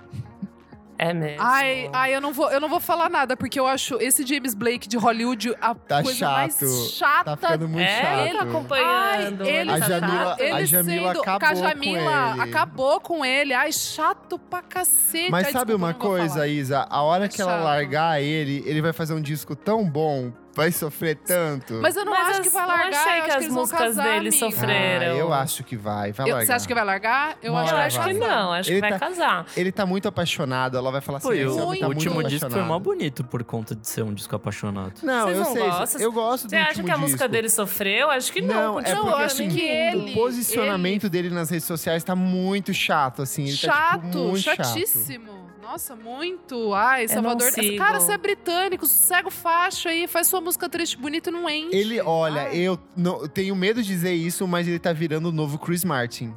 É 0.97 1.13
mesmo. 1.13 1.41
Ai, 1.41 1.89
ai 1.91 2.15
eu, 2.15 2.21
não 2.21 2.31
vou, 2.31 2.49
eu 2.51 2.59
não 2.61 2.69
vou 2.69 2.79
falar 2.79 3.09
nada, 3.09 3.35
porque 3.35 3.59
eu 3.59 3.65
acho 3.67 3.97
esse 3.99 4.25
James 4.25 4.53
Blake 4.53 4.87
de 4.87 4.95
Hollywood 4.97 5.53
a 5.59 5.73
Tá 5.73 6.03
coisa 6.03 6.19
chato. 6.19 6.31
mais 6.33 6.91
chata 6.91 7.23
Tá 7.23 7.37
ficando 7.37 7.67
muito 7.67 7.87
é, 7.87 8.01
chato. 8.01 8.27
ele 8.27 8.37
acompanhando. 8.37 9.43
Ai, 9.43 9.49
ele, 9.49 9.71
A 9.71 9.79
tá 9.79 9.87
Jamila- 9.87 10.25
chato. 10.25 10.39
ele 10.39 10.51
a 10.51 10.65
Jamila 10.65 11.07
sendo, 11.13 11.21
acabou 11.21 11.39
com 11.39 11.45
a 11.45 11.49
com 11.49 11.55
Jamila 11.55 12.31
ele. 12.33 12.41
acabou 12.41 12.99
com 13.01 13.25
ele. 13.25 13.53
Ai, 13.53 13.71
chato 13.71 14.37
pra 14.39 14.61
cacete. 14.61 15.31
Mas 15.31 15.47
Ai, 15.47 15.51
sabe 15.51 15.65
desculpa, 15.73 15.85
uma 15.85 15.93
coisa, 15.93 16.33
falar. 16.35 16.47
Isa? 16.47 16.87
A 16.89 17.01
hora 17.01 17.27
que 17.27 17.41
ela 17.41 17.53
chato. 17.53 17.63
largar 17.63 18.21
ele, 18.21 18.63
ele 18.65 18.81
vai 18.81 18.93
fazer 18.93 19.13
um 19.13 19.21
disco 19.21 19.55
tão 19.55 19.83
bom, 19.89 20.31
vai 20.55 20.71
sofrer 20.71 21.15
tanto. 21.17 21.75
Mas 21.81 21.95
eu 21.95 22.05
não 22.05 22.11
Mas 22.13 22.29
acho 22.29 22.41
as- 22.41 22.47
que 22.47 22.49
vai 22.53 22.61
não 22.61 22.69
largar. 22.69 22.89
achei 22.99 23.19
eu 23.19 23.23
que 23.25 23.31
acho 23.31 23.39
as 23.39 23.47
músicas 23.53 23.79
casar, 23.79 24.03
dele 24.03 24.17
amiga. 24.29 24.37
sofreram. 24.37 25.05
Ah, 25.15 25.17
eu 25.19 25.33
acho 25.33 25.63
que 25.63 25.75
vai, 25.75 26.11
vai 26.11 26.27
Eu- 26.27 26.31
largar. 26.33 26.45
você 26.45 26.53
acha 26.53 26.67
que 26.67 26.73
vai 26.73 26.85
largar? 26.85 27.37
Eu 27.41 27.51
Não, 27.53 27.59
acho, 27.59 28.01
que 28.03 28.13
não, 28.13 28.53
acho 28.53 28.69
Ele 28.69 28.75
que 28.81 28.81
vai 28.89 28.99
tá- 28.99 28.99
casar. 29.07 29.45
Ele 29.57 29.71
tá 29.71 29.85
muito 29.85 30.07
apaixonado, 30.07 30.77
ela 30.77 30.91
vai 30.91 31.01
falar 31.01 31.17
assim, 31.19 31.27
Pô, 31.27 31.33
o 31.33 31.77
tá 31.79 31.87
último 31.87 32.23
disco 32.23 32.49
foi 32.49 32.61
mó 32.61 32.77
bonito 32.79 33.23
por 33.23 33.43
conta 33.43 33.75
de 33.75 33.87
ser 33.87 34.03
um 34.03 34.13
disco 34.13 34.35
apaixonado. 34.35 34.93
Não, 35.03 35.23
Vocês 35.25 35.37
eu 35.37 35.43
não 35.43 35.53
sei, 35.53 35.69
gostam? 35.69 36.01
eu 36.01 36.11
gosto 36.11 36.49
Você 36.49 36.55
acha 36.55 36.83
que 36.83 36.91
a 36.91 36.97
música 36.97 37.17
disco. 37.17 37.31
dele 37.31 37.49
sofreu? 37.49 38.09
Acho 38.11 38.31
que 38.31 38.41
não. 38.41 38.53
Não, 38.53 38.79
é 38.79 38.83
porque 38.83 38.97
eu 38.97 39.15
assim, 39.17 39.47
acho 39.47 39.55
que 39.55 39.61
ele- 39.61 40.11
o 40.11 40.13
posicionamento 40.13 41.09
dele 41.09 41.29
nas 41.29 41.49
redes 41.49 41.65
sociais 41.65 42.03
tá 42.03 42.15
muito 42.15 42.73
chato, 42.73 43.21
assim. 43.21 43.43
Ele 43.43 43.51
chato, 43.57 44.01
tá, 44.01 44.07
tipo, 44.07 44.17
muito 44.19 44.39
chato. 44.39 44.57
chatíssimo. 44.63 45.43
Nossa, 45.61 45.95
muito. 45.95 46.73
Ai, 46.73 47.07
Salvador. 47.07 47.49
Cara, 47.77 47.99
você 47.99 48.11
é 48.11 48.17
britânico, 48.17 48.85
sossega 48.85 49.29
o 49.29 49.31
facho 49.31 49.87
aí, 49.87 50.07
faz 50.07 50.27
sua 50.27 50.41
música 50.43 50.69
triste 50.69 50.97
bonita 50.97 51.29
e 51.29 51.33
não 51.33 51.49
enche. 51.49 51.75
Ele, 51.75 51.99
olha, 52.01 52.43
Ai. 52.43 52.57
eu 52.57 52.77
não- 52.95 53.27
tenho 53.27 53.55
medo 53.55 53.81
de 53.81 53.87
dizer 53.87 54.13
isso, 54.13 54.47
mas 54.47 54.67
ele 54.67 54.79
tá 54.79 54.93
virando 54.93 55.29
o 55.29 55.31
novo 55.31 55.57
Chris 55.57 55.83
Martin. 55.83 56.33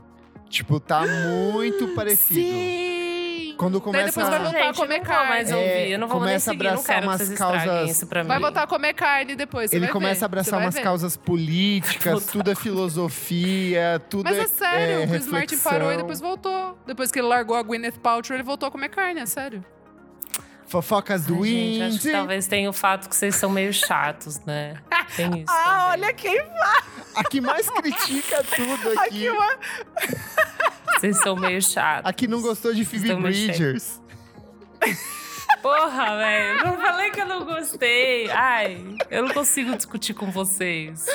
Tipo, 0.49 0.79
tá 0.81 1.03
muito 1.07 1.89
parecido. 1.95 2.41
Sim! 2.41 3.55
Quando 3.59 3.81
começa 3.81 4.07
depois 4.09 4.29
vai 4.29 4.37
a- 4.39 4.43
voltar 4.43 4.59
a 4.59 4.63
Gente, 4.67 4.77
comer 4.77 4.99
não 4.99 5.05
vou 5.07 5.15
mais 5.27 5.49
carne. 5.49 5.65
ouvir. 5.65 5.91
Eu 5.91 5.99
não 5.99 6.09
vou 6.09 6.17
nem 6.21 6.27
começa 6.29 6.51
a 6.51 6.53
seguir. 6.53 6.65
Não 6.65 6.71
abraçar 6.73 6.87
quero 6.95 7.01
que 7.01 7.09
umas 7.25 7.39
causas- 7.39 7.91
isso 7.91 8.07
pra 8.07 8.23
mim. 8.23 8.29
Vai 8.29 8.39
voltar 8.39 8.63
a 8.63 8.67
comer 8.67 8.93
carne 8.93 9.35
depois. 9.35 9.73
Ele 9.73 9.87
vai 9.87 9.93
começa 9.93 10.21
ver, 10.21 10.25
a 10.25 10.27
abraçar 10.27 10.61
umas 10.61 10.75
ver. 10.75 10.83
causas 10.83 11.17
políticas, 11.17 12.27
tudo 12.27 12.51
é 12.51 12.55
filosofia, 12.55 14.01
tudo 14.11 14.25
Mas 14.25 14.37
é, 14.37 14.41
é 14.43 14.47
sério, 14.47 14.95
é 15.03 15.05
o 15.05 15.09
Chris 15.09 15.27
Martin 15.27 15.55
reflexão. 15.55 15.73
parou 15.73 15.93
e 15.93 15.97
depois 15.97 16.21
voltou. 16.21 16.79
Depois 16.87 17.11
que 17.11 17.19
ele 17.19 17.29
largou 17.29 17.57
a 17.57 17.63
Gwyneth 17.63 17.99
Paltrow, 18.03 18.37
ele 18.37 18.43
voltou 18.43 18.67
a 18.69 18.71
comer 18.71 18.91
carne, 18.91 19.21
é 19.21 19.27
sério. 19.27 19.65
Fofocas 20.67 21.25
do 21.25 21.43
Ai, 21.43 21.49
gente, 21.49 21.83
acho 21.83 21.95
Indy. 21.95 22.03
que 22.03 22.13
talvez 22.13 22.47
tenha 22.47 22.69
o 22.69 22.73
fato 22.73 23.09
que 23.09 23.15
vocês 23.17 23.37
são 23.37 23.49
meio 23.51 23.73
chatos, 23.73 24.41
né? 24.45 24.77
Tem 25.15 25.29
isso. 25.43 25.45
Ah, 25.49 25.91
também. 25.93 26.05
olha 26.07 26.15
quem 26.15 26.41
A 27.15 27.25
que 27.25 27.41
mais 27.41 27.71
critica 27.71 28.45
tudo 28.45 28.91
aqui. 28.99 29.29
aqui, 29.29 29.31
uma... 29.31 29.57
Vocês 30.99 31.19
são 31.21 31.37
meio 31.37 31.63
chatos. 31.63 32.09
A 32.11 32.13
que 32.13 32.27
não 32.27 32.41
gostou 32.43 32.75
de 32.75 32.85
Phoebe. 32.85 33.15
Bridgers. 33.15 34.01
Porra, 35.63 36.17
velho. 36.17 36.65
Não 36.65 36.77
falei 36.79 37.11
que 37.11 37.21
eu 37.21 37.27
não 37.27 37.45
gostei. 37.45 38.31
Ai, 38.31 38.85
eu 39.11 39.25
não 39.25 39.35
consigo 39.35 39.75
discutir 39.77 40.15
com 40.15 40.31
vocês. 40.31 41.07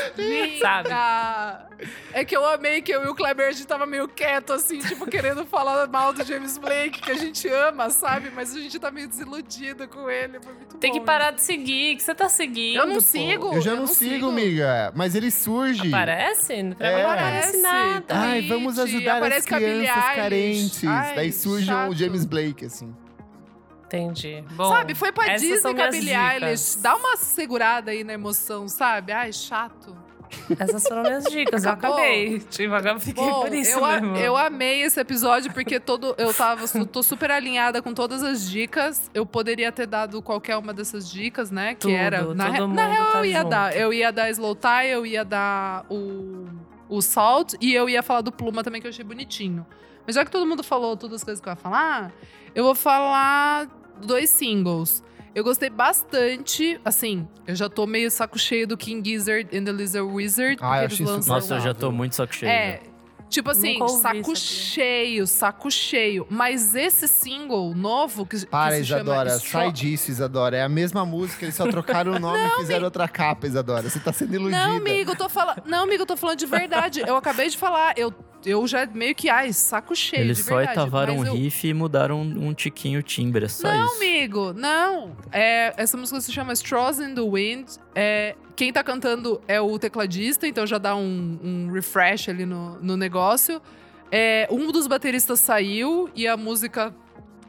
Sabe? 0.60 0.90
Ah, 0.92 1.66
é 2.14 2.24
que 2.26 2.36
eu 2.36 2.46
amei 2.46 2.82
que 2.82 2.92
eu 2.94 3.04
e 3.04 3.08
o 3.08 3.16
Kleber, 3.16 3.48
a 3.48 3.52
gente 3.52 3.66
tava 3.66 3.86
meio 3.86 4.08
quieto, 4.08 4.54
assim, 4.54 4.80
tipo, 4.80 5.06
querendo 5.08 5.46
falar 5.46 5.88
mal 5.88 6.14
do 6.14 6.24
James 6.24 6.58
Blake, 6.58 7.02
que 7.02 7.12
a 7.12 7.16
gente 7.16 7.48
ama, 7.48 7.90
sabe? 7.90 8.32
Mas 8.36 8.56
a 8.56 8.60
gente 8.60 8.78
tá 8.80 8.92
meio 8.92 9.08
desiludido 9.08 9.88
com 9.88 10.10
ele, 10.10 10.40
foi 10.42 10.54
muito 10.54 10.78
Tem 10.78 10.92
que 10.92 11.00
bom. 11.00 11.06
parar 11.06 11.32
de 11.32 11.42
seguir, 11.42 11.96
que 11.96 12.04
você 12.04 12.14
tá 12.14 12.28
seguindo. 12.30 12.78
Eu 12.78 12.86
não 12.88 12.96
pô. 12.96 13.02
sigo. 13.02 13.56
Eu 13.56 13.62
já 13.62 13.72
eu 13.72 13.76
não, 13.78 13.84
não 13.86 13.88
sigo, 13.94 14.14
sigo. 14.16 14.30
amiga. 14.30 14.92
Mas 14.96 15.16
ele 15.16 15.32
surge. 15.32 15.88
Aparece? 15.88 16.62
Não 16.64 16.76
É. 16.80 17.04
aparece 17.04 17.58
nada. 17.62 18.06
Ai, 18.10 18.42
vamos 18.48 18.78
ajudar 18.78 19.14
as 19.14 19.18
aparece 19.18 19.48
com 19.48 19.56
a 19.56 19.60
Billie 19.60 19.78
crianças 19.88 20.16
carentes. 20.16 20.84
Ai, 20.86 21.16
Daí 21.16 21.32
surge 21.32 21.66
chato. 21.66 21.92
o 21.92 21.96
James 21.96 22.26
Blake, 22.26 22.66
assim. 22.66 22.94
Entendi. 23.98 24.44
Bom, 24.52 24.70
Sabe, 24.70 24.96
foi 24.96 25.12
pra 25.12 25.36
Disney 25.38 25.74
com 25.74 25.82
a 25.82 25.88
Billie. 25.90 26.14
Eilish. 26.16 26.78
Dá 26.82 26.96
uma 26.96 27.18
segurada 27.18 27.92
aí 27.92 28.04
na 28.04 28.14
emoção, 28.14 28.68
sabe? 28.68 29.12
Ai, 29.12 29.34
chato. 29.34 29.96
Essas 30.58 30.84
foram 30.88 31.04
minhas 31.04 31.26
dicas. 31.26 31.66
Eu 31.66 31.72
acabei. 31.74 32.40
Tipo, 32.40 32.74
agora 32.74 32.98
fiquei 33.02 33.22
Bom, 33.22 33.42
por 33.42 33.54
isso 33.54 33.78
eu, 33.78 33.86
mesmo. 33.86 34.16
eu 34.16 34.38
amei 34.38 34.82
esse 34.82 34.98
episódio 34.98 35.52
porque 35.52 35.78
todo 35.78 36.16
eu 36.18 36.34
tava 36.34 36.66
tô 36.86 37.04
super 37.04 37.30
alinhada 37.32 37.82
com 37.82 37.94
todas 37.94 38.24
as 38.24 38.50
dicas. 38.50 39.12
Eu 39.14 39.26
poderia 39.26 39.74
ter 39.74 39.88
dado 39.88 40.22
qualquer 40.22 40.56
uma 40.56 40.74
dessas 40.74 41.12
dicas, 41.12 41.52
né? 41.52 41.74
Que 41.74 41.82
Tudo, 41.82 41.94
era 41.96 42.34
na, 42.34 42.48
re- 42.50 42.66
na 42.66 42.88
real 42.88 43.12
tá 43.12 43.18
eu 43.20 43.26
ia 43.26 43.38
junto. 43.40 43.50
dar, 43.50 43.76
eu 43.76 43.94
ia 43.94 44.12
dar 44.12 44.30
Slow 44.30 44.56
Tie, 44.56 44.88
eu 44.88 45.06
ia 45.06 45.26
dar 45.26 45.86
o 45.90 46.48
o 46.88 47.02
Salt 47.02 47.54
e 47.62 47.74
eu 47.74 47.90
ia 47.90 48.02
falar 48.04 48.22
do 48.22 48.32
Pluma 48.32 48.64
também 48.64 48.80
que 48.80 48.88
eu 48.88 48.92
achei 48.92 49.04
bonitinho. 49.04 49.66
Mas 50.06 50.16
já 50.16 50.24
que 50.26 50.32
todo 50.32 50.46
mundo 50.46 50.64
falou 50.64 50.96
todas 50.98 51.18
as 51.18 51.24
coisas 51.26 51.42
que 51.42 51.48
eu 51.50 51.52
ia 51.52 51.56
falar, 51.58 52.12
eu 52.56 52.64
vou 52.64 52.76
falar 52.76 53.68
dois 54.02 54.30
singles. 54.30 55.04
Eu 55.34 55.44
gostei 55.46 55.70
bastante, 55.70 56.80
assim, 56.84 57.26
eu 57.48 57.56
já 57.56 57.70
tô 57.70 57.88
meio 57.88 58.12
saco 58.12 58.38
cheio 58.38 58.68
do 58.68 58.76
King 58.76 59.08
Gizzard 59.10 59.48
and 59.58 59.64
the 59.64 59.72
Lizard 59.72 60.06
Wizard. 60.14 60.58
Ah, 60.62 60.82
eu 60.82 60.86
achei 60.88 61.06
lançam- 61.06 61.34
Nossa, 61.36 61.56
eu 61.56 61.60
já 61.62 61.74
tô 61.74 61.90
muito 61.92 62.16
saco 62.16 62.36
cheio. 62.36 62.50
é. 62.52 62.82
Tipo 63.30 63.50
assim, 63.52 63.80
saco 64.02 64.34
isso 64.34 64.46
cheio, 64.46 65.26
saco 65.26 65.72
cheio. 65.72 66.28
Mas 66.30 66.76
esse 66.76 67.08
single 67.08 67.74
novo 67.74 68.26
que, 68.26 68.46
Para, 68.46 68.72
que 68.72 68.76
se 68.76 68.82
Isadora. 68.92 69.30
chama 69.40 69.64
Sai 69.64 69.72
disso, 69.72 70.12
Isadora. 70.12 70.58
É 70.58 70.64
a 70.64 70.68
mesma 70.68 71.06
música, 71.06 71.46
eles 71.46 71.56
só 71.56 71.66
trocaram 71.66 72.12
o 72.12 72.20
nome 72.20 72.46
e 72.46 72.50
fizeram 72.58 72.84
outra 72.84 73.08
capa, 73.08 73.48
Isadora. 73.48 73.90
Você 73.90 74.02
tá 74.02 74.12
sendo 74.12 74.36
iludida. 74.36 74.68
Não, 74.68 74.76
amigo, 74.76 75.12
eu 75.12 75.16
tô 75.16 75.30
falando. 75.30 75.64
Não, 75.66 75.84
amigo, 75.86 76.02
eu 76.04 76.06
tô 76.06 76.18
falando 76.18 76.40
de 76.40 76.46
verdade. 76.46 77.04
Eu 77.08 77.16
acabei 77.16 77.48
de 77.50 77.56
falar. 77.58 77.94
Eu, 77.98 78.14
eu 78.46 78.66
já 78.68 78.86
meio 78.86 79.14
que, 79.16 79.30
ai, 79.30 79.52
saco 79.54 79.96
cheio. 79.96 80.22
Eles 80.24 80.38
de 80.38 80.44
só 80.44 80.56
verdade, 80.58 80.80
etavaram 80.80 81.20
o 81.20 81.26
eu- 81.26 81.34
riff 81.34 81.68
e 81.68 81.74
mudaram 81.74 82.22
um 82.22 82.54
tiquinho 82.54 83.00
o 83.00 83.04
timbre, 83.04 83.46
é 83.46 83.48
só 83.48 83.68
Não, 83.68 83.86
isso. 83.86 83.96
amigo, 83.98 84.54
não. 84.54 85.16
É, 85.32 85.74
essa 85.78 85.96
música 85.98 86.20
se 86.22 86.32
chama 86.32 86.54
Straws 86.54 87.00
in 87.00 87.14
the 87.16 87.22
Wind. 87.22 87.68
É, 87.96 88.36
quem 88.56 88.72
tá 88.74 88.84
cantando 88.84 89.42
é 89.48 89.60
o 89.62 89.78
tecladista, 89.80 90.48
então 90.48 90.66
já 90.68 90.78
dá 90.78 90.96
um, 90.96 91.40
um 91.44 91.72
refresh 91.72 92.30
ali 92.30 92.46
no, 92.46 92.78
no 92.82 92.96
negócio. 92.98 93.62
É, 94.12 94.48
um 94.52 94.72
dos 94.72 94.88
bateristas 94.88 95.40
saiu 95.40 96.10
e 96.16 96.28
a 96.28 96.36
música 96.36 96.94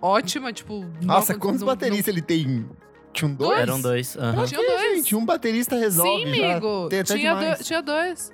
ótima, 0.00 0.52
tipo. 0.52 0.84
Nossa, 1.02 1.32
não- 1.32 1.40
quantos 1.40 1.60
não- 1.60 1.66
bateristas 1.66 2.08
ele 2.08 2.22
tem? 2.22 2.66
Tinha 3.12 3.28
um 3.30 3.34
dois? 3.34 3.60
Eram 3.60 3.80
dois. 3.80 4.14
Não, 4.16 4.44
tinha 4.46 4.60
dois. 4.60 4.96
Gente, 4.96 5.14
um 5.16 5.24
baterista 5.24 5.76
resolve 5.76 6.24
Sim, 6.24 6.34
já. 6.34 6.50
amigo. 6.52 6.88
Tem 6.88 7.00
até 7.00 7.14
Tinha, 7.16 7.34
do- 7.34 7.62
tinha 7.64 7.82
dois. 7.82 8.32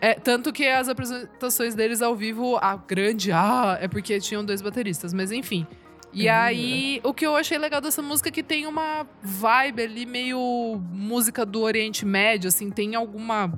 É, 0.00 0.14
tanto 0.14 0.52
que 0.52 0.66
as 0.66 0.88
apresentações 0.88 1.74
deles 1.74 2.02
ao 2.02 2.14
vivo, 2.14 2.56
a 2.60 2.76
grande 2.76 3.32
ah, 3.32 3.78
é 3.80 3.88
porque 3.88 4.20
tinham 4.20 4.44
dois 4.44 4.60
bateristas, 4.60 5.12
mas 5.14 5.32
enfim. 5.32 5.66
E 6.12 6.28
Hum. 6.28 6.32
aí, 6.32 7.00
o 7.02 7.12
que 7.12 7.26
eu 7.26 7.36
achei 7.36 7.58
legal 7.58 7.80
dessa 7.80 8.02
música 8.02 8.28
é 8.28 8.32
que 8.32 8.42
tem 8.42 8.66
uma 8.66 9.06
vibe 9.22 9.82
ali 9.82 10.06
meio 10.06 10.80
música 10.92 11.44
do 11.44 11.62
Oriente 11.62 12.04
Médio, 12.06 12.48
assim, 12.48 12.70
tem 12.70 12.94
alguma 12.94 13.52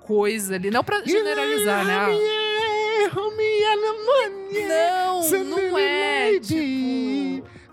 coisa 0.00 0.54
ali. 0.54 0.70
Não 0.70 0.84
pra 0.84 1.02
generalizar, 1.04 1.84
né? 1.84 2.06
Não, 4.68 5.22
não 5.44 5.78
é, 5.78 6.38
tipo... 6.40 6.60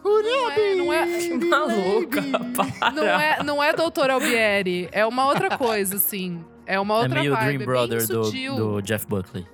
Não 0.03 0.49
é, 0.51 0.75
não 0.75 0.93
é, 0.93 1.05
Que 1.05 1.45
maluca. 1.45 2.21
Para. 2.55 2.91
não 2.95 3.03
é, 3.03 3.43
não 3.43 3.63
é 3.63 3.73
Doutor 3.73 4.09
Albieri, 4.09 4.87
é 4.91 5.05
uma 5.05 5.25
outra 5.25 5.57
coisa, 5.57 5.97
assim. 5.97 6.43
É 6.67 6.79
uma 6.79 6.95
É 6.95 6.97
outra 7.03 7.19
meio 7.21 7.31
vibe, 7.33 7.45
Dream 7.45 7.61
é 7.61 7.65
Brother 7.65 8.07
do, 8.07 8.31
do 8.55 8.81
Jeff 8.81 9.07
Buckley. 9.07 9.45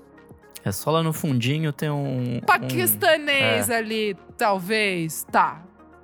É 0.66 0.72
só 0.72 0.92
lá 0.92 1.04
no 1.04 1.14
fundinho 1.14 1.72
tem 1.72 1.90
um. 1.90 2.38
um- 2.38 2.40
Paquistanês 2.42 3.70
ali, 3.70 4.18
talvez. 4.38 5.26
Tá. 5.32 5.62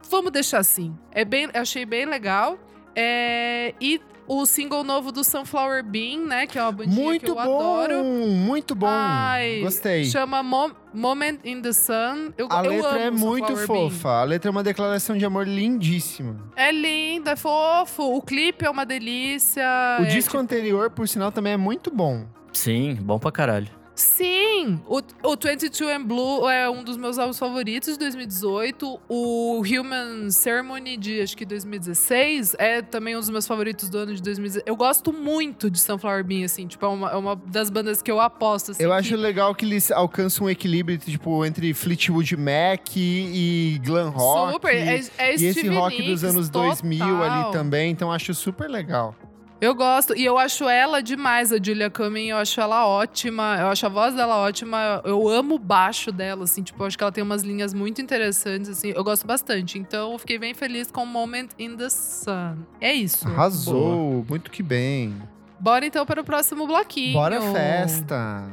Vamos 0.09 0.31
deixar 0.31 0.59
assim. 0.59 0.95
É 1.11 1.23
bem, 1.25 1.49
achei 1.53 1.85
bem 1.85 2.05
legal. 2.05 2.57
É, 2.95 3.73
e 3.79 4.01
o 4.29 4.45
single 4.45 4.83
novo 4.83 5.11
do 5.11 5.23
Sunflower 5.23 5.83
Bean, 5.83 6.19
né? 6.27 6.45
Que 6.47 6.57
é 6.59 6.61
uma 6.61 6.71
bandinha 6.71 6.95
que 6.95 7.01
Muito 7.03 7.25
eu 7.27 7.35
bom, 7.35 7.41
adoro. 7.41 8.03
muito 8.05 8.75
bom. 8.75 8.87
Ai, 8.87 9.59
Gostei. 9.61 10.05
Chama 10.05 10.43
Mom- 10.43 10.71
Moment 10.93 11.39
in 11.43 11.61
the 11.61 11.73
Sun. 11.73 12.31
Eu, 12.37 12.47
A 12.51 12.63
eu 12.63 12.69
letra 12.71 12.89
amo 12.91 12.99
é 12.99 13.11
muito 13.11 13.47
Sunflower 13.47 13.67
Bean. 13.67 13.89
fofa. 13.89 14.09
A 14.09 14.23
letra 14.23 14.49
é 14.49 14.51
uma 14.51 14.63
declaração 14.63 15.17
de 15.17 15.25
amor 15.25 15.47
lindíssima. 15.47 16.37
É 16.55 16.71
lindo, 16.71 17.29
é 17.29 17.35
fofo. 17.35 18.03
O 18.15 18.21
clipe 18.21 18.63
é 18.65 18.69
uma 18.69 18.85
delícia. 18.85 19.63
O 19.99 20.03
é, 20.03 20.05
disco 20.05 20.31
tipo, 20.31 20.37
anterior, 20.43 20.89
por 20.91 21.07
sinal, 21.07 21.31
também 21.31 21.53
é 21.53 21.57
muito 21.57 21.89
bom. 21.91 22.25
Sim, 22.53 22.95
bom 23.01 23.17
pra 23.19 23.31
caralho. 23.31 23.67
Sim! 23.99 24.79
O, 24.87 25.01
o 25.23 25.35
22 25.35 25.81
and 25.91 26.03
Blue 26.05 26.49
é 26.49 26.69
um 26.69 26.83
dos 26.83 26.95
meus 26.95 27.17
álbuns 27.19 27.37
favoritos 27.37 27.93
de 27.93 27.99
2018. 27.99 28.99
O 29.09 29.61
Human 29.61 30.31
Ceremony 30.31 30.95
de 30.95 31.21
acho 31.21 31.35
que 31.35 31.45
2016 31.45 32.55
é 32.57 32.81
também 32.81 33.15
um 33.17 33.19
dos 33.19 33.29
meus 33.29 33.45
favoritos 33.45 33.89
do 33.89 33.97
ano 33.97 34.15
de 34.15 34.21
2016. 34.21 34.63
Eu 34.65 34.75
gosto 34.77 35.11
muito 35.11 35.69
de 35.69 35.79
Sunflower 35.81 36.23
Bean, 36.23 36.45
assim, 36.45 36.65
tipo, 36.65 36.85
é 36.85 36.89
uma, 36.89 37.09
é 37.11 37.15
uma 37.15 37.35
das 37.35 37.69
bandas 37.69 38.01
que 38.01 38.09
eu 38.09 38.21
aposto. 38.21 38.71
Assim, 38.71 38.83
Eu 38.83 38.89
que- 38.89 38.95
acho 38.95 39.15
legal 39.17 39.53
que 39.53 39.65
eles 39.65 39.91
alcançam 39.91 40.47
um 40.47 40.49
equilíbrio 40.49 40.97
tipo, 40.97 41.45
entre 41.45 41.73
Fleetwood 41.73 42.37
Mac 42.37 42.95
e, 42.95 43.73
e 43.75 43.79
glam 43.79 44.09
rock. 44.11 44.53
Super! 44.53 44.75
É, 44.75 45.01
é 45.17 45.31
e 45.37 45.45
esse 45.45 45.67
rock 45.67 45.97
Nicks, 45.97 46.21
dos 46.21 46.23
anos 46.23 46.49
2000 46.49 47.03
ali 47.05 47.35
total. 47.35 47.51
também, 47.51 47.91
então 47.91 48.11
acho 48.11 48.33
super 48.33 48.69
legal. 48.69 49.13
Eu 49.61 49.75
gosto. 49.75 50.15
E 50.15 50.23
eu 50.23 50.37
acho 50.37 50.69
ela 50.69 51.01
demais, 51.01 51.51
a 51.51 51.57
Julia 51.61 51.89
Cumming. 51.89 52.27
Eu 52.27 52.37
acho 52.37 52.59
ela 52.61 52.87
ótima. 52.87 53.57
Eu 53.59 53.67
acho 53.67 53.85
a 53.85 53.89
voz 53.89 54.15
dela 54.15 54.37
ótima. 54.37 55.01
Eu 55.03 55.27
amo 55.27 55.55
o 55.55 55.59
baixo 55.59 56.11
dela, 56.11 56.45
assim. 56.45 56.63
Tipo, 56.63 56.83
eu 56.83 56.87
acho 56.87 56.97
que 56.97 57.03
ela 57.03 57.11
tem 57.11 57.23
umas 57.23 57.43
linhas 57.43 57.73
muito 57.73 58.01
interessantes, 58.01 58.69
assim. 58.69 58.93
Eu 58.95 59.03
gosto 59.03 59.27
bastante. 59.27 59.77
Então, 59.77 60.13
eu 60.13 60.19
fiquei 60.19 60.39
bem 60.39 60.53
feliz 60.53 60.89
com 60.89 61.05
Moment 61.05 61.49
in 61.57 61.75
the 61.75 61.89
Sun. 61.89 62.57
É 62.79 62.93
isso. 62.93 63.27
Arrasou, 63.27 64.25
muito 64.29 64.49
que 64.49 64.63
bem. 64.63 65.15
Bora 65.59 65.85
então 65.85 66.05
para 66.05 66.21
o 66.21 66.23
próximo 66.23 66.65
bloquinho. 66.65 67.13
Bora 67.13 67.41
festa! 67.41 68.47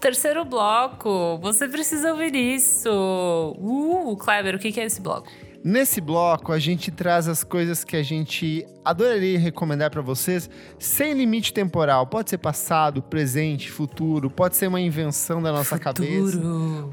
Terceiro 0.00 0.46
bloco. 0.46 1.38
Você 1.42 1.68
precisa 1.68 2.10
ouvir 2.12 2.34
isso. 2.34 2.88
Uh, 3.58 4.16
Kleber, 4.16 4.54
o 4.56 4.58
que 4.58 4.80
é 4.80 4.84
esse 4.84 5.00
bloco? 5.00 5.28
Nesse 5.62 6.00
bloco, 6.00 6.52
a 6.52 6.58
gente 6.58 6.90
traz 6.90 7.28
as 7.28 7.44
coisas 7.44 7.84
que 7.84 7.94
a 7.94 8.02
gente 8.02 8.66
adoraria 8.82 9.38
recomendar 9.38 9.90
para 9.90 10.00
vocês 10.00 10.48
sem 10.78 11.12
limite 11.12 11.52
temporal. 11.52 12.06
Pode 12.06 12.30
ser 12.30 12.38
passado, 12.38 13.02
presente, 13.02 13.70
futuro, 13.70 14.30
pode 14.30 14.56
ser 14.56 14.68
uma 14.68 14.80
invenção 14.80 15.42
da 15.42 15.52
nossa 15.52 15.78
cabeça. 15.78 16.40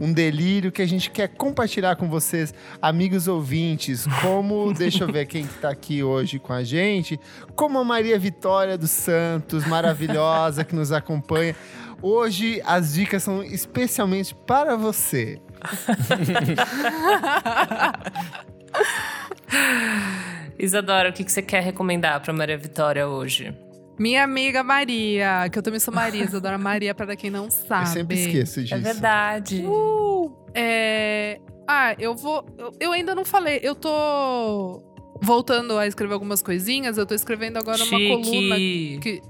Um 0.01 0.11
delírio 0.11 0.69
que 0.69 0.81
a 0.81 0.85
gente 0.85 1.09
quer 1.09 1.29
compartilhar 1.29 1.95
com 1.95 2.09
vocês, 2.09 2.53
amigos 2.81 3.29
ouvintes, 3.29 4.05
como, 4.21 4.71
deixa 4.75 5.05
eu 5.05 5.11
ver 5.11 5.27
quem 5.27 5.47
que 5.47 5.59
tá 5.59 5.69
aqui 5.69 6.03
hoje 6.03 6.37
com 6.37 6.51
a 6.51 6.61
gente, 6.61 7.17
como 7.55 7.79
a 7.79 7.85
Maria 7.85 8.19
Vitória 8.19 8.77
dos 8.77 8.91
Santos, 8.91 9.65
maravilhosa, 9.65 10.65
que 10.65 10.75
nos 10.75 10.91
acompanha. 10.91 11.55
Hoje 12.01 12.61
as 12.65 12.93
dicas 12.93 13.23
são 13.23 13.41
especialmente 13.41 14.35
para 14.45 14.75
você. 14.75 15.39
Isadora, 20.59 21.09
o 21.09 21.13
que 21.13 21.23
que 21.23 21.31
você 21.31 21.41
quer 21.41 21.61
recomendar 21.61 22.21
pra 22.21 22.33
Maria 22.33 22.57
Vitória 22.57 23.07
hoje? 23.07 23.55
Minha 23.99 24.23
amiga 24.23 24.63
Maria, 24.63 25.49
que 25.51 25.57
eu 25.57 25.63
também 25.63 25.79
sou 25.79 25.93
Maria, 25.93 26.23
Isadora 26.23 26.57
Maria, 26.57 26.93
para 26.93 27.15
quem 27.15 27.31
não 27.31 27.49
sabe. 27.49 27.89
Eu 27.89 27.93
sempre 27.93 28.15
esqueço 28.17 28.61
disso. 28.61 28.75
É 28.75 28.77
verdade. 28.77 29.63
Uh, 29.65 30.31
é... 30.53 31.39
Ah, 31.67 31.95
eu 31.99 32.15
vou. 32.15 32.45
Eu, 32.79 32.93
ainda 32.93 33.13
não 33.13 33.25
falei. 33.25 33.59
Eu 33.61 33.75
tô 33.75 34.81
voltando 35.21 35.77
a 35.77 35.85
escrever 35.85 36.13
algumas 36.13 36.41
coisinhas. 36.41 36.97
Eu 36.97 37.05
tô 37.05 37.13
escrevendo 37.13 37.57
agora 37.57 37.83
uma 37.83 37.99
coluna 37.99 38.55
Chique. 38.55 38.99
que. 39.01 39.21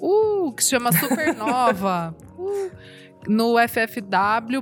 Uh, 0.00 0.52
que 0.52 0.64
se 0.64 0.70
chama 0.70 0.90
Supernova. 0.90 2.16
uh, 2.38 2.70
no 3.26 3.56
ffw.com.br. 3.58 4.58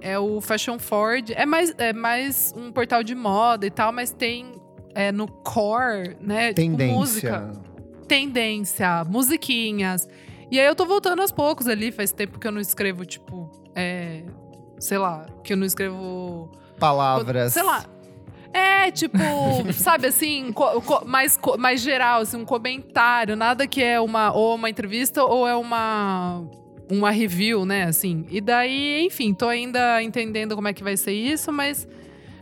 É 0.00 0.18
o 0.18 0.40
Fashion 0.40 0.78
Ford. 0.78 1.30
É 1.34 1.46
mais, 1.46 1.74
é 1.78 1.92
mais 1.92 2.52
um 2.56 2.72
portal 2.72 3.02
de 3.02 3.14
moda 3.14 3.66
e 3.66 3.70
tal, 3.70 3.92
mas 3.92 4.10
tem 4.10 4.52
é, 4.94 5.12
no 5.12 5.28
core, 5.28 6.16
né? 6.20 6.52
Tipo, 6.52 6.82
música 6.84 7.40
Tendência. 7.40 7.62
tendência, 8.08 9.04
musiquinhas. 9.04 10.08
E 10.50 10.58
aí 10.58 10.66
eu 10.66 10.74
tô 10.74 10.86
voltando 10.86 11.20
aos 11.20 11.30
poucos 11.30 11.66
ali. 11.66 11.92
Faz 11.92 12.12
tempo 12.12 12.38
que 12.38 12.46
eu 12.46 12.52
não 12.52 12.60
escrevo, 12.60 13.04
tipo, 13.04 13.50
é, 13.74 14.22
sei 14.78 14.98
lá, 14.98 15.26
que 15.44 15.52
eu 15.52 15.56
não 15.56 15.66
escrevo. 15.66 16.50
Palavras. 16.78 17.52
Sei 17.52 17.62
lá. 17.62 17.84
É, 18.52 18.90
tipo, 18.90 19.18
sabe 19.74 20.06
assim, 20.06 20.54
mais, 21.04 21.38
mais 21.58 21.82
geral, 21.82 22.22
assim, 22.22 22.38
um 22.38 22.46
comentário, 22.46 23.36
nada 23.36 23.66
que 23.66 23.82
é 23.82 24.00
uma 24.00 24.32
ou 24.32 24.54
uma 24.54 24.70
entrevista 24.70 25.22
ou 25.22 25.46
é 25.46 25.54
uma 25.54 26.48
uma 26.90 27.10
review, 27.10 27.64
né, 27.64 27.84
assim. 27.84 28.26
E 28.30 28.40
daí, 28.40 29.04
enfim, 29.04 29.34
tô 29.34 29.48
ainda 29.48 30.02
entendendo 30.02 30.54
como 30.54 30.68
é 30.68 30.72
que 30.72 30.82
vai 30.82 30.96
ser 30.96 31.12
isso, 31.12 31.52
mas 31.52 31.86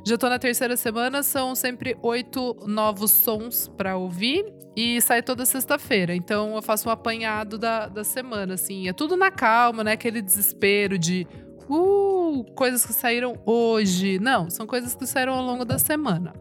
já 0.04 0.16
tô 0.16 0.28
na 0.28 0.38
terceira 0.38 0.76
semana, 0.76 1.22
são 1.22 1.54
sempre 1.54 1.96
oito 2.00 2.56
novos 2.66 3.10
sons 3.10 3.66
pra 3.76 3.96
ouvir 3.96 4.44
e 4.76 5.00
sai 5.00 5.20
toda 5.20 5.44
sexta-feira. 5.44 6.14
Então 6.14 6.54
eu 6.54 6.62
faço 6.62 6.88
um 6.88 6.92
apanhado 6.92 7.58
da, 7.58 7.88
da 7.88 8.04
semana, 8.04 8.54
assim. 8.54 8.88
É 8.88 8.92
tudo 8.92 9.16
na 9.16 9.32
calma, 9.32 9.82
né? 9.82 9.92
Aquele 9.92 10.22
desespero 10.22 10.96
de 10.96 11.26
uh, 11.68 12.44
coisas 12.54 12.86
que 12.86 12.92
saíram 12.92 13.36
hoje. 13.44 14.20
Não, 14.20 14.48
são 14.48 14.66
coisas 14.66 14.94
que 14.94 15.06
saíram 15.06 15.34
ao 15.34 15.42
longo 15.42 15.64
da 15.64 15.78
semana. 15.78 16.32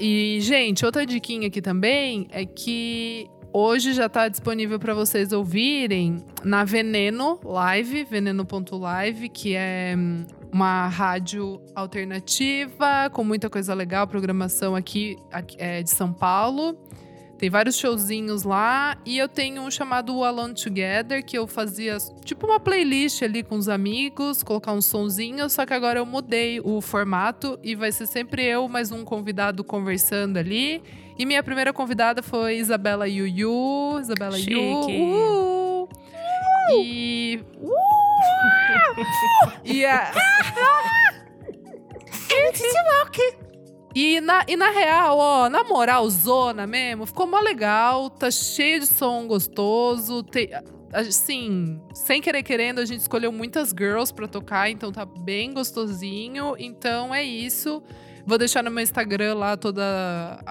E, 0.00 0.38
gente, 0.40 0.84
outra 0.84 1.06
diquinha 1.06 1.46
aqui 1.46 1.62
também 1.62 2.26
é 2.30 2.44
que 2.44 3.28
hoje 3.54 3.92
já 3.92 4.08
tá 4.08 4.26
disponível 4.28 4.80
para 4.80 4.92
vocês 4.92 5.32
ouvirem 5.32 6.24
na 6.42 6.64
Veneno 6.64 7.38
Live, 7.44 8.02
veneno.live, 8.02 9.28
que 9.28 9.54
é 9.54 9.94
hum, 9.96 10.24
uma 10.52 10.88
rádio 10.88 11.62
alternativa 11.72 13.08
com 13.12 13.22
muita 13.22 13.48
coisa 13.48 13.72
legal, 13.72 14.08
programação 14.08 14.74
aqui, 14.74 15.16
aqui, 15.30 15.56
é, 15.60 15.84
de 15.84 15.90
São 15.90 16.12
Paulo. 16.12 16.76
Tem 17.38 17.50
vários 17.50 17.76
showzinhos 17.76 18.42
lá. 18.42 18.96
E 19.04 19.18
eu 19.18 19.28
tenho 19.28 19.62
um 19.62 19.70
chamado 19.70 20.24
Alone 20.24 20.54
Together, 20.54 21.24
que 21.24 21.36
eu 21.36 21.46
fazia 21.46 21.98
tipo 22.24 22.46
uma 22.46 22.58
playlist 22.58 23.22
ali 23.22 23.42
com 23.42 23.56
os 23.56 23.68
amigos, 23.68 24.42
colocar 24.42 24.72
um 24.72 24.80
sonzinho. 24.80 25.48
Só 25.50 25.66
que 25.66 25.74
agora 25.74 25.98
eu 25.98 26.06
mudei 26.06 26.60
o 26.60 26.80
formato 26.80 27.58
e 27.62 27.74
vai 27.74 27.92
ser 27.92 28.06
sempre 28.06 28.44
eu, 28.44 28.68
mais 28.68 28.90
um 28.90 29.04
convidado 29.04 29.62
conversando 29.62 30.38
ali. 30.38 30.82
E 31.18 31.24
minha 31.24 31.42
primeira 31.42 31.72
convidada 31.72 32.22
foi 32.22 32.56
Isabela 32.56 33.08
Yuyu. 33.08 33.98
Isabela 34.00 34.36
Chique. 34.36 34.52
Yu. 34.52 35.88
Uh! 35.88 35.88
E. 36.72 37.44
e 39.64 39.84
a. 39.84 40.12
E 43.94 44.20
na, 44.20 44.44
e 44.48 44.56
na 44.56 44.70
real, 44.70 45.18
ó, 45.18 45.48
na 45.48 45.62
moral, 45.62 46.10
zona 46.10 46.66
mesmo, 46.66 47.06
ficou 47.06 47.28
mó 47.28 47.38
legal, 47.38 48.10
tá 48.10 48.28
cheio 48.28 48.80
de 48.80 48.88
som 48.88 49.24
gostoso. 49.28 50.24
Tem, 50.24 50.50
assim, 50.92 51.80
sem 51.94 52.20
querer 52.20 52.42
querendo, 52.42 52.80
a 52.80 52.84
gente 52.84 53.00
escolheu 53.00 53.30
muitas 53.30 53.68
girls 53.68 54.12
pra 54.12 54.26
tocar, 54.26 54.68
então 54.68 54.90
tá 54.90 55.04
bem 55.04 55.54
gostosinho. 55.54 56.56
Então 56.58 57.14
é 57.14 57.22
isso. 57.22 57.80
Vou 58.26 58.38
deixar 58.38 58.62
no 58.62 58.70
meu 58.70 58.82
Instagram 58.82 59.34
lá 59.34 59.56
toda 59.56 59.82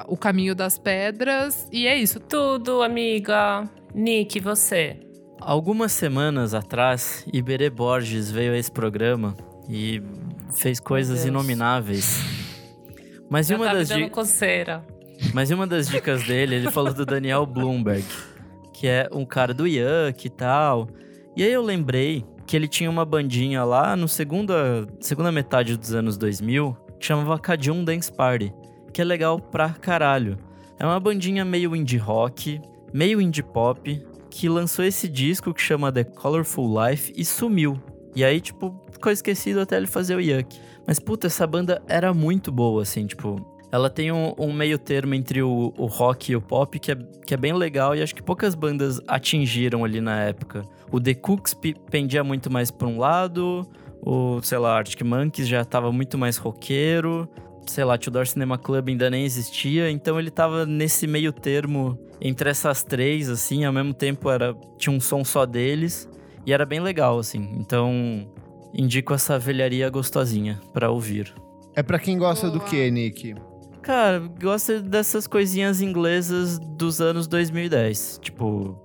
o 0.07 0.15
caminho 0.15 0.53
das 0.53 0.77
pedras. 0.77 1.67
E 1.71 1.87
é 1.87 1.97
isso. 1.97 2.19
Tudo, 2.19 2.83
amiga. 2.83 3.67
Nick, 3.95 4.39
você? 4.39 4.99
Algumas 5.41 5.91
semanas 5.91 6.53
atrás, 6.53 7.25
Iberê 7.33 7.69
Borges 7.69 8.29
veio 8.31 8.53
a 8.53 8.57
esse 8.57 8.71
programa 8.71 9.35
e 9.67 10.01
fez 10.55 10.79
coisas 10.79 11.25
inomináveis. 11.25 12.21
Mas 13.29 13.47
Já 13.47 13.55
uma 13.55 13.65
tá 13.65 13.73
das 13.73 13.89
dando 13.89 14.03
di- 14.05 14.09
coceira. 14.09 14.85
Mas 15.33 15.49
uma 15.51 15.65
das 15.65 15.87
dicas 15.87 16.23
dele, 16.23 16.55
ele 16.55 16.71
falou 16.71 16.93
do 16.93 17.05
Daniel 17.05 17.45
Bloomberg, 17.45 18.05
que 18.73 18.87
é 18.87 19.09
um 19.11 19.25
cara 19.25 19.53
do 19.53 19.65
Yuck 19.67 20.27
e 20.27 20.29
tal. 20.29 20.87
E 21.35 21.43
aí 21.43 21.51
eu 21.51 21.61
lembrei 21.61 22.23
que 22.45 22.55
ele 22.55 22.67
tinha 22.67 22.89
uma 22.89 23.03
bandinha 23.05 23.63
lá 23.63 23.95
no 23.95 24.07
segunda, 24.07 24.85
segunda 24.99 25.31
metade 25.31 25.75
dos 25.77 25.93
anos 25.93 26.17
2000, 26.17 26.75
que 27.03 27.07
chamava 27.07 27.37
Cadium 27.37 27.83
Dance 27.83 28.09
Party, 28.09 28.53
que 28.93 29.01
é 29.01 29.03
legal 29.03 29.37
pra 29.37 29.71
caralho. 29.71 30.37
É 30.79 30.85
uma 30.85 30.97
bandinha 31.01 31.43
meio 31.43 31.75
indie 31.75 31.97
rock, 31.97 32.61
meio 32.93 33.19
indie 33.19 33.43
pop, 33.43 34.01
que 34.29 34.47
lançou 34.47 34.85
esse 34.85 35.09
disco 35.09 35.53
que 35.53 35.61
chama 35.61 35.91
The 35.91 36.05
Colorful 36.05 36.73
Life 36.81 37.11
e 37.13 37.25
sumiu. 37.25 37.77
E 38.15 38.23
aí, 38.23 38.39
tipo, 38.39 38.73
ficou 38.89 39.11
esquecido 39.11 39.59
até 39.59 39.75
ele 39.75 39.85
fazer 39.85 40.15
o 40.15 40.21
Yuck. 40.21 40.57
Mas, 40.87 40.97
puta, 40.97 41.27
essa 41.27 41.45
banda 41.45 41.81
era 41.89 42.13
muito 42.13 42.53
boa, 42.53 42.83
assim, 42.83 43.05
tipo... 43.05 43.51
Ela 43.69 43.89
tem 43.89 44.09
um, 44.11 44.33
um 44.37 44.53
meio 44.53 44.77
termo 44.77 45.13
entre 45.15 45.41
o, 45.41 45.73
o 45.75 45.87
rock 45.87 46.31
e 46.31 46.35
o 46.35 46.41
pop 46.41 46.79
que 46.79 46.91
é, 46.91 46.95
que 47.25 47.33
é 47.33 47.37
bem 47.37 47.53
legal 47.53 47.95
e 47.95 48.03
acho 48.03 48.13
que 48.13 48.21
poucas 48.21 48.53
bandas 48.53 49.01
atingiram 49.07 49.83
ali 49.83 49.99
na 49.99 50.21
época. 50.21 50.61
O 50.91 51.01
The 51.01 51.15
Cooks 51.15 51.55
pe- 51.55 51.75
pendia 51.89 52.23
muito 52.23 52.51
mais 52.51 52.69
pra 52.69 52.87
um 52.87 52.99
lado, 52.99 53.67
o, 54.05 54.41
sei 54.41 54.57
lá, 54.57 54.77
Arctic 54.77 55.01
Monkeys 55.01 55.47
já 55.47 55.63
tava 55.63 55.91
muito 55.91 56.17
mais 56.17 56.37
roqueiro, 56.37 57.27
sei 57.65 57.83
lá, 57.83 57.97
Tudor 57.97 58.27
Cinema 58.27 58.57
Club 58.57 58.89
ainda 58.89 59.09
nem 59.09 59.25
existia, 59.25 59.89
então 59.89 60.19
ele 60.19 60.29
tava 60.29 60.65
nesse 60.65 61.07
meio 61.07 61.31
termo 61.31 61.97
entre 62.21 62.49
essas 62.49 62.83
três, 62.83 63.29
assim, 63.29 63.65
ao 63.65 63.73
mesmo 63.73 63.93
tempo 63.93 64.29
era 64.29 64.55
tinha 64.77 64.95
um 64.95 64.99
som 64.99 65.23
só 65.23 65.45
deles 65.45 66.09
e 66.45 66.53
era 66.53 66.65
bem 66.65 66.79
legal, 66.79 67.19
assim. 67.19 67.49
Então, 67.57 68.27
indico 68.73 69.13
essa 69.13 69.39
velharia 69.39 69.89
gostosinha 69.89 70.59
pra 70.73 70.89
ouvir. 70.89 71.33
É 71.75 71.81
pra 71.81 71.97
quem 71.97 72.17
gosta 72.17 72.49
do 72.49 72.59
Boa. 72.59 72.69
que, 72.69 72.91
Nick? 72.91 73.35
Cara, 73.81 74.19
gosto 74.41 74.81
dessas 74.81 75.27
coisinhas 75.27 75.81
inglesas 75.81 76.59
dos 76.59 77.01
anos 77.01 77.27
2010. 77.27 78.19
Tipo. 78.21 78.81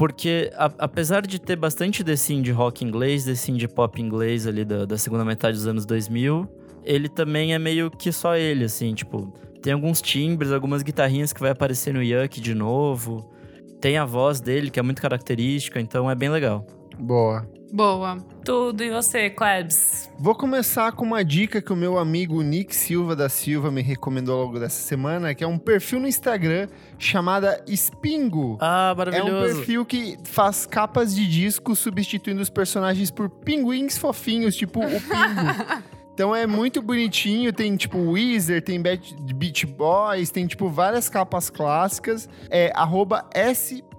Porque, 0.00 0.50
a- 0.56 0.72
apesar 0.78 1.26
de 1.26 1.38
ter 1.38 1.56
bastante 1.56 2.02
desse 2.02 2.32
indie 2.32 2.52
rock 2.52 2.82
inglês, 2.82 3.26
desse 3.26 3.52
indie 3.52 3.68
pop 3.68 4.00
inglês 4.00 4.46
ali 4.46 4.64
da, 4.64 4.86
da 4.86 4.96
segunda 4.96 5.26
metade 5.26 5.58
dos 5.58 5.66
anos 5.66 5.84
2000, 5.84 6.48
ele 6.82 7.06
também 7.06 7.52
é 7.52 7.58
meio 7.58 7.90
que 7.90 8.10
só 8.10 8.34
ele, 8.34 8.64
assim. 8.64 8.94
Tipo, 8.94 9.30
tem 9.60 9.74
alguns 9.74 10.00
timbres, 10.00 10.52
algumas 10.52 10.82
guitarrinhas 10.82 11.34
que 11.34 11.40
vai 11.42 11.50
aparecer 11.50 11.92
no 11.92 12.02
Yuck 12.02 12.40
de 12.40 12.54
novo. 12.54 13.30
Tem 13.78 13.98
a 13.98 14.06
voz 14.06 14.40
dele, 14.40 14.70
que 14.70 14.80
é 14.80 14.82
muito 14.82 15.02
característica, 15.02 15.78
então 15.78 16.10
é 16.10 16.14
bem 16.14 16.30
legal. 16.30 16.66
Boa. 16.98 17.46
Boa. 17.72 18.18
Tudo. 18.44 18.82
E 18.82 18.90
você, 18.90 19.30
Klebs? 19.30 20.10
Vou 20.18 20.34
começar 20.34 20.92
com 20.92 21.04
uma 21.04 21.24
dica 21.24 21.62
que 21.62 21.72
o 21.72 21.76
meu 21.76 21.98
amigo 21.98 22.42
Nick 22.42 22.74
Silva 22.74 23.14
da 23.14 23.28
Silva 23.28 23.70
me 23.70 23.80
recomendou 23.82 24.38
ao 24.40 24.46
longo 24.46 24.58
dessa 24.58 24.82
semana, 24.82 25.34
que 25.34 25.44
é 25.44 25.46
um 25.46 25.58
perfil 25.58 26.00
no 26.00 26.08
Instagram 26.08 26.68
chamada 26.98 27.62
Spingo. 27.68 28.58
Ah, 28.60 28.90
É 28.90 28.92
um 28.92 28.96
maravilhoso! 28.96 29.54
perfil 29.56 29.84
que 29.86 30.18
faz 30.24 30.66
capas 30.66 31.14
de 31.14 31.26
disco 31.28 31.76
substituindo 31.76 32.40
os 32.42 32.50
personagens 32.50 33.10
por 33.10 33.28
pinguins 33.30 33.96
fofinhos, 33.98 34.56
tipo 34.56 34.80
o 34.80 34.88
Pingo. 35.00 35.90
Então 36.12 36.36
é 36.36 36.46
muito 36.46 36.82
bonitinho, 36.82 37.50
tem 37.50 37.74
tipo 37.76 37.96
Weezer, 37.96 38.60
tem 38.62 38.78
Beat- 38.82 39.14
Beach 39.34 39.64
Boys, 39.64 40.30
tem 40.30 40.46
tipo 40.46 40.68
várias 40.68 41.08
capas 41.08 41.48
clássicas. 41.48 42.28
É 42.50 42.70
arroba 42.74 43.24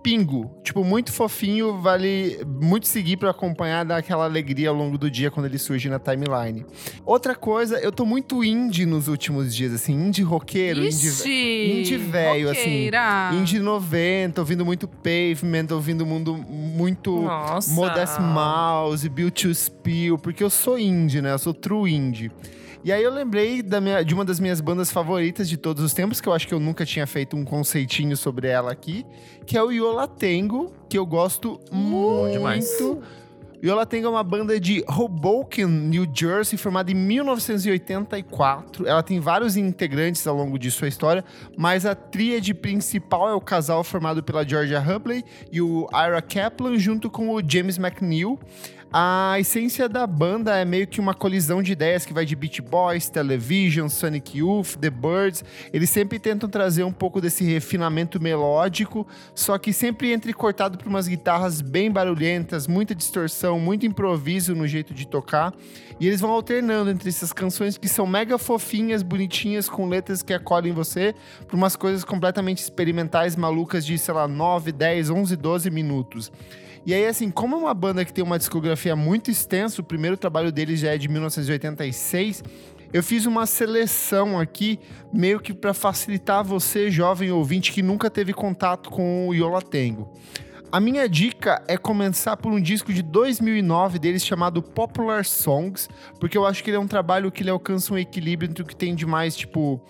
Spingo. 0.02 0.50
Tipo, 0.64 0.84
muito 0.84 1.12
fofinho, 1.12 1.80
vale 1.80 2.40
muito 2.60 2.88
seguir 2.88 3.18
pra 3.18 3.30
acompanhar, 3.30 3.86
dar 3.86 3.98
aquela 3.98 4.24
alegria 4.26 4.70
ao 4.70 4.76
longo 4.76 4.98
do 4.98 5.12
dia 5.12 5.30
quando 5.30 5.46
ele 5.46 5.60
surge 5.60 5.88
na 5.90 6.00
timeline. 6.00 6.66
Outra 7.06 7.36
coisa, 7.36 7.80
eu 7.80 7.92
tô 7.92 8.04
muito 8.04 8.44
indie 8.44 8.86
nos 8.86 9.08
últimos 9.08 9.54
dias, 9.56 9.72
assim, 9.74 9.94
indie 9.94 10.24
roqueiro, 10.24 10.80
indie... 10.84 11.08
Ixi, 11.08 11.74
indie 11.80 11.98
velho, 11.98 12.50
assim. 12.50 12.90
Indie 13.36 13.60
90, 13.60 14.42
ouvindo 14.42 14.66
muito 14.66 14.88
Pavement, 14.88 15.68
ouvindo 15.72 16.04
mundo 16.06 16.36
muito 16.36 17.22
Nossa. 17.22 17.72
Modest 17.72 18.20
Mouse, 18.20 19.08
Built 19.08 19.40
to 19.44 19.54
Spill, 19.54 20.18
porque 20.18 20.44
eu 20.44 20.50
sou 20.50 20.80
indie, 20.80 21.22
né? 21.22 21.32
Eu 21.32 21.40
sou 21.40 21.54
true 21.54 21.94
indie. 21.94 22.32
E 22.84 22.92
aí 22.92 23.04
eu 23.04 23.14
lembrei 23.14 23.62
da 23.62 23.80
minha- 23.80 24.02
de 24.04 24.12
uma 24.12 24.26
das 24.26 24.40
minhas 24.40 24.60
bandas 24.60 24.90
favoritas 24.92 25.48
de 25.48 25.56
todos 25.56 25.84
os 25.84 25.94
tempos, 25.94 26.20
que 26.20 26.28
eu 26.28 26.34
acho 26.34 26.48
que 26.48 26.54
eu 26.54 26.60
nunca 26.60 26.84
tinha 26.84 27.06
feito 27.06 27.38
um 27.38 27.46
conceitinho 27.46 28.18
sobre 28.18 28.48
ela 28.48 28.72
aqui, 28.72 29.06
que 29.46 29.56
é 29.56 29.62
o 29.62 29.72
Yola 29.92 30.08
Tengo, 30.08 30.72
que 30.88 30.98
eu 30.98 31.06
gosto 31.06 31.60
muito. 31.70 32.32
demais. 32.32 32.66
O 32.80 33.02
Yola 33.62 33.86
Tango 33.86 34.08
é 34.08 34.10
uma 34.10 34.24
banda 34.24 34.58
de 34.58 34.84
Hoboken, 34.88 35.66
New 35.68 36.08
Jersey, 36.12 36.58
formada 36.58 36.90
em 36.90 36.96
1984. 36.96 38.88
Ela 38.88 39.04
tem 39.04 39.20
vários 39.20 39.58
integrantes 39.58 40.26
ao 40.26 40.36
longo 40.36 40.58
de 40.58 40.72
sua 40.72 40.88
história, 40.88 41.26
mas 41.58 41.86
a 41.86 41.94
tríade 41.94 42.54
principal 42.54 43.28
é 43.28 43.34
o 43.34 43.42
casal 43.42 43.84
formado 43.84 44.24
pela 44.24 44.48
Georgia 44.48 44.80
Hubley 44.80 45.26
e 45.52 45.62
o 45.62 45.90
Ira 45.94 46.22
Kaplan, 46.22 46.80
junto 46.80 47.10
com 47.10 47.30
o 47.36 47.42
James 47.46 47.78
McNeil. 47.78 48.40
A 48.94 49.40
essência 49.40 49.88
da 49.88 50.06
banda 50.06 50.58
é 50.58 50.66
meio 50.66 50.86
que 50.86 51.00
uma 51.00 51.14
colisão 51.14 51.64
de 51.64 51.72
ideias 51.72 52.06
que 52.06 52.12
vai 52.14 52.26
de 52.26 52.36
Beach 52.36 52.62
Boys, 52.62 53.08
Television, 53.08 53.88
Sonic 53.88 54.40
Youth, 54.40 54.76
The 54.82 54.90
Birds. 54.90 55.46
Eles 55.72 55.90
sempre 55.90 56.20
tentam 56.20 56.50
trazer 56.50 56.84
um 56.84 56.92
pouco 56.92 57.22
desse 57.22 57.46
refinamento 57.46 58.22
melódico, 58.22 59.08
só 59.34 59.58
que 59.58 59.72
sempre 59.72 60.12
entrecortado 60.12 60.78
por 60.78 60.90
umas 60.90 61.08
guitarras 61.08 61.62
bem 61.62 61.90
barulhentas, 61.90 62.68
muita 62.68 62.94
distorção, 62.94 63.62
muito 63.62 63.86
improviso 63.86 64.54
no 64.54 64.68
jeito 64.68 64.94
de 64.94 65.08
tocar. 65.08 65.54
E 65.98 66.06
eles 66.06 66.20
vão 66.20 66.32
alternando 66.32 66.92
entre 66.92 67.08
essas 67.08 67.32
canções 67.32 67.78
que 67.78 67.88
são 67.88 68.06
mega 68.06 68.38
fofinhas, 68.38 69.04
bonitinhas, 69.04 69.70
com 69.70 69.88
letras 69.88 70.22
que 70.22 70.34
acolhem 70.34 70.74
você, 70.74 71.16
para 71.48 71.56
umas 71.56 71.78
coisas 71.78 72.04
completamente 72.04 72.58
experimentais, 72.58 73.38
malucas 73.38 73.86
de, 73.86 73.98
sei 73.98 74.14
lá, 74.14 74.28
9, 74.28 74.74
10, 74.74 75.12
11, 75.12 75.36
12 75.38 75.72
minutos. 75.72 76.30
E 76.86 76.94
aí, 76.94 77.06
assim, 77.06 77.30
como 77.30 77.56
é 77.56 77.60
uma 77.60 77.74
banda 77.74 78.04
que 78.04 78.12
tem 78.12 78.24
uma 78.24 78.40
discografia 78.40 78.96
muito 78.96 79.30
extensa, 79.30 79.82
o 79.82 79.84
primeiro 79.84 80.18
trabalho 80.18 80.52
deles 80.52 80.80
já 80.80 80.94
é 80.94 80.98
de 80.98 81.08
1986. 81.08 82.44
Eu 82.92 83.04
fiz 83.04 83.26
uma 83.26 83.46
seleção 83.46 84.40
aqui, 84.40 84.80
meio 85.14 85.40
que 85.40 85.54
para 85.54 85.74
facilitar 85.74 86.44
você, 86.44 86.90
jovem 86.90 87.32
ouvinte, 87.32 87.72
que 87.72 87.84
nunca 87.84 88.10
teve 88.10 88.34
contato 88.34 88.90
com 88.90 89.28
o 89.28 89.34
Yola 89.34 89.62
Tango. 89.62 90.12
A 90.72 90.80
minha 90.80 91.08
dica 91.08 91.62
é 91.68 91.78
começar 91.78 92.36
por 92.38 92.52
um 92.52 92.60
disco 92.60 92.92
de 92.94 93.02
2009 93.02 94.00
deles 94.00 94.26
chamado 94.26 94.64
Popular 94.64 95.24
Songs, 95.24 95.88
porque 96.20 96.38
eu 96.38 96.46
acho 96.46 96.64
que 96.64 96.70
ele 96.70 96.78
é 96.78 96.80
um 96.80 96.88
trabalho 96.88 97.32
que 97.32 97.44
ele 97.44 97.50
alcança 97.50 97.94
um 97.94 97.98
equilíbrio 97.98 98.50
entre 98.50 98.64
o 98.64 98.66
que 98.66 98.76
tem 98.76 98.96
de 98.96 99.06
mais, 99.06 99.36
tipo, 99.36 99.82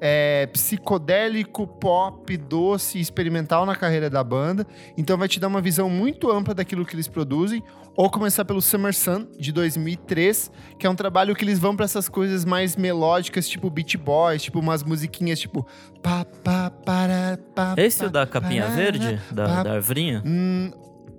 é, 0.00 0.46
psicodélico, 0.46 1.66
pop, 1.66 2.36
doce, 2.36 2.98
experimental 2.98 3.66
na 3.66 3.76
carreira 3.76 4.08
da 4.08 4.24
banda. 4.24 4.66
Então 4.96 5.18
vai 5.18 5.28
te 5.28 5.38
dar 5.38 5.48
uma 5.48 5.60
visão 5.60 5.90
muito 5.90 6.30
ampla 6.30 6.54
daquilo 6.54 6.84
que 6.86 6.94
eles 6.94 7.06
produzem. 7.06 7.62
Ou 7.96 8.08
começar 8.08 8.44
pelo 8.44 8.62
Summer 8.62 8.94
Sun, 8.94 9.26
de 9.38 9.52
2003, 9.52 10.50
que 10.78 10.86
é 10.86 10.90
um 10.90 10.94
trabalho 10.94 11.34
que 11.34 11.44
eles 11.44 11.58
vão 11.58 11.76
para 11.76 11.84
essas 11.84 12.08
coisas 12.08 12.44
mais 12.44 12.76
melódicas, 12.76 13.48
tipo 13.48 13.68
Beat 13.68 13.96
Boys, 13.96 14.42
tipo 14.42 14.58
umas 14.58 14.82
musiquinhas 14.82 15.38
tipo... 15.40 15.66
Pá, 16.02 16.24
pá, 16.42 16.70
para, 16.70 17.38
pá, 17.54 17.74
Esse 17.76 18.04
é 18.04 18.06
o 18.06 18.10
da 18.10 18.26
capinha 18.26 18.68
verde? 18.68 19.20
Da, 19.30 19.44
pá, 19.44 19.62
da 19.64 19.72
arvrinha? 19.72 20.22
Hum, 20.24 20.70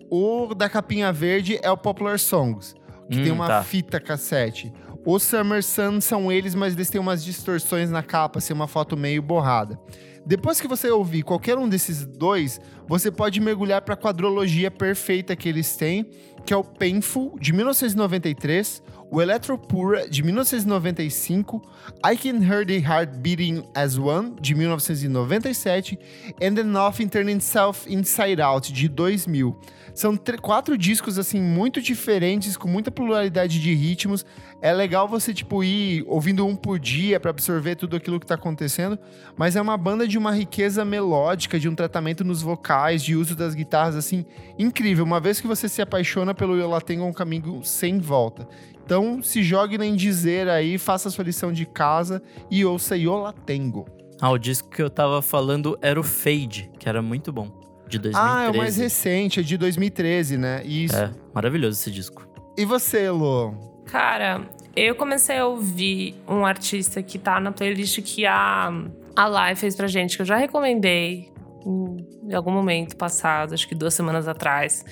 o 0.10 0.56
da 0.56 0.68
capinha 0.68 1.12
verde 1.14 1.60
é 1.62 1.70
o 1.70 1.78
Popular 1.78 2.18
Songs, 2.18 2.74
que 3.10 3.20
Hum, 3.20 3.24
tem 3.24 3.32
uma 3.32 3.48
tá. 3.48 3.64
fita 3.64 4.00
cassete. 4.00 4.74
Os 5.04 5.24
Summer 5.24 5.64
Sun 5.64 6.00
são 6.00 6.32
eles, 6.32 6.54
mas 6.54 6.74
eles 6.74 6.90
têm 6.90 7.02
umas 7.02 7.24
distorções 7.24 7.90
na 7.90 8.04
capa, 8.04 8.38
assim, 8.38 8.54
uma 8.54 8.68
foto 8.68 8.96
meio 8.96 9.22
borrada. 9.22 9.80
Depois 10.24 10.62
que 10.62 10.68
você 10.68 10.92
ouvir 10.92 11.24
qualquer 11.24 11.58
um 11.58 11.68
desses 11.68 12.06
dois, 12.06 12.62
você 12.88 13.10
pode 13.10 13.40
mergulhar 13.40 13.82
para 13.82 13.96
a 13.96 13.98
quadrologia 13.98 14.70
perfeita 14.70 15.36
que 15.36 15.50
eles 15.50 15.76
têm, 15.76 16.12
que 16.46 16.54
é 16.54 16.58
o 16.58 16.64
Painful, 16.64 17.36
de 17.40 17.52
1993, 17.52 18.84
o 19.10 19.20
Electropura, 19.20 20.08
de 20.08 20.22
1995, 20.22 21.62
I 22.06 22.16
Can 22.16 22.44
Hear 22.44 22.66
the 22.66 22.78
Heart 22.78 23.18
Beating 23.18 23.64
as 23.74 23.98
One, 23.98 24.36
de 24.40 24.54
1997, 24.54 25.98
and 26.42 26.54
The 26.54 26.64
Nothing 26.64 27.08
Turning 27.08 27.38
Itself 27.38 27.92
Inside 27.92 28.40
Out, 28.40 28.72
de 28.72 28.88
2000. 28.88 29.56
São 29.94 30.16
tr- 30.16 30.40
quatro 30.42 30.78
discos, 30.78 31.18
assim, 31.20 31.42
muito 31.42 31.82
diferentes, 31.82 32.56
com 32.56 32.68
muita 32.68 32.90
pluralidade 32.92 33.60
de 33.60 33.74
ritmos. 33.74 34.26
É 34.62 34.72
legal 34.74 35.08
você, 35.08 35.34
tipo, 35.34 35.64
ir 35.64 36.04
ouvindo 36.08 36.46
um 36.46 36.56
por 36.56 36.80
dia 36.80 37.20
para 37.20 37.30
absorver 37.32 37.76
tudo 37.76 37.96
aquilo 37.96 38.20
que 38.20 38.26
tá 38.26 38.36
acontecendo. 38.36 38.98
Mas 39.36 39.56
é 39.56 39.62
uma 39.62 39.78
banda 39.78 40.08
de 40.08 40.18
uma 40.18 40.32
riqueza 40.32 40.86
melódica, 40.86 41.60
de 41.60 41.68
um 41.68 41.76
tratamento 41.76 42.24
nos 42.24 42.42
vocais, 42.42 43.04
de 43.04 43.16
uso 43.16 43.36
das 43.36 43.54
guitarras, 43.54 43.96
assim, 43.96 44.26
incrível. 44.58 45.04
Uma 45.04 45.20
vez 45.20 45.42
que 45.42 45.48
você 45.48 45.68
se 45.68 45.82
apaixona 45.82 46.34
pelo 46.34 46.56
Yola 46.58 46.80
Tengo, 46.82 47.04
é 47.04 47.08
um 47.08 47.14
caminho 47.14 47.64
sem 47.64 48.00
volta. 48.00 48.48
Então, 48.84 49.22
se 49.22 49.42
jogue 49.44 49.78
nem 49.78 49.96
dizer 49.96 50.50
aí, 50.50 50.78
faça 50.78 51.08
a 51.08 51.12
sua 51.12 51.24
lição 51.24 51.52
de 51.54 51.66
casa 51.66 52.22
e 52.50 52.66
ouça 52.66 52.98
Yola 52.98 53.34
Tengo. 53.46 53.86
Ah, 54.20 54.30
o 54.30 54.38
disco 54.38 54.70
que 54.70 54.82
eu 54.82 54.90
tava 54.90 55.22
falando 55.22 55.78
era 55.82 56.00
o 56.00 56.04
Fade, 56.04 56.70
que 56.78 56.88
era 56.88 57.02
muito 57.02 57.32
bom. 57.32 57.50
De 57.92 58.00
2013. 58.00 58.16
Ah, 58.16 58.46
é 58.46 58.50
o 58.50 58.58
mais 58.58 58.78
recente, 58.78 59.40
é 59.40 59.44
de 59.44 59.58
2013, 59.58 60.38
né? 60.38 60.64
Isso. 60.64 60.96
É, 60.96 61.12
maravilhoso 61.34 61.80
esse 61.80 61.92
disco. 61.92 62.28
E 62.58 62.66
você, 62.66 63.10
Lô? 63.10 63.54
Cara, 63.86 64.42
eu 64.76 64.96
comecei 64.96 65.38
a 65.38 65.46
ouvir 65.46 66.16
um 66.28 66.46
artista 66.46 67.04
que 67.04 67.20
tá 67.20 67.40
na 67.40 67.52
playlist 67.52 68.02
que 68.02 68.26
a, 68.26 68.72
a 69.16 69.28
Lai 69.28 69.56
fez 69.56 69.76
pra 69.76 69.88
gente, 69.88 70.16
que 70.16 70.22
eu 70.22 70.26
já 70.26 70.38
recomendei 70.38 71.30
em, 71.66 72.30
em 72.30 72.34
algum 72.34 72.52
momento 72.52 72.96
passado, 72.96 73.54
acho 73.54 73.68
que 73.68 73.76
duas 73.76 73.94
semanas 73.94 74.28
atrás. 74.28 74.86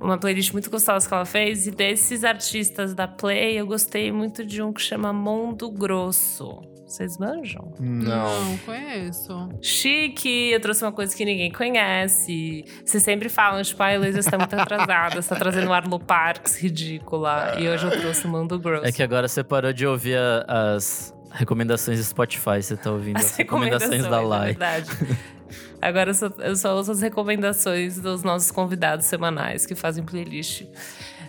Uma 0.00 0.18
playlist 0.18 0.52
muito 0.52 0.70
gostosa 0.70 1.06
que 1.06 1.14
ela 1.14 1.24
fez. 1.24 1.66
E 1.66 1.70
desses 1.70 2.22
artistas 2.22 2.94
da 2.94 3.08
Play, 3.08 3.58
eu 3.58 3.66
gostei 3.66 4.12
muito 4.12 4.44
de 4.44 4.62
um 4.62 4.72
que 4.72 4.80
chama 4.80 5.12
Mundo 5.12 5.70
Grosso. 5.70 6.60
Vocês 6.86 7.18
manjam? 7.18 7.72
Não 7.80 8.56
conheço. 8.58 9.48
Chique, 9.60 10.50
eu 10.52 10.60
trouxe 10.60 10.84
uma 10.84 10.92
coisa 10.92 11.14
que 11.16 11.24
ninguém 11.24 11.50
conhece. 11.50 12.64
Vocês 12.84 13.02
sempre 13.02 13.28
falam, 13.28 13.60
tipo, 13.62 13.82
a 13.82 13.92
Heloísa 13.92 14.20
está 14.20 14.38
muito 14.38 14.54
atrasada, 14.54 15.20
você 15.20 15.28
tá 15.28 15.34
trazendo 15.36 15.68
o 15.68 15.72
Arlo 15.72 15.98
Parks 15.98 16.56
ridícula. 16.60 17.56
E 17.58 17.68
hoje 17.68 17.86
eu 17.86 17.90
trouxe 17.90 18.24
o 18.26 18.28
Mundo 18.30 18.58
Grosso. 18.58 18.86
É 18.86 18.92
que 18.92 19.02
agora 19.02 19.26
você 19.26 19.42
parou 19.42 19.72
de 19.72 19.84
ouvir 19.84 20.16
a- 20.16 20.74
as 20.76 21.12
recomendações 21.32 21.98
do 21.98 22.04
Spotify, 22.04 22.62
você 22.62 22.76
tá 22.76 22.92
ouvindo 22.92 23.16
as, 23.18 23.26
As 23.26 23.36
recomendações 23.36 24.06
da 24.06 24.18
é 24.18 24.24
Lai. 24.24 24.46
verdade. 24.54 24.90
Agora 25.82 26.10
eu 26.10 26.14
só, 26.14 26.26
eu 26.38 26.56
só 26.56 26.74
ouço 26.76 26.90
as 26.92 27.02
recomendações 27.02 27.98
dos 28.00 28.22
nossos 28.22 28.50
convidados 28.50 29.06
semanais 29.06 29.66
que 29.66 29.74
fazem 29.74 30.04
playlist. 30.04 30.62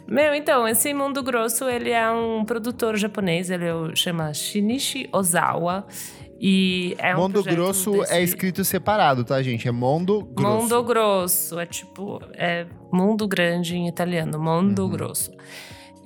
Meu, 0.08 0.34
então, 0.34 0.68
esse 0.68 0.94
Mundo 0.94 1.22
Grosso, 1.22 1.66
ele 1.66 1.90
é 1.92 2.10
um 2.10 2.46
produtor 2.46 2.96
japonês, 2.98 3.50
ele 3.50 3.66
é 3.66 3.96
chama 3.96 4.34
Shinichi 4.34 5.10
Ozawa. 5.12 5.86
E 6.40 6.96
é 7.00 7.16
um 7.16 7.20
Mondo 7.22 7.44
Grosso 7.44 7.92
desse- 7.94 8.14
é 8.14 8.22
escrito 8.22 8.64
separado, 8.64 9.24
tá, 9.24 9.42
gente? 9.42 9.68
É 9.68 9.72
Mondo 9.72 10.24
Grosso. 10.24 10.62
Mundo 10.62 10.84
Grosso, 10.84 11.60
é 11.60 11.66
tipo, 11.66 12.22
é 12.36 12.68
mundo 12.94 13.28
grande 13.28 13.76
em 13.76 13.88
italiano, 13.88 14.40
Mundo 14.40 14.84
Uhum. 14.84 14.90
Grosso. 14.90 15.32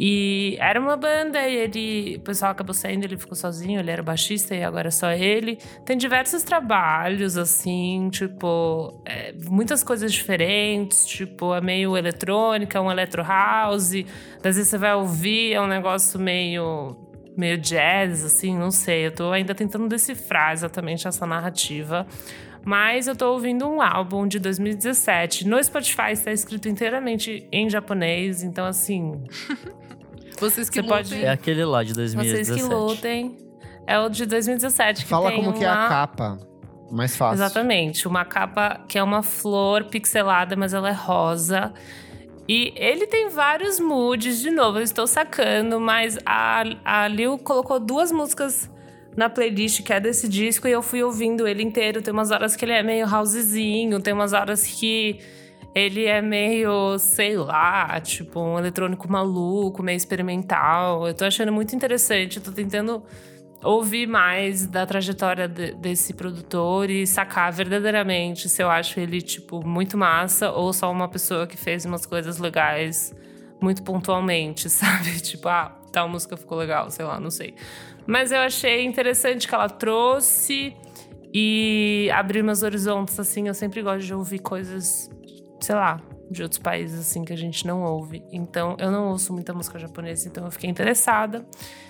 E 0.04 0.58
era 0.60 0.80
uma 0.80 0.98
banda 0.98 1.48
e 1.48 1.56
ele, 1.56 2.16
o 2.18 2.22
pessoal 2.22 2.50
acabou 2.50 2.74
saindo, 2.74 3.04
ele 3.04 3.18
ficou 3.18 3.36
sozinho, 3.36 3.80
ele 3.80 3.92
era 3.92 4.02
baixista 4.02 4.56
e 4.56 4.64
agora 4.64 4.88
é 4.88 4.92
só 4.92 5.12
ele. 5.12 5.60
Tem 5.86 5.96
diversos 5.96 6.42
trabalhos, 6.42 7.38
assim, 7.38 8.10
tipo, 8.12 9.00
é, 9.06 9.32
muitas 9.48 9.84
coisas 9.84 10.12
diferentes, 10.12 11.06
tipo, 11.06 11.54
é 11.54 11.62
meio 11.62 11.96
eletrônica, 11.96 12.82
um 12.82 12.90
electro 12.90 13.22
house. 13.22 13.94
Às 14.38 14.42
vezes 14.42 14.70
você 14.70 14.78
vai 14.80 14.96
ouvir, 14.96 15.54
é 15.54 15.62
um 15.62 15.68
negócio 15.68 16.20
meio 16.20 16.98
meio 17.38 17.60
jazz, 17.60 18.26
assim, 18.26 18.58
não 18.58 18.72
sei. 18.72 19.06
Eu 19.06 19.12
tô 19.12 19.32
ainda 19.32 19.54
tentando 19.54 19.88
decifrar 19.88 20.52
exatamente 20.52 21.08
essa 21.08 21.28
narrativa. 21.28 22.08
Mas 22.66 23.08
eu 23.08 23.16
tô 23.16 23.34
ouvindo 23.34 23.68
um 23.68 23.82
álbum 23.82 24.28
de 24.28 24.40
2017. 24.40 25.48
No 25.48 25.64
Spotify 25.64 26.12
está 26.12 26.32
escrito 26.32 26.68
inteiramente 26.68 27.48
em 27.52 27.70
japonês, 27.70 28.44
então 28.44 28.66
assim, 28.66 29.24
Vocês 30.42 30.70
que 30.70 30.82
Você 30.82 30.88
pode- 30.88 31.14
lutem. 31.14 31.28
É 31.28 31.32
aquele 31.32 31.64
lá 31.64 31.84
de 31.84 31.94
2017. 31.94 32.46
vocês 32.46 32.62
que 32.68 32.74
lutem. 32.74 33.38
É 33.88 33.98
o 34.00 34.10
de 34.10 34.26
2017 34.26 35.04
que 35.04 35.10
Fala 35.10 35.32
tem 35.32 35.40
como 35.44 35.54
que 35.58 35.64
é 35.64 35.68
a 35.68 35.74
uma- 35.74 35.88
capa. 35.88 36.40
Mais 36.92 37.16
fácil. 37.16 37.36
Exatamente, 37.36 38.06
uma 38.06 38.26
capa 38.26 38.82
que 38.88 38.98
é 38.98 39.04
uma 39.04 39.24
flor 39.24 39.86
pixelada, 39.86 40.58
mas 40.58 40.74
ela 40.74 40.90
é 40.90 40.94
rosa. 40.94 41.72
E 42.50 42.74
ele 42.76 43.08
tem 43.08 43.30
vários 43.30 43.80
moods, 43.80 44.42
de 44.42 44.52
novo, 44.52 44.80
eu 44.80 44.84
estou 44.84 45.08
sacando, 45.08 45.80
mas 45.80 46.18
a, 46.26 46.64
a 46.84 47.08
Lil 47.08 47.38
colocou 47.38 47.80
duas 47.80 48.12
músicas 48.12 48.70
na 49.16 49.30
playlist 49.30 49.84
que 49.84 49.94
é 49.94 50.02
desse 50.02 50.28
disco 50.28 50.68
e 50.68 50.72
eu 50.72 50.82
fui 50.82 51.02
ouvindo 51.02 51.48
ele 51.48 51.64
inteiro. 51.64 52.02
Tem 52.02 52.14
umas 52.14 52.30
horas 52.32 52.58
que 52.58 52.66
ele 52.66 52.74
é 52.74 52.84
meio 52.84 53.08
housezinho, 53.08 54.02
tem 54.02 54.14
umas 54.14 54.34
horas 54.34 54.66
que 54.68 55.20
ele 55.74 56.06
é 56.06 56.22
meio, 56.22 56.98
sei 57.00 57.38
lá, 57.38 58.00
tipo 58.02 58.40
um 58.40 58.58
eletrônico 58.60 59.10
maluco, 59.10 59.82
meio 59.82 59.96
experimental. 59.98 61.08
Eu 61.08 61.14
tô 61.14 61.26
achando 61.26 61.52
muito 61.52 61.76
interessante, 61.76 62.38
eu 62.38 62.44
tô 62.44 62.52
tentando 62.52 63.02
ouvir 63.64 64.08
mais 64.08 64.66
da 64.66 64.86
trajetória 64.86 65.48
de- 65.48 65.74
desse 65.76 66.14
produtor 66.14 66.90
e 66.90 67.06
sacar 67.06 67.52
verdadeiramente 67.54 68.50
se 68.50 68.62
eu 68.62 68.70
acho 68.70 69.00
ele, 69.00 69.22
tipo, 69.22 69.66
muito 69.66 69.98
massa 69.98 70.52
ou 70.52 70.74
só 70.74 70.92
uma 70.92 71.08
pessoa 71.08 71.46
que 71.46 71.56
fez 71.56 71.86
umas 71.86 72.06
coisas 72.06 72.38
legais 72.40 73.14
muito 73.62 73.84
pontualmente, 73.84 74.68
sabe? 74.70 75.20
Tipo, 75.22 75.48
ah, 75.48 75.78
tal 75.92 76.10
música 76.10 76.36
ficou 76.36 76.58
legal, 76.58 76.90
sei 76.90 77.06
lá, 77.06 77.20
não 77.20 77.30
sei. 77.30 77.54
Mas 78.08 78.32
eu 78.32 78.40
achei 78.40 78.84
interessante 78.84 79.48
que 79.48 79.54
ela 79.54 79.70
trouxe 79.70 80.76
e 81.34 82.10
abriu 82.14 82.44
meus 82.44 82.64
horizontes, 82.64 83.20
assim. 83.20 83.48
Eu 83.48 83.54
sempre 83.54 83.82
gosto 83.84 84.06
de 84.06 84.14
ouvir 84.14 84.40
coisas, 84.40 85.08
sei 85.62 85.76
lá, 85.76 86.02
de 86.30 86.44
outros 86.44 86.60
países 86.60 87.00
assim 87.00 87.24
que 87.24 87.34
a 87.34 87.38
gente 87.38 87.66
não 87.66 87.84
ouve. 87.84 88.24
Então, 88.32 88.76
eu 88.80 88.92
não 88.92 89.10
ouço 89.10 89.34
muita 89.34 89.54
música 89.54 89.78
japonesa, 89.78 90.28
então 90.28 90.46
eu 90.46 90.52
fiquei 90.52 90.70
interessada. 90.70 91.46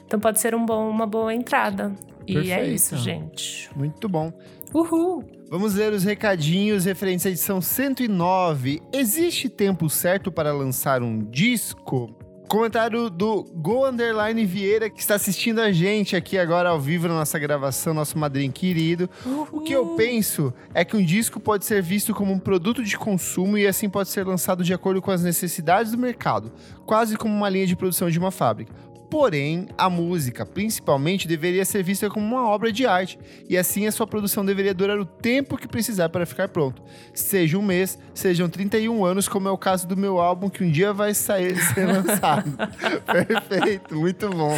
Então 0.05 0.19
pode 0.19 0.39
ser 0.39 0.53
um 0.55 0.65
bom, 0.65 0.89
uma 0.89 1.07
boa 1.07 1.33
entrada. 1.33 1.93
E 2.27 2.37
é 2.37 2.55
Perfeito. 2.55 2.75
isso, 2.75 2.97
gente. 2.97 3.69
Muito 3.75 4.07
bom. 4.09 4.31
Uhul! 4.73 5.23
Vamos 5.49 5.75
ler 5.75 5.91
os 5.91 6.03
recadinhos 6.03 6.85
referentes 6.85 7.25
à 7.25 7.29
edição 7.29 7.59
109. 7.59 8.81
Existe 8.93 9.49
tempo 9.49 9.89
certo 9.89 10.31
para 10.31 10.53
lançar 10.53 11.01
um 11.03 11.19
disco? 11.19 12.09
Comentário 12.51 13.09
do 13.09 13.43
Go 13.43 13.87
Underline 13.87 14.45
Vieira, 14.45 14.89
que 14.89 14.99
está 14.99 15.15
assistindo 15.15 15.61
a 15.61 15.71
gente 15.71 16.17
aqui 16.17 16.37
agora 16.37 16.67
ao 16.67 16.81
vivo 16.81 17.07
na 17.07 17.13
nossa 17.13 17.39
gravação, 17.39 17.93
nosso 17.93 18.17
madrinho 18.17 18.51
querido. 18.51 19.09
O 19.53 19.61
que 19.61 19.71
eu 19.71 19.95
penso 19.95 20.53
é 20.73 20.83
que 20.83 20.97
um 20.97 21.01
disco 21.01 21.39
pode 21.39 21.63
ser 21.63 21.81
visto 21.81 22.13
como 22.13 22.33
um 22.33 22.37
produto 22.37 22.83
de 22.83 22.97
consumo 22.97 23.57
e 23.57 23.65
assim 23.65 23.89
pode 23.89 24.09
ser 24.09 24.27
lançado 24.27 24.65
de 24.65 24.73
acordo 24.73 25.01
com 25.01 25.11
as 25.11 25.23
necessidades 25.23 25.93
do 25.93 25.97
mercado, 25.97 26.51
quase 26.85 27.15
como 27.15 27.33
uma 27.33 27.47
linha 27.47 27.65
de 27.65 27.73
produção 27.73 28.09
de 28.09 28.19
uma 28.19 28.31
fábrica. 28.31 28.73
Porém, 29.11 29.67
a 29.77 29.89
música, 29.89 30.45
principalmente, 30.45 31.27
deveria 31.27 31.65
ser 31.65 31.83
vista 31.83 32.09
como 32.09 32.25
uma 32.25 32.47
obra 32.47 32.71
de 32.71 32.85
arte, 32.85 33.19
e 33.49 33.57
assim 33.57 33.85
a 33.85 33.91
sua 33.91 34.07
produção 34.07 34.45
deveria 34.45 34.73
durar 34.73 34.97
o 34.97 35.05
tempo 35.05 35.57
que 35.57 35.67
precisar 35.67 36.07
para 36.07 36.25
ficar 36.25 36.47
pronto. 36.47 36.81
Seja 37.13 37.57
um 37.57 37.61
mês, 37.61 37.99
sejam 38.13 38.47
31 38.47 39.03
anos, 39.03 39.27
como 39.27 39.49
é 39.49 39.51
o 39.51 39.57
caso 39.57 39.85
do 39.85 39.97
meu 39.97 40.17
álbum, 40.17 40.49
que 40.49 40.63
um 40.63 40.71
dia 40.71 40.93
vai 40.93 41.13
sair 41.13 41.57
ser 41.57 41.87
lançado. 41.91 42.57
Perfeito, 43.05 43.97
muito 43.97 44.29
bom. 44.29 44.57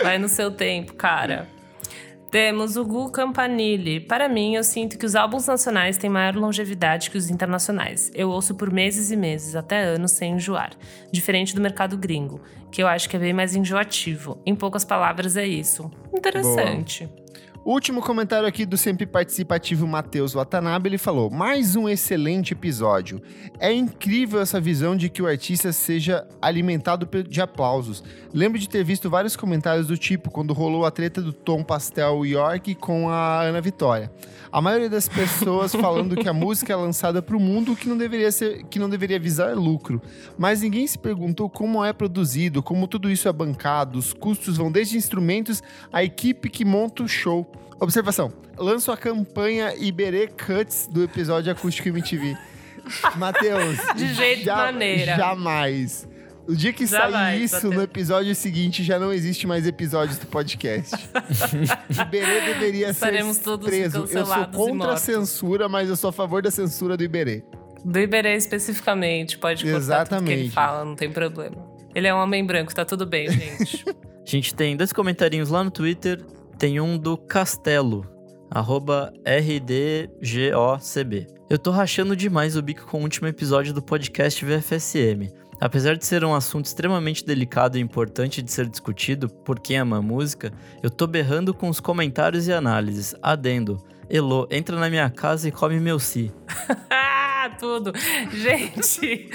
Vai 0.00 0.18
no 0.18 0.28
seu 0.28 0.52
tempo, 0.52 0.94
cara. 0.94 1.48
Temos 2.34 2.76
o 2.76 2.84
Gu 2.84 3.12
Campanile. 3.12 4.00
Para 4.00 4.28
mim, 4.28 4.56
eu 4.56 4.64
sinto 4.64 4.98
que 4.98 5.06
os 5.06 5.14
álbuns 5.14 5.46
nacionais 5.46 5.96
têm 5.96 6.10
maior 6.10 6.34
longevidade 6.34 7.08
que 7.08 7.16
os 7.16 7.30
internacionais. 7.30 8.10
Eu 8.12 8.28
ouço 8.28 8.56
por 8.56 8.72
meses 8.72 9.12
e 9.12 9.16
meses, 9.16 9.54
até 9.54 9.80
anos, 9.80 10.10
sem 10.10 10.32
enjoar. 10.32 10.72
Diferente 11.12 11.54
do 11.54 11.60
mercado 11.60 11.96
gringo, 11.96 12.40
que 12.72 12.82
eu 12.82 12.88
acho 12.88 13.08
que 13.08 13.14
é 13.14 13.20
bem 13.20 13.32
mais 13.32 13.54
enjoativo. 13.54 14.36
Em 14.44 14.52
poucas 14.52 14.84
palavras, 14.84 15.36
é 15.36 15.46
isso. 15.46 15.88
Interessante. 16.12 17.08
Último 17.64 18.02
comentário 18.02 18.46
aqui 18.46 18.66
do 18.66 18.76
sempre 18.76 19.06
participativo 19.06 19.86
Matheus 19.86 20.34
Watanabe, 20.34 20.90
ele 20.90 20.98
falou: 20.98 21.30
"Mais 21.30 21.74
um 21.74 21.88
excelente 21.88 22.52
episódio. 22.52 23.22
É 23.58 23.72
incrível 23.72 24.38
essa 24.38 24.60
visão 24.60 24.94
de 24.94 25.08
que 25.08 25.22
o 25.22 25.26
artista 25.26 25.72
seja 25.72 26.28
alimentado 26.42 27.08
de 27.22 27.40
aplausos. 27.40 28.04
Lembro 28.34 28.58
de 28.58 28.68
ter 28.68 28.84
visto 28.84 29.08
vários 29.08 29.34
comentários 29.34 29.86
do 29.86 29.96
tipo 29.96 30.30
quando 30.30 30.52
rolou 30.52 30.84
a 30.84 30.90
treta 30.90 31.22
do 31.22 31.32
Tom 31.32 31.64
Pastel 31.64 32.26
York 32.26 32.74
com 32.74 33.08
a 33.08 33.40
Ana 33.40 33.62
Vitória. 33.62 34.12
A 34.52 34.60
maioria 34.60 34.90
das 34.90 35.08
pessoas 35.08 35.72
falando 35.74 36.16
que 36.16 36.28
a 36.28 36.34
música 36.34 36.72
é 36.72 36.76
lançada 36.76 37.22
para 37.22 37.36
o 37.36 37.40
mundo 37.40 37.74
que 37.74 37.88
não 37.88 37.96
deveria 37.96 38.30
ser, 38.30 38.62
que 38.64 38.78
não 38.78 38.90
deveria 38.90 39.18
visar 39.18 39.56
lucro. 39.56 40.02
Mas 40.36 40.60
ninguém 40.60 40.86
se 40.86 40.98
perguntou 40.98 41.48
como 41.48 41.82
é 41.82 41.94
produzido, 41.94 42.62
como 42.62 42.86
tudo 42.86 43.10
isso 43.10 43.26
é 43.26 43.32
bancado, 43.32 43.98
os 43.98 44.12
custos 44.12 44.58
vão 44.58 44.70
desde 44.70 44.98
instrumentos 44.98 45.62
à 45.90 46.04
equipe 46.04 46.50
que 46.50 46.62
monta 46.62 47.02
o 47.02 47.08
show. 47.08 47.53
Observação: 47.80 48.32
lanço 48.56 48.90
a 48.92 48.96
campanha 48.96 49.74
Iberê 49.76 50.28
Cuts 50.28 50.88
do 50.90 51.02
episódio 51.02 51.52
Acústico 51.52 51.88
MTV. 51.88 52.36
Matheus. 53.16 53.78
De 53.96 54.14
jeito 54.14 54.46
maneira. 54.46 55.16
Jamais. 55.16 56.08
O 56.46 56.54
dia 56.54 56.74
que 56.74 56.86
sair 56.86 57.10
Jamais, 57.10 57.52
isso, 57.52 57.70
no 57.70 57.82
episódio 57.82 58.34
seguinte, 58.34 58.82
já 58.84 58.98
não 58.98 59.10
existe 59.10 59.46
mais 59.46 59.66
episódios 59.66 60.18
do 60.18 60.26
podcast. 60.26 60.94
Iberê 61.88 62.40
deveria 62.42 62.90
Estaremos 62.90 63.38
ser 63.38 63.44
todos 63.44 63.66
preso. 63.66 64.06
Eu 64.10 64.26
sou 64.26 64.42
e 64.42 64.46
contra 64.48 64.92
a 64.92 64.96
censura, 64.98 65.70
mas 65.70 65.88
eu 65.88 65.96
sou 65.96 66.10
a 66.10 66.12
favor 66.12 66.42
da 66.42 66.50
censura 66.50 66.98
do 66.98 67.02
Iberê. 67.02 67.42
Do 67.82 67.98
Iberê 67.98 68.36
especificamente, 68.36 69.38
pode 69.38 69.64
cortar 69.64 70.06
tudo 70.06 70.24
que 70.24 70.32
ele 70.32 70.42
Exatamente. 70.42 70.50
fala, 70.50 70.84
não 70.84 70.94
tem 70.94 71.10
problema. 71.10 71.56
Ele 71.94 72.08
é 72.08 72.14
um 72.14 72.18
homem 72.18 72.44
branco, 72.44 72.74
tá 72.74 72.84
tudo 72.84 73.06
bem, 73.06 73.30
gente. 73.30 73.84
A 74.26 74.30
gente 74.30 74.54
tem 74.54 74.76
dois 74.76 74.92
comentarinhos 74.92 75.48
lá 75.50 75.62
no 75.62 75.70
Twitter. 75.70 76.24
Tem 76.58 76.80
um 76.80 76.96
do 76.96 77.16
Castelo, 77.16 78.06
arroba 78.50 79.12
RDGOCB. 79.26 81.26
Eu 81.50 81.58
tô 81.58 81.70
rachando 81.70 82.16
demais 82.16 82.56
o 82.56 82.62
bico 82.62 82.86
com 82.86 83.00
o 83.00 83.02
último 83.02 83.28
episódio 83.28 83.72
do 83.74 83.82
podcast 83.82 84.44
VFSM. 84.44 85.30
Apesar 85.60 85.96
de 85.96 86.04
ser 86.04 86.24
um 86.24 86.34
assunto 86.34 86.66
extremamente 86.66 87.24
delicado 87.24 87.78
e 87.78 87.80
importante 87.80 88.42
de 88.42 88.50
ser 88.50 88.68
discutido 88.68 89.28
por 89.28 89.60
quem 89.60 89.78
ama 89.78 90.02
música, 90.02 90.52
eu 90.82 90.90
tô 90.90 91.06
berrando 91.06 91.54
com 91.54 91.68
os 91.68 91.80
comentários 91.80 92.48
e 92.48 92.52
análises. 92.52 93.14
Adendo. 93.22 93.82
Elô, 94.08 94.46
entra 94.50 94.78
na 94.78 94.90
minha 94.90 95.08
casa 95.10 95.48
e 95.48 95.52
come 95.52 95.78
meu 95.80 95.98
si. 95.98 96.32
ah, 96.90 97.50
tudo. 97.58 97.92
Gente, 98.32 99.30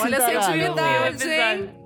Olha 0.00 0.16
essa 0.16 0.32
caralho. 0.32 0.62
intimidade. 0.62 1.81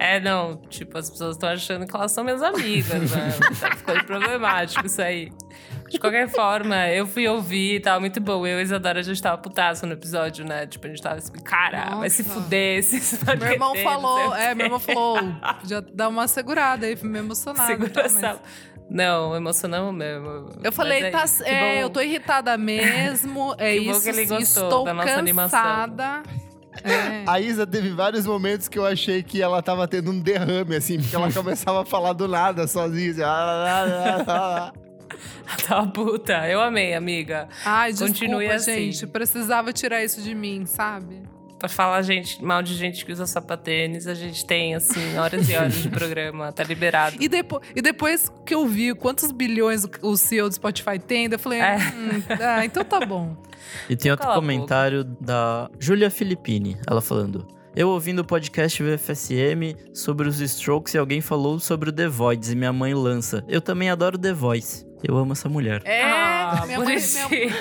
É, 0.00 0.20
não, 0.20 0.56
tipo, 0.68 0.96
as 0.96 1.10
pessoas 1.10 1.34
estão 1.34 1.48
achando 1.48 1.84
que 1.86 1.94
elas 1.96 2.12
são 2.12 2.22
minhas 2.22 2.42
amigas, 2.42 3.10
né? 3.10 3.30
tá 3.60 3.76
ficando 3.76 4.04
problemático 4.04 4.86
isso 4.86 5.02
aí. 5.02 5.32
De 5.88 5.98
qualquer 5.98 6.28
forma, 6.28 6.88
eu 6.88 7.06
fui 7.06 7.26
ouvir 7.26 7.76
e 7.76 7.80
tava 7.80 7.98
muito 7.98 8.20
bom. 8.20 8.46
Eu 8.46 8.58
e 8.58 8.60
a 8.60 8.62
Isadora, 8.62 9.00
a 9.00 9.02
gente 9.02 9.20
tava 9.20 9.38
putaço 9.38 9.86
no 9.86 9.94
episódio, 9.94 10.44
né? 10.44 10.66
Tipo, 10.66 10.86
a 10.86 10.90
gente 10.90 11.02
tava 11.02 11.16
assim, 11.16 11.32
cara, 11.42 11.96
vai 11.96 12.10
se 12.10 12.22
Nossa. 12.22 12.40
fuder, 12.40 12.78
esses 12.78 13.18
Meu 13.24 13.52
irmão 13.52 13.74
falou, 13.76 14.34
é, 14.36 14.54
meu 14.54 14.66
irmão 14.66 14.78
falou, 14.78 15.18
já 15.64 15.80
dá 15.80 16.08
uma 16.08 16.28
segurada 16.28 16.86
aí, 16.86 16.96
me 17.02 17.18
emocionada. 17.18 17.66
Segura 17.72 18.02
essa... 18.02 18.20
mas- 18.20 18.40
Não, 18.90 19.34
emocionamos 19.34 19.94
mesmo. 19.94 20.50
Eu 20.62 20.72
falei, 20.72 21.10
Mas 21.10 21.38
tá, 21.38 21.48
é, 21.48 21.82
eu 21.82 21.90
tô 21.90 22.00
irritada 22.00 22.56
mesmo, 22.56 23.54
é 23.58 23.72
Que 23.72 23.80
isso, 23.80 24.02
que 24.02 24.08
ele 24.10 24.26
gostou 24.26 24.64
estou 24.64 24.84
da 24.84 24.94
nossa 24.94 25.18
animação. 25.18 25.60
É. 26.84 27.24
A 27.26 27.40
Isa 27.40 27.66
teve 27.66 27.90
vários 27.90 28.26
momentos 28.26 28.68
que 28.68 28.78
eu 28.78 28.86
achei 28.86 29.22
que 29.22 29.42
ela 29.42 29.62
tava 29.62 29.86
tendo 29.86 30.10
um 30.10 30.20
derrame, 30.20 30.76
assim, 30.76 30.98
porque 30.98 31.14
ela 31.14 31.30
começava 31.32 31.82
a 31.82 31.84
falar 31.84 32.12
do 32.12 32.28
nada, 32.28 32.66
sozinha. 32.66 33.10
Assim, 33.10 33.22
ah, 33.22 33.26
ah, 33.26 34.24
ah, 34.26 34.72
ah. 34.74 34.88
Tá 35.66 35.86
puta. 35.86 36.46
Eu 36.48 36.60
amei, 36.60 36.94
amiga. 36.94 37.48
Ai, 37.64 37.92
Continue 37.92 38.46
desculpa, 38.48 38.54
assim. 38.54 38.92
gente, 38.92 39.06
precisava 39.06 39.72
tirar 39.72 40.04
isso 40.04 40.20
de 40.20 40.34
mim, 40.34 40.66
sabe? 40.66 41.22
Pra 41.58 41.68
falar 41.68 42.02
gente, 42.02 42.42
mal 42.44 42.62
de 42.62 42.74
gente 42.74 43.04
que 43.04 43.10
usa 43.12 43.26
sapatênis, 43.26 44.06
a 44.06 44.14
gente 44.14 44.44
tem, 44.46 44.74
assim, 44.76 45.18
horas 45.18 45.48
e 45.50 45.56
horas 45.56 45.74
de 45.74 45.88
programa. 45.88 46.52
Tá 46.52 46.62
liberado. 46.62 47.16
E, 47.20 47.28
depo 47.28 47.60
e 47.74 47.82
depois 47.82 48.30
que 48.46 48.54
eu 48.54 48.66
vi 48.66 48.94
quantos 48.94 49.32
bilhões 49.32 49.84
o- 49.84 49.90
o 50.02 50.16
CEO 50.16 50.48
do 50.48 50.54
Spotify 50.54 50.98
tem, 50.98 51.26
eu 51.30 51.38
falei, 51.38 51.58
É. 51.60 51.76
hum, 51.76 52.22
ah, 52.40 52.64
então 52.64 52.84
tá 52.84 53.00
bom. 53.04 53.36
E 53.90 53.96
tem 53.96 54.10
outro 54.12 54.24
Cala 54.24 54.36
a 54.36 54.40
comentário 54.40 55.02
da 55.04 55.68
Júlia 55.80 56.10
Filippini, 56.10 56.76
ela 56.86 57.00
falando: 57.00 57.46
Eu 57.74 57.88
ouvindo 57.88 58.20
o 58.20 58.24
podcast 58.24 58.80
VFSM 58.82 59.74
sobre 59.92 60.28
os 60.28 60.40
Strokes 60.40 60.94
e 60.94 60.98
alguém 60.98 61.20
falou 61.20 61.58
sobre 61.58 61.90
o 61.90 61.92
The 61.92 62.06
Voids 62.08 62.50
e 62.52 62.56
minha 62.56 62.72
mãe 62.72 62.94
lança. 62.94 63.44
Eu 63.48 63.60
também 63.60 63.90
adoro 63.90 64.16
The 64.16 64.32
Voice. 64.32 64.86
Eu 65.02 65.16
amo 65.16 65.32
essa 65.32 65.48
mulher. 65.48 65.80
É, 65.84 66.02
Ah, 66.02 66.64
minha, 66.66 66.78
mãe, 66.78 66.96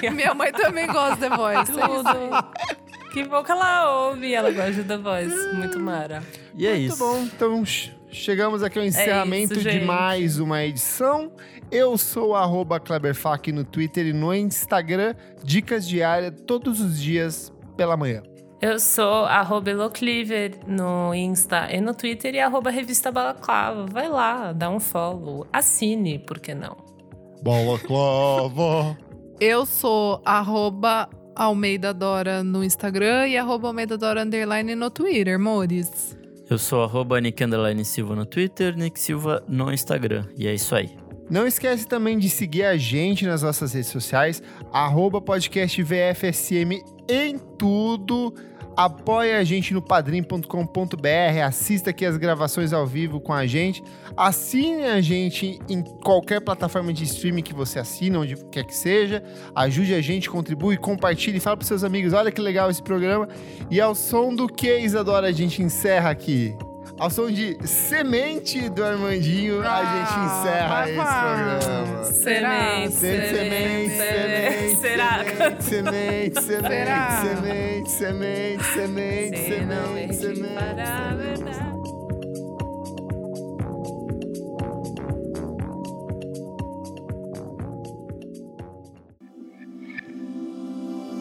minha, 0.01 0.11
minha 0.11 0.33
mãe 0.33 0.51
também 0.51 0.87
gosta 0.87 1.15
de 1.15 1.21
The 1.21 1.29
Voice. 1.35 1.57
é 1.59 1.63
isso 1.73 1.79
aí. 1.79 1.87
Tudo. 1.87 2.86
Que 3.17 3.23
bom 3.27 3.43
que 3.43 3.51
ela 3.51 4.07
ouve, 4.09 4.31
ela 4.31 4.51
gosta 4.51 4.83
da 4.83 4.95
voz. 4.97 5.33
Muito 5.55 5.79
mara. 5.79 6.21
E 6.55 6.67
é 6.67 6.71
Muito 6.75 6.93
isso. 6.93 6.97
bom, 6.99 7.17
então 7.23 7.65
ch- 7.65 7.91
chegamos 8.11 8.61
aqui 8.61 8.77
ao 8.77 8.85
encerramento 8.85 9.53
isso, 9.55 9.67
de 9.67 9.79
mais 9.79 10.37
uma 10.39 10.63
edição. 10.63 11.31
Eu 11.71 11.97
sou 11.97 12.29
o 12.29 12.35
arroba 12.35 12.79
Kleberfac 12.79 13.51
no 13.51 13.63
Twitter 13.63 14.05
e 14.05 14.13
no 14.13 14.31
Instagram. 14.35 15.15
Dicas 15.43 15.87
diárias 15.87 16.31
todos 16.45 16.79
os 16.79 17.01
dias 17.01 17.51
pela 17.75 17.97
manhã. 17.97 18.21
Eu 18.61 18.79
sou 18.79 19.25
arroba 19.25 19.71
Elocliver 19.71 20.51
no 20.67 21.11
Insta 21.15 21.69
e 21.71 21.81
no 21.81 21.95
Twitter 21.95 22.35
e 22.35 22.39
arroba 22.39 22.69
Revista 22.69 23.11
Balaclava. 23.11 23.87
Vai 23.87 24.07
lá, 24.09 24.51
dá 24.53 24.69
um 24.69 24.79
follow. 24.79 25.47
Assine, 25.51 26.19
por 26.19 26.39
que 26.39 26.53
não? 26.53 26.77
Balaclava. 27.41 28.95
Eu 29.39 29.65
sou 29.65 30.21
arroba 30.23 31.09
Almeida 31.37 31.93
Dora 31.93 32.43
no 32.43 32.63
Instagram 32.63 33.27
e 33.27 33.37
arroba 33.37 33.67
Almeida 33.67 33.95
Dora 33.95 34.23
Underline 34.23 34.73
no 34.73 34.89
Twitter, 34.89 35.35
amores. 35.35 36.17
Eu 36.49 36.57
sou 36.57 36.83
arroba 36.83 37.21
Nick 37.21 37.43
Underline 37.43 37.85
Silva 37.85 38.15
no 38.15 38.25
Twitter, 38.25 38.75
Nick 38.75 38.99
Silva 38.99 39.43
no 39.47 39.71
Instagram. 39.71 40.25
E 40.35 40.47
é 40.47 40.53
isso 40.55 40.73
aí. 40.73 40.97
Não 41.29 41.45
esquece 41.45 41.87
também 41.87 42.17
de 42.17 42.27
seguir 42.27 42.63
a 42.63 42.75
gente 42.75 43.23
nas 43.27 43.43
nossas 43.43 43.73
redes 43.73 43.89
sociais, 43.89 44.41
arroba 44.73 45.21
podcast 45.21 45.83
VFSM 45.83 46.81
em 47.07 47.37
tudo. 47.37 48.33
Apoia 48.77 49.39
a 49.39 49.43
gente 49.43 49.73
no 49.73 49.81
padrim.com.br, 49.81 51.41
assista 51.43 51.89
aqui 51.89 52.05
as 52.05 52.15
gravações 52.15 52.71
ao 52.71 52.85
vivo 52.85 53.19
com 53.19 53.33
a 53.33 53.47
gente, 53.47 53.83
assine 54.15 54.83
a 54.83 55.01
gente 55.01 55.59
em 55.67 55.81
qualquer 55.81 56.41
plataforma 56.41 56.93
de 56.93 57.03
streaming 57.05 57.41
que 57.41 57.55
você 57.55 57.79
assina, 57.79 58.19
onde 58.19 58.35
quer 58.51 58.63
que 58.63 58.75
seja, 58.75 59.23
ajude 59.55 59.95
a 59.95 60.01
gente, 60.01 60.29
contribui, 60.29 60.77
compartilhe, 60.77 61.39
fala 61.39 61.57
pros 61.57 61.67
seus 61.67 61.83
amigos, 61.83 62.13
olha 62.13 62.31
que 62.31 62.39
legal 62.39 62.69
esse 62.69 62.83
programa. 62.83 63.27
E 63.71 63.81
ao 63.81 63.95
som 63.95 64.31
do 64.31 64.47
que, 64.47 64.77
Isadora, 64.77 65.29
a 65.29 65.31
gente 65.31 65.59
encerra 65.63 66.11
aqui? 66.11 66.55
Ao 66.99 67.09
som 67.11 67.29
de 67.29 67.55
Semente 67.67 68.69
do 68.69 68.83
Armandinho, 68.83 69.61
a 69.61 69.83
gente 69.83 70.13
Ah, 70.15 70.25
encerra 70.25 70.89
esse 70.89 71.61
programa. 71.61 72.03
Será? 72.05 72.89
Semente, 72.89 72.93
Semente, 72.93 73.35
semente, 73.35 73.97
semente, 73.97 74.75
Será? 74.81 75.23
semente, 75.23 75.63
semente, 75.63 76.41
semente, 76.41 76.41
semente, 76.41 77.89
semente, 77.91 78.63
semente, 78.63 79.43
semente, 79.43 79.93
mentir 79.93 80.35
semente. 80.35 80.53
para 80.55 81.09
a 81.09 81.13
verdade. 81.15 81.77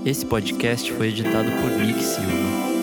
Esse 0.05 0.25
podcast 0.25 0.93
foi 0.93 1.09
editado 1.09 1.51
por 1.61 1.71
Nick 1.85 2.03
Silva. 2.03 2.76